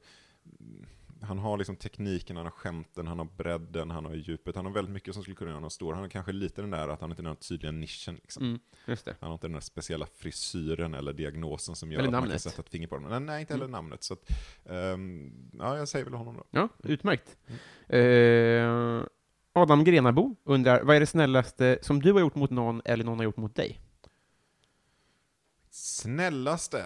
han 1.22 1.39
har 1.39 1.57
liksom 1.57 1.76
tekniken, 1.76 2.36
han 2.36 2.45
har 2.45 2.51
skämten, 2.51 3.07
han 3.07 3.19
har 3.19 3.26
bredden, 3.26 3.91
han 3.91 4.05
har 4.05 4.13
djupet. 4.13 4.55
Han 4.55 4.65
har 4.65 4.74
väldigt 4.74 4.93
mycket 4.93 5.13
som 5.13 5.24
skulle 5.24 5.36
kunna 5.36 5.49
göra 5.49 5.57
honom 5.57 5.69
stor. 5.69 5.93
Han 5.93 6.01
har 6.01 6.09
kanske 6.09 6.32
lite 6.32 6.61
den 6.61 6.69
där 6.72 6.88
att 6.88 7.01
han 7.01 7.09
inte 7.09 7.22
har 7.22 7.28
den 7.28 7.36
tydliga 7.36 7.72
nischen. 7.72 8.15
Liksom. 8.15 8.43
Mm. 8.45 8.59
Han 9.19 9.30
har 9.30 9.34
inte 9.34 9.47
den 9.47 9.53
där 9.53 9.59
speciella 9.59 10.05
frisyren 10.15 10.93
eller 10.93 11.13
diagnosen 11.13 11.76
som 11.76 11.91
gör 11.91 11.99
Eller 11.99 12.07
att 12.07 12.11
man 12.11 12.22
kan 12.22 12.28
namnet. 12.28 12.41
sätta 12.41 12.61
ett 12.61 12.69
finger 12.69 12.88
på 12.88 12.95
den. 12.97 13.09
Nej, 13.09 13.19
nej 13.19 13.41
inte 13.41 13.53
heller 13.53 13.67
namnet. 13.67 14.03
Så 14.03 14.13
att, 14.13 14.30
ehm, 14.65 15.32
ja, 15.53 15.78
jag 15.78 15.88
säger 15.88 16.05
väl 16.05 16.13
honom 16.13 16.36
då. 16.38 16.43
Ja, 16.51 16.69
utmärkt. 16.84 17.38
Eh, 17.88 19.03
Adam 19.53 19.84
Grenabo 19.84 20.36
undrar, 20.43 20.84
vad 20.84 20.95
är 20.95 20.99
det 20.99 21.05
snällaste 21.05 21.80
som 21.82 22.01
du 22.01 22.11
har 22.13 22.19
gjort 22.19 22.36
mot 22.36 22.49
någon 22.49 22.82
eller 22.86 23.03
någon 23.03 23.17
har 23.17 23.24
gjort 23.24 23.38
mot 23.38 23.55
dig? 23.55 23.80
Snällaste? 25.69 26.86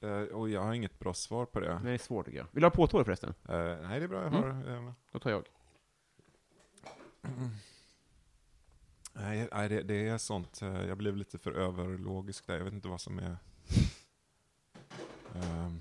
Mm. 0.00 0.22
Eh, 0.22 0.28
och 0.28 0.50
jag 0.50 0.60
har 0.62 0.74
inget 0.74 0.98
bra 0.98 1.14
svar 1.14 1.46
på 1.46 1.60
det. 1.60 1.80
Det 1.84 1.90
är 1.90 1.98
svårt 1.98 2.26
tycker 2.26 2.38
jag. 2.38 2.46
Vill 2.52 2.60
du 2.60 2.66
ha 2.66 2.70
påtår 2.70 3.04
förresten? 3.04 3.34
Eh, 3.48 3.54
nej, 3.82 3.98
det 4.00 4.04
är 4.04 4.08
bra. 4.08 4.22
Jag 4.22 4.34
Mm. 4.34 4.42
har... 4.66 4.74
eh, 4.88 4.92
Då 5.12 5.18
tar 5.18 5.30
jag. 5.30 5.44
Nej, 9.12 9.48
nej 9.52 9.68
det, 9.68 9.82
det 9.82 10.08
är 10.08 10.18
sånt. 10.18 10.60
Jag 10.60 10.98
blev 10.98 11.16
lite 11.16 11.38
för 11.38 11.52
överlogisk 11.52 12.46
där. 12.46 12.56
Jag 12.56 12.64
vet 12.64 12.74
inte 12.74 12.88
vad 12.88 13.00
som 13.00 13.18
är... 13.18 13.36
Ehm, 15.34 15.80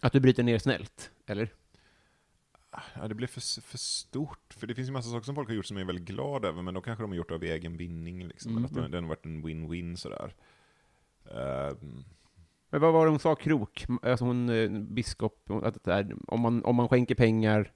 Att 0.00 0.12
du 0.12 0.20
bryter 0.20 0.42
ner 0.42 0.58
snällt, 0.58 1.10
eller? 1.26 1.54
Ja, 2.94 3.08
det 3.08 3.14
blev 3.14 3.26
för, 3.26 3.60
för 3.60 3.78
stort. 3.78 4.54
För 4.56 4.66
det 4.66 4.74
finns 4.74 4.88
ju 4.88 4.92
massa 4.92 5.10
saker 5.10 5.24
som 5.24 5.34
folk 5.34 5.48
har 5.48 5.54
gjort 5.54 5.66
som 5.66 5.76
jag 5.76 5.82
är 5.82 5.86
väldigt 5.86 6.08
glad 6.08 6.44
över, 6.44 6.62
men 6.62 6.74
då 6.74 6.80
kanske 6.80 7.04
de 7.04 7.10
har 7.10 7.16
gjort 7.16 7.28
det 7.28 7.34
av 7.34 7.42
egen 7.42 7.76
vinning. 7.76 8.26
Liksom. 8.26 8.50
Mm. 8.56 8.64
Eller 8.64 8.84
att 8.84 8.92
den 8.92 9.04
har 9.04 9.08
varit 9.08 9.26
en 9.26 9.46
win-win 9.46 9.96
sådär. 9.96 10.34
Ehm, 11.30 12.04
Men 12.70 12.80
vad 12.80 12.92
var 12.92 13.04
det 13.04 13.10
hon 13.10 13.18
sa, 13.18 13.34
Krok? 13.34 13.86
Alltså 14.02 14.24
hon, 14.24 14.48
eh, 14.48 14.70
biskop, 14.70 15.50
att 15.50 15.84
det 15.84 15.92
är, 15.92 16.16
om, 16.26 16.40
man, 16.40 16.64
om 16.64 16.76
man 16.76 16.88
skänker 16.88 17.14
pengar 17.14 17.72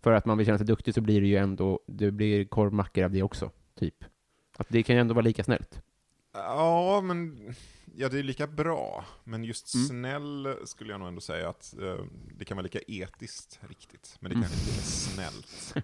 för 0.00 0.12
att 0.12 0.26
man 0.26 0.38
vill 0.38 0.46
känna 0.46 0.58
sig 0.58 0.66
duktig 0.66 0.94
så 0.94 1.00
blir 1.00 1.20
det 1.20 1.26
ju 1.26 1.36
ändå, 1.36 1.80
det 1.86 2.10
blir 2.10 2.44
korvmackor 2.44 3.04
av 3.04 3.10
det 3.10 3.22
också, 3.22 3.50
typ. 3.74 4.04
Att 4.56 4.68
det 4.68 4.82
kan 4.82 4.96
ju 4.96 5.00
ändå 5.00 5.14
vara 5.14 5.24
lika 5.24 5.44
snällt. 5.44 5.82
Ja, 6.32 7.00
men 7.00 7.54
ja, 7.96 8.08
det 8.08 8.18
är 8.18 8.22
lika 8.22 8.46
bra, 8.46 9.04
men 9.24 9.44
just 9.44 9.74
Mm. 9.74 9.86
snäll 9.86 10.56
skulle 10.64 10.90
jag 10.92 10.98
nog 10.98 11.08
ändå 11.08 11.20
säga 11.20 11.48
att 11.48 11.74
eh, 11.82 12.04
det 12.38 12.44
kan 12.44 12.56
vara 12.56 12.62
lika 12.62 12.80
etiskt 12.88 13.58
riktigt, 13.68 14.16
men 14.20 14.30
det 14.30 14.36
Mm. 14.36 14.48
kanske 14.48 14.60
inte 14.60 14.70
är 14.70 14.74
lika 14.74 14.86
snällt. 14.86 15.74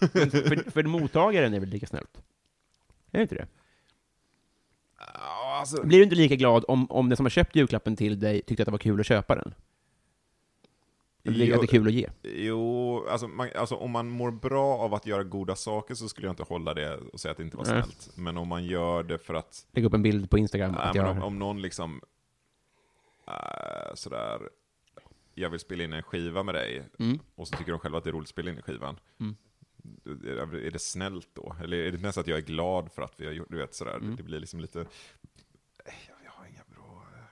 Men 0.14 0.30
för, 0.30 0.70
för 0.70 0.82
mottagaren 0.82 1.54
är 1.54 1.60
väl 1.60 1.68
lika 1.68 1.86
snällt? 1.86 2.16
Är 3.10 3.18
det 3.18 3.22
inte 3.22 3.34
det? 3.34 3.46
Alltså, 5.60 5.82
Blir 5.86 5.98
du 5.98 6.04
inte 6.04 6.16
lika 6.16 6.36
glad 6.36 6.64
om, 6.68 6.90
om 6.90 7.08
den 7.08 7.16
som 7.16 7.26
har 7.26 7.30
köpt 7.30 7.56
julklappen 7.56 7.96
till 7.96 8.20
dig 8.20 8.42
tyckte 8.42 8.62
att 8.62 8.66
det 8.66 8.70
var 8.72 8.78
kul 8.78 9.00
att 9.00 9.06
köpa 9.06 9.34
den? 9.34 9.54
Det 11.24 11.50
är 11.52 11.66
kul 11.66 11.86
att 11.86 11.92
ge? 11.92 12.08
Jo, 12.22 13.06
alltså, 13.08 13.28
man, 13.28 13.48
alltså 13.54 13.74
om 13.74 13.90
man 13.90 14.08
mår 14.08 14.30
bra 14.30 14.78
av 14.78 14.94
att 14.94 15.06
göra 15.06 15.24
goda 15.24 15.56
saker 15.56 15.94
så 15.94 16.08
skulle 16.08 16.26
jag 16.26 16.32
inte 16.32 16.42
hålla 16.42 16.74
det 16.74 16.96
och 16.96 17.20
säga 17.20 17.32
att 17.32 17.36
det 17.36 17.42
inte 17.42 17.56
var 17.56 17.64
snällt. 17.64 18.10
Men 18.16 18.36
om 18.36 18.48
man 18.48 18.64
gör 18.64 19.02
det 19.02 19.18
för 19.18 19.34
att, 19.34 19.66
Lägga 19.72 19.86
upp 19.86 19.94
en 19.94 20.02
bild 20.02 20.30
på 20.30 20.38
Instagram 20.38 20.76
jag... 20.94 21.10
om, 21.10 21.22
om 21.22 21.38
någon 21.38 21.62
liksom, 21.62 22.00
äh, 23.26 23.94
sådär, 23.94 24.40
jag 25.34 25.50
vill 25.50 25.60
spela 25.60 25.84
in 25.84 25.92
en 25.92 26.02
skiva 26.02 26.42
med 26.42 26.54
dig, 26.54 26.82
Mm. 26.98 27.18
och 27.34 27.48
så 27.48 27.56
tycker 27.56 27.70
de 27.72 27.80
själva 27.80 27.98
att 27.98 28.04
det 28.04 28.10
är 28.10 28.12
roligt 28.12 28.26
att 28.26 28.28
spela 28.30 28.50
in 28.50 28.58
i 28.58 28.62
skivan. 28.62 28.96
Mm. 29.20 29.36
Är 30.66 30.70
det 30.70 30.78
snällt 30.78 31.28
då? 31.32 31.56
Eller 31.62 31.76
är 31.76 31.92
det 31.92 31.98
mest 31.98 32.18
att 32.18 32.26
jag 32.26 32.38
är 32.38 32.42
glad 32.42 32.92
för 32.92 33.02
att 33.02 33.14
vi 33.20 33.26
har 33.26 33.32
gjort, 33.32 33.50
du 33.50 33.56
vet 33.56 33.74
sådär, 33.74 33.96
Mm. 33.96 34.16
det 34.16 34.22
blir 34.22 34.40
liksom 34.40 34.60
lite, 34.60 34.78
jag, 35.84 35.94
jag 36.24 36.30
har 36.30 36.46
inga 36.46 36.62
bra, 36.76 37.02
eh, 37.14 37.24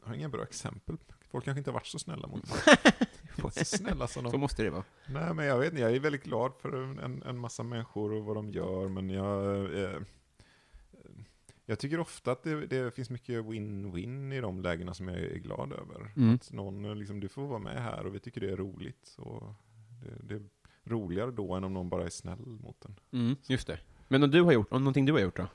jag 0.00 0.06
har 0.08 0.14
inga 0.14 0.28
bra 0.28 0.42
exempel. 0.42 0.96
Folk 1.32 1.44
kanske 1.44 1.58
inte 1.58 1.70
har 1.70 1.74
varit 1.74 1.86
så 1.86 1.98
snälla 1.98 2.26
mot 2.28 2.48
mig. 2.48 2.58
så 3.52 3.64
snälla 3.64 4.06
som 4.06 4.24
de 4.24 4.30
Så 4.30 4.38
måste 4.38 4.62
det 4.62 4.70
vara. 4.70 4.84
Nej, 5.06 5.34
men 5.34 5.46
jag 5.46 5.58
vet 5.58 5.70
inte. 5.70 5.82
Jag 5.82 5.94
är 5.94 6.00
väldigt 6.00 6.24
glad 6.24 6.52
för 6.60 6.72
en, 7.04 7.22
en 7.22 7.38
massa 7.38 7.62
människor 7.62 8.12
och 8.12 8.24
vad 8.24 8.36
de 8.36 8.50
gör, 8.50 8.88
men 8.88 9.10
jag... 9.10 9.64
Eh, 9.82 10.00
jag 11.66 11.78
tycker 11.78 12.00
ofta 12.00 12.32
att 12.32 12.42
det, 12.42 12.66
det 12.66 12.94
finns 12.94 13.10
mycket 13.10 13.44
win-win 13.44 14.34
i 14.34 14.40
de 14.40 14.62
lägena 14.62 14.94
som 14.94 15.08
jag 15.08 15.18
är 15.18 15.38
glad 15.38 15.72
över. 15.72 16.12
Mm. 16.16 16.34
Att 16.34 16.52
någon, 16.52 16.98
liksom, 16.98 17.20
du 17.20 17.28
får 17.28 17.46
vara 17.46 17.58
med 17.58 17.82
här 17.82 18.06
och 18.06 18.14
vi 18.14 18.18
tycker 18.18 18.40
det 18.40 18.50
är 18.50 18.56
roligt. 18.56 19.14
Och 19.18 19.54
det, 20.02 20.26
det 20.28 20.34
är 20.34 20.42
roligare 20.84 21.30
då 21.30 21.54
än 21.54 21.64
om 21.64 21.74
någon 21.74 21.88
bara 21.88 22.04
är 22.04 22.10
snäll 22.10 22.46
mot 22.46 22.84
en. 22.84 23.00
Mm, 23.12 23.36
just 23.46 23.66
det. 23.66 23.78
Men 24.08 24.22
om 24.22 24.30
du 24.30 24.42
har 24.42 24.52
gjort, 24.52 24.72
om 24.72 24.82
någonting 24.82 25.06
du 25.06 25.12
har 25.12 25.20
gjort 25.20 25.36
då? 25.36 25.46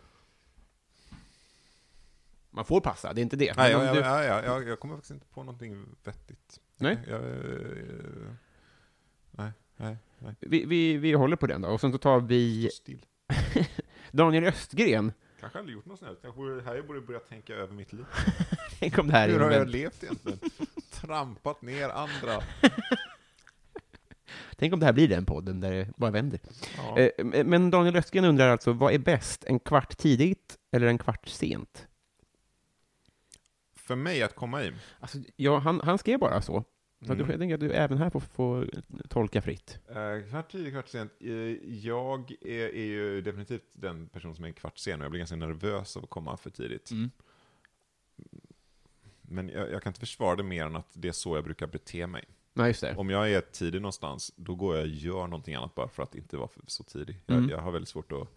Man 2.57 2.65
får 2.65 2.81
passa, 2.81 3.13
det 3.13 3.21
är 3.21 3.23
inte 3.23 3.35
det. 3.35 3.57
Nej, 3.57 3.71
jag, 3.71 3.95
du... 3.95 3.99
jag, 3.99 4.25
jag, 4.25 4.45
jag, 4.45 4.67
jag 4.67 4.79
kommer 4.79 4.95
faktiskt 4.95 5.11
inte 5.11 5.25
på 5.33 5.43
någonting 5.43 5.85
vettigt. 6.03 6.59
Nej? 6.77 6.97
Jag, 7.07 7.19
eh, 7.19 7.31
nej, 9.31 9.51
nej, 9.77 9.97
nej. 10.19 10.35
vi, 10.39 10.65
vi, 10.65 10.97
vi 10.97 11.13
håller 11.13 11.35
på 11.35 11.47
den 11.47 11.61
då, 11.61 11.69
och 11.69 11.81
sen 11.81 11.91
så 11.91 11.97
tar 11.97 12.19
vi 12.19 12.69
Still. 12.73 13.05
Daniel 14.11 14.43
Östgren. 14.43 15.11
Kanske 15.39 15.59
aldrig 15.59 15.75
gjort 15.75 15.85
något 15.85 15.99
snällt. 15.99 16.21
Kanske 16.21 16.37
borde, 16.37 16.63
här 16.63 16.75
jag 16.75 16.87
borde 16.87 17.01
börja 17.01 17.19
tänka 17.19 17.53
över 17.53 17.73
mitt 17.73 17.93
liv. 17.93 18.05
Tänk 18.79 18.97
om 18.97 19.07
det 19.07 19.13
här 19.13 19.29
Hur 19.29 19.39
har 19.39 19.51
jag 19.51 19.67
levt 19.67 20.03
egentligen? 20.03 20.39
Trampat 20.91 21.61
ner 21.61 21.89
andra. 21.89 22.43
Tänk 24.55 24.73
om 24.73 24.79
det 24.79 24.85
här 24.85 24.93
blir 24.93 25.07
den 25.07 25.25
podden 25.25 25.59
där 25.59 25.71
det 25.71 25.87
bara 25.97 26.11
vänder. 26.11 26.39
Ja. 26.77 26.99
Eh, 26.99 27.25
Men 27.25 27.71
Daniel 27.71 27.95
Östgren 27.95 28.25
undrar 28.25 28.49
alltså, 28.49 28.73
vad 28.73 28.93
är 28.93 28.99
bäst? 28.99 29.43
En 29.43 29.59
kvart 29.59 29.97
tidigt 29.97 30.57
eller 30.71 30.87
en 30.87 30.97
kvart 30.97 31.27
sent? 31.27 31.87
För 33.87 33.95
mig 33.95 34.23
att 34.23 34.35
komma 34.35 34.63
i. 34.63 34.73
Alltså, 34.99 35.17
ja, 35.35 35.57
han, 35.57 35.81
han 35.83 35.97
skrev 35.97 36.19
bara 36.19 36.41
så. 36.41 36.63
Så 37.05 37.13
Mm. 37.13 37.17
du, 37.27 37.31
jag 37.33 37.39
tänker 37.39 37.53
att 37.55 37.59
du 37.59 37.71
även 37.71 37.97
här 37.97 38.09
får, 38.09 38.19
får 38.19 38.69
tolka 39.09 39.41
fritt. 39.41 39.79
Eh, 39.89 40.29
kvart 40.29 40.51
tidigt, 40.51 40.73
kvart 40.73 40.87
sent. 40.87 41.11
Eh, 41.19 41.29
jag 41.85 42.31
är, 42.41 42.75
är 42.75 42.85
ju 42.85 43.21
definitivt 43.21 43.63
den 43.73 44.07
person 44.07 44.35
som 44.35 44.43
är 44.43 44.47
en 44.47 44.53
kvart 44.53 44.77
sen 44.77 44.99
och 44.99 45.05
jag 45.05 45.11
blir 45.11 45.19
ganska 45.19 45.35
nervös 45.35 45.97
av 45.97 46.03
att 46.03 46.09
komma 46.09 46.37
för 46.37 46.49
tidigt. 46.49 46.91
Mm. 46.91 47.11
Men 49.21 49.49
jag, 49.49 49.71
jag 49.71 49.83
kan 49.83 49.89
inte 49.89 49.99
försvara 49.99 50.35
det 50.35 50.43
mer 50.43 50.65
än 50.65 50.75
att 50.75 50.89
det 50.93 51.07
är 51.07 51.11
så 51.11 51.35
jag 51.37 51.43
brukar 51.43 51.67
bete 51.67 52.07
mig. 52.07 52.23
Nej, 52.53 52.67
just 52.67 52.81
det. 52.81 52.95
Om 52.95 53.09
jag 53.09 53.31
är 53.31 53.41
tidig 53.41 53.81
någonstans, 53.81 54.31
då 54.35 54.55
går 54.55 54.75
jag 54.75 54.83
och 54.83 54.89
gör 54.89 55.27
någonting 55.27 55.55
annat 55.55 55.75
bara 55.75 55.87
för 55.87 56.03
att 56.03 56.15
inte 56.15 56.37
vara 56.37 56.47
för, 56.47 56.61
så 56.67 56.83
tidig. 56.83 57.23
Mm. 57.27 57.41
Jag, 57.49 57.51
jag 57.51 57.61
har 57.63 57.71
väldigt 57.71 57.89
svårt 57.89 58.11
att 58.11 58.27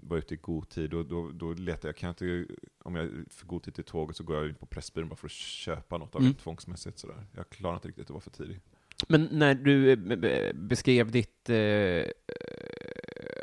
vara 0.00 0.18
ute 0.18 0.34
i 0.34 0.36
god 0.36 0.68
tid 0.68 0.94
och 0.94 1.06
då, 1.06 1.30
då 1.30 1.52
letar 1.52 1.88
jag, 1.88 1.96
kan 1.96 2.06
jag 2.06 2.12
inte, 2.12 2.54
om 2.84 2.94
jag 2.94 3.04
är 3.04 3.10
för 3.30 3.46
god 3.46 3.62
tid 3.62 3.74
till 3.74 3.84
tåget 3.84 4.16
så 4.16 4.24
går 4.24 4.36
jag 4.36 4.48
in 4.48 4.54
på 4.54 4.66
Pressbyrån 4.66 5.08
bara 5.08 5.16
för 5.16 5.26
att 5.26 5.32
köpa 5.32 5.98
något 5.98 6.14
av 6.14 6.20
Mm. 6.20 6.34
tvångsmässigt 6.34 6.98
sådär. 6.98 7.26
Jag 7.36 7.50
klarar 7.50 7.74
inte 7.74 7.88
riktigt 7.88 8.04
att 8.04 8.10
vara 8.10 8.20
för 8.20 8.30
tidig. 8.30 8.60
Men 9.08 9.28
när 9.32 9.54
du 9.54 9.90
eh, 9.90 9.96
be- 9.96 10.16
be- 10.16 10.52
beskrev 10.54 11.10
ditt... 11.10 11.50
Eh, 11.50 11.56
eh, 11.56 12.04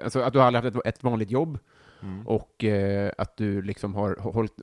alltså 0.03 0.19
att 0.19 0.33
du 0.33 0.41
aldrig 0.41 0.63
haft 0.63 0.75
ett, 0.77 0.85
ett 0.85 1.03
vanligt 1.03 1.31
jobb 1.31 1.59
Mm. 2.01 2.27
och 2.27 2.63
eh, 2.63 3.11
att 3.17 3.37
du 3.37 3.61
liksom 3.61 3.95
har 3.95 4.15
hållit, 4.15 4.53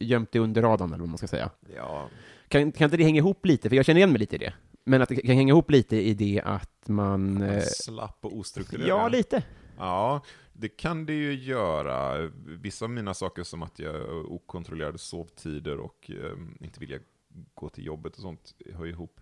gömt 0.00 0.32
dig 0.32 0.40
under 0.42 0.62
radarn, 0.62 0.88
eller 0.88 0.98
vad 1.00 1.08
man 1.08 1.18
ska 1.18 1.26
säga. 1.26 1.50
Ja, 1.76 2.08
Kan, 2.48 2.72
kan 2.72 2.84
inte 2.84 2.96
det 2.96 3.04
hänga 3.04 3.18
ihop 3.18 3.46
lite? 3.46 3.68
För 3.68 3.76
jag 3.76 3.84
känner 3.84 3.98
igen 3.98 4.10
mig 4.12 4.18
lite 4.18 4.36
i 4.36 4.38
det. 4.38 4.52
Men 4.84 5.02
att 5.02 5.08
det 5.08 5.16
kan 5.16 5.36
hänga 5.36 5.52
ihop 5.52 5.70
lite 5.70 5.96
i 5.96 6.14
det 6.14 6.40
att 6.44 6.88
man... 6.88 7.32
man 7.34 7.42
Eh, 7.42 7.62
slapp 7.62 8.18
och 8.20 8.36
ostrukturerad. 8.38 8.88
ja, 8.88 9.08
lite. 9.08 9.42
Ja, 9.78 10.22
det 10.52 10.68
kan 10.68 11.06
det 11.06 11.12
ju 11.12 11.34
göra. 11.34 12.30
Vissa 12.44 12.84
av 12.84 12.90
mina 12.90 13.14
saker 13.14 13.42
som 13.42 13.62
att 13.62 13.78
jag 13.78 14.24
okontrollerade 14.32 14.98
sovtider 14.98 15.78
och 15.78 16.10
eh, 16.10 16.64
inte 16.64 16.80
vilja 16.80 16.98
gå 17.54 17.68
till 17.68 17.86
jobbet 17.86 18.14
och 18.14 18.22
sånt 18.22 18.54
hör 18.74 18.86
ihop. 18.86 19.20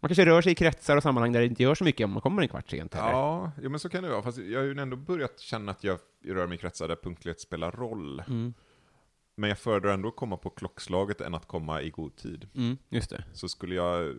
Man 0.00 0.08
kanske 0.08 0.26
rör 0.26 0.42
sig 0.42 0.52
i 0.52 0.54
kretsar 0.54 0.96
och 0.96 1.02
sammanhang 1.02 1.32
där 1.32 1.40
det 1.40 1.46
inte 1.46 1.62
gör 1.62 1.74
så 1.74 1.84
mycket 1.84 2.04
om 2.04 2.10
man 2.10 2.22
kommer 2.22 2.42
en 2.42 2.48
kvart 2.48 2.70
sent. 2.70 2.94
Eller? 2.94 3.10
Ja, 3.10 3.52
ja, 3.62 3.68
men 3.68 3.80
så 3.80 3.88
kan 3.88 4.02
det 4.02 4.10
vara. 4.10 4.22
Fast 4.22 4.38
jag 4.38 4.60
har 4.60 4.64
ju 4.64 4.78
ändå 4.78 4.96
börjat 4.96 5.40
känna 5.40 5.72
att 5.72 5.84
jag 5.84 5.98
rör 6.24 6.46
mig 6.46 6.54
i 6.54 6.58
kretsar 6.58 6.88
där 6.88 6.96
punktlighet 6.96 7.40
spelar 7.40 7.70
roll. 7.70 8.22
Mm. 8.28 8.54
Men 9.36 9.48
jag 9.48 9.58
föredrar 9.58 9.94
ändå 9.94 10.08
att 10.08 10.16
komma 10.16 10.36
på 10.36 10.50
klockslaget 10.50 11.20
än 11.20 11.34
att 11.34 11.46
komma 11.46 11.82
i 11.82 11.90
god 11.90 12.16
tid. 12.16 12.48
Mm, 12.54 12.78
just 12.88 13.10
det. 13.10 13.24
Så 13.32 13.48
skulle 13.48 13.74
jag, 13.74 14.16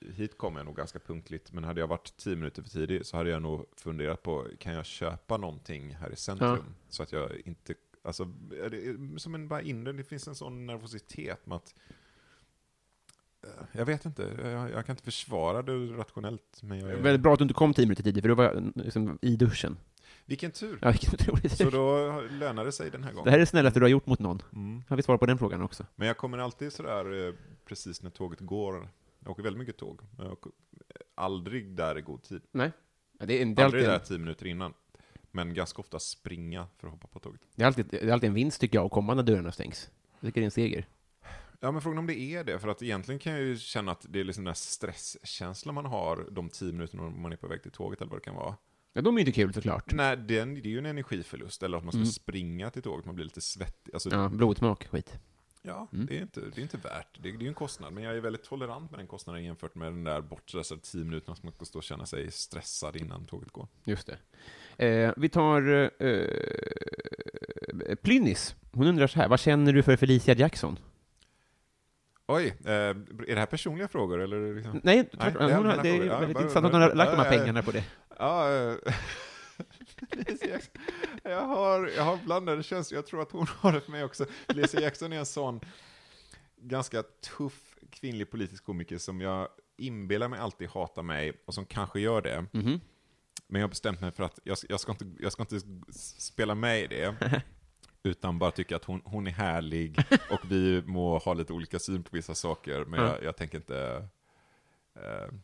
hit 0.00 0.38
kommer 0.38 0.58
jag 0.58 0.66
nog 0.66 0.76
ganska 0.76 0.98
punktligt, 0.98 1.52
men 1.52 1.64
hade 1.64 1.80
jag 1.80 1.88
varit 1.88 2.16
tio 2.16 2.36
minuter 2.36 2.62
för 2.62 2.70
tidig 2.70 3.06
så 3.06 3.16
hade 3.16 3.30
jag 3.30 3.42
nog 3.42 3.66
funderat 3.76 4.22
på, 4.22 4.46
kan 4.58 4.74
jag 4.74 4.86
köpa 4.86 5.36
någonting 5.36 5.94
här 5.94 6.12
i 6.12 6.16
centrum? 6.16 6.74
Så 6.88 7.02
att 7.02 7.12
jag 7.12 7.30
inte, 7.44 7.74
alltså, 8.02 8.32
som 9.16 9.34
en 9.34 9.48
bara 9.48 9.62
inre, 9.62 9.92
det 9.92 10.04
finns 10.04 10.28
en 10.28 10.34
sån 10.34 10.66
nervositet 10.66 11.46
med 11.46 11.56
att 11.56 11.74
eh, 13.42 13.50
jag 13.72 13.86
vet 13.86 14.04
inte, 14.04 14.22
jag, 14.42 14.70
jag 14.70 14.86
kan 14.86 14.92
inte 14.92 15.04
försvara 15.04 15.62
det 15.62 15.72
rationellt, 15.72 16.62
men 16.62 16.78
jag 16.78 16.90
är... 16.90 16.96
Väldigt 16.96 17.22
bra 17.22 17.32
att 17.32 17.38
du 17.38 17.42
inte 17.42 17.54
kom 17.54 17.74
tio 17.74 17.86
minuter 17.86 18.02
tidigt, 18.02 18.22
för 18.22 18.28
då 18.28 18.34
var 18.34 18.44
jag 18.44 18.72
liksom 18.74 19.18
i 19.22 19.36
duschen. 19.36 19.76
Vilken 20.26 20.50
tur! 20.50 20.78
Ja, 20.82 20.90
vilken 20.90 21.14
otrolig 21.14 21.50
Så 21.50 21.56
tur. 21.56 21.70
då 21.70 22.20
lönar 22.30 22.64
det 22.64 22.72
sig 22.72 22.90
den 22.90 23.04
här 23.04 23.12
gången. 23.12 23.24
Det 23.24 23.30
här 23.30 23.38
är 23.38 23.40
det 23.40 23.46
snällaste 23.46 23.80
du 23.80 23.84
har 23.84 23.90
gjort 23.90 24.06
mot 24.06 24.18
någon. 24.18 24.42
Mm. 24.52 24.82
Har 24.88 24.96
vi 24.96 25.02
svar 25.02 25.18
på 25.18 25.26
den 25.26 25.38
frågan 25.38 25.62
också? 25.62 25.86
Men 25.96 26.08
jag 26.08 26.16
kommer 26.16 26.38
alltid 26.38 26.72
sådär 26.72 27.28
eh, 27.28 27.34
precis 27.64 28.02
när 28.02 28.10
tåget 28.10 28.40
går. 28.40 28.88
Jag 29.24 29.30
åker 29.30 29.42
väldigt 29.42 29.58
mycket 29.58 29.76
tåg, 29.76 30.00
men 30.16 30.26
jag 30.26 30.32
åker 30.32 30.52
aldrig 31.14 31.68
där 31.76 31.98
i 31.98 32.00
god 32.00 32.22
tid. 32.22 32.42
Nej. 32.52 32.70
Ja, 33.18 33.26
det, 33.26 33.42
är, 33.42 33.46
det, 33.46 33.62
är 33.62 33.64
Aldrig 33.64 33.84
alltid, 33.84 34.00
där 34.00 34.06
tio 34.06 34.18
minuter 34.18 34.46
innan. 34.46 34.74
Men 35.30 35.54
ganska 35.54 35.80
ofta 35.80 35.98
springa 35.98 36.66
för 36.78 36.86
att 36.86 36.92
hoppa 36.92 37.08
på 37.08 37.18
tåget. 37.18 37.40
det, 37.54 37.62
är 37.62 37.66
alltid, 37.66 37.86
det 37.90 38.02
är 38.02 38.12
alltid 38.12 38.28
en 38.28 38.34
vinst, 38.34 38.60
tycker 38.60 38.78
jag, 38.78 38.84
att 38.86 38.92
komma 38.92 39.14
när 39.14 39.22
dörrarna 39.22 39.52
stängs. 39.52 39.90
Jag 40.20 40.28
tycker 40.28 40.40
det 40.40 40.44
är 40.44 40.46
en 40.46 40.50
seger. 40.50 40.88
Ja, 41.60 41.72
men 41.72 41.82
frågan 41.82 41.98
om 41.98 42.06
det 42.06 42.18
är 42.18 42.44
det. 42.44 42.58
För 42.58 42.68
att 42.68 42.82
egentligen 42.82 43.18
kan 43.18 43.32
jag 43.32 43.42
ju 43.42 43.56
känna 43.56 43.92
att 43.92 44.06
det 44.08 44.20
är 44.20 44.24
liksom 44.24 44.44
den 44.44 44.48
här 44.50 44.54
stresskänslan 44.54 45.74
man 45.74 45.84
har 45.86 46.28
de 46.30 46.48
tio 46.48 46.72
minuterna 46.72 47.10
man 47.10 47.32
är 47.32 47.36
på 47.36 47.48
väg 47.48 47.62
till 47.62 47.70
tåget 47.70 48.00
eller 48.00 48.10
vad 48.10 48.20
det 48.20 48.24
kan 48.24 48.34
vara. 48.34 48.56
Ja, 48.92 49.02
de 49.02 49.14
är 49.14 49.18
ju 49.18 49.26
inte 49.26 49.32
kul 49.32 49.52
såklart. 49.54 49.92
Nej, 49.92 50.16
det 50.16 50.38
är, 50.38 50.46
det 50.46 50.68
är 50.68 50.70
ju 50.70 50.78
en 50.78 50.86
energiförlust. 50.86 51.62
Eller 51.62 51.78
att 51.78 51.84
man 51.84 51.92
ska 51.92 51.98
Mm. 51.98 52.06
springa 52.06 52.70
till 52.70 52.82
tåget, 52.82 53.06
man 53.06 53.14
blir 53.14 53.24
lite 53.24 53.40
svettig. 53.40 53.94
Alltså, 53.94 54.10
Ja, 54.10 54.28
blodsmak, 54.28 54.86
skit. 54.86 55.18
Ja, 55.66 55.88
Mm. 55.92 56.06
det, 56.06 56.16
är 56.18 56.22
inte, 56.22 56.40
det 56.40 56.58
är 56.58 56.62
inte 56.62 56.76
värt. 56.76 57.18
Det 57.22 57.28
är, 57.28 57.32
det 57.32 57.44
är 57.44 57.48
en 57.48 57.54
kostnad, 57.54 57.92
men 57.92 58.02
jag 58.02 58.16
är 58.16 58.20
väldigt 58.20 58.44
tolerant 58.44 58.90
med 58.90 59.00
den 59.00 59.06
kostnaden 59.06 59.44
jämfört 59.44 59.74
med 59.74 59.92
den 59.92 60.04
där 60.04 60.20
bortstressade 60.20 60.80
tio 60.80 61.04
minuterna 61.04 61.36
som 61.36 61.46
man 61.46 61.52
ska 61.52 61.64
stå 61.64 61.78
och 61.78 61.82
känna 61.84 62.06
sig 62.06 62.30
stressad 62.30 62.96
innan 62.96 63.26
tåget 63.26 63.50
går. 63.52 63.68
Just 63.84 64.08
det. 64.76 64.86
Eh, 64.86 65.12
vi 65.16 65.28
tar 65.28 65.90
eh, 66.02 66.26
Plynnis. 68.02 68.56
Hon 68.72 68.86
undrar 68.86 69.06
så 69.06 69.18
här, 69.18 69.28
vad 69.28 69.40
känner 69.40 69.72
du 69.72 69.82
för 69.82 69.96
Felicia 69.96 70.34
Jackson? 70.34 70.78
Oj, 72.26 72.54
eh, 72.64 72.72
är 72.72 72.94
det 73.26 73.38
här 73.38 73.46
personliga 73.46 73.88
frågor 73.88 74.20
eller? 74.20 74.54
Liksom? 74.54 74.80
Nej, 74.84 75.08
Nej, 75.12 75.32
det 75.32 75.44
är 75.44 75.56
hon 75.56 75.66
det 75.82 75.88
är. 75.88 76.04
Ja, 76.04 76.18
väldigt 76.18 76.34
bara- 76.34 76.42
intressant 76.42 76.66
att 76.66 76.72
hon 76.72 76.82
har 76.82 76.94
lagt 76.94 77.10
de 77.10 77.16
här 77.16 77.24
ja, 77.24 77.30
ja, 77.30 77.34
ja. 77.34 77.38
pengarna 77.40 77.62
på 77.62 77.70
det. 77.70 77.84
Ja, 78.18 78.52
eh, 78.54 78.74
Lisa 80.10 80.46
Jackson. 80.46 80.74
Jag 81.22 81.42
har, 81.46 81.86
jag 81.96 82.02
har 82.04 82.16
blandade 82.24 82.62
känslor, 82.62 82.96
jag 82.98 83.06
tror 83.06 83.22
att 83.22 83.32
hon 83.32 83.46
har 83.50 83.72
det 83.72 83.80
för 83.80 83.90
mig 83.90 84.04
också. 84.04 84.26
Lisa 84.48 84.80
Jackson 84.80 85.12
är 85.12 85.18
en 85.18 85.26
sån 85.26 85.60
ganska 86.56 87.02
tuff 87.02 87.76
kvinnlig 87.90 88.30
politisk 88.30 88.64
komiker 88.64 88.98
som 88.98 89.20
jag 89.20 89.48
inbillar 89.76 90.28
mig 90.28 90.38
alltid 90.40 90.68
hatar 90.68 91.02
mig, 91.02 91.32
och 91.44 91.54
som 91.54 91.66
kanske 91.66 92.00
gör 92.00 92.22
det. 92.22 92.46
Mhm. 92.52 92.80
Men 93.46 93.60
jag 93.60 93.66
har 93.66 93.70
bestämt 93.70 94.00
mig 94.00 94.12
för 94.12 94.24
att 94.24 94.38
jag, 94.44 94.58
jag, 94.68 94.80
ska, 94.80 94.92
inte, 94.92 95.06
jag 95.20 95.32
ska 95.32 95.42
inte 95.42 95.60
spela 95.92 96.54
med 96.54 96.80
i 96.82 96.86
det, 96.86 97.42
utan 98.02 98.38
bara 98.38 98.50
tycka 98.50 98.76
att 98.76 98.84
hon, 98.84 99.02
hon 99.04 99.26
är 99.26 99.30
härlig 99.30 99.98
och 100.30 100.40
vi 100.50 100.82
må 100.86 101.18
ha 101.18 101.34
lite 101.34 101.52
olika 101.52 101.78
syn 101.78 102.02
på 102.02 102.10
vissa 102.12 102.34
saker, 102.34 102.84
men 102.84 103.00
Ja. 103.00 103.06
jag, 103.06 103.24
jag 103.24 103.36
tänker 103.36 103.58
inte... 103.58 104.08
Eh, 104.94 105.34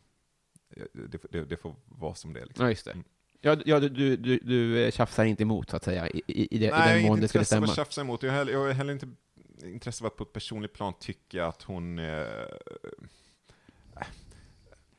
det, 0.93 1.31
det, 1.31 1.45
det 1.45 1.57
får 1.57 1.75
vara 1.85 2.15
som 2.15 2.33
det 2.33 2.39
är. 2.41 2.45
Liksom. 2.45 2.65
Ja, 2.65 2.69
just 2.69 2.85
det. 2.85 2.97
Ja, 3.41 3.57
ja 3.65 3.79
du, 3.79 3.89
du, 3.89 4.17
du, 4.17 4.39
du 4.39 4.83
eh, 4.83 4.91
tjafsar 4.91 5.25
inte 5.25 5.43
emot, 5.43 5.69
så 5.69 5.75
att 5.75 5.83
säga, 5.83 6.09
i, 6.09 6.21
i, 6.27 6.65
i, 6.65 6.69
Nej, 6.69 6.93
den 6.93 7.07
mån 7.07 7.19
det 7.19 7.27
skulle 7.27 7.39
intresse 7.39 7.39
av 7.39 7.43
stämma. 7.43 7.65
att 7.65 7.75
tjafsa 7.75 8.01
emot. 8.01 8.23
Jag 8.23 8.31
har 8.31 8.37
heller, 8.37 8.51
jag 8.51 8.59
har 8.59 8.71
heller 8.71 8.93
inte 8.93 9.07
intresse 9.63 10.03
av 10.03 10.07
att 10.07 10.15
på 10.15 10.23
ett 10.23 10.33
personligt 10.33 10.73
plan 10.73 10.93
tycka 10.99 11.45
att 11.45 11.63
hon... 11.63 11.99
Eh, 11.99 12.25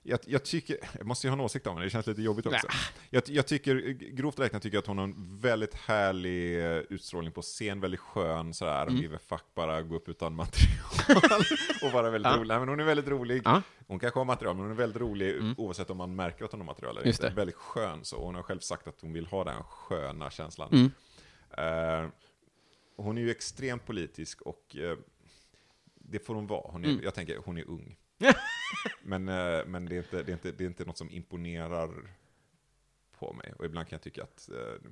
jag, 0.03 0.18
jag 0.26 0.44
tycker, 0.44 0.76
jag 0.98 1.07
måste 1.07 1.26
ju 1.26 1.30
ha 1.30 1.34
en 1.34 1.40
åsikt 1.40 1.66
om 1.66 1.74
henne, 1.76 1.86
det 1.86 1.90
känns 1.90 2.07
lite 2.07 2.22
jobbigt 2.22 2.46
också. 2.46 2.66
Jag, 3.11 3.22
jag 3.26 3.46
tycker, 3.46 3.74
grovt 3.92 4.38
räknat 4.38 4.62
tycker 4.62 4.76
jag 4.76 4.82
att 4.82 4.86
hon 4.86 4.98
har 4.98 5.05
en 5.05 5.38
väldigt 5.40 5.74
härlig 5.74 6.59
eh, 6.64 6.76
utstrålning 6.76 7.32
på 7.32 7.42
scen, 7.42 7.80
väldigt 7.80 8.00
skön 8.00 8.55
sådär, 8.55 8.82
mm. 8.82 8.96
give 8.96 9.16
a 9.16 9.20
fuck, 9.26 9.44
bara 9.55 9.82
gå 9.82 9.96
upp 9.96 10.09
utan 10.09 10.34
material 10.34 11.42
och 11.82 11.92
vara 11.92 12.11
väldigt 12.11 12.32
Ja. 12.32 12.38
rolig. 12.38 12.48
Nej, 12.48 12.59
men 12.59 12.68
hon 12.68 12.80
är 12.80 12.84
väldigt 12.84 13.09
rolig. 13.09 13.42
Ja. 13.44 13.62
Hon 13.86 13.98
kanske 13.98 14.20
har 14.20 14.24
material, 14.24 14.55
men 14.57 14.62
hon 14.62 14.72
är 14.72 14.76
väldigt 14.76 15.03
rolig 15.03 15.36
Mm. 15.36 15.55
oavsett 15.59 15.90
om 15.90 15.96
man 15.96 16.16
märker 16.16 16.44
att 16.44 16.53
hon 16.53 16.61
har 16.61 16.66
material 16.66 16.96
eller 16.96 17.07
inte. 17.09 17.30
Väldigt 17.30 17.57
skön 17.57 18.05
så, 18.05 18.24
hon 18.24 18.34
har 18.34 18.42
själv 18.42 18.61
sagt 18.61 18.88
att 18.88 19.00
hon 19.00 19.12
vill 19.12 19.26
ha 19.26 19.44
den 19.44 19.62
sköna 19.64 20.30
känslan. 20.30 20.68
Mm. 20.72 20.90
Eh, 21.59 22.11
hon 22.96 23.18
är 23.18 23.22
ju 23.22 23.30
extremt 23.30 23.86
politisk 23.86 24.42
och 24.42 24.76
eh, 24.76 24.96
det 25.94 26.18
får 26.18 26.34
hon 26.34 26.46
vara. 26.46 26.70
Hon 26.72 26.84
är, 26.84 26.88
Mm. 26.88 27.00
Jag 27.05 27.14
tänker, 27.14 27.36
hon 27.44 27.59
är 27.59 27.68
ung. 27.68 27.96
men 29.03 29.29
eh, 29.29 29.66
men 29.66 29.85
det, 29.85 29.95
är 29.95 29.99
inte, 29.99 30.23
det, 30.23 30.31
är 30.31 30.35
inte, 30.35 30.53
det 30.53 30.64
är 30.64 30.68
inte 30.68 30.85
något 30.85 30.99
som 30.99 31.11
imponerar 31.11 31.91
på 33.18 33.33
mig. 33.33 33.53
Och 33.59 33.64
ibland 33.64 33.89
kan 33.89 33.97
jag 33.97 34.03
tycka 34.03 34.23
att 34.23 34.49
eh, 34.49 34.91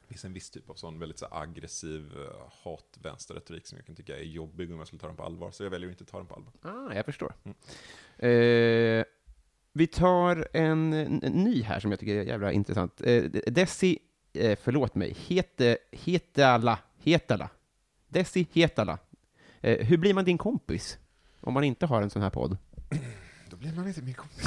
det 0.00 0.08
finns 0.08 0.24
en 0.24 0.32
viss 0.32 0.50
typ 0.50 0.70
av 0.70 0.74
sån 0.74 0.98
väldigt 0.98 1.18
så 1.18 1.26
aggressiv 1.30 2.12
eh, 2.16 2.52
hat-vänsterretorik 2.62 3.66
som 3.66 3.78
jag 3.78 3.86
kan 3.86 3.96
tycka 3.96 4.18
är 4.18 4.22
jobbig 4.22 4.72
om 4.72 4.78
jag 4.78 4.86
skulle 4.86 5.00
ta 5.00 5.06
den 5.06 5.16
på 5.16 5.22
allvar. 5.22 5.50
Så 5.50 5.62
jag 5.62 5.70
väljer 5.70 5.88
att 5.88 6.00
inte 6.00 6.12
ta 6.12 6.18
den 6.18 6.26
på 6.26 6.34
allvar. 6.34 6.52
Ah, 6.62 6.94
jag 6.94 7.04
förstår. 7.04 7.34
Mm. 7.44 7.56
Eh, 8.18 9.04
vi 9.72 9.86
tar 9.86 10.48
en, 10.52 10.92
en 10.92 11.32
ny 11.32 11.62
här 11.62 11.80
som 11.80 11.90
jag 11.90 12.00
tycker 12.00 12.16
är 12.16 12.24
jävla 12.24 12.52
intressant. 12.52 13.00
Eh, 13.00 13.24
Desi, 13.24 13.98
eh, 14.32 14.58
förlåt 14.62 14.94
mig, 14.94 15.16
Hete, 15.26 15.78
Hetala, 15.92 16.78
Hetala. 16.98 17.48
Desi 18.08 18.46
Hetala. 18.52 18.98
Eh, 19.60 19.86
hur 19.86 19.96
blir 19.96 20.14
man 20.14 20.24
din 20.24 20.38
kompis? 20.38 20.98
Om 21.46 21.54
man 21.54 21.64
inte 21.64 21.86
har 21.86 22.02
en 22.02 22.10
sån 22.10 22.22
här 22.22 22.30
podd? 22.30 22.56
Då 23.50 23.56
blir 23.56 23.72
man 23.74 23.88
inte 23.88 24.02
min 24.02 24.14
kompis. 24.14 24.46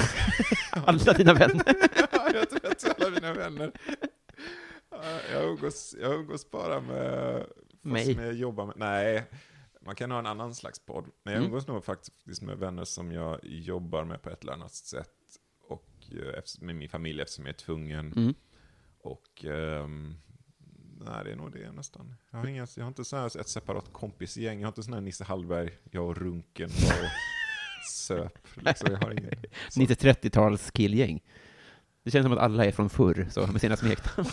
Alla 0.72 1.12
dina 1.12 1.34
vänner. 1.34 1.64
Ja, 2.12 2.30
jag 2.34 2.50
tror 2.50 2.70
att 2.70 3.00
alla 3.00 3.10
mina 3.10 3.32
vänner. 3.34 3.72
Ja, 4.90 5.02
Jag 5.32 5.44
umgås, 5.50 5.94
jag 6.00 6.14
umgås 6.14 6.50
bara 6.50 6.80
med 6.80 7.36
folk 7.46 7.82
Mig. 7.82 8.14
som 8.14 8.24
jag 8.24 8.34
jobbar 8.34 8.66
med. 8.66 8.74
Nej, 8.78 9.24
man 9.80 9.94
kan 9.94 10.10
ha 10.10 10.18
en 10.18 10.26
annan 10.26 10.54
slags 10.54 10.78
podd. 10.78 11.04
Men 11.22 11.32
jag 11.34 11.40
Mm. 11.40 11.46
umgås 11.52 11.66
nog 11.66 11.84
faktiskt 11.84 12.42
med 12.42 12.58
vänner 12.58 12.84
som 12.84 13.12
jag 13.12 13.38
jobbar 13.44 14.04
med 14.04 14.22
på 14.22 14.30
ett 14.30 14.42
eller 14.42 14.52
annat 14.52 14.72
sätt. 14.72 15.08
Och 15.68 15.88
eh, 16.12 16.42
med 16.60 16.76
min 16.76 16.88
familj 16.88 17.20
eftersom 17.22 17.44
jag 17.46 17.52
är 17.54 17.58
tvungen. 17.58 18.12
Mm. 18.16 18.34
Och 19.02 19.44
ehm, 19.44 20.14
nej, 21.04 21.24
det 21.24 21.32
är 21.32 21.36
nog 21.36 21.52
det 21.52 21.72
nästan. 21.72 22.14
Jag 22.30 22.38
har, 22.38 22.46
inga, 22.46 22.66
jag 22.76 22.84
har 22.84 22.88
inte 22.88 23.04
så 23.04 23.16
här 23.16 23.40
ett 23.40 23.48
separat 23.48 23.92
kompisgäng. 23.92 24.60
Jag 24.60 24.66
har 24.66 24.70
inte 24.70 24.82
sån 24.82 24.94
här 24.94 25.00
Nisse 25.00 25.24
Hallberg, 25.24 25.70
jag 25.90 26.06
och 26.06 26.16
Runken 26.16 26.70
och 26.70 27.90
söp. 27.92 28.38
Liksom, 28.54 28.92
jag 28.92 28.98
har 29.00 29.10
ingen. 29.10 29.30
så- 29.70 29.80
90-30-tals 29.80 30.70
killgäng. 30.70 31.20
Det 32.02 32.10
känns 32.10 32.24
som 32.24 32.32
att 32.32 32.38
alla 32.38 32.64
är 32.64 32.72
från 32.72 32.90
förr, 32.90 33.26
så 33.30 33.46
med 33.46 33.60
sina 33.60 33.76
smeknamn. 33.76 34.28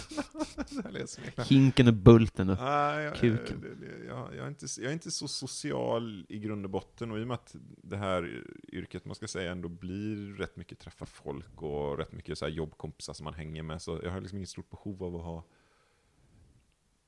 Hinken 1.48 1.88
och 1.88 1.94
Bulten 1.94 2.50
och... 2.50 2.58
Nej, 2.60 3.04
jag, 3.04 3.16
Kuken. 3.16 3.78
jag, 4.08 4.36
jag, 4.36 4.46
är 4.46 4.48
inte, 4.48 4.66
jag 4.78 4.90
är 4.90 4.94
inte 4.94 5.12
så 5.12 5.28
social 5.28 6.26
i 6.30 6.40
grund 6.40 6.66
och 6.66 6.70
botten 6.72 7.12
och 7.12 7.20
i 7.20 7.24
och 7.24 7.28
med 7.28 7.36
att 7.36 7.56
det 7.84 7.98
här 7.98 8.44
yrket, 8.72 9.06
man 9.06 9.16
ska 9.16 9.28
säga, 9.28 9.52
ändå 9.52 9.70
blir 9.70 10.34
rätt 10.38 10.56
mycket 10.56 10.80
träffa 10.80 11.06
folk 11.06 11.62
och 11.62 11.98
rätt 11.98 12.12
mycket 12.12 12.38
så 12.38 12.48
jobbkompisar 12.48 13.14
som 13.14 13.24
man 13.24 13.34
hänger 13.34 13.64
med, 13.64 13.82
så 13.82 14.00
jag 14.04 14.12
har 14.12 14.22
liksom 14.22 14.38
inget 14.38 14.50
stort 14.50 14.70
behov 14.70 15.04
av 15.04 15.16
att 15.16 15.22
ha 15.24 15.44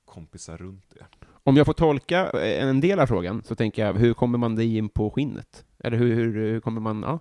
kompisar 0.09 0.57
runt 0.57 0.89
det. 0.89 1.05
Om 1.43 1.57
jag 1.57 1.65
får 1.65 1.73
tolka 1.73 2.29
eh, 2.29 2.63
en 2.63 2.81
del 2.81 2.99
av 2.99 3.07
frågan, 3.07 3.43
så 3.43 3.55
tänker 3.55 3.85
jag, 3.85 3.93
hur 3.93 4.13
kommer 4.13 4.37
man 4.37 4.55
dig 4.55 4.77
in 4.77 4.89
på 4.89 5.11
skinnet? 5.11 5.65
Eller 5.79 5.97
hur, 5.97 6.15
hur, 6.15 6.33
hur 6.33 6.59
kommer 6.59 6.81
man... 6.81 7.01
Ja. 7.03 7.19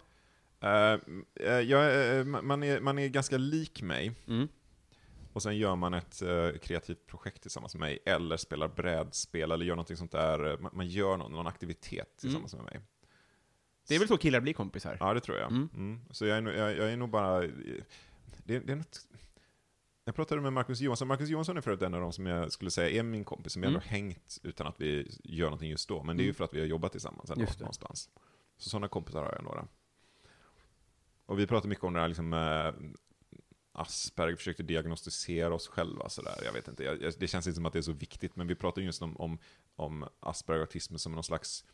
Eh, 0.61 1.01
eh, 1.41 1.61
jag, 1.61 2.16
eh, 2.18 2.24
man, 2.24 2.62
är, 2.62 2.80
man 2.80 2.99
är 2.99 3.09
ganska 3.09 3.36
lik 3.39 3.82
mig, 3.82 4.12
Mm. 4.26 4.49
och 5.32 5.43
sen 5.43 5.57
gör 5.57 5.76
man 5.76 5.95
ett 5.95 6.22
kreativt 6.62 7.07
projekt 7.07 7.43
tillsammans 7.43 7.74
med 7.74 7.80
mig, 7.80 7.99
eller 8.07 8.36
spelar 8.36 8.68
brädspel, 8.68 9.51
eller 9.53 9.64
gör 9.64 9.74
någonting 9.76 9.97
sånt 9.97 10.12
där, 10.12 10.59
man, 10.61 10.70
man 10.74 10.89
gör 10.89 11.16
någon, 11.16 11.32
någon 11.32 11.47
aktivitet 11.47 12.16
tillsammans 12.20 12.55
med 12.55 12.64
mig. 12.64 12.80
Det 13.89 13.95
är 13.95 13.99
väl 13.99 14.09
så 14.09 14.16
killar 14.16 14.41
blir 14.41 14.53
kompisar? 14.53 14.97
Ja, 15.01 15.14
det 15.14 15.20
tror 15.20 15.39
jag. 15.39 15.51
Mm. 15.51 15.68
Mm. 15.74 16.01
Så 16.11 16.26
jag 16.26 16.36
är, 16.36 16.41
nog, 16.41 16.55
jag, 16.55 16.76
jag 16.76 16.93
är 16.93 16.97
nog 16.97 17.09
bara... 17.11 17.41
Det, 17.41 18.59
det 18.59 18.72
är 18.72 18.76
något, 18.76 19.01
jag 20.09 20.15
pratade 20.15 20.41
med 20.41 20.53
Marcus 20.53 20.81
Johansson. 20.81 21.09
Marcus 21.09 21.29
Johansson 21.29 21.57
är 21.57 21.61
förut 21.61 21.83
en 21.83 21.95
av 21.95 22.01
de 22.01 22.13
som 22.13 22.27
jag 22.27 22.53
skulle 22.53 22.71
säga 22.71 22.99
är 22.99 23.03
min 23.03 23.25
kompis, 23.25 23.53
som 23.53 23.63
jag 23.63 23.69
ändå 23.69 23.81
Mm. 23.81 23.89
hängt 23.89 24.39
utan 24.43 24.67
att 24.67 24.81
vi 24.81 25.19
gör 25.25 25.47
någonting 25.47 25.71
just 25.71 25.89
då. 25.89 26.03
Men 26.03 26.17
det 26.17 26.21
är 26.23 26.25
ju 26.25 26.29
Mm. 26.29 26.35
för 26.35 26.45
att 26.45 26.55
vi 26.55 26.61
har 26.61 26.67
jobbat 26.67 26.93
tillsammans 26.93 27.31
ändå, 27.31 27.47
någonstans. 27.59 28.11
Så 28.59 28.69
sådana 28.69 28.89
kompisar 28.89 29.25
har 29.25 29.33
jag 29.33 29.45
några. 29.45 29.67
Och 31.27 31.39
vi 31.39 31.47
pratar 31.47 31.69
mycket 31.69 31.85
om 31.85 31.93
det 31.95 32.01
här 32.01 32.09
liksom, 32.09 32.33
eh, 32.33 32.73
Asperger 33.73 34.37
försökte 34.37 34.63
diagnostisera 34.63 35.55
oss 35.55 35.69
själva 35.69 36.09
sådär. 36.09 36.35
Jag 36.45 36.53
vet 36.53 36.69
inte, 36.69 36.85
jag, 36.85 37.13
det 37.19 37.27
känns 37.29 37.47
inte 37.47 37.55
som 37.55 37.67
att 37.67 37.73
det 37.73 37.79
är 37.79 37.83
så 37.83 37.93
viktigt, 37.93 38.37
men 38.37 38.47
vi 38.47 38.55
pratar 38.55 38.83
just 38.83 39.03
om, 39.03 39.17
om, 39.17 39.39
om 39.77 40.05
Asperger 40.21 40.61
autism 40.61 40.97
som 40.97 41.13
någon 41.13 41.25
slags 41.25 41.65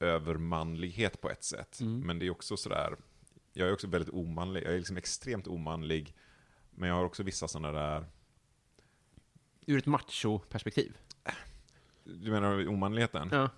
övermanlighet 0.00 1.20
på 1.20 1.30
ett 1.30 1.44
sätt. 1.44 1.80
Mm. 1.80 2.00
Men 2.00 2.18
det 2.18 2.26
är 2.26 2.30
också 2.30 2.56
sådär, 2.56 2.96
jag 3.52 3.68
är 3.68 3.72
också 3.72 3.86
väldigt 3.86 4.14
omanlig, 4.14 4.62
jag 4.64 4.72
är 4.72 4.78
liksom 4.78 4.96
extremt 4.96 5.46
omanlig, 5.48 6.14
men 6.74 6.88
jag 6.88 6.96
har 6.96 7.04
också 7.04 7.22
vissa 7.22 7.48
sådana 7.48 7.72
där, 7.80 8.06
Ur 9.66 9.78
ett 9.78 9.86
macho-perspektiv? 9.86 10.96
du 12.04 12.30
menar 12.30 12.68
omanligheten? 12.68 13.28
Ja. 13.32 13.50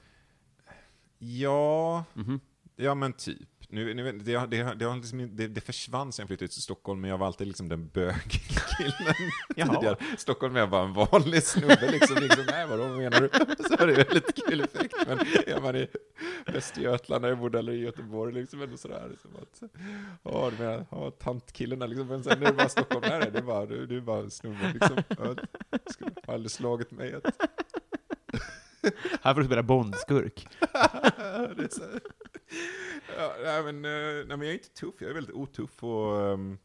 Ja, 1.18 2.04
Mhm. 2.14 2.40
ja 2.76 2.94
men 2.94 3.12
typ. 3.12 3.48
Nu, 3.68 3.94
nu, 3.94 4.12
det, 4.12 4.46
det, 4.46 4.74
det, 4.74 4.94
liksom, 4.94 5.36
det, 5.36 5.48
det 5.48 5.60
försvann 5.60 6.12
sen 6.12 6.22
jag 6.22 6.28
flyttade 6.28 6.48
till 6.48 6.62
Stockholm, 6.62 7.00
men 7.00 7.10
jag 7.10 7.18
var 7.18 7.26
alltid 7.26 7.46
liksom 7.46 7.68
den 7.68 7.88
bögkillen 7.88 9.14
Jaha. 9.56 9.74
tidigare. 9.74 9.96
Stockholm 10.18 10.56
är 10.56 10.66
bara 10.66 10.82
en 10.84 10.92
vanlig 10.92 11.42
snubbe 11.42 11.90
liksom. 11.90 12.16
liksom 12.22 12.44
Nej, 12.50 12.66
vadå 12.66 12.82
vad 12.88 12.98
menar 12.98 13.20
du? 13.20 13.28
Så 13.68 13.76
var 13.76 13.86
det 13.86 13.92
ju 13.92 14.14
lite 14.14 14.32
kul 14.32 14.60
effekt. 14.60 14.94
Men 15.06 15.18
är 15.46 15.60
man 15.60 15.76
i 15.76 15.88
Västergötland, 16.46 17.22
när 17.22 17.28
jag 17.28 17.38
bodde, 17.38 17.58
eller 17.58 17.72
i 17.72 17.80
Göteborg, 17.80 18.34
liksom 18.34 18.62
ändå 18.62 18.76
sådär. 18.76 19.08
Liksom 19.10 19.30
att, 19.36 19.62
ja, 20.22 20.50
du 20.56 20.64
menar, 20.64 20.86
ja, 20.90 21.10
tantkillarna 21.10 21.86
liksom. 21.86 22.06
Men 22.08 22.24
sen 22.24 22.42
är 22.42 22.46
det 22.46 22.52
bara 22.52 22.68
Stockholm, 22.68 23.04
nej, 23.08 23.30
det 23.32 23.42
bara, 23.42 23.66
du, 23.66 23.86
du 23.86 24.00
bara 24.00 24.30
snubben 24.30 24.72
liksom. 24.72 24.96
Ja, 25.08 25.34
skulle 25.90 26.10
aldrig 26.26 26.50
slagit 26.50 26.90
mig 26.90 27.14
att 27.14 27.24
Här 29.22 29.34
får 29.34 29.40
du 29.40 29.46
spela 29.46 29.62
Bondskurk. 29.62 30.48
ja, 33.18 33.36
nej, 33.44 33.62
men, 33.62 33.84
eh, 33.84 34.26
nej, 34.26 34.36
men 34.36 34.40
jag 34.40 34.48
är 34.48 34.52
inte 34.52 34.68
tuff, 34.68 34.94
jag 34.98 35.10
är 35.10 35.14
väldigt 35.14 35.34
otuff 35.36 35.84
och 35.84 36.12
um, 36.16 36.58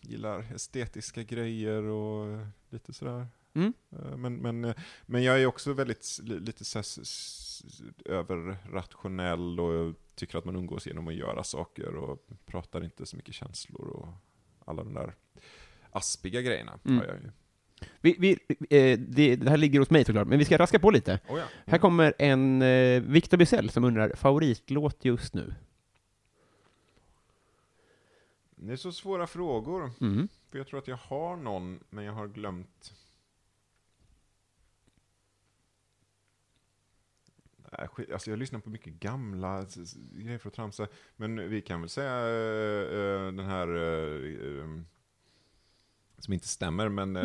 gillar 0.00 0.54
estetiska 0.54 1.22
grejer 1.22 1.82
och 1.82 2.46
lite 2.70 2.92
sådär. 2.92 3.26
Mm. 3.54 3.72
Eh, 3.90 4.16
men, 4.16 4.36
men, 4.36 4.74
men 5.06 5.22
jag 5.22 5.40
är 5.42 5.46
också 5.46 5.72
väldigt 5.72 6.20
lite 6.22 6.64
överrationell 8.04 9.60
och 9.60 9.94
tycker 10.14 10.38
att 10.38 10.44
man 10.44 10.56
umgås 10.56 10.86
genom 10.86 11.08
att 11.08 11.14
göra 11.14 11.44
saker 11.44 11.96
och 11.96 12.26
pratar 12.46 12.84
inte 12.84 13.06
så 13.06 13.16
mycket 13.16 13.34
känslor 13.34 13.88
och 13.88 14.08
alla 14.64 14.84
de 14.84 14.94
där 14.94 15.14
aspiga 15.90 16.40
grejerna 16.42 16.78
Mm. 16.84 16.98
har 16.98 17.06
jag 17.06 17.16
ju. 17.16 17.30
Vi, 18.00 18.16
vi, 18.18 18.32
eh, 18.70 18.98
det, 18.98 19.36
det 19.36 19.50
här 19.50 19.56
ligger 19.56 19.78
hos 19.78 19.90
mig 19.90 20.04
såklart, 20.04 20.28
men 20.28 20.38
vi 20.38 20.44
ska 20.44 20.58
raska 20.58 20.78
på 20.78 20.90
lite. 20.90 21.20
Oh, 21.28 21.38
ja. 21.38 21.44
Här 21.66 21.78
kommer 21.78 22.14
en 22.18 22.62
eh, 22.62 23.02
Victor 23.02 23.36
Bysell 23.36 23.70
som 23.70 23.84
undrar, 23.84 24.12
favoritlåt 24.16 25.04
just 25.04 25.34
nu? 25.34 25.54
Det 28.56 28.72
är 28.72 28.76
så 28.76 28.92
svåra 28.92 29.26
frågor. 29.26 29.90
Mm. 30.00 30.28
För 30.50 30.58
jag 30.58 30.66
tror 30.66 30.78
att 30.78 30.88
jag 30.88 30.96
har 30.96 31.36
någon, 31.36 31.80
men 31.90 32.04
jag 32.04 32.12
har 32.12 32.28
glömt. 32.28 32.94
Skit, 37.90 38.12
alltså 38.12 38.30
jag 38.30 38.38
lyssnar 38.38 38.60
på 38.60 38.70
mycket 38.70 38.92
gamla 38.92 39.66
grejer 40.12 40.38
för 40.38 40.48
att 40.48 40.54
tramsa. 40.54 40.88
Men 41.16 41.48
vi 41.48 41.62
kan 41.62 41.80
väl 41.80 41.90
säga 41.90 42.18
eh, 42.18 43.26
den 43.32 43.46
här, 43.46 43.68
eh, 43.68 44.82
som 46.18 46.34
inte 46.34 46.48
stämmer, 46.48 46.88
men 46.88 47.16
uh, 47.16 47.24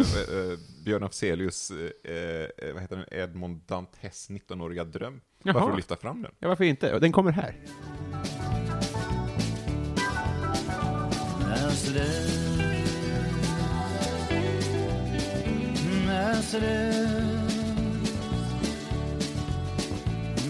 Björn 0.86 1.04
Afzelius, 1.04 1.72
eh, 1.72 2.14
eh, 2.14 2.74
vad 2.74 2.82
heter 2.82 2.96
den, 2.96 3.06
Edmond 3.12 3.62
Dantes 3.66 4.30
19-åriga 4.30 4.84
dröm. 4.84 5.22
Jaha. 5.44 5.70
att 5.70 5.76
lyfta 5.76 5.96
fram 5.96 6.22
den. 6.22 6.32
Ja, 6.40 6.48
varför 6.48 6.64
inte? 6.64 7.00
Den 7.00 7.12
kommer 7.12 7.32
här. 7.32 7.56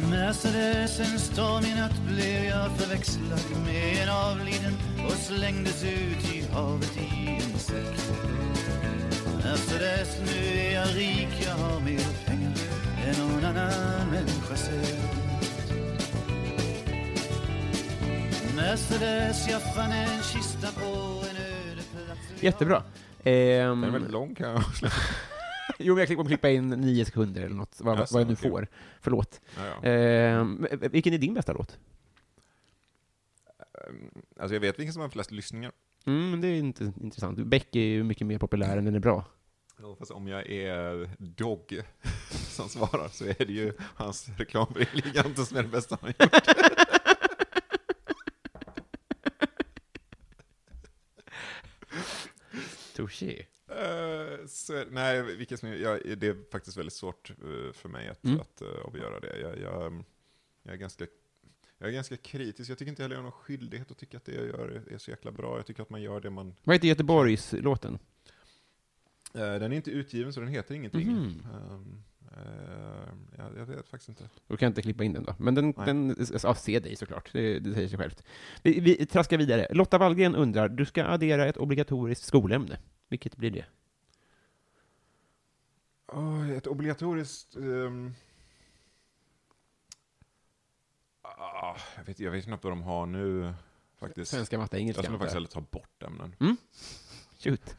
Mercedes, 0.10 1.00
en 1.00 1.20
stormig 1.20 1.76
natt 1.76 2.02
blev 2.08 2.44
jag 2.44 2.78
förväxlad 2.78 3.40
med 3.66 4.04
en 4.04 4.10
avliden 4.10 4.91
och 5.06 5.12
slängdes 5.12 5.84
ut 5.84 6.34
i 6.34 6.42
havet 6.54 6.98
i 6.98 7.28
en 7.28 7.60
säck. 7.60 7.96
Efter 9.54 9.80
dess 9.80 10.18
nu 10.26 10.60
är 10.60 10.74
jag 10.74 10.88
rik, 10.98 11.28
jag 11.46 11.56
har 11.56 11.80
mer 11.80 12.26
pengar 12.26 12.54
än 13.06 13.28
någon 13.28 13.46
annan 13.46 14.10
människa 14.12 14.56
sett. 14.56 14.98
Efter 18.74 19.00
dess 19.00 19.48
jag 19.50 19.76
fann 19.76 19.92
en 19.92 20.22
kista 20.24 20.68
på 20.82 20.88
en 21.30 21.36
öde 21.38 21.82
plats. 21.92 22.44
Jättebra. 22.44 22.84
Den 23.24 23.34
Ehm, 23.34 23.84
är 23.84 23.90
väldigt 23.90 24.12
lång 24.12 24.36
kan 24.36 24.50
jag 24.50 24.64
jo, 25.80 25.96
men 25.96 26.06
jag 26.08 26.18
kommer 26.18 26.28
klippa 26.30 26.50
in 26.50 26.70
nio 26.70 27.06
sekunder 27.06 27.42
eller 27.42 27.56
något, 27.56 27.76
vad, 27.80 28.00
Jaså, 28.00 28.14
vad 28.14 28.22
jag 28.22 28.30
nu 28.30 28.36
får. 28.36 28.68
Förlåt. 29.02 29.42
Ja, 29.58 29.64
ja. 29.84 29.90
Ehm, 29.90 30.68
vilken 30.92 31.14
är 31.14 31.18
din 31.18 31.34
bästa 31.34 31.54
låt? 31.54 31.78
Alltså 34.40 34.56
jag 34.56 34.62
vet 34.62 34.80
vilken 34.80 34.94
som 34.94 35.02
har 35.02 35.10
flest 35.10 35.32
lyssningar. 35.32 35.72
Mm, 36.06 36.42
det 36.42 36.48
är 36.48 36.56
inte 36.56 36.94
intressant. 37.02 37.40
Beck 37.40 37.76
är 37.76 37.80
ju 37.80 38.04
mycket 38.04 38.28
mer 38.28 38.38
populär 38.38 38.78
än 38.78 38.86
den 38.86 38.96
är 38.96 39.00
bra. 39.00 39.26
Ja, 39.82 39.96
fast 40.00 40.12
om 40.12 40.28
jag 40.28 40.50
är 40.50 41.10
Dogge 41.20 41.86
som 42.32 42.70
svarar 42.70 43.08
så 43.08 43.26
är 43.26 43.46
det 43.46 43.54
ju 43.54 43.74
hans 43.80 44.30
reklam 44.38 44.68
för 44.74 44.80
Eleganten 44.94 45.46
som 45.46 45.58
är 45.58 45.64
det 45.64 45.70
bästa 45.70 45.98
han 46.02 46.14
gjort. 46.20 46.34
Touché. 52.96 53.46
Eh, 53.68 54.46
så, 54.48 54.84
nej, 54.90 55.22
vilken 55.22 55.58
som 55.58 55.70
jag, 55.70 56.18
det 56.18 56.28
är 56.28 56.52
faktiskt 56.52 56.78
väldigt 56.78 56.94
svårt 56.94 57.30
eh, 57.30 57.74
för 57.74 57.90
mig 57.90 58.10
att, 58.10 58.24
Mm. 58.24 58.40
att 58.40 58.62
uh, 58.62 58.86
avgöra 58.86 59.20
det. 59.20 59.40
Jag, 59.40 59.60
jag, 59.60 60.04
jag, 60.64 60.74
är 60.74 60.78
ganska, 60.78 61.06
jag 61.82 61.90
är 61.90 61.94
ganska 61.94 62.18
kritisk. 62.18 62.70
Jag 62.70 62.78
tycker 62.78 62.90
inte 62.90 63.02
heller 63.04 63.16
jag 63.16 63.20
har 63.22 63.24
någon 63.24 63.32
skyldighet 63.32 63.92
att 63.92 63.98
tycka 63.98 64.18
att 64.18 64.26
det 64.26 64.36
jag 64.36 64.46
gör 64.46 64.84
är, 64.92 64.98
så 64.98 65.12
jäkla 65.12 65.32
bra. 65.32 65.58
Jag 65.58 65.66
tycker 65.66 65.82
att 65.82 65.90
man 65.90 66.02
gör 66.02 66.22
det 66.22 66.30
man... 66.30 66.54
Vad 66.64 66.76
heter 66.76 66.88
Göteborgs-låten? 66.88 68.00
Eh, 69.34 69.40
den 69.40 69.64
är 69.64 69.76
inte 69.76 69.92
utgiven 69.92 70.34
så 70.34 70.40
den 70.40 70.50
heter 70.50 70.76
ingenting. 70.76 71.08
Mhm. 71.08 71.46
Ehm, 71.54 72.04
eh, 72.32 73.38
jag, 73.38 73.58
jag 73.58 73.66
vet 73.66 73.88
faktiskt 73.88 74.10
inte. 74.10 74.30
Då 74.48 74.58
kan 74.58 74.66
jag 74.66 74.70
inte 74.70 74.82
klippa 74.82 75.04
in 75.04 75.14
den 75.14 75.24
då. 75.24 75.36
Men 75.40 75.56
den, 75.56 75.74
Nej. 75.78 75.86
den 75.86 76.16
ja, 76.44 76.56
se 76.56 76.80
dig 76.80 76.96
såklart. 76.96 77.30
Det, 77.34 77.60
det 77.60 77.74
säger 77.74 77.88
sig 77.88 77.98
självt. 77.98 78.24
Vi, 78.64 78.80
vi 78.80 79.06
traskar 79.06 79.38
vidare. 79.38 79.68
Lotta 79.72 79.98
Wallgren 79.98 80.36
undrar, 80.36 80.70
du 80.70 80.86
ska 80.86 81.06
addera 81.06 81.48
ett 81.48 81.58
obligatoriskt 81.58 82.26
skolämne. 82.26 82.80
Vilket 83.10 83.38
blir 83.38 83.52
det? 83.52 83.66
Oh, 86.08 86.52
ett 86.52 86.68
obligatoriskt... 86.68 87.56
ehm, 87.56 88.14
ah, 91.42 91.78
jag, 91.96 92.04
vet, 92.04 92.20
jag 92.20 92.32
vet 92.32 92.44
knappt 92.46 92.64
vad 92.64 92.72
de 92.74 92.82
har 92.82 93.06
nu, 93.06 93.54
faktiskt. 94.00 94.32
Svenska, 94.32 94.58
matte, 94.58 94.76
Jag 94.76 94.82
engelska. 94.82 95.04
skulle 95.04 95.18
faktiskt 95.18 95.34
hellre 95.34 95.50
ta 95.50 95.62
bort 95.62 96.04
ämnen. 96.04 96.36
jag. 96.40 96.56
Shoot. 97.40 97.76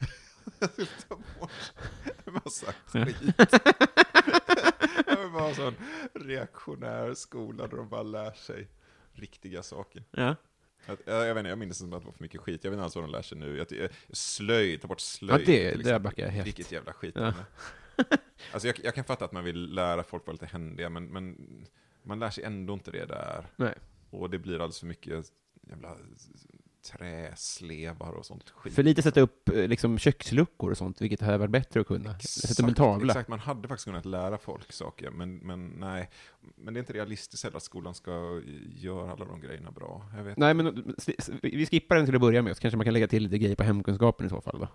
ta 1.09 1.17
bort 1.41 1.51
en 2.25 2.33
massa 2.45 2.73
skit. 2.87 3.17
Jag 5.07 5.17
vill 5.23 5.31
bara 5.33 5.43
ha 5.43 5.49
en 5.49 5.55
sån 5.55 5.75
reaktionär 6.15 7.15
skola 7.15 7.67
där 7.67 7.77
de 7.77 7.89
bara 7.89 8.03
lär 8.03 8.33
sig 8.33 8.69
riktiga 9.13 9.63
saker. 9.63 10.05
Ja. 10.11 10.37
Att, 10.87 11.01
jag, 11.05 11.27
jag 11.27 11.35
vet 11.35 11.41
inte, 11.41 11.49
jag 11.49 11.59
minns 11.59 11.79
som 11.79 11.93
att 11.93 12.01
det 12.01 12.07
var 12.07 12.13
för 12.13 12.23
mycket 12.23 12.41
skit. 12.41 12.65
Jag 12.65 12.71
vet 12.71 12.77
inte 12.77 12.85
alls 12.85 12.95
vad 12.97 13.05
de 13.05 13.11
lär 13.11 13.23
sig 13.23 13.39
nu. 13.39 13.57
Jag, 13.57 13.73
jag, 13.73 13.91
slöjd, 14.17 14.81
ta 14.83 14.89
bort 14.89 15.01
slöjd. 15.01 15.41
Ja, 15.41 15.47
det- 15.47 15.83
det 15.93 16.01
backar 16.01 16.23
jag 16.23 16.31
helt. 16.31 16.47
Vilket 16.47 16.73
jävla 16.73 16.93
skit. 16.93 17.15
Ja. 17.19 17.35
Alltså 18.53 18.69
jag, 18.69 18.81
jag 18.85 18.95
kan 18.95 19.05
fatta 19.05 19.25
att 19.25 19.33
man 19.33 19.45
vill 19.45 19.75
lära 19.75 20.03
folk 20.05 20.27
vara 20.27 20.33
lite 20.33 20.47
händiga, 20.47 20.89
men, 20.89 21.07
men 21.07 21.37
man 22.03 22.19
lär 22.19 22.31
sig 22.31 22.45
ändå 22.45 22.73
inte 22.73 22.91
det 22.91 23.07
där. 23.07 23.47
Nej. 23.57 23.75
Och 24.11 24.31
det 24.31 24.39
blir 24.39 24.55
alldeles 24.55 24.81
för 24.81 24.87
mycket 24.87 25.33
jävla 25.69 25.97
träslevar 26.83 28.13
och 28.13 28.27
sånt 28.27 28.51
skit. 28.51 28.75
För 28.75 28.83
lite 28.83 29.03
sätta 29.03 29.21
upp 29.21 29.49
eh, 29.49 29.69
liksom, 29.69 29.99
köksluckor 29.99 30.71
och 30.71 30.79
sånt, 30.79 31.01
vilket 31.01 31.21
hade 31.21 31.39
varit 31.39 31.51
bättre 31.51 31.81
att 31.81 31.87
kunna. 31.87 32.19
Sätta 32.19 32.63
upp 32.63 32.69
en 32.69 32.75
tavla. 32.75 33.13
Exakt, 33.13 33.29
man 33.29 33.39
hade 33.39 33.69
faktiskt 33.69 33.85
kunnat 33.85 34.05
lära 34.05 34.39
folk 34.39 34.73
saker, 34.73 35.11
men, 35.11 35.37
men 35.37 35.67
nej. 35.67 36.11
Men 36.57 36.75
det 36.75 36.79
är 36.79 36.83
inte 36.83 36.93
realistiskt 36.93 37.45
heller 37.45 37.57
att 37.57 37.63
skolan 37.63 37.95
ska 37.95 38.41
göra 38.77 39.13
alla 39.13 39.25
de 39.25 39.41
grejerna 39.41 39.71
bra. 39.71 40.07
Jag 40.17 40.25
vet 40.25 40.37
Nej, 40.39 40.55
men 40.55 40.67
eh, 40.67 41.15
vi 41.43 41.67
skippar 41.67 41.97
den 41.97 42.07
till 42.07 42.15
att 42.15 42.21
börja 42.21 42.43
med, 42.43 42.57
så 42.57 42.61
kanske 42.63 42.77
man 42.77 42.85
kan 42.85 42.95
lägga 42.95 43.09
till 43.09 43.23
lite 43.23 43.39
grejer 43.39 43.57
på 43.57 43.63
hemkunskapen 43.63 44.27
i 44.27 44.29
så 44.31 44.41
fall. 44.41 44.59
Då. 44.61 44.69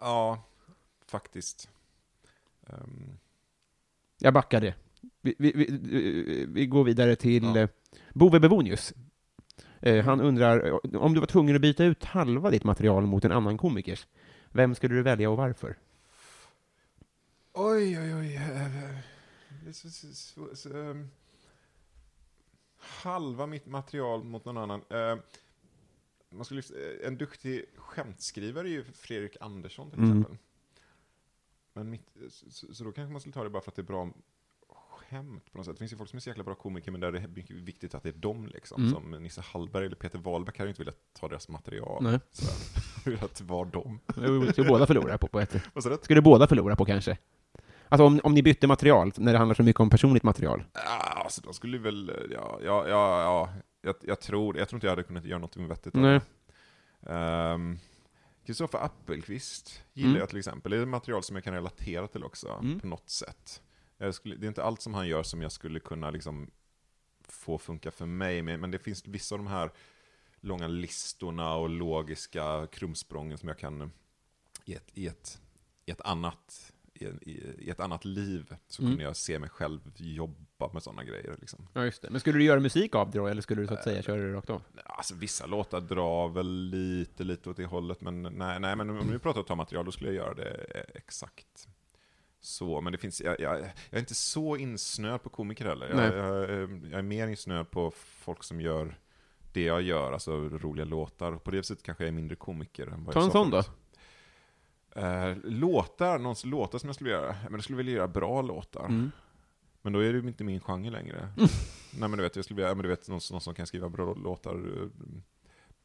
Ja, 0.00 0.42
faktiskt. 1.06 1.70
Ehm, 2.66 3.18
Jag 4.18 4.34
backar 4.34 4.60
det. 4.60 4.74
Vi, 5.24 5.34
vi, 5.38 5.52
vi, 5.52 5.64
eh, 6.42 6.48
vi 6.48 6.66
går 6.66 6.84
vidare 6.84 7.16
till 7.16 7.44
Ja. 7.44 7.58
ja. 7.58 7.68
Bove 8.14 8.40
Bevonius. 8.40 8.94
Eh, 9.80 10.04
han 10.04 10.20
undrar, 10.20 10.66
eh, 10.66 11.00
om 11.00 11.14
du 11.14 11.20
var 11.20 11.26
tvungen 11.26 11.56
att 11.56 11.62
byta 11.62 11.84
ut 11.84 12.04
halva 12.04 12.50
ditt 12.50 12.64
material 12.64 13.06
mot 13.06 13.24
en 13.24 13.32
annan 13.32 13.58
komikers, 13.58 14.06
vem 14.52 14.74
skulle 14.74 14.94
du 14.94 15.02
välja 15.02 15.30
och 15.30 15.36
varför? 15.36 15.76
Oj, 17.52 17.98
oj, 18.00 18.14
oj. 18.14 18.34
eh, 18.36 18.74
ehm, 20.74 21.08
halva 22.78 23.46
mitt 23.46 23.66
material 23.66 24.24
mot 24.24 24.44
någon 24.44 24.56
annan. 24.56 24.82
Eh, 24.90 25.16
man 26.30 26.44
skulle, 26.44 26.60
eh, 26.60 27.06
en 27.06 27.16
duktig 27.18 27.64
skämtskrivare 27.76 28.68
är 28.68 28.72
ju 28.72 28.84
Fredrik 28.84 29.36
Andersson 29.40 29.90
till 29.90 29.98
Mm. 29.98 30.10
exempel. 30.20 30.36
Men 31.72 31.90
mitt, 31.90 32.06
så, 32.30 32.74
så 32.74 32.84
då 32.84 32.92
kanske 32.92 33.12
man 33.12 33.20
skulle 33.20 33.32
ta 33.32 33.44
det 33.44 33.50
bara 33.50 33.62
för 33.62 33.70
att 33.70 33.76
det 33.76 33.82
är 33.82 33.86
bra 33.86 34.10
skämt 35.10 35.52
på 35.52 35.58
något 35.58 35.66
sätt. 35.66 35.74
Det 35.76 35.78
finns 35.78 35.92
ju 35.92 35.96
folk 35.96 36.10
som 36.10 36.16
är 36.16 36.20
så 36.20 36.28
jäkla 36.28 36.44
bra 36.44 36.54
komiker, 36.54 36.90
men 36.90 37.00
där 37.00 37.12
det 37.12 37.18
är 37.18 37.28
mycket 37.28 37.56
viktigt 37.56 37.94
att 37.94 38.02
det 38.02 38.08
är 38.08 38.12
dem 38.12 38.46
liksom. 38.46 38.82
Mm. 38.82 38.94
Som 38.94 39.10
Nisse 39.22 39.40
Hallberg 39.40 39.86
eller 39.86 39.96
Peter 39.96 40.18
Wahlbeck 40.18 40.58
hade 40.58 40.68
ju 40.68 40.70
inte 40.70 40.82
velat 40.82 40.98
ta 41.20 41.28
deras 41.28 41.48
material. 41.48 42.02
Nej. 42.02 42.20
Så, 42.32 42.44
att 43.24 43.34
det 43.34 43.44
var 43.44 43.64
dem. 43.64 44.00
Det 44.06 44.52
skulle 44.52 44.68
båda 44.68 44.86
förlora 44.86 45.18
på, 45.18 45.26
på 45.28 45.40
ett 45.40 45.52
du? 45.74 45.98
Skulle 46.02 46.22
båda 46.22 46.46
förlora 46.46 46.76
på 46.76 46.84
kanske? 46.84 47.18
Alltså 47.88 48.06
om, 48.06 48.20
om 48.24 48.34
ni 48.34 48.42
bytte 48.42 48.66
material, 48.66 49.12
när 49.16 49.32
det 49.32 49.38
handlar 49.38 49.54
så 49.54 49.62
mycket 49.62 49.80
om 49.80 49.90
personligt 49.90 50.22
material. 50.22 50.64
Ja, 50.72 50.98
alltså 50.98 51.40
de 51.40 51.54
skulle 51.54 51.78
väl, 51.78 52.12
ja, 52.30 52.58
ja, 52.64 52.88
ja, 52.88 53.22
ja 53.22 53.48
jag, 53.82 53.94
jag, 54.02 54.20
tror, 54.20 54.58
jag 54.58 54.68
tror 54.68 54.76
inte 54.76 54.86
jag 54.86 54.92
hade 54.92 55.02
kunnat 55.02 55.24
göra 55.24 55.38
något 55.38 55.56
vettigt 55.56 55.94
av 55.94 56.00
Nej. 56.00 56.20
Ehm, 57.06 57.78
Kristoffer 58.46 58.78
Appelqvist 58.84 59.82
gillar 59.92 60.08
Mm. 60.10 60.20
jag 60.20 60.28
till 60.28 60.38
exempel. 60.38 60.70
Det 60.72 60.78
är 60.78 60.82
ett 60.82 60.88
material 60.88 61.22
som 61.22 61.36
jag 61.36 61.44
kan 61.44 61.54
relatera 61.54 62.06
till 62.08 62.24
också, 62.24 62.48
Mm. 62.62 62.80
på 62.80 62.86
något 62.86 63.08
sätt. 63.10 63.62
Skulle, 64.12 64.36
det 64.36 64.46
är 64.46 64.48
inte 64.48 64.62
allt 64.62 64.80
som 64.80 64.94
han 64.94 65.08
gör 65.08 65.22
som 65.22 65.42
jag 65.42 65.52
skulle 65.52 65.80
kunna 65.80 66.10
liksom 66.10 66.50
få 67.20 67.58
funka 67.58 67.90
för 67.90 68.06
mig, 68.06 68.42
men, 68.42 68.70
det 68.70 68.78
finns 68.78 69.06
vissa 69.06 69.34
av 69.34 69.38
de 69.38 69.46
här 69.46 69.70
långa 70.40 70.68
listorna 70.68 71.54
och 71.54 71.68
logiska 71.68 72.66
krumsprången 72.72 73.38
som 73.38 73.48
jag 73.48 73.58
kan 73.58 73.92
i 74.64 74.74
ett, 74.74 74.90
i 74.94 75.06
ett, 75.06 75.40
i 75.86 75.90
ett 75.90 76.00
annat 76.00 76.72
i, 76.94 77.70
ett 77.70 77.80
annat 77.80 78.04
liv 78.04 78.54
så 78.68 78.82
Mm. 78.82 78.92
kunde 78.92 79.04
jag 79.04 79.16
se 79.16 79.38
mig 79.38 79.48
själv 79.48 79.80
jobba 79.96 80.72
med 80.72 80.82
sådana 80.82 81.04
grejer. 81.04 81.36
Liksom. 81.40 81.68
Ja, 81.72 81.84
just 81.84 82.02
det. 82.02 82.10
Men 82.10 82.20
skulle 82.20 82.38
du 82.38 82.44
göra 82.44 82.60
musik 82.60 82.94
av 82.94 83.10
det 83.10 83.18
då, 83.18 83.26
eller 83.26 83.42
skulle 83.42 83.62
du 83.62 83.66
så 83.66 83.74
att 83.74 83.84
säga 83.84 84.02
köra 84.02 84.22
det 84.22 84.32
rakt 84.32 84.50
av? 84.50 84.62
Alltså 84.84 85.14
vissa 85.14 85.46
låtar 85.46 85.80
drar 85.80 86.28
väl 86.28 86.70
lite, 86.70 87.24
lite 87.24 87.50
åt 87.50 87.56
det 87.56 87.66
hållet, 87.66 88.00
men 88.00 88.22
nej, 88.22 88.60
nej 88.60 88.76
men 88.76 88.90
om 88.90 89.10
vi 89.10 89.18
pratar 89.18 89.40
om 89.40 89.46
ta 89.46 89.54
material, 89.54 89.84
då 89.84 89.92
skulle 89.92 90.10
jag 90.10 90.16
göra 90.16 90.34
det 90.34 90.66
eh, 90.74 90.84
exakt 90.94 91.68
så. 92.44 92.80
Men 92.80 92.92
det 92.92 92.98
finns, 92.98 93.20
jag, 93.20 93.40
jag, 93.40 93.60
jag 93.60 93.70
är 93.90 93.98
inte 93.98 94.14
så 94.14 94.56
insnöad 94.56 95.22
på 95.22 95.28
komiker 95.28 95.64
heller. 95.64 95.88
Jag, 95.88 96.16
jag, 96.16 96.50
eh, 96.50 96.68
jag 96.90 96.98
är 96.98 97.02
mer 97.02 97.28
insnöad 97.28 97.70
på 97.70 97.90
folk 97.96 98.42
som 98.44 98.60
gör 98.60 98.98
det 99.52 99.62
jag 99.62 99.82
gör, 99.82 100.12
alltså 100.12 100.36
roliga 100.48 100.84
låtar. 100.84 101.36
På 101.36 101.50
det 101.50 101.62
sättet 101.62 101.84
kanske 101.84 102.04
jag 102.04 102.08
är 102.08 102.12
mindre 102.12 102.36
komiker 102.36 102.86
än 102.86 103.04
vad 103.04 103.14
Ta 103.14 103.20
jag 103.20 103.26
en 103.26 103.32
sa 103.32 103.38
sån 103.38 103.50
då. 103.50 103.62
Eh, 104.96 105.36
låtar, 105.44 106.18
någons 106.18 106.44
låtar 106.44 106.78
som 106.78 106.88
jag 106.88 106.94
skulle 106.94 107.10
göra, 107.10 107.36
men 107.44 107.52
jag 107.52 107.62
skulle 107.64 107.76
vilja 107.76 107.92
göra 107.94 108.08
bra 108.08 108.42
låtar. 108.42 108.84
Mm. 108.86 109.10
Men 109.82 109.92
då 109.92 109.98
är 110.00 110.12
det 110.12 110.18
inte 110.18 110.44
min 110.44 110.60
genre 110.60 110.90
längre. 110.90 111.28
Nej 111.98 112.08
men 112.08 112.10
du 112.10 112.22
vet, 112.22 112.36
jag 112.36 112.44
skulle 112.44 112.56
vilja, 112.56 112.68
ja, 112.68 112.74
men 112.74 112.82
du 112.82 112.88
vet 112.88 113.08
någon, 113.08 113.20
någon 113.30 113.40
som 113.40 113.54
kan 113.54 113.66
skriva 113.66 113.88
bra 113.88 114.14
låtar. 114.14 114.54
eh, 114.82 114.88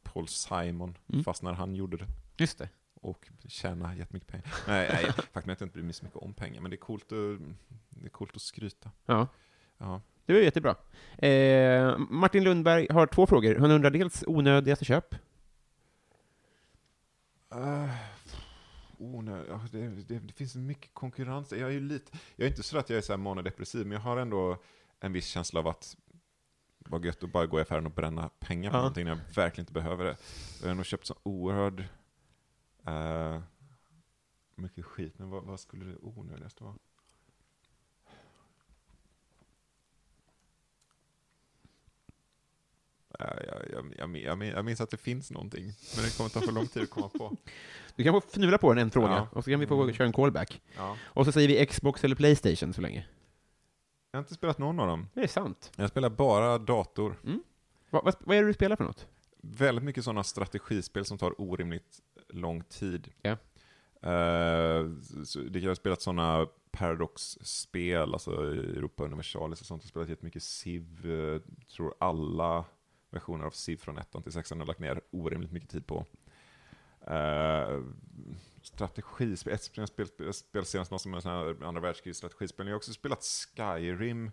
Paul 0.02 0.28
Simon, 0.28 0.98
Mm. 1.12 1.24
fast 1.24 1.42
när 1.42 1.52
han 1.52 1.74
gjorde 1.74 1.96
det. 1.96 2.06
Just 2.36 2.58
det. 2.58 2.68
Och 3.00 3.28
tjäna 3.48 3.94
jättemycket 3.94 4.28
pengar. 4.28 4.54
Nej, 4.66 4.88
nej 4.92 5.12
faktum 5.12 5.50
är 5.50 5.52
att 5.52 5.60
jag 5.60 5.66
inte 5.66 5.72
bryr 5.72 5.82
mig 5.84 5.92
så 5.94 6.04
mycket 6.04 6.18
om 6.18 6.34
pengar, 6.34 6.60
men 6.60 6.70
det 6.70 6.74
är 6.74 6.78
coolt 6.78 7.04
att, 7.12 7.38
det 7.88 8.06
är 8.06 8.10
coolt 8.10 8.36
att 8.36 8.42
skryta. 8.42 8.90
Ja. 9.06 9.28
Ja. 9.78 10.00
Det 10.26 10.32
var 10.32 10.40
jättebra. 10.40 10.76
Eh, 11.18 11.98
Martin 11.98 12.44
Lundberg 12.44 12.86
har 12.90 13.06
två 13.06 13.26
frågor. 13.26 13.54
Han 13.58 13.70
undrar 13.70 13.90
dels 13.90 14.24
onödigaste 14.26 14.84
köp. 14.84 15.14
Uh, 17.54 17.90
onö- 18.98 19.44
ja, 19.48 19.60
det, 19.72 19.88
det, 19.88 20.18
det 20.18 20.32
finns 20.32 20.54
mycket 20.56 20.94
konkurrens. 20.94 21.52
Jag 21.52 21.60
är 21.60 21.70
ju 21.70 21.80
lite, 21.80 22.18
jag 22.36 22.46
är 22.46 22.50
inte 22.50 22.62
så 22.62 22.78
att 22.78 22.90
jag 22.90 22.96
är 22.96 23.02
så 23.02 23.12
här 23.12 23.18
manodepressiv, 23.18 23.86
men 23.86 23.92
jag 23.92 24.00
har 24.00 24.16
ändå 24.16 24.56
en 25.00 25.12
viss 25.12 25.26
känsla 25.26 25.60
av 25.60 25.68
att 25.68 25.96
vad 26.78 27.04
gött 27.04 27.22
att 27.24 27.32
bara 27.32 27.46
gå 27.46 27.58
i 27.58 27.62
affären 27.62 27.86
och 27.86 27.92
bränna 27.92 28.30
pengar 28.38 28.70
på 28.70 28.76
Ja. 28.76 28.80
någonting 28.80 29.04
när 29.04 29.10
jag 29.10 29.34
verkligen 29.34 29.62
inte 29.62 29.72
behöver 29.72 30.04
det. 30.04 30.16
Jag 30.62 30.68
har 30.68 30.74
nog 30.74 30.86
köpt 30.86 31.06
så 31.06 31.14
oerhörd 31.22 31.84
eh, 32.86 33.40
mycket 34.54 34.84
skit, 34.84 35.18
men 35.18 35.30
vad, 35.30 35.44
vad 35.44 35.60
skulle 35.60 35.84
det 35.84 35.96
onödigaste 35.96 36.64
vara? 36.64 36.74
Nej, 43.20 43.44
jag, 43.48 43.56
jag, 43.72 43.94
jag, 43.98 44.16
jag, 44.22 44.38
min- 44.38 44.48
jag 44.48 44.64
minns 44.64 44.80
att 44.80 44.90
det 44.90 44.96
finns 44.96 45.30
någonting, 45.30 45.64
men 45.96 46.04
det 46.04 46.16
kommer 46.16 46.30
ta 46.30 46.40
för 46.40 46.52
lång 46.52 46.66
tid 46.66 46.82
att 46.82 46.90
komma 46.90 47.08
på. 47.08 47.36
Du 47.96 48.04
kan 48.04 48.12
få 48.12 48.18
fnula 48.28 48.58
på 48.58 48.74
den 48.74 48.78
en 48.82 48.90
fråga, 48.90 49.08
Ja. 49.10 49.28
och 49.32 49.44
så 49.44 49.50
kan 49.50 49.60
vi 49.60 49.66
få 49.66 49.82
Mm. 49.82 49.94
köra 49.94 50.06
en 50.06 50.12
callback. 50.12 50.62
Ja. 50.76 50.96
Och 51.02 51.24
så 51.26 51.32
säger 51.32 51.48
vi 51.48 51.66
Xbox 51.66 52.04
eller 52.04 52.16
Playstation 52.16 52.72
så 52.74 52.80
länge. 52.80 53.06
Jag 54.10 54.18
har 54.18 54.22
inte 54.22 54.34
spelat 54.34 54.58
någon 54.58 54.80
av 54.80 54.86
dem. 54.86 55.08
Det 55.14 55.20
är 55.22 55.26
sant. 55.26 55.72
Jag 55.76 55.90
spelar 55.90 56.08
bara 56.10 56.58
dator. 56.58 57.16
Va, 57.90 58.00
vad, 58.04 58.14
vad 58.20 58.36
är 58.36 58.42
det 58.42 58.48
du 58.48 58.52
spelar 58.54 58.76
för 58.76 58.84
något? 58.84 59.06
Väldigt 59.42 59.84
mycket 59.84 60.04
sådana 60.04 60.24
strategispel 60.24 61.04
som 61.04 61.18
tar 61.18 61.40
orimligt 61.40 62.00
lång 62.32 62.62
tid. 62.62 63.12
Eh, 64.02 64.88
så 65.24 65.38
det- 65.38 65.58
jag 65.58 65.70
har 65.70 65.74
spelat 65.74 66.02
sådana 66.02 66.46
Paradox-spel, 66.70 68.12
alltså 68.12 68.30
Europa 68.52 69.04
Universalis 69.04 69.60
och 69.60 69.66
sånt. 69.66 69.82
Jag 69.82 69.86
har 69.86 69.90
spelat 69.90 70.08
jättemycket 70.08 70.42
Civ, 70.42 71.10
eh, 71.10 71.40
tror 71.76 71.94
alla 72.00 72.64
versioner 73.10 73.44
av 73.44 73.50
Civ 73.50 73.76
från 73.76 73.98
1 73.98 74.22
till 74.22 74.32
6 74.32 74.50
har 74.50 74.64
lagt 74.64 74.78
ner 74.80 75.00
orimligt 75.10 75.52
mycket 75.52 75.70
tid 75.70 75.86
på. 75.86 76.06
Uh, 77.10 77.84
strategispel, 78.62 79.52
ett 79.54 79.62
spel, 79.62 79.86
spel, 79.86 80.06
spel, 80.06 80.32
spel 80.34 80.64
senast 80.64 80.90
något 80.90 81.00
som 81.02 81.14
är 81.14 81.64
andra 81.64 81.80
världskrigs 81.80 82.18
strategispel. 82.18 82.66
Jag 82.66 82.72
har 82.72 82.76
också 82.76 82.92
spelat 82.92 83.22
Skyrim. 83.24 84.30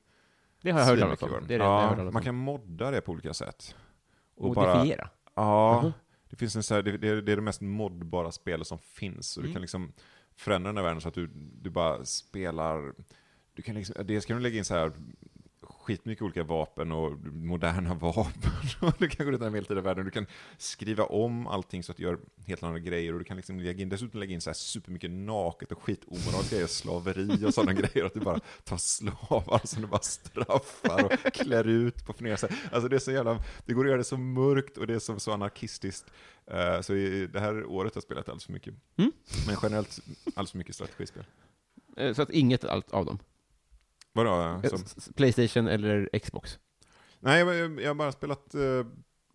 Det 0.62 0.72
har 0.72 0.80
jag 0.80 0.86
hört 0.88 1.00
talas 1.00 1.22
om. 1.22 1.48
Det 1.48 1.58
det, 1.58 1.64
ja, 1.64 2.12
man 2.12 2.24
kan 2.24 2.36
modda 2.36 2.92
det 2.92 3.02
på 3.02 3.12
olika 3.12 3.34
sätt. 3.34 3.76
Och 4.36 4.56
bara- 4.56 4.76
Modifiera. 4.78 5.10
Ja, 5.36 5.82
Mhm. 5.82 5.92
Det, 6.30 6.36
finns 6.36 6.56
en 6.56 6.64
så 6.64 6.76
här, 6.76 6.82
det, 6.82 6.98
det, 6.98 7.22
det 7.22 7.32
är 7.32 7.36
det 7.36 7.42
mest 7.42 7.62
modbara 7.62 8.32
spelet 8.32 8.68
som 8.68 8.80
finns. 8.80 9.38
Och 9.38 9.42
Mm. 9.42 9.50
du 9.50 9.54
kan 9.54 9.62
liksom 9.62 9.94
förändra 10.36 10.70
den 10.70 10.78
här 10.78 10.84
världen 10.84 11.02
så 11.02 11.08
att 11.08 11.14
du, 11.14 11.30
du 11.62 11.70
bara 11.70 12.06
spelar... 12.06 12.94
Du 13.54 13.62
kan 13.62 13.76
liksom, 13.76 14.08
dels 14.08 14.26
kan 14.26 14.38
du 14.38 14.44
lägga 14.44 14.58
in 14.58 14.66
så 14.66 14.74
här 14.74 14.92
skitmycket 15.88 16.22
olika 16.22 16.44
vapen 16.44 16.92
och 16.92 17.18
moderna 17.34 17.94
vapen. 18.02 18.52
Du 18.98 19.10
kan 19.10 19.26
gå 19.26 19.32
runt 19.32 19.42
i 19.42 19.44
den 19.44 19.54
medeltida 19.54 19.82
världen. 19.82 20.06
Du 20.06 20.12
kan 20.12 20.26
skriva 20.58 21.04
om 21.04 21.48
allting 21.48 21.84
så 21.84 21.92
att 21.92 21.98
du 21.98 22.04
gör 22.04 22.18
helt 22.46 22.64
andra 22.64 22.80
grejer. 22.80 23.14
Och 23.14 23.20
du 23.20 23.26
kan 23.26 23.38
liksom 23.38 23.60
lägga 23.60 23.82
in, 23.82 23.90
dessutom 23.90 24.20
lägga 24.20 24.34
in 24.34 24.42
så 24.42 24.50
här 24.50 24.56
supermycket 24.56 25.12
naket 25.12 25.72
och 25.72 25.84
skitomoraliska 25.84 26.56
grejer. 26.56 26.68
Slaveri 26.68 27.46
och 27.46 27.54
sådana 27.54 27.74
grejer. 27.82 28.06
Att 28.06 28.14
du 28.14 28.20
bara 28.20 28.40
tar 28.64 28.78
slavar 28.78 29.62
som 29.68 29.82
du 29.82 29.88
bara 29.88 30.02
straffar 30.02 31.04
och 31.06 31.34
klär 31.34 31.68
ut 31.68 32.06
på 32.06 32.14
flera 32.14 32.38
sätt. 32.38 32.52
Alltså 32.72 32.90
det 32.90 32.96
är 32.96 33.00
så 33.00 33.12
jävla, 33.12 33.44
det 33.66 33.74
går 33.74 33.84
att 33.84 33.90
göra 33.90 33.98
det 33.98 34.04
så 34.04 34.18
mörkt 34.18 34.78
och 34.78 34.88
det 34.88 34.94
är 34.96 35.00
så, 35.00 35.20
så 35.20 35.32
anarkistiskt. 35.32 36.06
Eh, 36.52 36.82
så 36.82 36.96
i, 36.96 37.28
det 37.28 37.40
här 37.40 37.66
året 37.66 37.94
har 37.94 38.00
jag 38.00 38.04
spelat 38.04 38.30
alldeles 38.30 38.46
för 38.46 38.54
mycket. 38.54 38.74
Mm. 38.98 39.12
Men 39.48 39.56
generellt 39.64 40.00
alldeles 40.26 40.52
för 40.52 40.58
mycket 40.58 40.76
strategispel. 40.76 41.24
Eh, 41.98 42.14
Så 42.14 42.22
att 42.22 42.30
inget 42.30 42.64
av 42.64 43.06
dem? 43.06 43.20
Vadå? 44.18 44.62
Eh, 44.64 44.70
Som, 44.70 45.14
Playstation 45.16 45.68
eller 45.68 46.20
Xbox? 46.20 46.60
nej, 47.20 47.40
jag, 47.40 47.82
jag 47.82 47.90
har 47.90 47.96
bara 47.96 48.12
spelat 48.12 48.56
eh, 48.56 48.86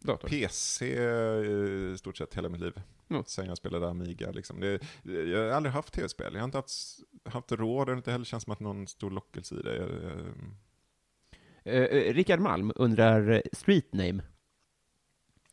Dator? 0.01 0.29
PC 0.29 0.97
eh, 0.97 1.93
i 1.93 1.95
stort 1.99 2.17
sett 2.17 2.35
hela 2.35 2.49
mitt 2.49 2.61
liv. 2.61 2.81
Mm. 3.11 3.25
Sen 3.27 3.47
jag 3.47 3.57
spelade 3.57 3.89
Amiga. 3.89 4.31
Liksom. 4.31 4.61
Det, 4.61 4.81
jag 5.03 5.39
har 5.39 5.49
aldrig 5.49 5.73
haft 5.73 5.93
tv-spel. 5.93 6.35
Jag 6.35 6.41
har 6.41 6.45
inte 6.45 6.59
haft, 6.59 6.73
haft 7.25 7.53
råd, 7.53 7.87
det 7.87 7.91
har 7.93 7.97
inte 7.97 8.13
heller 8.13 8.25
känts 8.25 8.45
som 8.45 8.53
att 8.53 8.61
någon 8.61 8.87
stor 8.87 9.11
lockelse 9.11 9.55
i 9.55 9.63
det. 9.63 9.77
Jag, 9.77 9.89
jag, 9.91 10.35
Eh, 11.65 11.83
eh, 11.83 12.15
Rickard 12.15 12.41
Malm 12.41 12.73
undrar 12.77 13.31
eh, 13.31 13.41
street 13.53 13.93
name. 13.93 14.23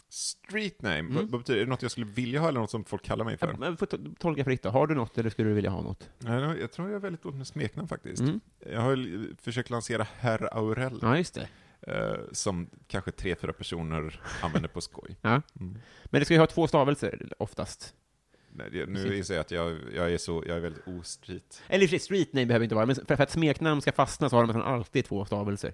Street 0.09 0.81
name, 0.81 0.99
Mm. 0.99 1.15
vad, 1.15 1.29
vad 1.29 1.39
betyder 1.41 1.55
det? 1.57 1.61
Är 1.61 1.65
det 1.65 1.69
något 1.69 1.81
jag 1.81 1.91
skulle 1.91 2.05
vilja 2.05 2.39
ha 2.39 2.47
eller 2.49 2.59
något 2.59 2.71
som 2.71 2.83
folk 2.83 3.03
kallar 3.03 3.25
mig 3.25 3.37
för? 3.37 3.53
Men 3.53 3.77
får 3.77 3.85
to- 3.85 4.15
tolka 4.19 4.43
fritt 4.43 4.63
då. 4.63 4.69
Har 4.69 4.87
du 4.87 4.95
något 4.95 5.17
eller 5.17 5.29
skulle 5.29 5.49
du 5.49 5.53
vilja 5.55 5.69
ha 5.69 5.81
något? 5.81 6.09
Nej, 6.19 6.59
jag 6.59 6.71
tror 6.71 6.87
jag 6.87 6.95
är 6.95 6.99
väldigt 6.99 7.23
dåligt 7.23 7.37
med 7.37 7.47
smeknamn 7.47 7.87
faktiskt. 7.87 8.21
Mm. 8.21 8.39
Jag 8.71 8.81
har 8.81 9.25
försökt 9.41 9.69
lansera 9.69 10.07
Herr 10.17 10.57
Aurell, 10.57 10.99
Ja, 11.01 11.17
just 11.17 11.33
det. 11.33 11.47
eh, 11.81 12.17
som 12.31 12.69
kanske 12.87 13.11
tre, 13.11 13.35
fyra 13.35 13.53
personer 13.53 14.21
använder 14.43 14.69
på 14.69 14.81
skoj. 14.81 15.15
Ja. 15.21 15.29
Mm. 15.59 15.77
Men 16.05 16.19
det 16.21 16.25
ska 16.25 16.33
ju 16.33 16.39
ha 16.39 16.47
två 16.47 16.67
stavelser 16.67 17.31
oftast. 17.37 17.93
Nej, 18.51 18.85
Nu 18.87 19.17
inser 19.17 19.33
jag 19.33 19.41
att 19.41 19.51
jag, 19.51 19.77
jag, 19.95 20.11
är 20.13 20.17
så, 20.17 20.43
jag 20.47 20.57
är 20.57 20.61
väldigt 20.61 20.87
ostreet. 20.87 21.61
Eller 21.67 21.93
i 21.93 21.99
street 21.99 22.33
name 22.33 22.45
behöver 22.45 22.63
inte 22.63 22.75
vara, 22.75 22.85
men 22.85 22.95
för, 22.95 23.15
för 23.15 23.23
att 23.23 23.31
smeknamn 23.31 23.81
ska 23.81 23.91
fastna 23.91 24.29
så 24.29 24.35
har 24.35 24.47
de 24.47 24.61
alltid 24.61 25.05
två 25.05 25.25
stavelser. 25.25 25.73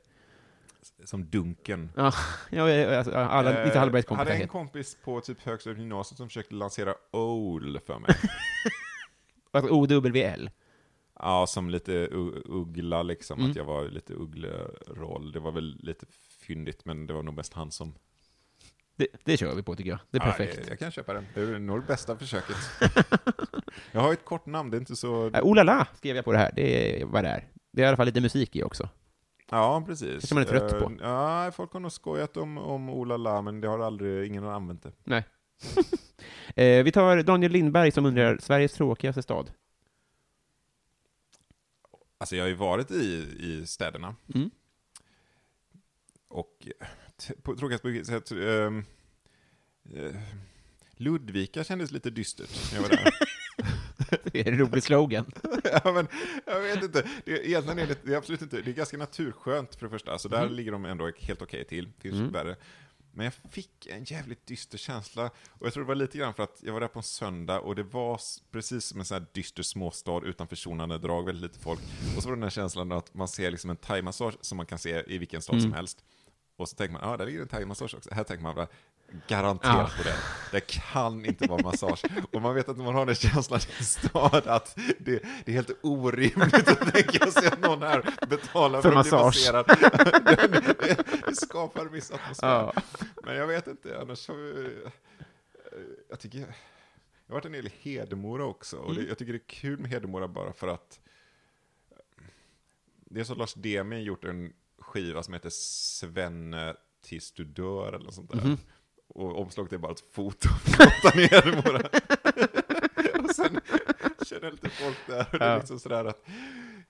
Som 1.05 1.29
Dunken. 1.29 1.91
Ja, 1.95 2.13
ja, 2.51 2.69
ja, 2.69 2.97
alltså, 2.97 3.13
alla, 3.13 3.63
Eh, 3.63 3.77
Hallbergs 3.77 4.07
hade 4.09 4.33
en 4.33 4.47
kompis 4.47 4.97
på 5.03 5.21
typ 5.21 5.41
högstadiet 5.41 5.79
gymnasiet 5.79 6.17
som 6.17 6.27
försökte 6.29 6.55
lansera 6.55 6.95
OL 7.11 7.79
för 7.85 7.99
mig. 7.99 8.15
Alltså 9.51 9.71
OWL. 9.73 10.49
ja, 11.19 11.47
som 11.47 11.69
lite 11.69 12.07
uggla 12.45 13.03
liksom, 13.03 13.39
Mm. 13.39 13.51
att 13.51 13.57
jag 13.57 13.63
var 13.65 13.89
lite 13.89 14.13
uggleroll. 14.13 15.31
Det 15.31 15.39
var 15.39 15.51
väl 15.51 15.79
lite 15.83 16.05
fyndigt, 16.39 16.85
men 16.85 17.07
det 17.07 17.13
var 17.13 17.23
nog 17.23 17.33
mest 17.35 17.53
han 17.53 17.71
som... 17.71 17.93
Det, 18.95 19.07
det 19.23 19.37
kör 19.37 19.55
vi 19.55 19.63
på 19.63 19.75
tycker 19.75 19.89
jag. 19.89 19.99
Det 20.11 20.17
är 20.17 20.21
Ja, 20.21 20.31
perfekt. 20.31 20.57
jag, 20.57 20.69
jag 20.71 20.79
kan 20.79 20.91
köpa 20.91 21.13
den. 21.13 21.25
Det 21.33 21.41
är 21.41 21.59
nog 21.59 21.81
det 21.81 21.87
bästa 21.87 22.17
försöket. 22.17 22.55
jag 23.91 24.01
har 24.01 24.13
ett 24.13 24.25
kort 24.25 24.45
namn, 24.45 24.71
det 24.71 24.77
är 24.77 24.79
inte 24.79 24.95
så... 24.95 25.27
Äh, 25.27 25.43
oh 25.43 25.55
la 25.55 25.63
la, 25.63 25.87
skrev 25.95 26.15
jag 26.15 26.25
på 26.25 26.31
det 26.31 26.37
här. 26.37 26.51
Det 26.55 27.01
är 27.01 27.05
vad 27.05 27.23
det 27.23 27.29
är. 27.29 27.47
Det 27.71 27.81
är 27.81 27.85
i 27.85 27.87
alla 27.87 27.97
fall 27.97 28.05
lite 28.05 28.21
musik 28.21 28.55
i 28.55 28.63
också. 28.63 28.89
Ja, 29.51 29.83
precis. 29.85 30.09
Kanske 30.09 30.35
man 30.35 30.43
är 30.43 30.47
trött 30.47 30.79
på. 30.79 30.91
Eh, 30.91 30.97
Ja, 30.99 31.51
folk 31.55 31.73
har 31.73 31.79
nog 31.79 31.91
skojat 31.91 32.37
om, 32.37 32.57
om 32.57 32.89
Olala, 32.89 33.41
men 33.41 33.61
det 33.61 33.67
har 33.67 33.79
aldrig, 33.79 34.27
ingen 34.27 34.43
har 34.43 34.51
använt 34.51 34.83
det. 34.83 34.91
Nej. 35.03 35.23
eh, 36.55 36.83
vi 36.83 36.91
tar 36.91 37.23
Daniel 37.23 37.51
Lindberg 37.51 37.91
som 37.91 38.05
undrar, 38.05 38.37
Sveriges 38.37 38.73
tråkigaste 38.73 39.21
stad? 39.21 39.51
Alltså 42.17 42.35
jag 42.35 42.43
har 42.43 42.49
ju 42.49 42.55
varit 42.55 42.91
i, 42.91 43.35
i 43.39 43.65
städerna. 43.67 44.15
Mm. 44.35 44.49
Och 46.27 46.67
på 47.43 47.53
vilket 47.83 48.07
sätt, 48.07 48.31
ehm, 48.31 48.85
eh, 49.95 50.15
Ludvika 50.91 51.63
kändes 51.63 51.91
lite 51.91 52.09
dystert 52.09 52.71
när 52.71 52.81
jag 52.81 52.89
var 52.89 52.89
där. 52.89 53.13
Är 54.47 54.47
en 54.51 54.57
rolig 54.57 54.83
slogan. 54.83 55.25
ja, 55.63 55.91
men, 55.91 56.07
jag 56.45 56.61
vet 56.61 56.83
inte, 56.83 57.07
det, 57.25 57.47
egentligen 57.47 57.79
är 57.79 57.87
det, 57.87 57.97
det 58.03 58.13
är 58.13 58.17
absolut 58.17 58.41
inte, 58.41 58.61
det 58.61 58.71
är 58.71 58.75
ganska 58.75 58.97
naturskönt 58.97 59.75
för 59.75 59.85
det 59.85 59.89
första, 59.89 60.17
så 60.17 60.27
där 60.27 60.41
Mm. 60.43 60.53
ligger 60.53 60.71
de 60.71 60.85
ändå 60.85 61.11
helt 61.19 61.41
okej 61.41 61.65
till, 61.65 61.89
finns 61.99 62.15
Mm. 62.15 62.31
värre. 62.31 62.55
Men 63.17 63.23
jag 63.25 63.33
fick 63.51 63.87
en 63.87 64.03
jävligt 64.03 64.45
dyster 64.45 64.77
känsla, 64.77 65.29
och 65.49 65.65
jag 65.65 65.73
tror 65.73 65.83
det 65.83 65.87
var 65.87 65.95
lite 65.95 66.17
grann 66.17 66.33
för 66.33 66.43
att 66.43 66.59
jag 66.63 66.73
var 66.73 66.79
där 66.79 66.87
på 66.87 66.99
en 66.99 67.03
söndag, 67.03 67.59
och 67.59 67.75
det 67.75 67.83
var 67.83 68.19
precis 68.51 68.85
som 68.85 68.99
en 68.99 69.05
sån 69.05 69.17
här 69.19 69.25
dyster 69.33 69.63
småstad 69.63 70.21
utan 70.25 70.47
försonande 70.47 70.97
drag, 70.97 71.25
väldigt 71.25 71.43
lite 71.51 71.59
folk. 71.59 71.79
Och 72.17 72.23
så 72.23 72.29
var 72.29 72.35
det 72.35 72.39
den 72.39 72.43
här 72.43 72.49
känslan 72.49 72.91
att 72.91 73.13
man 73.13 73.27
ser 73.27 73.51
liksom 73.51 73.69
en 73.69 73.77
thaimassage 73.77 74.33
som 74.41 74.57
man 74.57 74.65
kan 74.65 74.79
se 74.79 75.03
i 75.07 75.17
vilken 75.17 75.41
stad 75.41 75.55
som 75.61 75.65
Mm. 75.65 75.73
helst. 75.75 76.03
Och 76.57 76.69
så 76.69 76.75
tänker 76.75 76.93
man, 76.93 77.01
ja 77.03 77.09
ah, 77.13 77.17
där 77.17 77.25
ligger 77.25 77.41
en 77.41 77.47
thaimassage 77.47 77.95
också. 77.95 78.13
Här 78.13 78.23
tänker 78.23 78.43
man 78.43 78.55
bara, 78.55 78.67
garanterat 79.27 79.91
Ja. 79.97 79.97
på 79.97 80.03
det. 80.03 80.15
Det 80.51 80.59
kan 80.67 81.25
inte 81.25 81.47
vara 81.47 81.61
massage. 81.63 82.03
Och 82.31 82.41
man 82.41 82.55
vet 82.55 82.69
att 82.69 82.77
man 82.77 82.95
har 82.95 83.05
den 83.05 83.15
känslan 83.15 83.59
i 83.79 83.83
stad 83.83 84.47
att 84.47 84.75
det, 84.99 85.23
det 85.45 85.51
är 85.51 85.53
helt 85.55 85.71
orimligt 85.81 86.53
att 86.69 86.93
tänka 86.93 87.31
sig 87.31 87.47
att 87.47 87.59
någon 87.61 87.81
här 87.81 88.09
betalar 88.29 88.81
För 88.81 88.91
för, 88.91 88.97
att 88.99 89.05
bli 89.09 89.11
masserad. 89.11 89.65
Det, 89.67 90.47
det, 90.79 91.03
det 91.27 91.35
skapar 91.35 91.81
en 91.85 91.91
viss 91.91 92.11
atmosfär. 92.11 92.47
Ja. 92.47 92.73
Men 93.23 93.35
jag 93.35 93.47
vet 93.47 93.67
inte, 93.67 93.99
annars 94.01 94.17
så... 94.19 94.31
eh, 94.33 94.91
Jag 96.09 96.19
tycker... 96.19 96.39
Jag 96.39 97.33
har 97.33 97.39
varit 97.39 97.45
en 97.45 97.51
del 97.51 97.67
i 97.67 97.73
Hedemora 97.81 98.45
också, 98.45 98.77
och 98.77 98.91
Mm. 98.91 99.07
jag 99.07 99.17
tycker 99.17 99.33
det 99.33 99.39
är 99.39 99.47
kul 99.47 99.79
med 99.79 99.89
Hedemora 99.91 100.27
bara 100.27 100.53
för 100.53 100.67
att 100.67 100.99
det 103.09 103.19
är 103.19 103.23
så 103.23 103.35
Lars 103.35 103.53
Demi 103.53 104.01
gjort 104.01 104.23
en 104.25 104.53
skiva 104.79 105.23
som 105.23 105.33
heter 105.33 105.49
Svenne 105.49 106.75
tills 107.01 107.31
du 107.31 107.43
dör 107.43 107.93
eller 107.93 108.11
sånt 108.11 108.31
där. 108.31 108.37
Mhm. 108.37 108.57
Och 109.15 109.39
omslaget 109.41 109.73
är 109.73 109.77
bara 109.77 109.91
ett 109.91 110.13
foto 110.13 110.49
gatan 110.77 111.19
i 111.19 111.27
Hedemora. 111.27 111.81
och 113.23 113.35
sen 113.35 113.59
känner 114.25 114.51
lite 114.51 114.69
folk 114.69 114.97
där, 115.07 115.27
och 115.33 115.39
det 115.39 115.45
är 115.45 115.57
liksom 115.57 115.79
sådär 115.79 116.05
att 116.05 116.25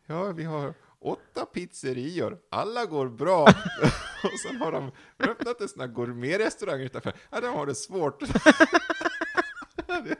ja, 0.06 0.32
vi 0.32 0.44
har 0.44 0.74
åtta 1.00 1.46
pizzerior, 1.46 2.38
alla 2.52 2.86
går 2.86 3.10
bra. 3.10 3.44
och 4.24 4.40
sen 4.48 4.62
har 4.62 4.72
de 4.72 4.92
öppnat 5.20 5.62
en 5.62 5.68
sån 5.68 5.80
här 5.80 5.88
gourmetrestaurang 5.88 6.82
utanför. 6.82 7.14
Ja, 7.30 7.42
de 7.42 7.48
har 7.48 7.66
det 7.66 7.76
svårt. 7.76 8.24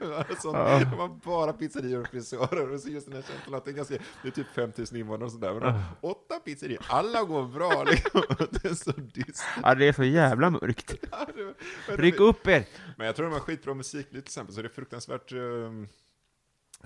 var 0.06 0.40
sån, 0.42 0.54
Ja. 0.54 0.78
De 0.78 0.84
har 0.86 1.08
bara 1.24 1.52
pizzerior 1.52 2.00
och 2.00 2.08
frisörer. 2.08 2.70
Och 2.72 2.80
så 2.80 2.88
just 2.88 3.06
den 3.06 3.14
här 3.14 3.22
känslan 3.22 3.54
att 3.54 3.64
det 3.64 3.70
är, 3.70 3.74
ganska, 3.74 3.94
det 4.22 4.28
är 4.28 4.32
typ 4.32 4.46
5000 4.54 4.98
invånare 4.98 5.24
och 5.24 5.32
sådär. 5.32 5.52
Men 5.54 5.62
de, 5.62 5.82
åtta 6.00 6.38
pizzerior, 6.44 6.82
alla 6.88 7.22
går 7.24 7.44
bra. 7.46 7.84
Liksom. 7.84 8.22
Det 8.50 8.64
är 8.64 8.74
så 8.74 8.90
dystert. 8.92 9.46
ja, 9.62 9.74
det 9.74 9.88
är 9.88 9.92
så 9.92 10.04
jävla 10.04 10.50
mörkt. 10.50 10.94
Ja, 11.10 11.26
det 11.36 11.44
var- 11.44 11.96
Ryck 11.96 12.20
upp 12.20 12.46
er! 12.46 12.66
Men 12.96 13.06
jag 13.06 13.16
tror 13.16 13.26
de 13.26 13.32
har 13.32 13.40
skitbra 13.40 13.74
musikliv 13.74 14.20
till 14.20 14.28
exempel, 14.28 14.54
så 14.54 14.62
det 14.62 14.68
är 14.68 14.72
fruktansvärt, 14.72 15.32
um, 15.32 15.88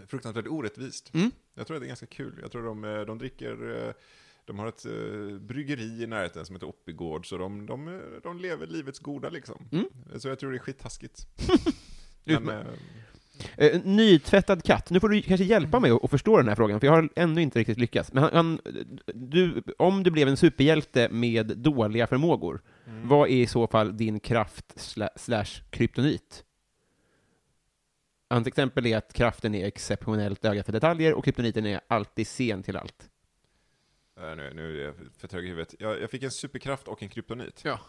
fruktansvärt 0.07 0.47
orättvist. 0.47 1.15
Mm. 1.15 1.31
Jag 1.55 1.67
tror 1.67 1.77
att 1.77 1.81
det 1.83 1.87
är 1.87 1.89
ganska 1.89 2.07
kul. 2.07 2.39
Jag 2.43 2.53
tror 2.53 2.65
de, 2.65 2.85
eh, 2.85 3.01
de 3.01 3.19
dricker, 3.19 3.87
eh, 3.87 3.93
de 4.45 4.59
har 4.59 4.67
ett 4.67 4.87
eh, 4.87 5.39
bryggeri 5.41 6.03
i 6.03 6.07
närheten 6.07 6.47
som 6.47 6.57
heter 6.57 6.69
Oppigård, 6.69 7.29
så 7.29 7.39
de, 7.39 7.67
de, 7.67 8.03
de 8.23 8.39
lever 8.39 8.67
livets 8.67 8.99
goda 8.99 9.31
liksom. 9.31 9.69
Mm. 9.73 9.85
Så 10.21 10.29
jag 10.29 10.39
tror 10.39 10.51
det 10.51 10.57
är 10.57 10.61
skittaskigt. 10.61 11.27
Du, 12.39 12.41
Men, 12.41 12.67
eh, 13.57 13.81
nytvättad 13.85 14.65
katt. 14.65 14.91
Nu 14.91 15.01
får 15.01 15.09
du 15.09 15.23
kanske 15.23 15.45
hjälpa 15.45 15.81
mig 15.81 15.91
att 15.91 16.11
förstå 16.11 16.37
den 16.37 16.49
här 16.49 16.55
frågan, 16.55 16.81
för 16.81 16.87
jag 16.87 16.95
har 16.95 17.09
ännu 17.17 17.43
inte 17.43 17.59
riktigt 17.59 17.79
lyckats. 17.79 18.13
Men 18.13 18.23
han, 18.23 18.33
han, 18.35 18.61
du, 19.15 19.63
om 19.79 20.03
du 20.03 20.11
blev 20.11 20.29
en 20.29 20.37
superhjälte 20.37 21.09
med 21.09 21.47
dåliga 21.47 22.07
förmågor, 22.07 22.63
vad 23.03 23.29
är 23.29 23.35
i 23.35 23.47
så 23.47 23.67
fall 23.67 23.97
din 23.97 24.21
kraft 24.21 24.65
sla- 24.77 25.17
slash 25.17 25.65
kryptonit? 25.71 26.45
Hans 28.31 28.47
exempel 28.47 28.87
är 28.87 28.97
att 28.97 29.13
kraften 29.13 29.55
är 29.55 29.67
exceptionellt 29.67 30.45
öga 30.45 30.65
för 30.65 30.73
detaljer 30.73 31.15
och 31.15 31.25
kryptoniten 31.25 31.67
är 31.67 31.81
alltid 31.89 32.27
sen 32.27 32.63
till 32.63 32.77
allt. 32.77 33.11
Eh, 34.21 34.37
nu, 34.37 34.53
nu 34.55 34.81
är 34.81 34.85
jag 34.85 34.95
för 35.19 35.29
trög 35.29 35.45
i 35.45 35.49
huvudet. 35.49 35.75
Jag, 35.79 36.01
jag 36.01 36.11
fick 36.11 36.23
en 36.23 36.31
superkraft 36.31 36.89
och 36.89 37.03
en 37.03 37.09
kryptonit. 37.09 37.61
Ja. 37.65 37.81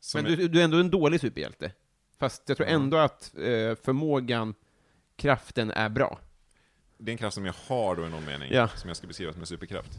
Som 0.00 0.22
Men 0.22 0.36
du, 0.36 0.48
du 0.48 0.60
är 0.60 0.64
ändå 0.64 0.78
en 0.78 0.90
dålig 0.90 1.20
superhjälte. 1.20 1.72
Fast 2.18 2.42
jag 2.48 2.56
tror 2.56 2.68
Ja. 2.68 2.74
ändå 2.74 2.96
att 2.96 3.34
eh, 3.36 3.74
förmågan, 3.82 4.54
kraften 5.16 5.70
är 5.70 5.88
bra. 5.88 6.18
Det 6.98 7.10
är 7.10 7.12
en 7.12 7.18
kraft 7.18 7.34
som 7.34 7.46
jag 7.46 7.54
har 7.68 7.96
då 7.96 8.06
i 8.06 8.10
någon 8.10 8.24
mening, 8.24 8.52
Ja. 8.52 8.68
som 8.68 8.88
jag 8.88 8.96
ska 8.96 9.06
beskriva 9.06 9.32
som 9.32 9.40
en 9.40 9.46
superkraft. 9.46 9.90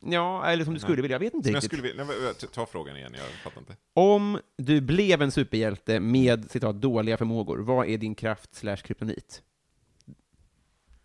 Ja, 0.00 0.46
eller 0.46 0.64
som 0.64 0.74
du 0.74 0.80
skulle 0.80 1.02
vilja, 1.02 1.14
jag 1.14 1.20
vet 1.20 1.34
inte 1.34 1.48
jag 1.48 1.56
riktigt. 1.56 1.70
skulle 1.70 1.82
vilja, 1.82 2.04
nej, 2.04 2.16
vä- 2.16 2.46
ta 2.52 2.66
frågan 2.66 2.96
igen, 2.96 3.14
jag 3.14 3.26
fattar 3.26 3.60
inte. 3.60 3.76
Om 3.94 4.40
du 4.56 4.80
blev 4.80 5.22
en 5.22 5.30
superhjälte 5.32 6.00
med 6.00 6.50
citat 6.50 6.80
dåliga 6.80 7.16
förmågor, 7.16 7.58
vad 7.58 7.86
är 7.88 7.98
din 7.98 8.14
kraft 8.14 8.54
slash 8.54 8.76
kryptonit? 8.76 9.42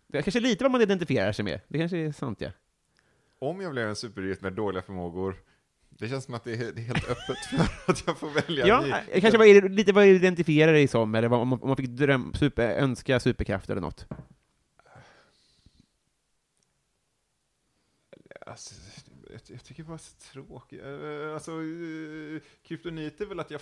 Det 0.06 0.18
är 0.18 0.22
kanske 0.22 0.40
lite 0.40 0.64
vad 0.64 0.70
man 0.70 0.82
identifierar 0.82 1.32
sig 1.32 1.44
med. 1.44 1.60
Det 1.68 1.78
kanske 1.78 1.96
är 1.98 2.12
sant, 2.12 2.40
ja. 2.40 2.50
Om 3.38 3.60
jag 3.60 3.72
blev 3.72 3.88
en 3.88 3.96
superhjälte 3.96 4.42
med 4.44 4.52
dåliga 4.52 4.82
förmågor, 4.82 5.36
det 5.98 6.08
känns 6.08 6.24
som 6.24 6.34
att 6.34 6.44
det 6.44 6.52
är, 6.52 6.72
det 6.72 6.80
är 6.80 6.84
helt 6.84 7.08
öppet 7.10 7.38
för 7.38 7.58
att 7.92 8.06
jag 8.06 8.18
får 8.18 8.30
välja. 8.30 8.66
Ja, 8.66 8.80
ny- 8.80 9.20
kanske 9.20 9.38
vad 9.38 9.70
lite 9.70 9.92
vad 9.92 10.04
du 10.04 10.10
identifierar 10.16 10.72
dig 10.72 10.88
som, 10.88 11.14
eller 11.14 11.28
vad, 11.28 11.40
om, 11.40 11.48
man, 11.62 11.76
fick 11.76 11.88
dröm, 11.88 12.34
super, 12.34 12.68
önska 12.70 13.20
superkraft 13.20 13.70
eller 13.70 13.80
något. 13.80 14.06
Alltså, 18.46 18.74
jag, 19.30 19.40
jag 19.46 19.64
tycker 19.64 19.82
det 19.84 19.92
är 19.92 19.96
så 19.96 20.32
tråkigt. 20.32 20.82
Eh, 20.82 21.34
Alltså, 21.34 21.50
eh, 21.52 22.40
kryptonit 22.62 23.20
är 23.20 23.26
väl 23.26 23.40
att 23.40 23.50
jag 23.50 23.60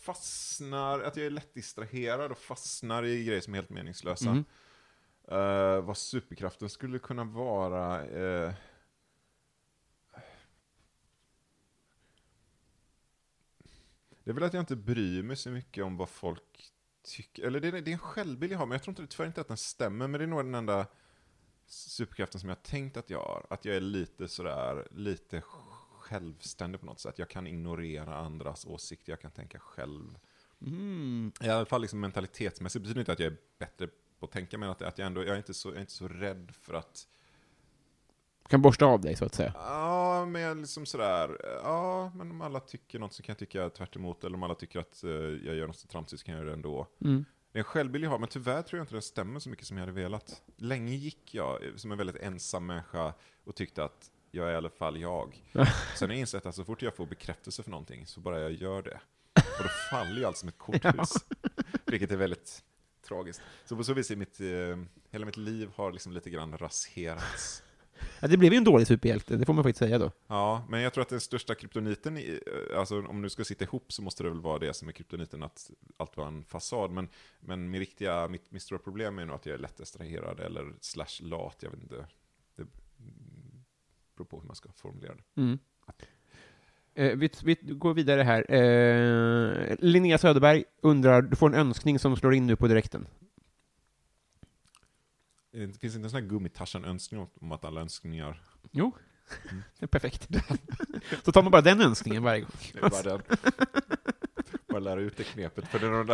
fastnar, 0.00 1.00
att 1.00 1.16
jag 1.16 1.26
är 1.26 1.30
lätt 1.30 1.54
distraherad 1.54 2.30
och 2.30 2.38
fastnar 2.38 3.04
i 3.04 3.24
grejer 3.24 3.40
som 3.40 3.54
är 3.54 3.58
helt 3.58 3.70
meningslösa. 3.70 4.30
Mm. 4.30 4.44
Eh, 5.30 5.80
vad 5.80 5.96
superkraften 5.96 6.68
skulle 6.68 6.98
kunna 6.98 7.24
vara... 7.24 8.04
eh, 8.06 8.52
det 14.24 14.30
är 14.30 14.34
väl 14.34 14.44
att 14.44 14.54
jag 14.54 14.62
inte 14.62 14.76
bryr 14.76 15.22
mig 15.22 15.36
så 15.36 15.50
mycket 15.50 15.84
om 15.84 15.96
vad 15.96 16.08
folk 16.08 16.72
tycker. 17.02 17.42
Eller 17.42 17.60
det 17.60 17.68
är, 17.68 17.72
det 17.72 17.90
är 17.90 17.92
en 17.92 17.98
självbild 17.98 18.52
jag 18.52 18.58
har, 18.58 18.66
men 18.66 18.72
jag 18.72 18.82
tror 18.82 19.00
inte, 19.00 19.16
tyvärr 19.16 19.26
inte 19.26 19.40
att 19.40 19.48
den 19.48 19.56
stämmer. 19.56 20.08
Men 20.08 20.18
det 20.18 20.24
är 20.24 20.28
nog 20.28 20.44
den 20.44 20.54
enda 20.54 20.86
superkraften 21.66 22.40
som 22.40 22.48
jag 22.48 22.56
har 22.56 22.62
tänkt 22.62 22.96
att 22.96 23.10
jag 23.10 23.18
har. 23.18 23.46
Att 23.50 23.64
jag 23.64 23.76
är 23.76 23.80
lite 23.80 24.28
sådär, 24.28 24.88
lite 24.90 25.42
självständig 25.98 26.80
på 26.80 26.86
något 26.86 27.00
sätt. 27.00 27.18
Jag 27.18 27.28
kan 27.28 27.46
ignorera 27.46 28.16
andras 28.16 28.66
åsikter, 28.66 29.12
jag 29.12 29.20
kan 29.20 29.30
tänka 29.30 29.58
själv. 29.58 30.18
Mm. 30.66 31.32
I 31.40 31.48
alla 31.48 31.66
fall 31.66 31.80
liksom 31.80 32.00
mentalitetsmässigt 32.00 32.82
betyder 32.82 33.00
inte 33.00 33.12
att 33.12 33.18
jag 33.18 33.32
är 33.32 33.38
bättre 33.58 33.88
på 34.18 34.26
att 34.26 34.32
tänka, 34.32 34.58
men 34.58 34.70
att, 34.70 34.82
att 34.82 34.98
jag 34.98 35.06
ändå, 35.06 35.20
jag 35.24 35.32
är 35.32 35.36
inte 35.36 35.54
så, 35.54 35.68
jag 35.68 35.76
är 35.76 35.80
inte 35.80 35.92
så 35.92 36.08
rädd 36.08 36.52
för 36.60 36.74
att 36.74 37.08
Kan 38.50 38.62
borsta 38.62 38.86
av 38.86 39.00
dig, 39.00 39.16
så 39.16 39.24
att 39.24 39.34
säga. 39.34 39.52
Ja, 39.54 40.26
men 40.26 40.60
liksom 40.60 40.86
sådär, 40.86 41.36
ja, 41.62 42.12
men 42.14 42.30
om 42.30 42.40
alla 42.40 42.60
tycker 42.60 42.98
något 42.98 43.12
så 43.12 43.22
kan 43.22 43.32
jag 43.32 43.38
tycka 43.38 43.70
tvärt 43.70 43.96
emot, 43.96 44.24
eller 44.24 44.36
om 44.36 44.42
alla 44.42 44.54
tycker 44.54 44.80
att 44.80 45.04
eh, 45.04 45.10
jag 45.10 45.54
gör 45.54 45.66
något 45.66 45.76
så 45.76 45.88
tramsigt 45.88 46.20
så 46.20 46.26
kan 46.26 46.34
jag 46.34 46.40
göra 46.40 46.50
det 46.50 46.56
ändå. 46.56 46.86
Mm. 47.04 47.24
Det 47.52 47.58
är 47.58 47.60
en 47.60 47.64
självbild 47.64 48.04
jag 48.04 48.10
har, 48.10 48.18
men 48.18 48.28
tyvärr 48.28 48.62
tror 48.62 48.78
jag 48.78 48.82
inte 48.82 48.94
den 48.94 49.02
stämmer 49.02 49.40
så 49.40 49.48
mycket 49.48 49.66
som 49.66 49.76
jag 49.76 49.82
hade 49.82 49.92
velat. 49.92 50.42
Länge 50.56 50.94
gick 50.94 51.34
jag 51.34 51.64
eh, 51.64 51.74
som 51.76 51.92
en 51.92 51.98
väldigt 51.98 52.16
ensam 52.16 52.66
människa 52.66 53.14
och 53.44 53.54
tyckte 53.54 53.84
att 53.84 54.10
jag 54.30 54.48
är 54.48 54.52
i 54.52 54.56
alla 54.56 54.70
fall 54.70 55.00
jag. 55.00 55.44
Sen 55.96 56.08
har 56.08 56.14
jag 56.14 56.20
insett 56.20 56.46
att 56.46 56.54
så 56.54 56.64
fort 56.64 56.82
jag 56.82 56.96
får 56.96 57.06
bekräftelse 57.06 57.62
för 57.62 57.70
någonting 57.70 58.06
så 58.06 58.20
bara 58.20 58.40
jag 58.40 58.52
gör 58.52 58.82
det. 58.82 59.00
Och 59.34 59.64
då 59.64 59.68
faller 59.90 60.16
ju 60.16 60.24
allt 60.24 60.36
som 60.36 60.48
ett 60.48 60.58
korthus. 60.58 61.14
Vilket 61.86 62.10
är 62.10 62.16
väldigt 62.16 62.62
tragiskt. 63.08 63.42
Så 63.64 63.76
på 63.76 63.84
så 63.84 63.94
vis 63.94 64.10
är 64.10 64.16
mitt, 64.16 64.40
eh, 64.40 64.84
hela 65.10 65.26
mitt 65.26 65.36
liv 65.36 65.70
har 65.74 65.92
liksom 65.92 66.12
lite 66.12 66.30
grann 66.30 66.58
raserats. 66.58 67.62
Ja, 68.20 68.28
det 68.28 68.36
blev 68.36 68.52
ju 68.52 68.56
en 68.56 68.64
dålig 68.64 68.86
superhjälte, 68.86 69.36
det 69.36 69.46
får 69.46 69.52
man 69.52 69.64
faktiskt 69.64 69.78
säga 69.78 69.98
då. 69.98 70.12
Ja, 70.26 70.66
men 70.68 70.80
jag 70.80 70.92
tror 70.92 71.02
att 71.02 71.08
den 71.08 71.20
största 71.20 71.54
kryptoniten, 71.54 72.16
i, 72.16 72.40
eh, 72.46 72.78
alltså 72.78 73.02
om 73.02 73.22
du 73.22 73.30
ska 73.30 73.44
sitta 73.44 73.64
ihop 73.64 73.92
så 73.92 74.02
måste 74.02 74.22
det 74.22 74.30
väl 74.30 74.40
vara 74.40 74.58
det 74.58 74.74
som 74.74 74.88
är 74.88 74.92
kryptoniten, 74.92 75.42
att 75.42 75.70
allt 75.96 76.16
var 76.16 76.26
en 76.26 76.44
fasad. 76.44 76.90
Men, 76.90 77.08
men 77.40 77.70
min 77.70 77.80
riktiga, 77.80 78.28
mitt, 78.28 78.50
mitt 78.50 78.62
stora 78.62 78.78
problem 78.78 79.18
är 79.18 79.24
nog 79.24 79.36
att 79.36 79.46
jag 79.46 79.54
är 79.54 79.58
lätt 79.58 79.76
distraherad 79.76 80.40
eller 80.40 80.72
slash 80.80 81.20
lat, 81.22 81.56
jag 81.60 81.70
vet 81.70 81.82
inte. 81.82 82.06
Det 82.56 82.62
mm, 82.62 83.64
beror 84.16 84.26
på 84.26 84.40
hur 84.40 84.46
man 84.46 84.56
ska 84.56 84.68
formulera 84.72 85.14
det. 85.14 85.40
Mm. 85.40 85.58
Eh, 86.94 87.16
vi, 87.16 87.30
vi 87.42 87.56
går 87.62 87.94
vidare 87.94 88.22
här. 88.22 88.54
Eh, 88.54 89.76
Linnea 89.78 90.18
Söderberg 90.18 90.64
undrar, 90.82 91.22
du 91.22 91.36
får 91.36 91.48
en 91.48 91.54
önskning 91.54 91.98
som 91.98 92.16
slår 92.16 92.34
in 92.34 92.46
nu 92.46 92.56
på 92.56 92.68
direkten. 92.68 93.06
Det 95.52 95.78
finns 95.80 95.94
inte 95.94 96.06
en 96.06 96.10
sån 96.10 96.20
här 96.22 96.28
gummitarsan-önskning 96.28 97.28
om- 97.40 97.52
att 97.52 97.64
alla 97.64 97.80
önskningar... 97.80 98.42
Jo, 98.70 98.92
det 99.78 99.84
är 99.84 99.86
perfekt. 99.86 100.28
Så 101.24 101.32
tar 101.32 101.42
man 101.42 101.52
bara 101.52 101.62
den 101.62 101.80
önskningen 101.80 102.22
varje 102.22 102.40
gång. 102.40 102.50
Det 102.72 102.78
är 102.78 102.90
bara 102.90 103.02
den. 103.02 103.22
Bara 104.68 104.80
lära 104.80 105.00
ut 105.00 105.16
det 105.16 105.24
knepet, 105.24 105.68
för 105.68 105.80
när 105.80 105.90
de 105.90 106.06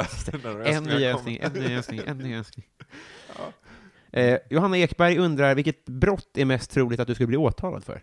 där 0.43 0.65
En 0.67 0.85
ny 0.85 1.05
önskning, 1.05 1.39
en 1.43 1.53
ny 1.53 1.75
önskning, 1.75 2.01
en 2.07 2.19
ny 2.19 2.35
önskning. 2.35 2.67
Ja. 3.39 3.53
Eh, 4.21 4.39
Johanna 4.51 4.79
Ekberg 4.79 5.19
undrar, 5.19 5.55
vilket 5.55 5.85
brott 5.85 6.37
är 6.39 6.45
mest 6.45 6.71
troligt 6.71 7.01
att 7.01 7.07
du 7.07 7.15
skulle 7.15 7.27
bli 7.27 7.37
åtalad 7.37 7.85
för? 7.85 8.03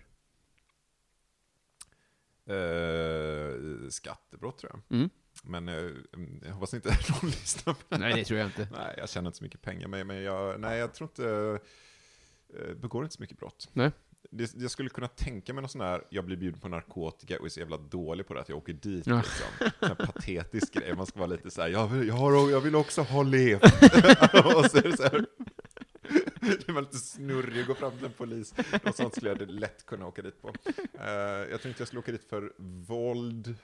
Eh, 2.46 3.90
skattebrott 3.90 4.58
tror 4.58 4.72
jag. 4.74 4.98
Mm. 4.98 5.10
Men 5.46 5.70
eh, 5.70 5.92
jag 6.42 6.54
hoppas 6.54 6.74
inte 6.74 6.90
någon 7.10 7.30
lyssnar 7.30 7.74
på 7.74 7.80
det. 7.90 7.98
Nej, 7.98 8.14
det 8.14 8.26
tror 8.26 8.40
jag 8.40 8.48
inte. 8.48 8.68
Nej, 8.72 8.96
jag 8.98 9.10
tjänar 9.10 9.28
inte 9.28 9.38
så 9.38 9.44
mycket 9.44 9.62
pengar, 9.62 9.88
men, 9.88 10.08
men 10.08 10.24
jag, 10.24 10.60
nej, 10.60 10.80
jag 10.80 10.94
tror 10.94 11.10
inte, 11.10 11.60
eh, 12.60 12.74
begår 12.76 13.04
inte 13.04 13.16
så 13.16 13.22
mycket 13.22 13.40
brott. 13.40 13.70
Nej. 13.74 13.92
Det, 14.32 14.54
jag 14.56 14.72
skulle 14.72 14.90
kunna 14.90 15.08
tänka 15.08 15.54
mig 15.54 15.62
någon 15.62 15.70
sån 15.70 15.82
här, 15.82 16.04
jag 16.10 16.26
blir 16.26 16.38
bjuden 16.38 16.60
på 16.60 16.68
narkotika 16.68 17.40
och 17.40 17.46
är 17.46 17.50
så 17.50 17.60
jävla 17.60 17.78
dålig 17.78 18.28
på 18.28 18.34
det 18.34 18.42
att 18.42 18.50
jag 18.50 18.58
åker 18.58 18.74
dit. 18.74 19.08
Ja. 19.08 19.18
Liksom. 19.18 19.70
Här 19.82 19.96
patetisk 19.96 20.74
grej, 20.74 20.96
man 20.96 21.06
ska 21.06 21.20
vara 21.20 21.30
lite 21.30 21.52
så 21.52 21.62
här, 21.62 21.70
jag 21.70 21.88
vill, 21.88 22.08
jag, 22.08 22.16
har, 22.16 22.52
jag 22.52 22.62
vill 22.62 22.76
också 22.76 23.02
ha 23.02 23.24
levt. 23.24 23.64
och 24.56 24.66
så 24.72 24.78
är 24.78 24.82
det 24.82 24.98
så 24.98 25.04
här, 25.04 25.26
det 26.66 26.72
var 26.72 26.82
lite 26.82 26.98
snurrig 26.98 27.62
att 27.62 27.68
gå 27.68 27.76
fram 27.76 27.92
till 27.92 28.06
en 28.06 28.12
polis. 28.12 28.54
Något 28.84 28.96
sånt 28.96 29.16
skulle 29.16 29.30
jag 29.30 29.50
lätt 29.50 29.86
kunna 29.86 30.08
åka 30.08 30.22
dit 30.22 30.42
på. 30.42 30.54
Eh, 31.00 31.12
jag 31.52 31.62
tror 31.62 31.70
inte 31.70 31.82
jag 31.82 31.88
skulle 31.88 32.00
åka 32.00 32.12
dit 32.12 32.30
för 32.30 32.54
våld. 32.58 33.56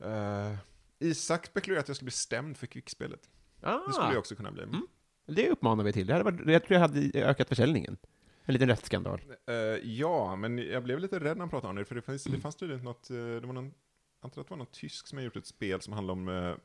Eh, 0.00 0.56
Isak 0.98 1.46
spekulerar 1.46 1.80
att 1.80 1.88
jag 1.88 1.96
skulle 1.96 2.06
bli 2.06 2.12
stämd 2.12 2.56
för 2.56 2.66
kvickspelet. 2.66 3.30
Det 3.60 3.92
skulle 3.92 4.08
jag 4.08 4.18
också 4.18 4.34
kunna 4.36 4.50
bli. 4.52 4.62
Mm. 4.62 4.86
Det 5.26 5.50
uppmanar 5.50 5.84
vi 5.84 5.92
till. 5.92 6.06
Det 6.06 6.12
hade 6.12 6.24
varit, 6.24 6.48
jag 6.48 6.64
tror 6.64 6.74
jag 6.74 6.80
hade 6.80 7.18
ökat 7.24 7.48
försäljningen. 7.48 7.96
En 8.44 8.52
liten 8.52 8.68
rättsskandal. 8.68 9.20
Eh, 9.46 9.54
ja, 9.90 10.36
men 10.36 10.58
jag 10.58 10.82
blev 10.82 10.98
lite 10.98 11.18
rädd 11.18 11.36
när 11.36 11.40
han 11.40 11.50
pratade 11.50 11.70
om 11.70 11.76
det, 11.76 11.84
för 11.84 11.94
det 11.94 12.02
fanns, 12.02 12.24
det 12.24 12.40
fanns 12.40 12.56
tydligen 12.56 12.84
något, 12.84 13.10
eh, 13.10 13.16
det 13.16 13.40
var 13.46 13.52
någon, 13.52 13.64
jag 13.64 13.72
antar 14.20 14.40
att 14.40 14.46
det 14.48 14.52
var 14.52 14.58
någon 14.58 14.66
tysk 14.72 15.06
som 15.06 15.18
har 15.18 15.24
gjort 15.24 15.36
ett 15.36 15.46
spel 15.46 15.80
som 15.80 15.92
handlar 15.92 16.12
om, 16.12 16.28
uh, 16.28 16.56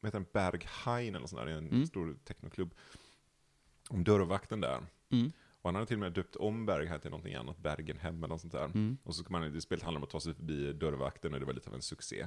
vad 0.00 0.08
heter 0.08 0.18
den, 0.18 0.26
Berghain 0.32 1.08
eller 1.08 1.20
något 1.20 1.30
sånt 1.30 1.42
där, 1.42 1.48
i 1.48 1.52
en 1.52 1.68
Mm. 1.68 1.86
stor 1.86 2.16
technoklubb. 2.24 2.74
Om 3.88 4.04
dörrvakten 4.04 4.60
där. 4.60 4.86
Mm. 5.10 5.32
Och 5.62 5.68
han 5.68 5.74
hade 5.74 5.86
till 5.86 5.96
och 5.96 6.00
med 6.00 6.12
döpt 6.12 6.36
om 6.36 6.66
Berghain 6.66 7.00
till 7.00 7.10
någonting 7.10 7.34
annat, 7.34 7.58
Bergenhem 7.58 8.16
eller 8.18 8.28
något 8.28 8.40
sånt 8.40 8.52
där. 8.52 8.64
Mm. 8.64 8.98
Och 9.02 9.14
så 9.14 9.22
ska 9.22 9.32
man, 9.32 9.52
det 9.52 9.60
spelet 9.60 9.84
handlar 9.84 9.98
om 9.98 10.04
att 10.04 10.10
ta 10.10 10.20
sig 10.20 10.34
förbi 10.34 10.72
dörrvakten 10.72 11.34
och 11.34 11.40
det 11.40 11.46
var 11.46 11.52
lite 11.52 11.68
av 11.68 11.74
en 11.74 11.82
succé. 11.82 12.26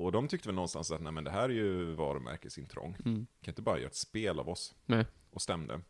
Och 0.00 0.12
de 0.12 0.28
tyckte 0.28 0.48
väl 0.48 0.54
någonstans 0.54 0.90
att 0.90 1.00
nej 1.00 1.12
men 1.12 1.24
det 1.24 1.30
här 1.30 1.42
är 1.42 1.48
ju 1.48 1.94
varumärkesintrång. 1.94 2.96
Mm. 3.04 3.26
kan 3.42 3.52
inte 3.52 3.62
bara 3.62 3.78
göra 3.78 3.88
ett 3.88 3.94
spel 3.94 4.38
av 4.38 4.48
oss. 4.48 4.74
Nej. 4.86 5.06
Och 5.30 5.42
stämde. 5.42 5.80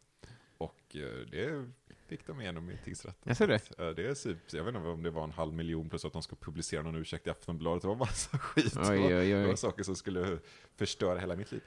Och 0.59 0.97
eh, 0.97 1.27
det 1.31 1.65
fick 2.07 2.27
de 2.27 2.41
igenom 2.41 2.71
i 2.71 2.79
tingsrätten. 2.85 3.23
Jag 3.25 3.37
ser 3.37 3.47
det. 3.47 3.55
Eh, 3.79 3.89
det 3.91 4.09
är 4.09 4.15
typ, 4.15 4.39
jag 4.53 4.65
vet 4.65 4.75
inte 4.75 4.89
om 4.89 5.03
det 5.03 5.11
var 5.11 5.25
en 5.25 5.31
halv 5.31 5.55
miljon 5.55 5.89
plus 5.89 6.05
att 6.05 6.13
de 6.13 6.23
ska 6.23 6.37
publicera 6.37 6.83
någon 6.83 6.97
ursäkt 6.97 7.27
i 7.27 7.31
Aftonbladet. 7.31 7.83
Det 7.83 7.89
var 7.89 7.95
massa 7.95 8.39
skit. 8.39 8.77
Oj, 8.77 8.83
var, 8.83 8.95
oj, 8.95 9.29
det 9.29 9.45
var 9.45 9.51
oj. 9.51 9.57
saker 9.57 9.83
som 9.83 9.97
skulle 9.97 10.39
förstöra 10.77 11.19
hela 11.19 11.37
mitt 11.37 11.53
liv. 11.53 11.63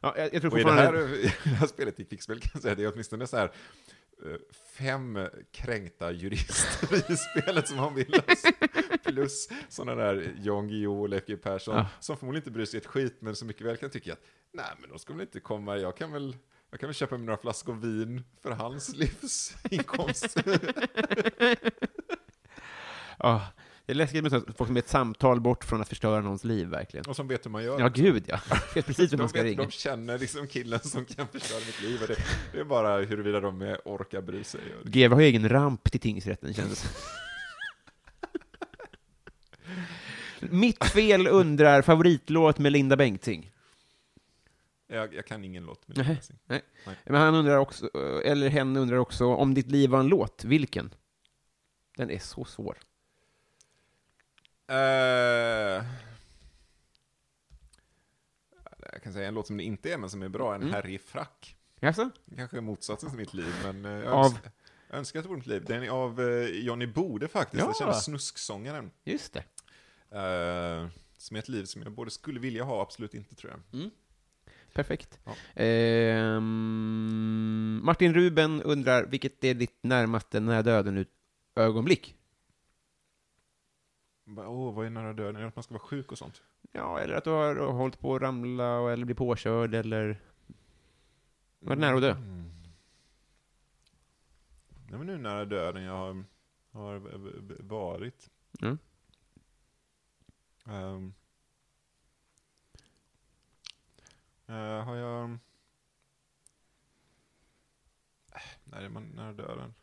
Ja, 0.00 0.14
jag, 0.16 0.34
jag 0.34 0.42
tror 0.42 0.52
Och 0.52 0.60
i 0.60 0.64
det, 0.64 0.72
här, 0.72 1.14
i 1.24 1.32
det 1.44 1.50
här 1.50 1.66
spelet 1.66 2.00
i 2.00 2.04
Kvickspel 2.04 2.40
kan 2.40 2.50
jag 2.54 2.62
säga, 2.62 2.74
det 2.74 2.84
är 2.84 2.92
åtminstone 2.92 3.26
så 3.26 3.36
här 3.36 3.52
eh, 4.24 4.36
fem 4.78 5.18
kränkta 5.52 6.12
jurister 6.12 7.12
i 7.12 7.16
spelet 7.16 7.68
som 7.68 7.94
vill 7.94 8.10
lösa. 8.10 8.52
Plus 9.12 9.48
sådana 9.68 10.02
där 10.02 10.34
Jan 10.42 10.68
Guillou 10.68 11.00
och 11.00 11.08
Leif 11.08 11.26
G 11.26 11.36
Persson, 11.36 11.76
Ja. 11.76 11.86
som 12.00 12.16
förmodligen 12.16 12.42
inte 12.42 12.50
bryr 12.50 12.64
sig 12.64 12.78
ett 12.78 12.86
skit, 12.86 13.16
men 13.20 13.36
så 13.36 13.44
mycket 13.44 13.66
väl 13.66 13.76
kan 13.76 13.90
tycka 13.90 14.12
att 14.12 14.20
nej, 14.52 14.66
men 14.80 14.90
de 14.90 14.98
ska 14.98 15.12
väl 15.12 15.20
inte 15.22 15.40
komma, 15.40 15.76
jag 15.76 15.96
kan 15.96 16.12
väl 16.12 16.36
jag 16.70 16.80
kan 16.80 16.86
väl 16.88 16.94
köpa 16.94 17.16
mig 17.16 17.26
några 17.26 17.38
flaskor 17.40 17.74
vin 17.74 18.24
för 18.42 18.50
hans 18.50 18.94
livsinkomst. 18.96 20.36
Ja, 23.22 23.42
Det 23.86 23.92
är 23.92 23.94
läskigt 23.96 24.22
med 24.22 24.32
folk 24.32 24.66
som 24.68 24.76
är 24.76 24.78
ett 24.80 24.88
samtal 24.88 25.40
bort 25.40 25.64
från 25.64 25.80
att 25.80 25.88
förstöra 25.88 26.20
någons 26.20 26.44
liv, 26.44 26.66
verkligen. 26.68 27.06
Och 27.06 27.16
som 27.16 27.28
vet 27.28 27.46
hur 27.46 27.50
man 27.50 27.64
gör. 27.64 27.80
Ja, 27.80 27.88
gud 27.88 28.24
ja. 28.26 28.40
Vet 28.74 28.86
precis 28.86 29.12
hur 29.12 29.18
man 29.18 29.28
ska 29.28 29.38
vet, 29.38 29.44
ringa. 29.46 29.62
de 29.62 29.70
känner 29.70 30.18
liksom 30.18 30.46
killen 30.46 30.80
som 30.80 31.04
kan 31.04 31.28
förstöra 31.28 31.58
mitt 31.66 31.80
liv. 31.82 32.00
Det, 32.08 32.16
det 32.52 32.60
är 32.60 32.64
bara 32.64 32.98
huruvida 33.04 33.40
de 33.40 33.76
orkar 33.84 34.20
bry 34.22 34.44
sig. 34.44 34.60
GW 34.84 35.14
har 35.14 35.20
egen 35.22 35.48
ramp 35.48 35.90
till 35.90 36.00
tingsrätten, 36.00 36.54
känns 36.54 36.82
det 36.82 36.88
Mitt 40.40 40.84
fel 40.84 41.26
undrar 41.26 41.82
favoritlåt 41.82 42.58
med 42.58 42.72
Linda 42.72 42.96
Bengtzing. 42.96 43.52
Jag, 44.86 45.14
jag 45.14 45.26
kan 45.26 45.44
ingen 45.44 45.64
låt 45.64 45.88
med. 45.88 45.96
Linda 45.98 46.16
Nej. 46.46 46.62
Nej. 46.86 46.96
Men 47.04 47.20
han 47.20 47.34
undrar 47.34 47.56
också, 47.56 47.90
eller 48.24 48.48
hen 48.48 48.76
undrar 48.76 48.96
också, 48.96 49.26
om 49.26 49.54
ditt 49.54 49.66
liv 49.70 49.90
var 49.90 50.00
en 50.00 50.08
låt, 50.08 50.44
vilken? 50.44 50.94
Den 51.96 52.10
är 52.10 52.18
så 52.18 52.44
svår. 52.44 52.78
Eh, 54.68 54.76
jag 58.92 59.02
kan 59.02 59.12
säga 59.12 59.28
en 59.28 59.34
låt 59.34 59.46
som 59.46 59.56
det 59.56 59.62
inte 59.64 59.92
är, 59.92 59.98
men 59.98 60.10
som 60.10 60.22
är 60.22 60.28
bra, 60.28 60.54
en 60.54 60.62
Mm. 60.62 60.74
herre 60.74 60.92
i 60.92 60.98
frack. 60.98 61.56
Jaså? 61.80 62.10
Kanske 62.36 62.60
motsatsen 62.60 63.10
till 63.10 63.18
mitt 63.18 63.34
liv, 63.34 63.54
men 63.64 63.84
eh, 63.84 63.90
jag, 63.92 64.12
Av? 64.12 64.38
önskar, 64.90 65.18
att 65.20 65.24
det 65.24 65.28
vore 65.28 65.38
mitt 65.38 65.46
liv. 65.46 65.64
Den 65.66 65.82
är 65.82 65.88
av 65.88 66.20
eh, 66.20 66.46
Johnny 66.46 66.86
Bode 66.86 67.28
faktiskt, 67.28 67.60
Ja. 67.60 67.66
jag 67.66 67.76
känner 67.76 67.92
snusksångaren. 67.92 68.90
Just 69.04 69.32
det. 69.32 69.44
Eh, 70.10 70.88
som 71.16 71.36
är 71.36 71.38
ett 71.38 71.48
liv 71.48 71.64
som 71.64 71.82
jag 71.82 71.92
både 71.92 72.10
skulle 72.10 72.40
vilja 72.40 72.64
ha 72.64 72.74
och 72.74 72.82
absolut 72.82 73.14
inte, 73.14 73.34
tror 73.34 73.52
jag. 73.52 73.90
Perfekt. 74.72 75.18
Ja. 75.24 75.34
Ehm, 75.62 76.50
Martin 77.84 78.14
Ruben 78.14 78.62
undrar, 78.62 79.06
vilket 79.06 79.44
är 79.44 79.54
ditt 79.54 79.82
närmaste 79.82 80.40
nära 80.40 80.62
döden 80.62 80.98
ut 80.98 81.10
ögonblick? 81.54 82.14
Bara, 84.24 84.48
Åh, 84.48 84.74
vad 84.74 84.86
är 84.86 84.90
nära 84.90 85.12
döden? 85.12 85.36
Är 85.36 85.40
det 85.40 85.48
att 85.48 85.56
man 85.56 85.62
ska 85.62 85.74
vara 85.74 85.82
sjuk 85.82 86.12
och 86.12 86.18
sånt? 86.18 86.42
Ja, 86.72 87.00
eller 87.00 87.14
att 87.14 87.24
du 87.24 87.30
har 87.30 87.72
hållit 87.72 88.00
på 88.00 88.14
att 88.14 88.22
ramla 88.22 88.92
eller 88.92 89.04
bli 89.04 89.14
påkörd 89.14 89.74
eller 89.74 90.20
varit 91.58 91.78
nära 91.78 91.94
att 91.96 92.02
dö. 92.02 92.10
Mm. 92.10 92.50
Nej, 94.88 94.98
men 94.98 95.06
nu 95.06 95.18
nära 95.18 95.44
döden 95.44 95.82
jag 95.82 95.92
har, 95.92 96.24
har 96.72 97.02
varit. 97.62 98.30
Mm. 98.62 98.78
Ehm. 100.70 101.14
Eh, 104.46 104.84
har 104.84 104.96
jag... 104.96 105.30
Äh, 108.34 108.40
det 108.64 108.76
är 108.76 108.88
man 108.88 109.02
nära 109.02 109.32
döden. 109.32 109.74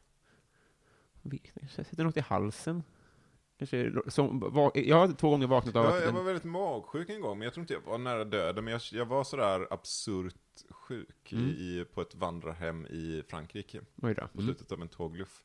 Sitter 1.69 2.03
något 2.03 2.17
i 2.17 2.19
halsen? 2.19 2.83
Kanske, 3.57 3.91
som, 4.07 4.39
va, 4.39 4.71
jag 4.75 4.95
har 4.97 5.13
två 5.13 5.29
gånger 5.29 5.47
vaknat 5.47 5.75
av 5.75 5.85
Jag, 5.85 5.97
att 5.97 6.03
jag 6.03 6.11
var 6.11 6.23
väldigt 6.23 6.43
magsjuk 6.43 7.09
en 7.09 7.21
gång, 7.21 7.37
men 7.39 7.45
jag 7.45 7.53
tror 7.53 7.61
inte 7.61 7.73
jag 7.73 7.81
var 7.81 7.97
nära 7.97 8.25
döden. 8.25 8.63
Men 8.63 8.71
jag, 8.71 8.81
jag 8.91 9.05
var 9.05 9.23
sådär 9.23 9.67
absurt 9.73 10.35
sjuk 10.69 11.31
Mm. 11.33 11.45
i, 11.49 11.85
på 11.93 12.01
ett 12.01 12.15
vandrarhem 12.15 12.85
i 12.85 13.23
Frankrike. 13.27 13.81
Oj 14.01 14.13
då. 14.13 14.21
på 14.27 14.27
Mm. 14.33 14.45
slutet 14.45 14.71
av 14.71 14.81
en 14.81 14.87
tågluff. 14.87 15.43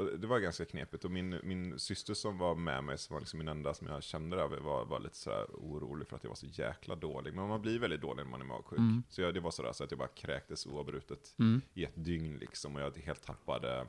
Och 0.00 0.18
det 0.18 0.26
var 0.26 0.38
ganska 0.38 0.64
knepigt, 0.64 1.04
och 1.04 1.10
min, 1.10 1.40
min 1.42 1.78
syster 1.78 2.14
som 2.14 2.38
var 2.38 2.54
med 2.54 2.84
mig, 2.84 2.98
som 2.98 3.14
var 3.14 3.20
liksom 3.20 3.38
min 3.38 3.48
enda 3.48 3.74
som 3.74 3.86
jag 3.86 4.02
kände 4.02 4.36
där, 4.36 4.46
var, 4.48 4.84
var 4.84 5.00
lite 5.00 5.16
så 5.16 5.30
orolig 5.44 6.08
för 6.08 6.16
att 6.16 6.24
jag 6.24 6.28
var 6.30 6.36
så 6.36 6.46
jäkla 6.46 6.94
dålig. 6.94 7.34
Men 7.34 7.48
man 7.48 7.62
blir 7.62 7.78
väldigt 7.78 8.00
dålig 8.00 8.24
när 8.24 8.30
man 8.30 8.40
är 8.40 8.44
magsjuk. 8.44 8.78
Mm. 8.78 9.02
Så 9.08 9.20
jag, 9.22 9.34
det 9.34 9.40
var 9.40 9.50
sådär 9.50 9.72
så 9.72 9.84
att 9.84 9.90
jag 9.90 9.98
bara 9.98 10.08
kräktes 10.08 10.66
oavbrutet 10.66 11.34
Mm. 11.38 11.60
i 11.74 11.84
ett 11.84 12.04
dygn 12.04 12.38
liksom, 12.38 12.76
och 12.76 12.82
jag 12.82 12.96
helt 12.96 13.22
tappade 13.22 13.86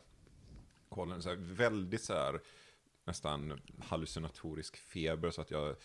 kollen. 0.90 1.22
Så 1.22 1.30
här, 1.30 1.36
väldigt 1.36 2.04
så 2.04 2.14
här, 2.14 2.40
nästan 3.04 3.62
hallucinatorisk 3.80 4.78
feber, 4.78 5.32
så 5.32 5.42
att 5.42 5.52
jag 5.52 5.76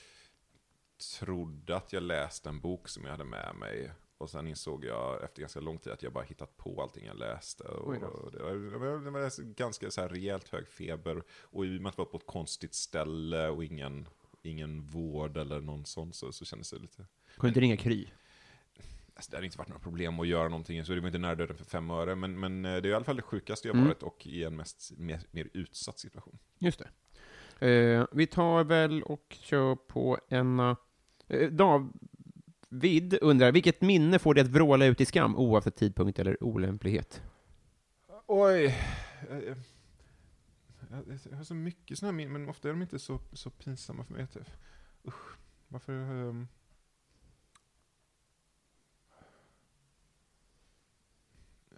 trodde 1.19 1.77
att 1.77 1.93
jag 1.93 2.03
läste 2.03 2.49
en 2.49 2.61
bok 2.61 2.89
som 2.89 3.05
jag 3.05 3.11
hade 3.11 3.25
med 3.25 3.55
mig. 3.55 3.93
Och 4.19 4.31
sen 4.31 4.47
insåg 4.47 4.85
jag 4.85 5.25
efter 5.25 5.41
ganska 5.41 5.61
lång 5.61 5.79
tid 5.79 5.93
att 5.93 6.03
jag 6.03 6.13
bara 6.13 6.25
hittat 6.25 6.57
på 6.57 6.83
allting 6.83 7.07
jag 7.07 7.19
läste. 7.19 7.65
Och 7.65 7.93
det, 7.93 8.01
var, 8.01 9.05
det, 9.05 9.11
var, 9.11 9.55
ganska 9.55 9.91
så 9.91 10.01
här 10.01 10.09
rejält 10.09 10.49
hög 10.49 10.69
feber. 10.69 11.23
Och 11.31 11.67
i 11.67 11.79
och 11.79 11.83
med 11.83 11.89
att 11.89 11.97
det 11.97 12.03
var 12.03 12.11
på 12.11 12.17
ett 12.17 12.27
konstigt 12.27 12.75
ställe 12.75 13.49
och 13.49 13.65
ingen, 13.65 14.09
ingen 14.43 14.83
vård 14.83 15.37
eller 15.37 15.61
någon 15.61 15.85
sån 15.85 16.13
så, 16.13 16.33
så 16.33 16.45
kändes 16.45 16.71
det 16.71 16.79
lite... 16.79 17.07
Kunde 17.37 17.49
inte 17.49 17.61
ringa 17.61 17.77
Kry? 17.77 18.07
Alltså, 19.15 19.31
det 19.31 19.37
hade 19.37 19.47
inte 19.47 19.59
varit 19.59 19.69
några 19.69 19.83
problem 19.83 20.21
att 20.21 20.27
göra 20.27 20.49
någonting, 20.49 20.85
så 20.85 20.93
det 20.93 21.01
var 21.01 21.07
inte 21.07 21.19
nära 21.19 21.35
döden 21.35 21.57
för 21.57 21.65
fem 21.65 21.91
öre. 21.91 22.15
Men, 22.15 22.41
men 22.41 22.65
eh, 22.65 22.71
det 22.71 22.89
är 22.89 22.91
i 22.91 22.95
alla 22.95 23.05
fall 23.05 23.17
det 23.17 23.23
sjukaste 23.23 23.69
jag 23.69 23.75
Mm. 23.75 23.87
varit 23.87 24.03
och 24.03 24.27
i 24.27 24.45
en 24.45 24.57
mest, 24.57 24.93
mer, 24.99 25.21
mer 25.31 25.49
utsatt 25.53 25.99
situation. 25.99 26.39
Just 26.59 26.79
det. 26.79 26.89
Eh, 27.67 28.07
vi 28.13 28.27
tar 28.27 28.65
väl 28.65 29.03
och 29.03 29.37
kör 29.41 29.75
på 29.75 30.19
en... 30.29 30.61
Uh, 30.61 30.77
vid 32.69 33.19
undrar, 33.23 33.53
vilket 33.53 33.81
minne 33.81 34.19
får 34.19 34.35
dig 34.35 34.45
att 34.45 34.51
vråla 34.51 34.87
ut 34.87 35.01
i 35.01 35.07
skam 35.07 35.37
oavsett 35.37 35.77
tidpunkt 35.77 36.19
eller 36.19 36.43
olämplighet? 36.43 37.23
Oj! 38.27 38.65
Eh, 39.31 39.57
jag, 41.31 41.37
har 41.37 41.45
så 41.45 41.55
mycket 41.55 41.99
sådana 41.99 42.13
här 42.13 42.17
minnen, 42.17 42.33
men 42.33 42.49
ofta 42.49 42.69
är 42.69 42.73
de 42.73 42.83
inte 42.83 42.99
så, 42.99 43.21
så 43.33 43.51
pinsamma 43.51 44.05
för 44.05 44.15
mig. 44.15 44.27
Typ. 44.27 44.51
Usch, 45.05 45.37
varför... 45.69 45.93
Um... 45.93 46.49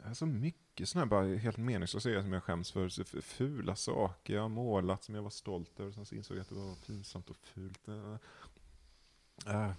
Jag 0.01 0.09
har 0.09 0.15
så 0.15 0.27
mycket 0.27 0.89
sådana 0.89 1.05
här 1.05 1.11
bara 1.11 1.37
helt 1.37 1.57
meningslösa 1.57 2.09
grejer 2.09 2.23
som 2.23 2.33
jag 2.33 2.45
skäms 2.45 2.73
för. 2.73 2.89
Så 2.89 3.05
Fula 3.05 3.77
saker 3.77 4.35
jag 4.35 4.43
har 4.43 4.49
målat 4.49 5.05
som 5.05 5.15
jag 5.15 5.23
var 5.23 5.31
stolt 5.31 5.81
över, 5.81 5.93
sen 5.93 6.07
så 6.07 6.15
insåg 6.15 6.37
jag 6.37 6.43
att 6.43 6.49
det 6.49 6.55
var 6.55 6.75
pinsamt 6.87 7.31
och 7.31 7.37
fult. 7.37 7.89
Uh, 7.89 8.17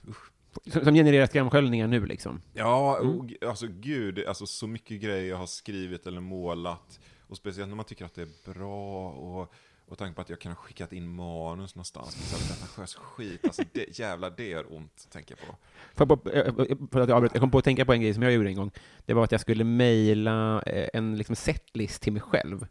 usch. 0.08 0.32
Som, 0.66 0.94
genererar 0.94 1.26
skamsköljningar 1.26 1.88
nu 1.88 2.06
liksom? 2.06 2.42
Ja, 2.54 2.98
Mm. 3.02 3.20
och, 3.20 3.26
alltså 3.48 3.68
gud, 3.70 4.26
alltså 4.28 4.46
så 4.46 4.68
mycket 4.68 5.02
grejer 5.02 5.30
jag 5.30 5.38
har 5.38 5.46
skrivit 5.46 6.08
eller 6.08 6.22
målat. 6.22 7.00
Och 7.28 7.38
speciellt 7.38 7.70
när 7.70 7.76
man 7.76 7.86
tycker 7.86 8.06
att 8.06 8.16
det 8.16 8.22
är 8.22 8.54
bra 8.54 9.10
och, 9.10 9.54
och 9.88 9.98
tanke 9.98 10.16
på 10.16 10.22
att 10.22 10.30
jag 10.30 10.40
kan 10.40 10.52
ha 10.52 10.56
skickat 10.56 10.94
in 10.94 11.08
manus 11.16 11.76
någonstans. 11.76 12.30
Så 12.32 12.38
här, 12.38 12.48
Pretentiös 12.48 12.96
skit, 12.96 13.40
alltså 13.46 13.62
det, 13.74 14.00
jävlar 14.00 14.34
det 14.38 14.48
gör 14.48 14.74
ont, 14.76 15.08
tänker 15.12 15.36
jag 15.40 15.48
på. 15.48 15.56
För, 15.96 16.06
på, 16.06 16.30
eh, 16.30 16.54
för 16.92 17.00
att 17.02 17.10
jag, 17.10 17.16
avbröt, 17.16 17.32
jag 17.34 17.42
kom 17.42 17.52
på 17.52 17.58
att 17.58 17.64
tänka 17.64 17.86
på 17.86 17.94
en 17.94 18.02
grej 18.02 18.14
som 18.14 18.24
jag 18.24 18.32
gjorde 18.34 18.50
en 18.50 18.56
gång. 18.56 18.72
Det 19.06 19.14
var 19.14 19.24
att 19.24 19.32
jag 19.32 19.42
skulle 19.42 19.64
mejla 19.64 20.62
eh, 20.66 20.88
en 20.94 21.18
liksom 21.18 21.36
setlist 21.36 22.02
till 22.02 22.14
mig 22.14 22.22
själv. 22.22 22.68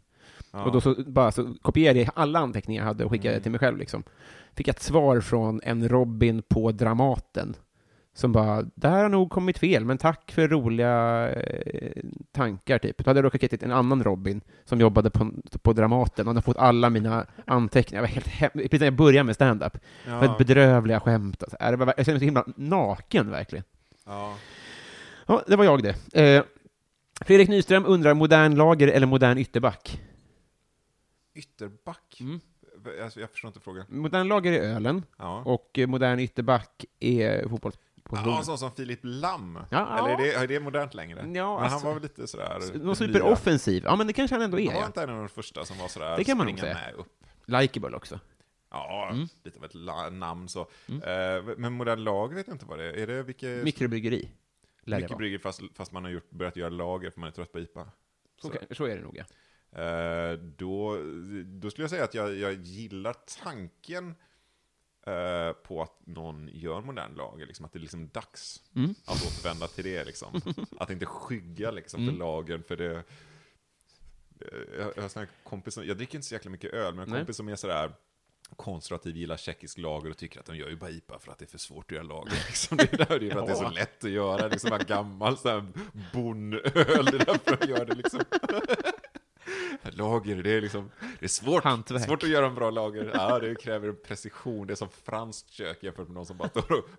Ja. 0.51 0.63
Och 0.65 0.71
då 0.71 0.81
så, 0.81 0.95
bara 1.07 1.31
så 1.31 1.55
kopierade 1.61 1.99
jag 1.99 2.09
alla 2.15 2.39
anteckningar 2.39 2.81
jag 2.81 2.87
hade 2.87 3.05
och 3.05 3.11
skickade 3.11 3.29
Mm. 3.33 3.41
till 3.43 3.51
mig 3.51 3.59
själv. 3.59 3.77
Liksom. 3.77 4.03
Fick 4.53 4.67
ett 4.67 4.81
svar 4.81 5.21
från 5.21 5.61
en 5.63 5.89
Robin 5.89 6.41
på 6.49 6.71
Dramaten. 6.71 7.55
Som 8.19 8.31
bara, 8.31 8.61
det 8.75 8.87
här 8.87 9.01
har 9.01 9.09
nog 9.09 9.29
kommit 9.29 9.57
fel, 9.57 9.85
men 9.85 9.97
tack 9.97 10.31
för 10.31 10.47
roliga 10.47 11.29
eh, 11.29 11.91
tankar, 12.31 12.79
typ. 12.79 12.97
Då 12.97 13.09
hade 13.09 13.17
jag 13.17 13.25
råkat 13.25 13.41
till 13.41 13.63
en 13.63 13.71
annan 13.71 14.03
Robin 14.03 14.41
som 14.65 14.79
jobbade 14.79 15.09
på, 15.09 15.31
på 15.61 15.73
Dramaten, 15.73 16.27
och 16.27 16.33
hade 16.33 16.41
fått 16.41 16.57
alla 16.57 16.89
mina 16.89 17.25
anteckningar. 17.45 18.01
Jag 18.03 18.07
var 18.07 18.13
helt 18.13 18.27
hem- 18.27 18.51
Precis 18.53 18.79
när 18.79 18.87
jag 18.87 18.93
började 18.95 19.23
med 19.23 19.35
stand-up. 19.35 19.77
ja. 20.07 20.19
Väldigt 20.19 20.37
bedrövliga 20.37 20.99
skämt. 20.99 21.43
Alltså. 21.43 21.57
Det 21.59 21.75
var- 21.77 21.93
Jag 21.97 22.05
kände 22.05 22.11
mig 22.13 22.19
så 22.19 22.25
himla 22.25 22.45
naken, 22.55 23.31
verkligen. 23.31 23.63
ja. 24.05 24.35
Ja, 25.27 25.43
det 25.47 25.55
var 25.55 25.65
jag 25.65 25.83
det. 25.83 26.21
Eh, 26.21 26.43
Fredrik 27.25 27.49
Nyström 27.49 27.85
undrar, 27.85 28.13
modern 28.13 28.55
lager 28.55 28.87
eller 28.87 29.07
modern 29.07 29.37
ytterback? 29.37 30.01
Ytterback? 31.35 32.17
Mm. 32.21 32.39
Alltså, 33.03 33.19
jag 33.19 33.29
förstår 33.29 33.47
inte 33.49 33.59
frågan. 33.59 33.85
Modern 33.89 34.27
lager 34.27 34.51
är 34.53 34.59
ölen, 34.75 35.03
Ja. 35.17 35.41
och 35.45 35.79
modern 35.87 36.19
ytterback 36.19 36.85
är 36.99 37.41
fotbollspositionen. 37.49 37.88
Ja, 38.11 38.41
sån 38.43 38.57
som 38.57 38.71
Filip 38.71 38.99
Lam. 39.03 39.59
Ja, 39.69 39.97
Eller 39.99 40.09
är 40.09 40.17
det, 40.17 40.33
är 40.33 40.47
det 40.47 40.59
modernt 40.59 40.93
längre? 40.93 41.19
Ja, 41.19 41.25
men 41.25 41.37
han 41.37 41.63
alltså- 41.63 41.87
var 41.87 41.93
väl 41.93 42.03
lite 42.03 42.27
sådär... 42.27 42.59
Någon 42.83 42.95
superoffensiv. 42.95 43.83
Ja, 43.85 43.95
men 43.95 44.07
det 44.07 44.13
kanske 44.13 44.35
han 44.35 44.41
ändå 44.43 44.59
är, 44.59 44.65
Han 44.65 44.73
var 44.75 44.81
ja. 44.81 44.87
inte 44.87 45.03
en 45.03 45.09
av 45.09 45.17
de 45.17 45.29
första 45.29 45.65
som 45.65 45.77
var 45.77 45.87
sådär 45.87 46.17
Det 46.17 46.23
kan 46.23 46.37
man 46.37 46.45
springa 46.45 46.61
säga. 46.61 46.73
med 46.73 46.93
upp. 46.95 47.23
Likeable 47.45 47.95
också. 47.97 48.19
Ja, 48.71 49.09
Mm. 49.13 49.27
lite 49.43 49.57
av 49.59 49.65
ett 49.65 50.13
namn 50.13 50.49
så. 50.49 50.67
Mm. 50.89 51.01
Eh, 51.47 51.55
men 51.57 51.73
modern 51.73 52.03
lager 52.03 52.35
vet 52.35 52.47
jag 52.47 52.53
inte 52.55 52.65
vad 52.65 52.77
det 52.79 52.83
är. 52.85 52.93
Är 52.93 53.07
det 53.07 53.23
vilket... 53.23 53.63
Mikrobryggeri. 53.63 54.29
Brygger 55.17 55.37
fast, 55.39 55.61
fast 55.75 55.91
man 55.91 56.03
har 56.03 56.11
gjort, 56.11 56.29
börjat 56.29 56.55
göra 56.55 56.69
lager 56.69 57.09
för 57.11 57.19
man 57.19 57.27
är 57.29 57.33
trött 57.33 57.51
på 57.51 57.59
IPA. 57.59 57.87
Så, 58.41 58.49
kan- 58.49 58.75
så 58.75 58.85
är 58.85 58.95
det 58.95 59.01
nog, 59.01 59.17
ja. 59.17 59.23
eh, 59.83 60.33
då, 60.39 60.97
då 61.45 61.69
skulle 61.69 61.83
jag 61.83 61.89
säga 61.89 62.03
att 62.03 62.13
jag, 62.13 62.35
jag 62.37 62.53
gillar 62.53 63.15
tanken 63.43 64.15
eh, 65.07 65.51
på 65.53 65.81
att 65.81 65.99
någon 66.07 66.49
gör 66.53 66.81
modern 66.81 67.15
lager, 67.15 67.45
liksom, 67.45 67.65
att 67.65 67.73
det 67.73 67.79
är 67.79 67.81
liksom 67.81 68.07
dags 68.09 68.61
Mm. 68.75 68.95
att 69.05 69.25
återvända 69.27 69.67
till 69.67 69.83
det. 69.83 70.03
Liksom. 70.05 70.41
att 70.79 70.89
inte 70.89 71.05
skygga 71.05 71.71
liksom, 71.71 72.01
Mm. 72.03 72.13
för 72.15 72.19
lagern, 72.19 72.63
för 72.63 72.75
det... 72.77 72.95
eh, 72.95 74.79
Jag, 74.79 74.93
jag 74.95 75.03
har 75.03 75.27
kompis 75.43 75.73
som, 75.73 75.85
jag 75.85 75.97
dricker 75.97 76.15
inte 76.15 76.27
så 76.27 76.33
jäkla 76.35 76.51
mycket 76.51 76.73
öl, 76.73 76.93
men 76.95 77.03
en 77.03 77.09
Nej. 77.09 77.19
kompis 77.19 77.37
som 77.37 77.49
är 77.49 77.55
sådär 77.55 77.93
konservativ, 78.55 79.17
gillar 79.17 79.37
tjeckisk 79.37 79.77
lager 79.77 80.09
och 80.09 80.17
tycker 80.17 80.39
att 80.39 80.45
de 80.45 80.57
gör 80.57 80.69
ju 80.69 80.75
bara 80.75 80.89
IPA 80.89 81.19
för 81.19 81.31
att 81.31 81.37
det 81.39 81.45
är 81.45 81.49
för 81.49 81.57
svårt 81.57 81.85
att 81.85 81.91
göra 81.95 82.03
lager. 82.03 82.31
Liksom. 82.47 82.77
Det 82.77 82.93
är 82.93 82.97
där, 82.97 83.19
det 83.19 83.27
är 83.27 83.31
för 83.31 83.39
att 83.39 83.45
det 83.47 83.51
är 83.51 83.55
så 83.55 83.69
lätt 83.69 84.03
att 84.03 84.11
göra, 84.11 84.49
det 84.49 84.55
är 84.55 84.59
som 84.59 84.73
en 84.73 84.85
gammal 84.85 85.37
bonnöl, 86.13 86.61
det 86.63 86.79
är 87.19 87.25
därför 87.25 87.57
de 87.57 87.67
gör 87.69 87.85
det 87.85 87.95
liksom. 87.95 88.19
Lager, 89.83 90.43
det 90.43 90.51
är 90.51 90.61
liksom, 90.61 90.91
det 91.19 91.25
är 91.25 91.29
svårt, 91.29 91.63
Hantverk. 91.63 92.05
svårt 92.05 92.23
att 92.23 92.29
göra 92.29 92.45
en 92.45 92.55
bra 92.55 92.69
lager. 92.69 93.11
Ja, 93.13 93.39
det 93.39 93.55
kräver 93.55 93.91
precision. 93.93 94.67
Det 94.67 94.73
är 94.73 94.75
som 94.75 94.89
franskt 94.89 95.49
kök 95.49 95.83
jämfört 95.83 96.07
med 96.07 96.15
någon 96.15 96.25
som 96.25 96.37
bara 96.37 96.49
står 96.49 96.71
och 96.71 96.89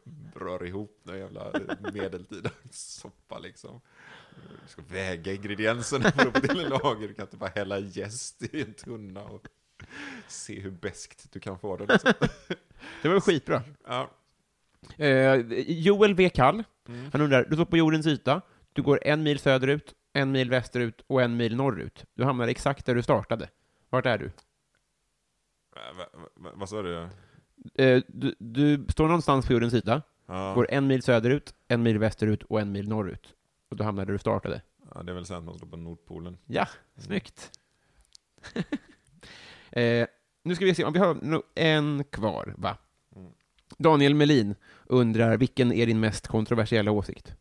rör 0.41 0.67
ihop 0.67 1.01
någon 1.03 1.19
jävla 1.19 1.53
medeltida 1.93 2.51
soppa 2.71 3.39
liksom. 3.39 3.81
Du 4.65 4.69
ska 4.69 4.83
väga 4.89 5.33
ingredienserna 5.33 6.11
för 6.11 6.29
att 6.29 6.35
få 6.35 6.41
till 6.41 6.61
en 6.61 6.69
lager. 6.69 7.09
Du 7.09 7.15
kan 7.15 7.25
inte 7.25 7.37
bara 7.37 7.51
hälla 7.55 7.79
jäst 7.79 8.43
i 8.43 8.61
en 8.63 8.75
tunna 8.75 9.25
och 9.25 9.47
se 10.29 10.61
hur 10.61 10.71
beskt 10.71 11.33
du 11.33 11.41
kan 11.41 11.59
få 11.59 11.77
det. 11.77 11.87
Liksom. 11.87 12.13
Det 13.03 13.09
var 13.09 13.21
skitbra. 13.21 13.63
Ja. 13.87 14.11
Eh, 14.97 15.35
Joel 15.67 16.15
V. 16.15 16.29
Kall, 16.29 16.65
han 17.13 17.21
undrar, 17.21 17.47
du 17.51 17.57
står 17.57 17.65
på 17.65 17.77
jordens 17.77 18.07
yta, 18.07 18.43
du 18.73 18.83
går 18.83 19.01
en 19.03 19.23
mil 19.23 19.39
söderut, 19.39 19.95
en 20.13 20.33
mil 20.33 20.51
västerut 20.51 21.01
och 21.07 21.23
en 21.23 21.37
mil 21.37 21.57
norrut. 21.57 22.05
Du 22.15 22.25
hamnar 22.25 22.49
exakt 22.49 22.87
där 22.87 22.95
du 22.95 23.03
startade. 23.03 23.49
Vart 23.91 24.07
är 24.07 24.19
du? 24.19 24.31
Va, 25.97 26.07
vad 26.55 26.69
sa 26.69 26.83
du? 26.83 27.09
Eh, 27.75 28.03
du? 28.09 28.35
Du 28.39 28.87
står 28.89 29.05
någonstans 29.07 29.47
på 29.47 29.53
jordens 29.53 29.75
yta, 29.75 30.03
Ja. 30.27 30.55
går 30.55 30.67
en 30.71 30.87
mil 30.87 31.03
söderut, 31.03 31.55
en 31.69 31.83
mil 31.83 31.99
västerut 31.99 32.43
och 32.43 32.61
en 32.61 32.73
mil 32.73 32.89
norrut. 32.89 33.35
Och 33.71 33.77
du 33.77 33.85
hamnar 33.85 34.05
där 34.07 34.13
du 34.13 34.19
startade. 34.19 34.63
ja, 34.95 35.03
det 35.03 35.13
är 35.13 35.15
väl 35.15 35.27
så 35.27 35.35
att 35.35 35.45
man 35.45 35.55
står 35.59 35.67
på 35.67 35.77
Nordpolen. 35.77 36.39
Ja, 36.47 36.69
snyggt. 36.97 37.51
eh, 39.73 40.07
nu 40.43 40.55
ska 40.55 40.65
vi 40.65 40.75
se 40.75 40.85
om 40.85 40.93
vi 40.93 40.99
har 40.99 41.43
en 41.55 42.05
kvar, 42.05 42.55
va? 42.59 42.77
Mm. 43.17 43.33
Daniel 43.79 44.15
Melin 44.15 44.55
undrar, 44.87 45.37
vilken 45.37 45.73
är 45.73 45.87
din 45.87 46.01
mest 46.01 46.27
kontroversiella 46.27 46.91
åsikt? 46.91 47.35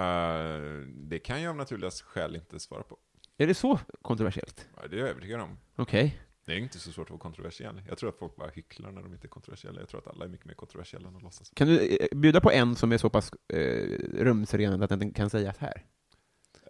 Eh, 0.00 0.86
det 0.86 1.18
kan 1.18 1.42
jag 1.42 1.50
av 1.50 1.56
naturliga 1.56 1.90
skäl 1.90 2.36
inte 2.36 2.60
svara 2.60 2.82
på. 2.82 2.98
Är 3.36 3.46
det 3.46 3.54
så 3.54 3.80
kontroversiellt? 4.02 4.68
Ja, 4.76 4.88
det 4.88 4.96
är 4.96 5.00
jag 5.00 5.08
övertygad 5.08 5.40
om. 5.40 5.58
Okej. 5.76 6.20
Det 6.46 6.52
är 6.52 6.56
inte 6.56 6.78
så 6.78 6.92
svårt 6.92 7.06
att 7.06 7.10
vara 7.10 7.20
kontroversiell. 7.20 7.82
Jag 7.88 7.98
tror 7.98 8.10
att 8.10 8.18
folk 8.18 8.36
bara 8.36 8.50
hycklar 8.50 8.90
när 8.92 9.02
de 9.02 9.12
inte 9.12 9.26
är 9.26 9.28
kontroversiella. 9.28 9.80
Jag 9.80 9.88
tror 9.88 10.00
att 10.00 10.08
alla 10.08 10.24
är 10.24 10.28
mycket 10.28 10.46
mer 10.46 10.54
kontroversiella 10.54 11.08
än 11.08 11.16
att 11.16 11.22
låtsas. 11.22 11.50
Kan 11.54 11.68
du 11.68 11.96
eh, 11.96 12.06
bjuda 12.18 12.40
på 12.40 12.50
en 12.50 12.76
som 12.76 12.92
är 12.92 12.98
så 12.98 13.10
pass 13.10 13.32
eh, 13.48 13.98
rumsren 14.18 14.82
att 14.82 14.90
den 14.90 15.12
kan 15.12 15.30
sägas 15.30 15.58
här? 15.58 15.84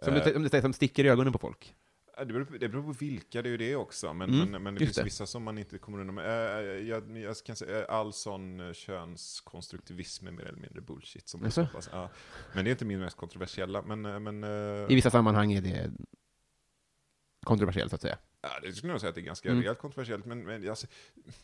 Som, 0.03 0.13
Eh, 0.13 0.23
det, 0.23 0.35
om 0.35 0.43
det 0.43 0.61
som 0.61 0.73
sticker 0.73 1.05
i 1.05 1.09
ögonen 1.09 1.33
på 1.33 1.39
folk? 1.39 1.75
Det 2.25 2.33
beror, 2.33 2.45
på, 2.45 2.57
det 2.57 2.69
beror 2.69 2.83
på 2.83 2.91
vilka, 2.91 3.41
det 3.41 3.49
är 3.49 3.51
ju 3.51 3.57
det 3.57 3.75
också. 3.75 4.13
Men, 4.13 4.29
Mm, 4.29 4.51
men, 4.51 4.63
men 4.63 4.73
det 4.75 4.79
finns 4.79 4.95
det. 4.95 5.03
vissa 5.03 5.25
som 5.25 5.43
man 5.43 5.57
inte 5.57 5.77
kommer 5.77 5.99
undan 5.99 6.15
med. 6.15 6.25
Eh, 6.25 6.87
Jag, 6.87 7.17
jag 7.17 7.35
kan 7.45 7.55
säga, 7.55 7.79
eh, 7.79 7.95
all 7.95 8.13
sån 8.13 8.59
eh, 8.59 8.73
könskonstruktivism 8.73 10.27
är 10.27 10.31
mer 10.31 10.43
eller 10.45 10.59
mindre 10.59 10.81
bullshit. 10.81 11.27
Som 11.27 11.43
hoppas. 11.45 11.89
Ja. 11.91 12.09
Men 12.53 12.65
det 12.65 12.69
är 12.69 12.71
inte 12.71 12.85
min 12.85 12.99
mest 12.99 13.17
kontroversiella. 13.17 13.81
Men, 13.81 14.01
men 14.23 14.43
I 14.91 14.95
vissa 14.95 15.09
sammanhang 15.09 15.51
är 15.53 15.61
det 15.61 15.91
kontroversiellt, 17.45 17.89
så 17.89 17.95
att 17.95 18.01
säga. 18.01 18.17
ja, 18.41 18.49
det 18.61 18.73
skulle 18.73 18.93
jag 18.93 19.01
säga 19.01 19.09
att 19.09 19.15
det 19.15 19.21
är 19.21 19.25
ganska 19.25 19.49
Mm. 19.49 19.61
rejält 19.61 19.79
kontroversiellt. 19.79 20.25
Men, 20.25 20.43
men 20.43 20.69
alltså, 20.69 20.87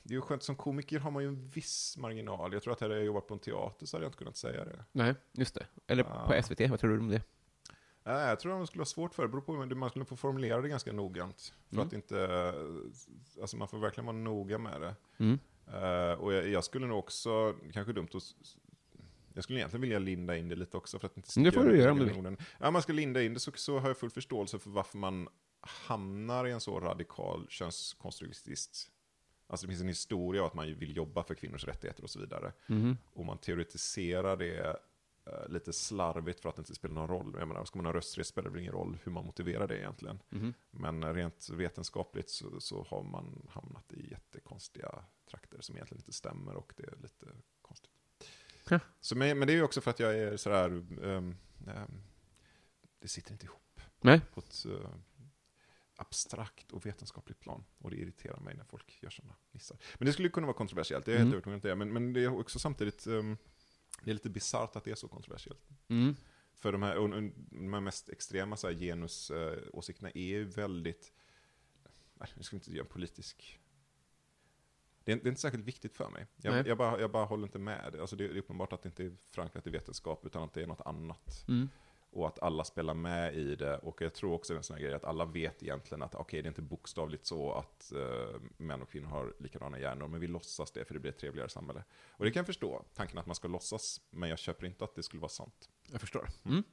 det 0.03 0.13
är 0.13 0.15
ju 0.15 0.21
skönt, 0.21 0.43
som 0.43 0.55
komiker 0.55 0.99
har 0.99 1.11
man 1.11 1.23
ju 1.23 1.29
en 1.29 1.47
viss 1.47 1.97
marginal. 1.97 2.53
Jag 2.53 2.63
tror 2.63 2.73
att 2.73 2.79
hade 2.81 2.95
jag 2.95 3.05
jobbat 3.05 3.27
på 3.27 3.33
en 3.33 3.39
teater 3.39 3.85
så 3.85 3.97
hade 3.97 4.05
jag 4.05 4.09
inte 4.09 4.17
kunnat 4.17 4.37
säga 4.37 4.65
det. 4.65 4.85
Nej, 4.91 5.15
just 5.33 5.55
det. 5.55 5.65
Eller 5.87 6.03
på 6.03 6.35
Ja. 6.35 6.41
SVT, 6.43 6.61
vad 6.69 6.79
tror 6.79 6.91
du 6.91 6.99
om 6.99 7.07
det? 7.09 7.21
Nej, 8.07 8.27
jag 8.29 8.39
tror 8.39 8.51
att 8.51 8.57
man 8.57 8.67
skulle 8.67 8.81
ha 8.81 8.85
svårt 8.85 9.13
för 9.13 9.23
det. 9.23 9.29
Beror 9.29 9.41
på, 9.41 9.75
man 9.75 9.89
skulle 9.89 10.05
få 10.05 10.15
formulera 10.15 10.61
det 10.61 10.69
ganska 10.69 10.91
noggrant. 10.93 11.53
För 11.69 11.75
Mm. 11.75 11.87
att 11.87 11.93
inte, 11.93 12.53
alltså 13.41 13.57
man 13.57 13.67
får 13.67 13.77
verkligen 13.79 14.05
vara 14.05 14.17
noga 14.17 14.57
med 14.57 14.81
det. 14.81 14.95
Mm. 15.17 15.39
Eh, 15.73 16.19
och 16.19 16.33
jag, 16.33 16.47
jag 16.47 16.63
skulle 16.63 16.87
nog 16.87 16.99
också, 16.99 17.55
kanske 17.73 17.93
dumt 17.93 18.07
att, 18.13 18.35
jag 19.33 19.43
skulle 19.43 19.59
egentligen 19.59 19.81
vilja 19.81 19.99
linda 19.99 20.37
in 20.37 20.49
det 20.49 20.55
lite 20.55 20.77
också 20.77 20.99
för 20.99 21.05
att 21.05 21.17
inte 21.17 21.39
det 21.39 21.51
får 21.51 21.63
du 21.63 21.77
göra 21.77 21.91
om 21.91 21.97
du 21.99 22.13
orden. 22.13 22.37
Ja, 22.59 22.71
man 22.71 22.81
ska 22.81 22.93
linda 22.93 23.23
in 23.23 23.33
det 23.33 23.39
så, 23.39 23.51
så 23.55 23.79
har 23.79 23.87
jag 23.87 23.97
full 23.97 24.09
förståelse 24.09 24.59
för 24.59 24.69
varför 24.69 24.97
man 24.97 25.29
hamnar 25.61 26.47
i 26.47 26.51
en 26.51 26.59
så 26.61 26.79
radikal 26.79 27.45
könskonstruktivist. 27.49 28.89
Alltså 29.47 29.65
det 29.67 29.71
finns 29.71 29.81
en 29.81 29.87
historia 29.87 30.41
av 30.41 30.47
att 30.47 30.53
man 30.53 30.75
vill 30.75 30.97
jobba 30.97 31.23
för 31.23 31.35
kvinnors 31.35 31.63
rättigheter 31.65 32.03
och 32.03 32.09
så 32.09 32.19
vidare. 32.19 32.53
Mhm. 32.67 32.97
Och 33.13 33.25
man 33.25 33.37
teoretiserar 33.37 34.37
det 34.37 34.57
eh, 34.59 34.73
lite 35.47 35.73
slarvigt 35.73 36.39
för 36.39 36.49
att 36.49 36.55
det 36.55 36.59
inte 36.59 36.75
spelar 36.75 36.95
någon 36.95 37.07
roll. 37.07 37.35
Jag 37.39 37.47
menar, 37.47 37.65
ska 37.65 37.77
man 37.79 37.85
ha 37.85 37.93
rösträtt 37.93 38.27
spelar 38.27 38.49
det 38.49 38.53
väl 38.53 38.61
ingen 38.61 38.73
roll 38.73 38.97
hur 39.03 39.11
man 39.11 39.25
motiverar 39.25 39.67
det 39.67 39.77
egentligen. 39.77 40.19
Mhm. 40.29 40.53
Men 40.71 41.13
rent 41.13 41.49
vetenskapligt 41.49 42.29
så, 42.29 42.59
så 42.59 42.83
har 42.83 43.03
man 43.03 43.47
hamnat 43.49 43.93
i 43.93 44.11
jättekonstiga 44.11 45.03
trakter 45.29 45.61
som 45.61 45.75
egentligen 45.75 46.01
inte 46.01 46.13
stämmer 46.13 46.55
och 46.55 46.73
det 46.77 46.83
är 46.83 46.95
lite 47.01 47.25
konstigt. 47.61 47.91
Ja. 48.69 48.79
Så, 49.01 49.15
men, 49.17 49.39
men 49.39 49.47
det 49.47 49.53
är 49.53 49.57
ju 49.57 49.63
också 49.63 49.81
för 49.81 49.91
att 49.91 49.99
jag 49.99 50.17
är 50.17 50.37
sådär, 50.37 50.69
ehm, 51.03 51.35
ehm, 51.67 52.01
det 52.99 53.07
sitter 53.07 53.31
inte 53.31 53.45
ihop 53.45 53.81
Nej. 54.01 54.21
på 54.33 54.39
ett 54.39 54.65
eh, 54.65 54.89
abstrakt 55.95 56.71
och 56.71 56.85
vetenskapligt 56.85 57.39
plan. 57.39 57.63
Och 57.77 57.89
det 57.91 57.97
irriterar 57.97 58.39
mig 58.39 58.55
när 58.55 58.63
folk 58.63 58.99
gör 59.01 59.09
sådana 59.09 59.35
missar. 59.51 59.77
Men 59.97 60.05
det 60.05 60.13
skulle 60.13 60.29
kunna 60.29 60.47
vara 60.47 60.57
kontroversiellt, 60.57 61.05
det 61.05 61.11
är 61.11 61.15
Mm. 61.15 61.27
helt 61.31 61.33
övertygad 61.47 61.55
om 61.55 61.69
det. 61.69 61.75
Men, 61.85 61.93
men 61.93 62.13
det 62.13 62.23
är 62.23 62.39
också 62.39 62.59
samtidigt, 62.59 63.07
ehm, 63.07 63.37
det 64.03 64.11
är 64.11 64.13
lite 64.13 64.29
bisarrt 64.29 64.75
att 64.75 64.83
det 64.83 64.91
är 64.91 64.95
så 64.95 65.07
kontroversiellt. 65.07 65.69
Mm. 65.87 66.15
För 66.53 66.71
de 66.71 66.83
här, 66.83 66.95
de 66.95 67.73
här 67.73 67.81
mest 67.81 68.09
extrema 68.09 68.57
så 68.57 68.67
här, 68.67 68.73
genusåsikterna 68.73 70.09
är 70.09 70.21
ju 70.21 70.45
väldigt, 70.45 71.13
nej, 72.13 72.29
nu 72.35 72.43
ska 72.43 72.55
inte 72.55 72.71
göra 72.71 72.85
en 72.85 72.91
politisk, 72.91 73.59
det 75.03 75.11
är, 75.11 75.15
det 75.15 75.27
är 75.27 75.29
inte 75.29 75.41
särskilt 75.41 75.65
viktigt 75.65 75.93
för 75.93 76.09
mig. 76.09 76.27
Jag, 76.37 76.67
jag, 76.67 76.77
bara, 76.77 76.99
jag 77.01 77.11
bara 77.11 77.25
håller 77.25 77.43
inte 77.43 77.59
med. 77.59 77.95
Alltså 77.99 78.15
det 78.15 78.25
är 78.25 78.37
uppenbart 78.37 78.73
att 78.73 78.81
det 78.81 78.89
inte 78.89 79.03
är 79.03 79.15
förankrat 79.31 79.67
i 79.67 79.69
vetenskap, 79.69 80.25
utan 80.25 80.43
att 80.43 80.53
det 80.53 80.61
är 80.61 80.67
något 80.67 80.81
annat. 80.81 81.45
Mm. 81.47 81.69
Och 82.09 82.27
att 82.27 82.39
alla 82.39 82.63
spelar 82.63 82.93
med 82.93 83.35
i 83.35 83.55
det. 83.55 83.77
Och 83.77 84.01
jag 84.01 84.13
tror 84.13 84.33
också 84.33 84.53
det 84.53 84.55
är 84.55 84.57
en 84.57 84.63
sån 84.63 84.75
här 84.75 84.83
grej 84.83 84.93
att 84.93 85.03
alla 85.03 85.25
vet 85.25 85.63
egentligen 85.63 86.01
att 86.01 86.15
okej, 86.15 86.41
det 86.41 86.45
är 86.47 86.49
inte 86.49 86.61
bokstavligt 86.61 87.25
så 87.25 87.53
att 87.53 87.91
eh, 87.91 88.39
män 88.57 88.81
och 88.81 88.89
kvinnor 88.89 89.07
har 89.07 89.33
likadana 89.39 89.79
hjärnor, 89.79 90.07
men 90.07 90.19
vi 90.19 90.27
låtsas 90.27 90.71
det 90.71 90.85
för 90.85 90.93
det 90.93 90.99
blir 90.99 91.11
ett 91.11 91.17
trevligare 91.17 91.49
samhälle. 91.49 91.83
Och 92.09 92.25
det 92.25 92.31
kan 92.31 92.39
jag 92.39 92.45
förstå, 92.45 92.85
tanken 92.95 93.17
att 93.17 93.25
man 93.25 93.35
ska 93.35 93.47
låtsas, 93.47 94.01
men 94.09 94.29
jag 94.29 94.39
köper 94.39 94.65
inte 94.65 94.83
att 94.83 94.95
det 94.95 95.03
skulle 95.03 95.21
vara 95.21 95.29
sant. 95.29 95.69
Jag 95.91 96.01
förstår. 96.01 96.27
Mm. 96.45 96.63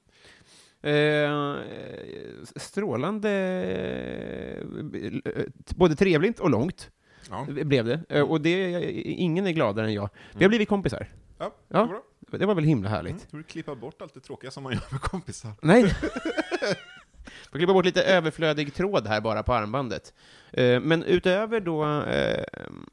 Eh, 0.80 2.44
strålande, 2.56 3.30
eh, 4.54 5.44
både 5.76 5.96
trevligt 5.96 6.40
och 6.40 6.50
långt 6.50 6.90
Ja, 7.30 7.46
blev 7.48 7.84
det. 7.84 8.00
Eh, 8.08 8.30
och 8.30 8.40
det, 8.40 8.82
ingen 9.02 9.46
är 9.46 9.52
gladare 9.52 9.86
än 9.86 9.94
jag. 9.94 10.08
Vi 10.34 10.44
har 10.44 10.48
blivit 10.48 10.68
kompisar. 10.68 11.12
ja, 11.38 11.54
Ja. 11.68 12.02
Det 12.38 12.46
var. 12.46 12.54
Det 12.54 12.60
väl 12.60 12.64
himla 12.68 12.88
härligt. 12.88 13.12
Mm. 13.12 13.24
Du 13.30 13.36
vill 13.36 13.46
klippa 13.46 13.74
bort 13.74 14.02
allt 14.02 14.14
det 14.14 14.20
tråkiga 14.20 14.50
som 14.50 14.62
man 14.62 14.72
gör 14.72 14.82
med 14.90 15.00
kompisar. 15.00 15.52
Nej. 15.62 15.94
Får 17.52 17.58
klippa 17.58 17.72
bort 17.72 17.84
lite 17.84 18.02
överflödig 18.02 18.74
tråd 18.74 19.06
här 19.06 19.20
bara 19.20 19.42
på 19.42 19.52
armbandet. 19.54 20.14
Eh, 20.52 20.80
Men 20.80 21.02
utöver 21.02 21.60
då 21.60 21.84
eh, 22.02 22.44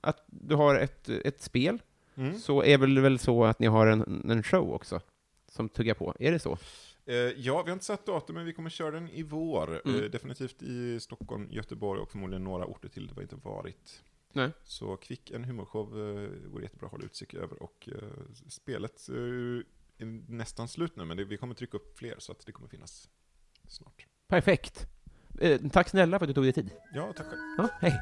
att 0.01 0.23
du 0.27 0.55
har 0.55 0.75
ett, 0.75 1.09
ett 1.09 1.41
spel, 1.41 1.79
Mm. 2.15 2.39
så 2.39 2.63
är 2.63 2.77
väl 2.77 2.99
väl 2.99 3.19
så 3.19 3.43
att 3.45 3.59
ni 3.59 3.67
har 3.67 3.87
en, 3.87 4.29
en 4.31 4.43
show 4.43 4.73
också, 4.73 5.01
som 5.47 5.69
tuggar 5.69 5.93
på. 5.93 6.15
Är 6.19 6.31
det 6.31 6.39
så? 6.39 6.57
Eh, 7.05 7.15
ja, 7.15 7.61
vi 7.63 7.69
har 7.69 7.73
inte 7.73 7.85
satt 7.85 8.05
datum, 8.05 8.35
men 8.35 8.45
vi 8.45 8.53
kommer 8.53 8.69
köra 8.69 8.91
den 8.91 9.09
i 9.09 9.23
vår. 9.23 9.81
Mm. 9.85 10.11
Definitivt 10.11 10.61
i 10.63 10.99
Stockholm, 10.99 11.47
Göteborg 11.51 12.01
och 12.01 12.11
förmodligen 12.11 12.43
några 12.43 12.65
orter 12.65 12.89
till 12.89 13.07
där 13.07 13.15
vi 13.15 13.21
inte 13.21 13.35
varit. 13.35 14.01
Nej. 14.33 14.51
Så 14.63 14.97
Kvick, 14.97 15.31
en 15.31 15.43
humorshow, 15.43 15.99
eh, 15.99 16.29
vore 16.51 16.63
jättebra 16.63 16.85
att 16.85 16.91
hålla 16.91 17.05
utkik 17.05 17.33
över. 17.33 17.63
Och 17.63 17.89
eh, 17.91 18.09
spelet 18.47 19.09
eh, 19.09 19.15
är 19.97 20.31
nästan 20.31 20.67
slut 20.67 20.95
nu, 20.95 21.05
men 21.05 21.17
det, 21.17 21.23
vi 21.23 21.37
kommer 21.37 21.53
trycka 21.55 21.77
upp 21.77 21.97
fler, 21.97 22.15
så 22.17 22.31
att 22.31 22.45
det 22.45 22.51
kommer 22.51 22.69
finnas 22.69 23.09
snart. 23.67 24.05
Perfekt. 24.27 24.87
Eh, 25.39 25.61
tack 25.71 25.89
snälla 25.89 26.19
för 26.19 26.25
att 26.25 26.29
du 26.29 26.33
tog 26.33 26.43
dig 26.43 26.53
tid. 26.53 26.69
Ja, 26.93 27.13
tack 27.13 27.27
själv. 27.27 27.39
Ja, 27.57 27.69
hej. 27.81 28.01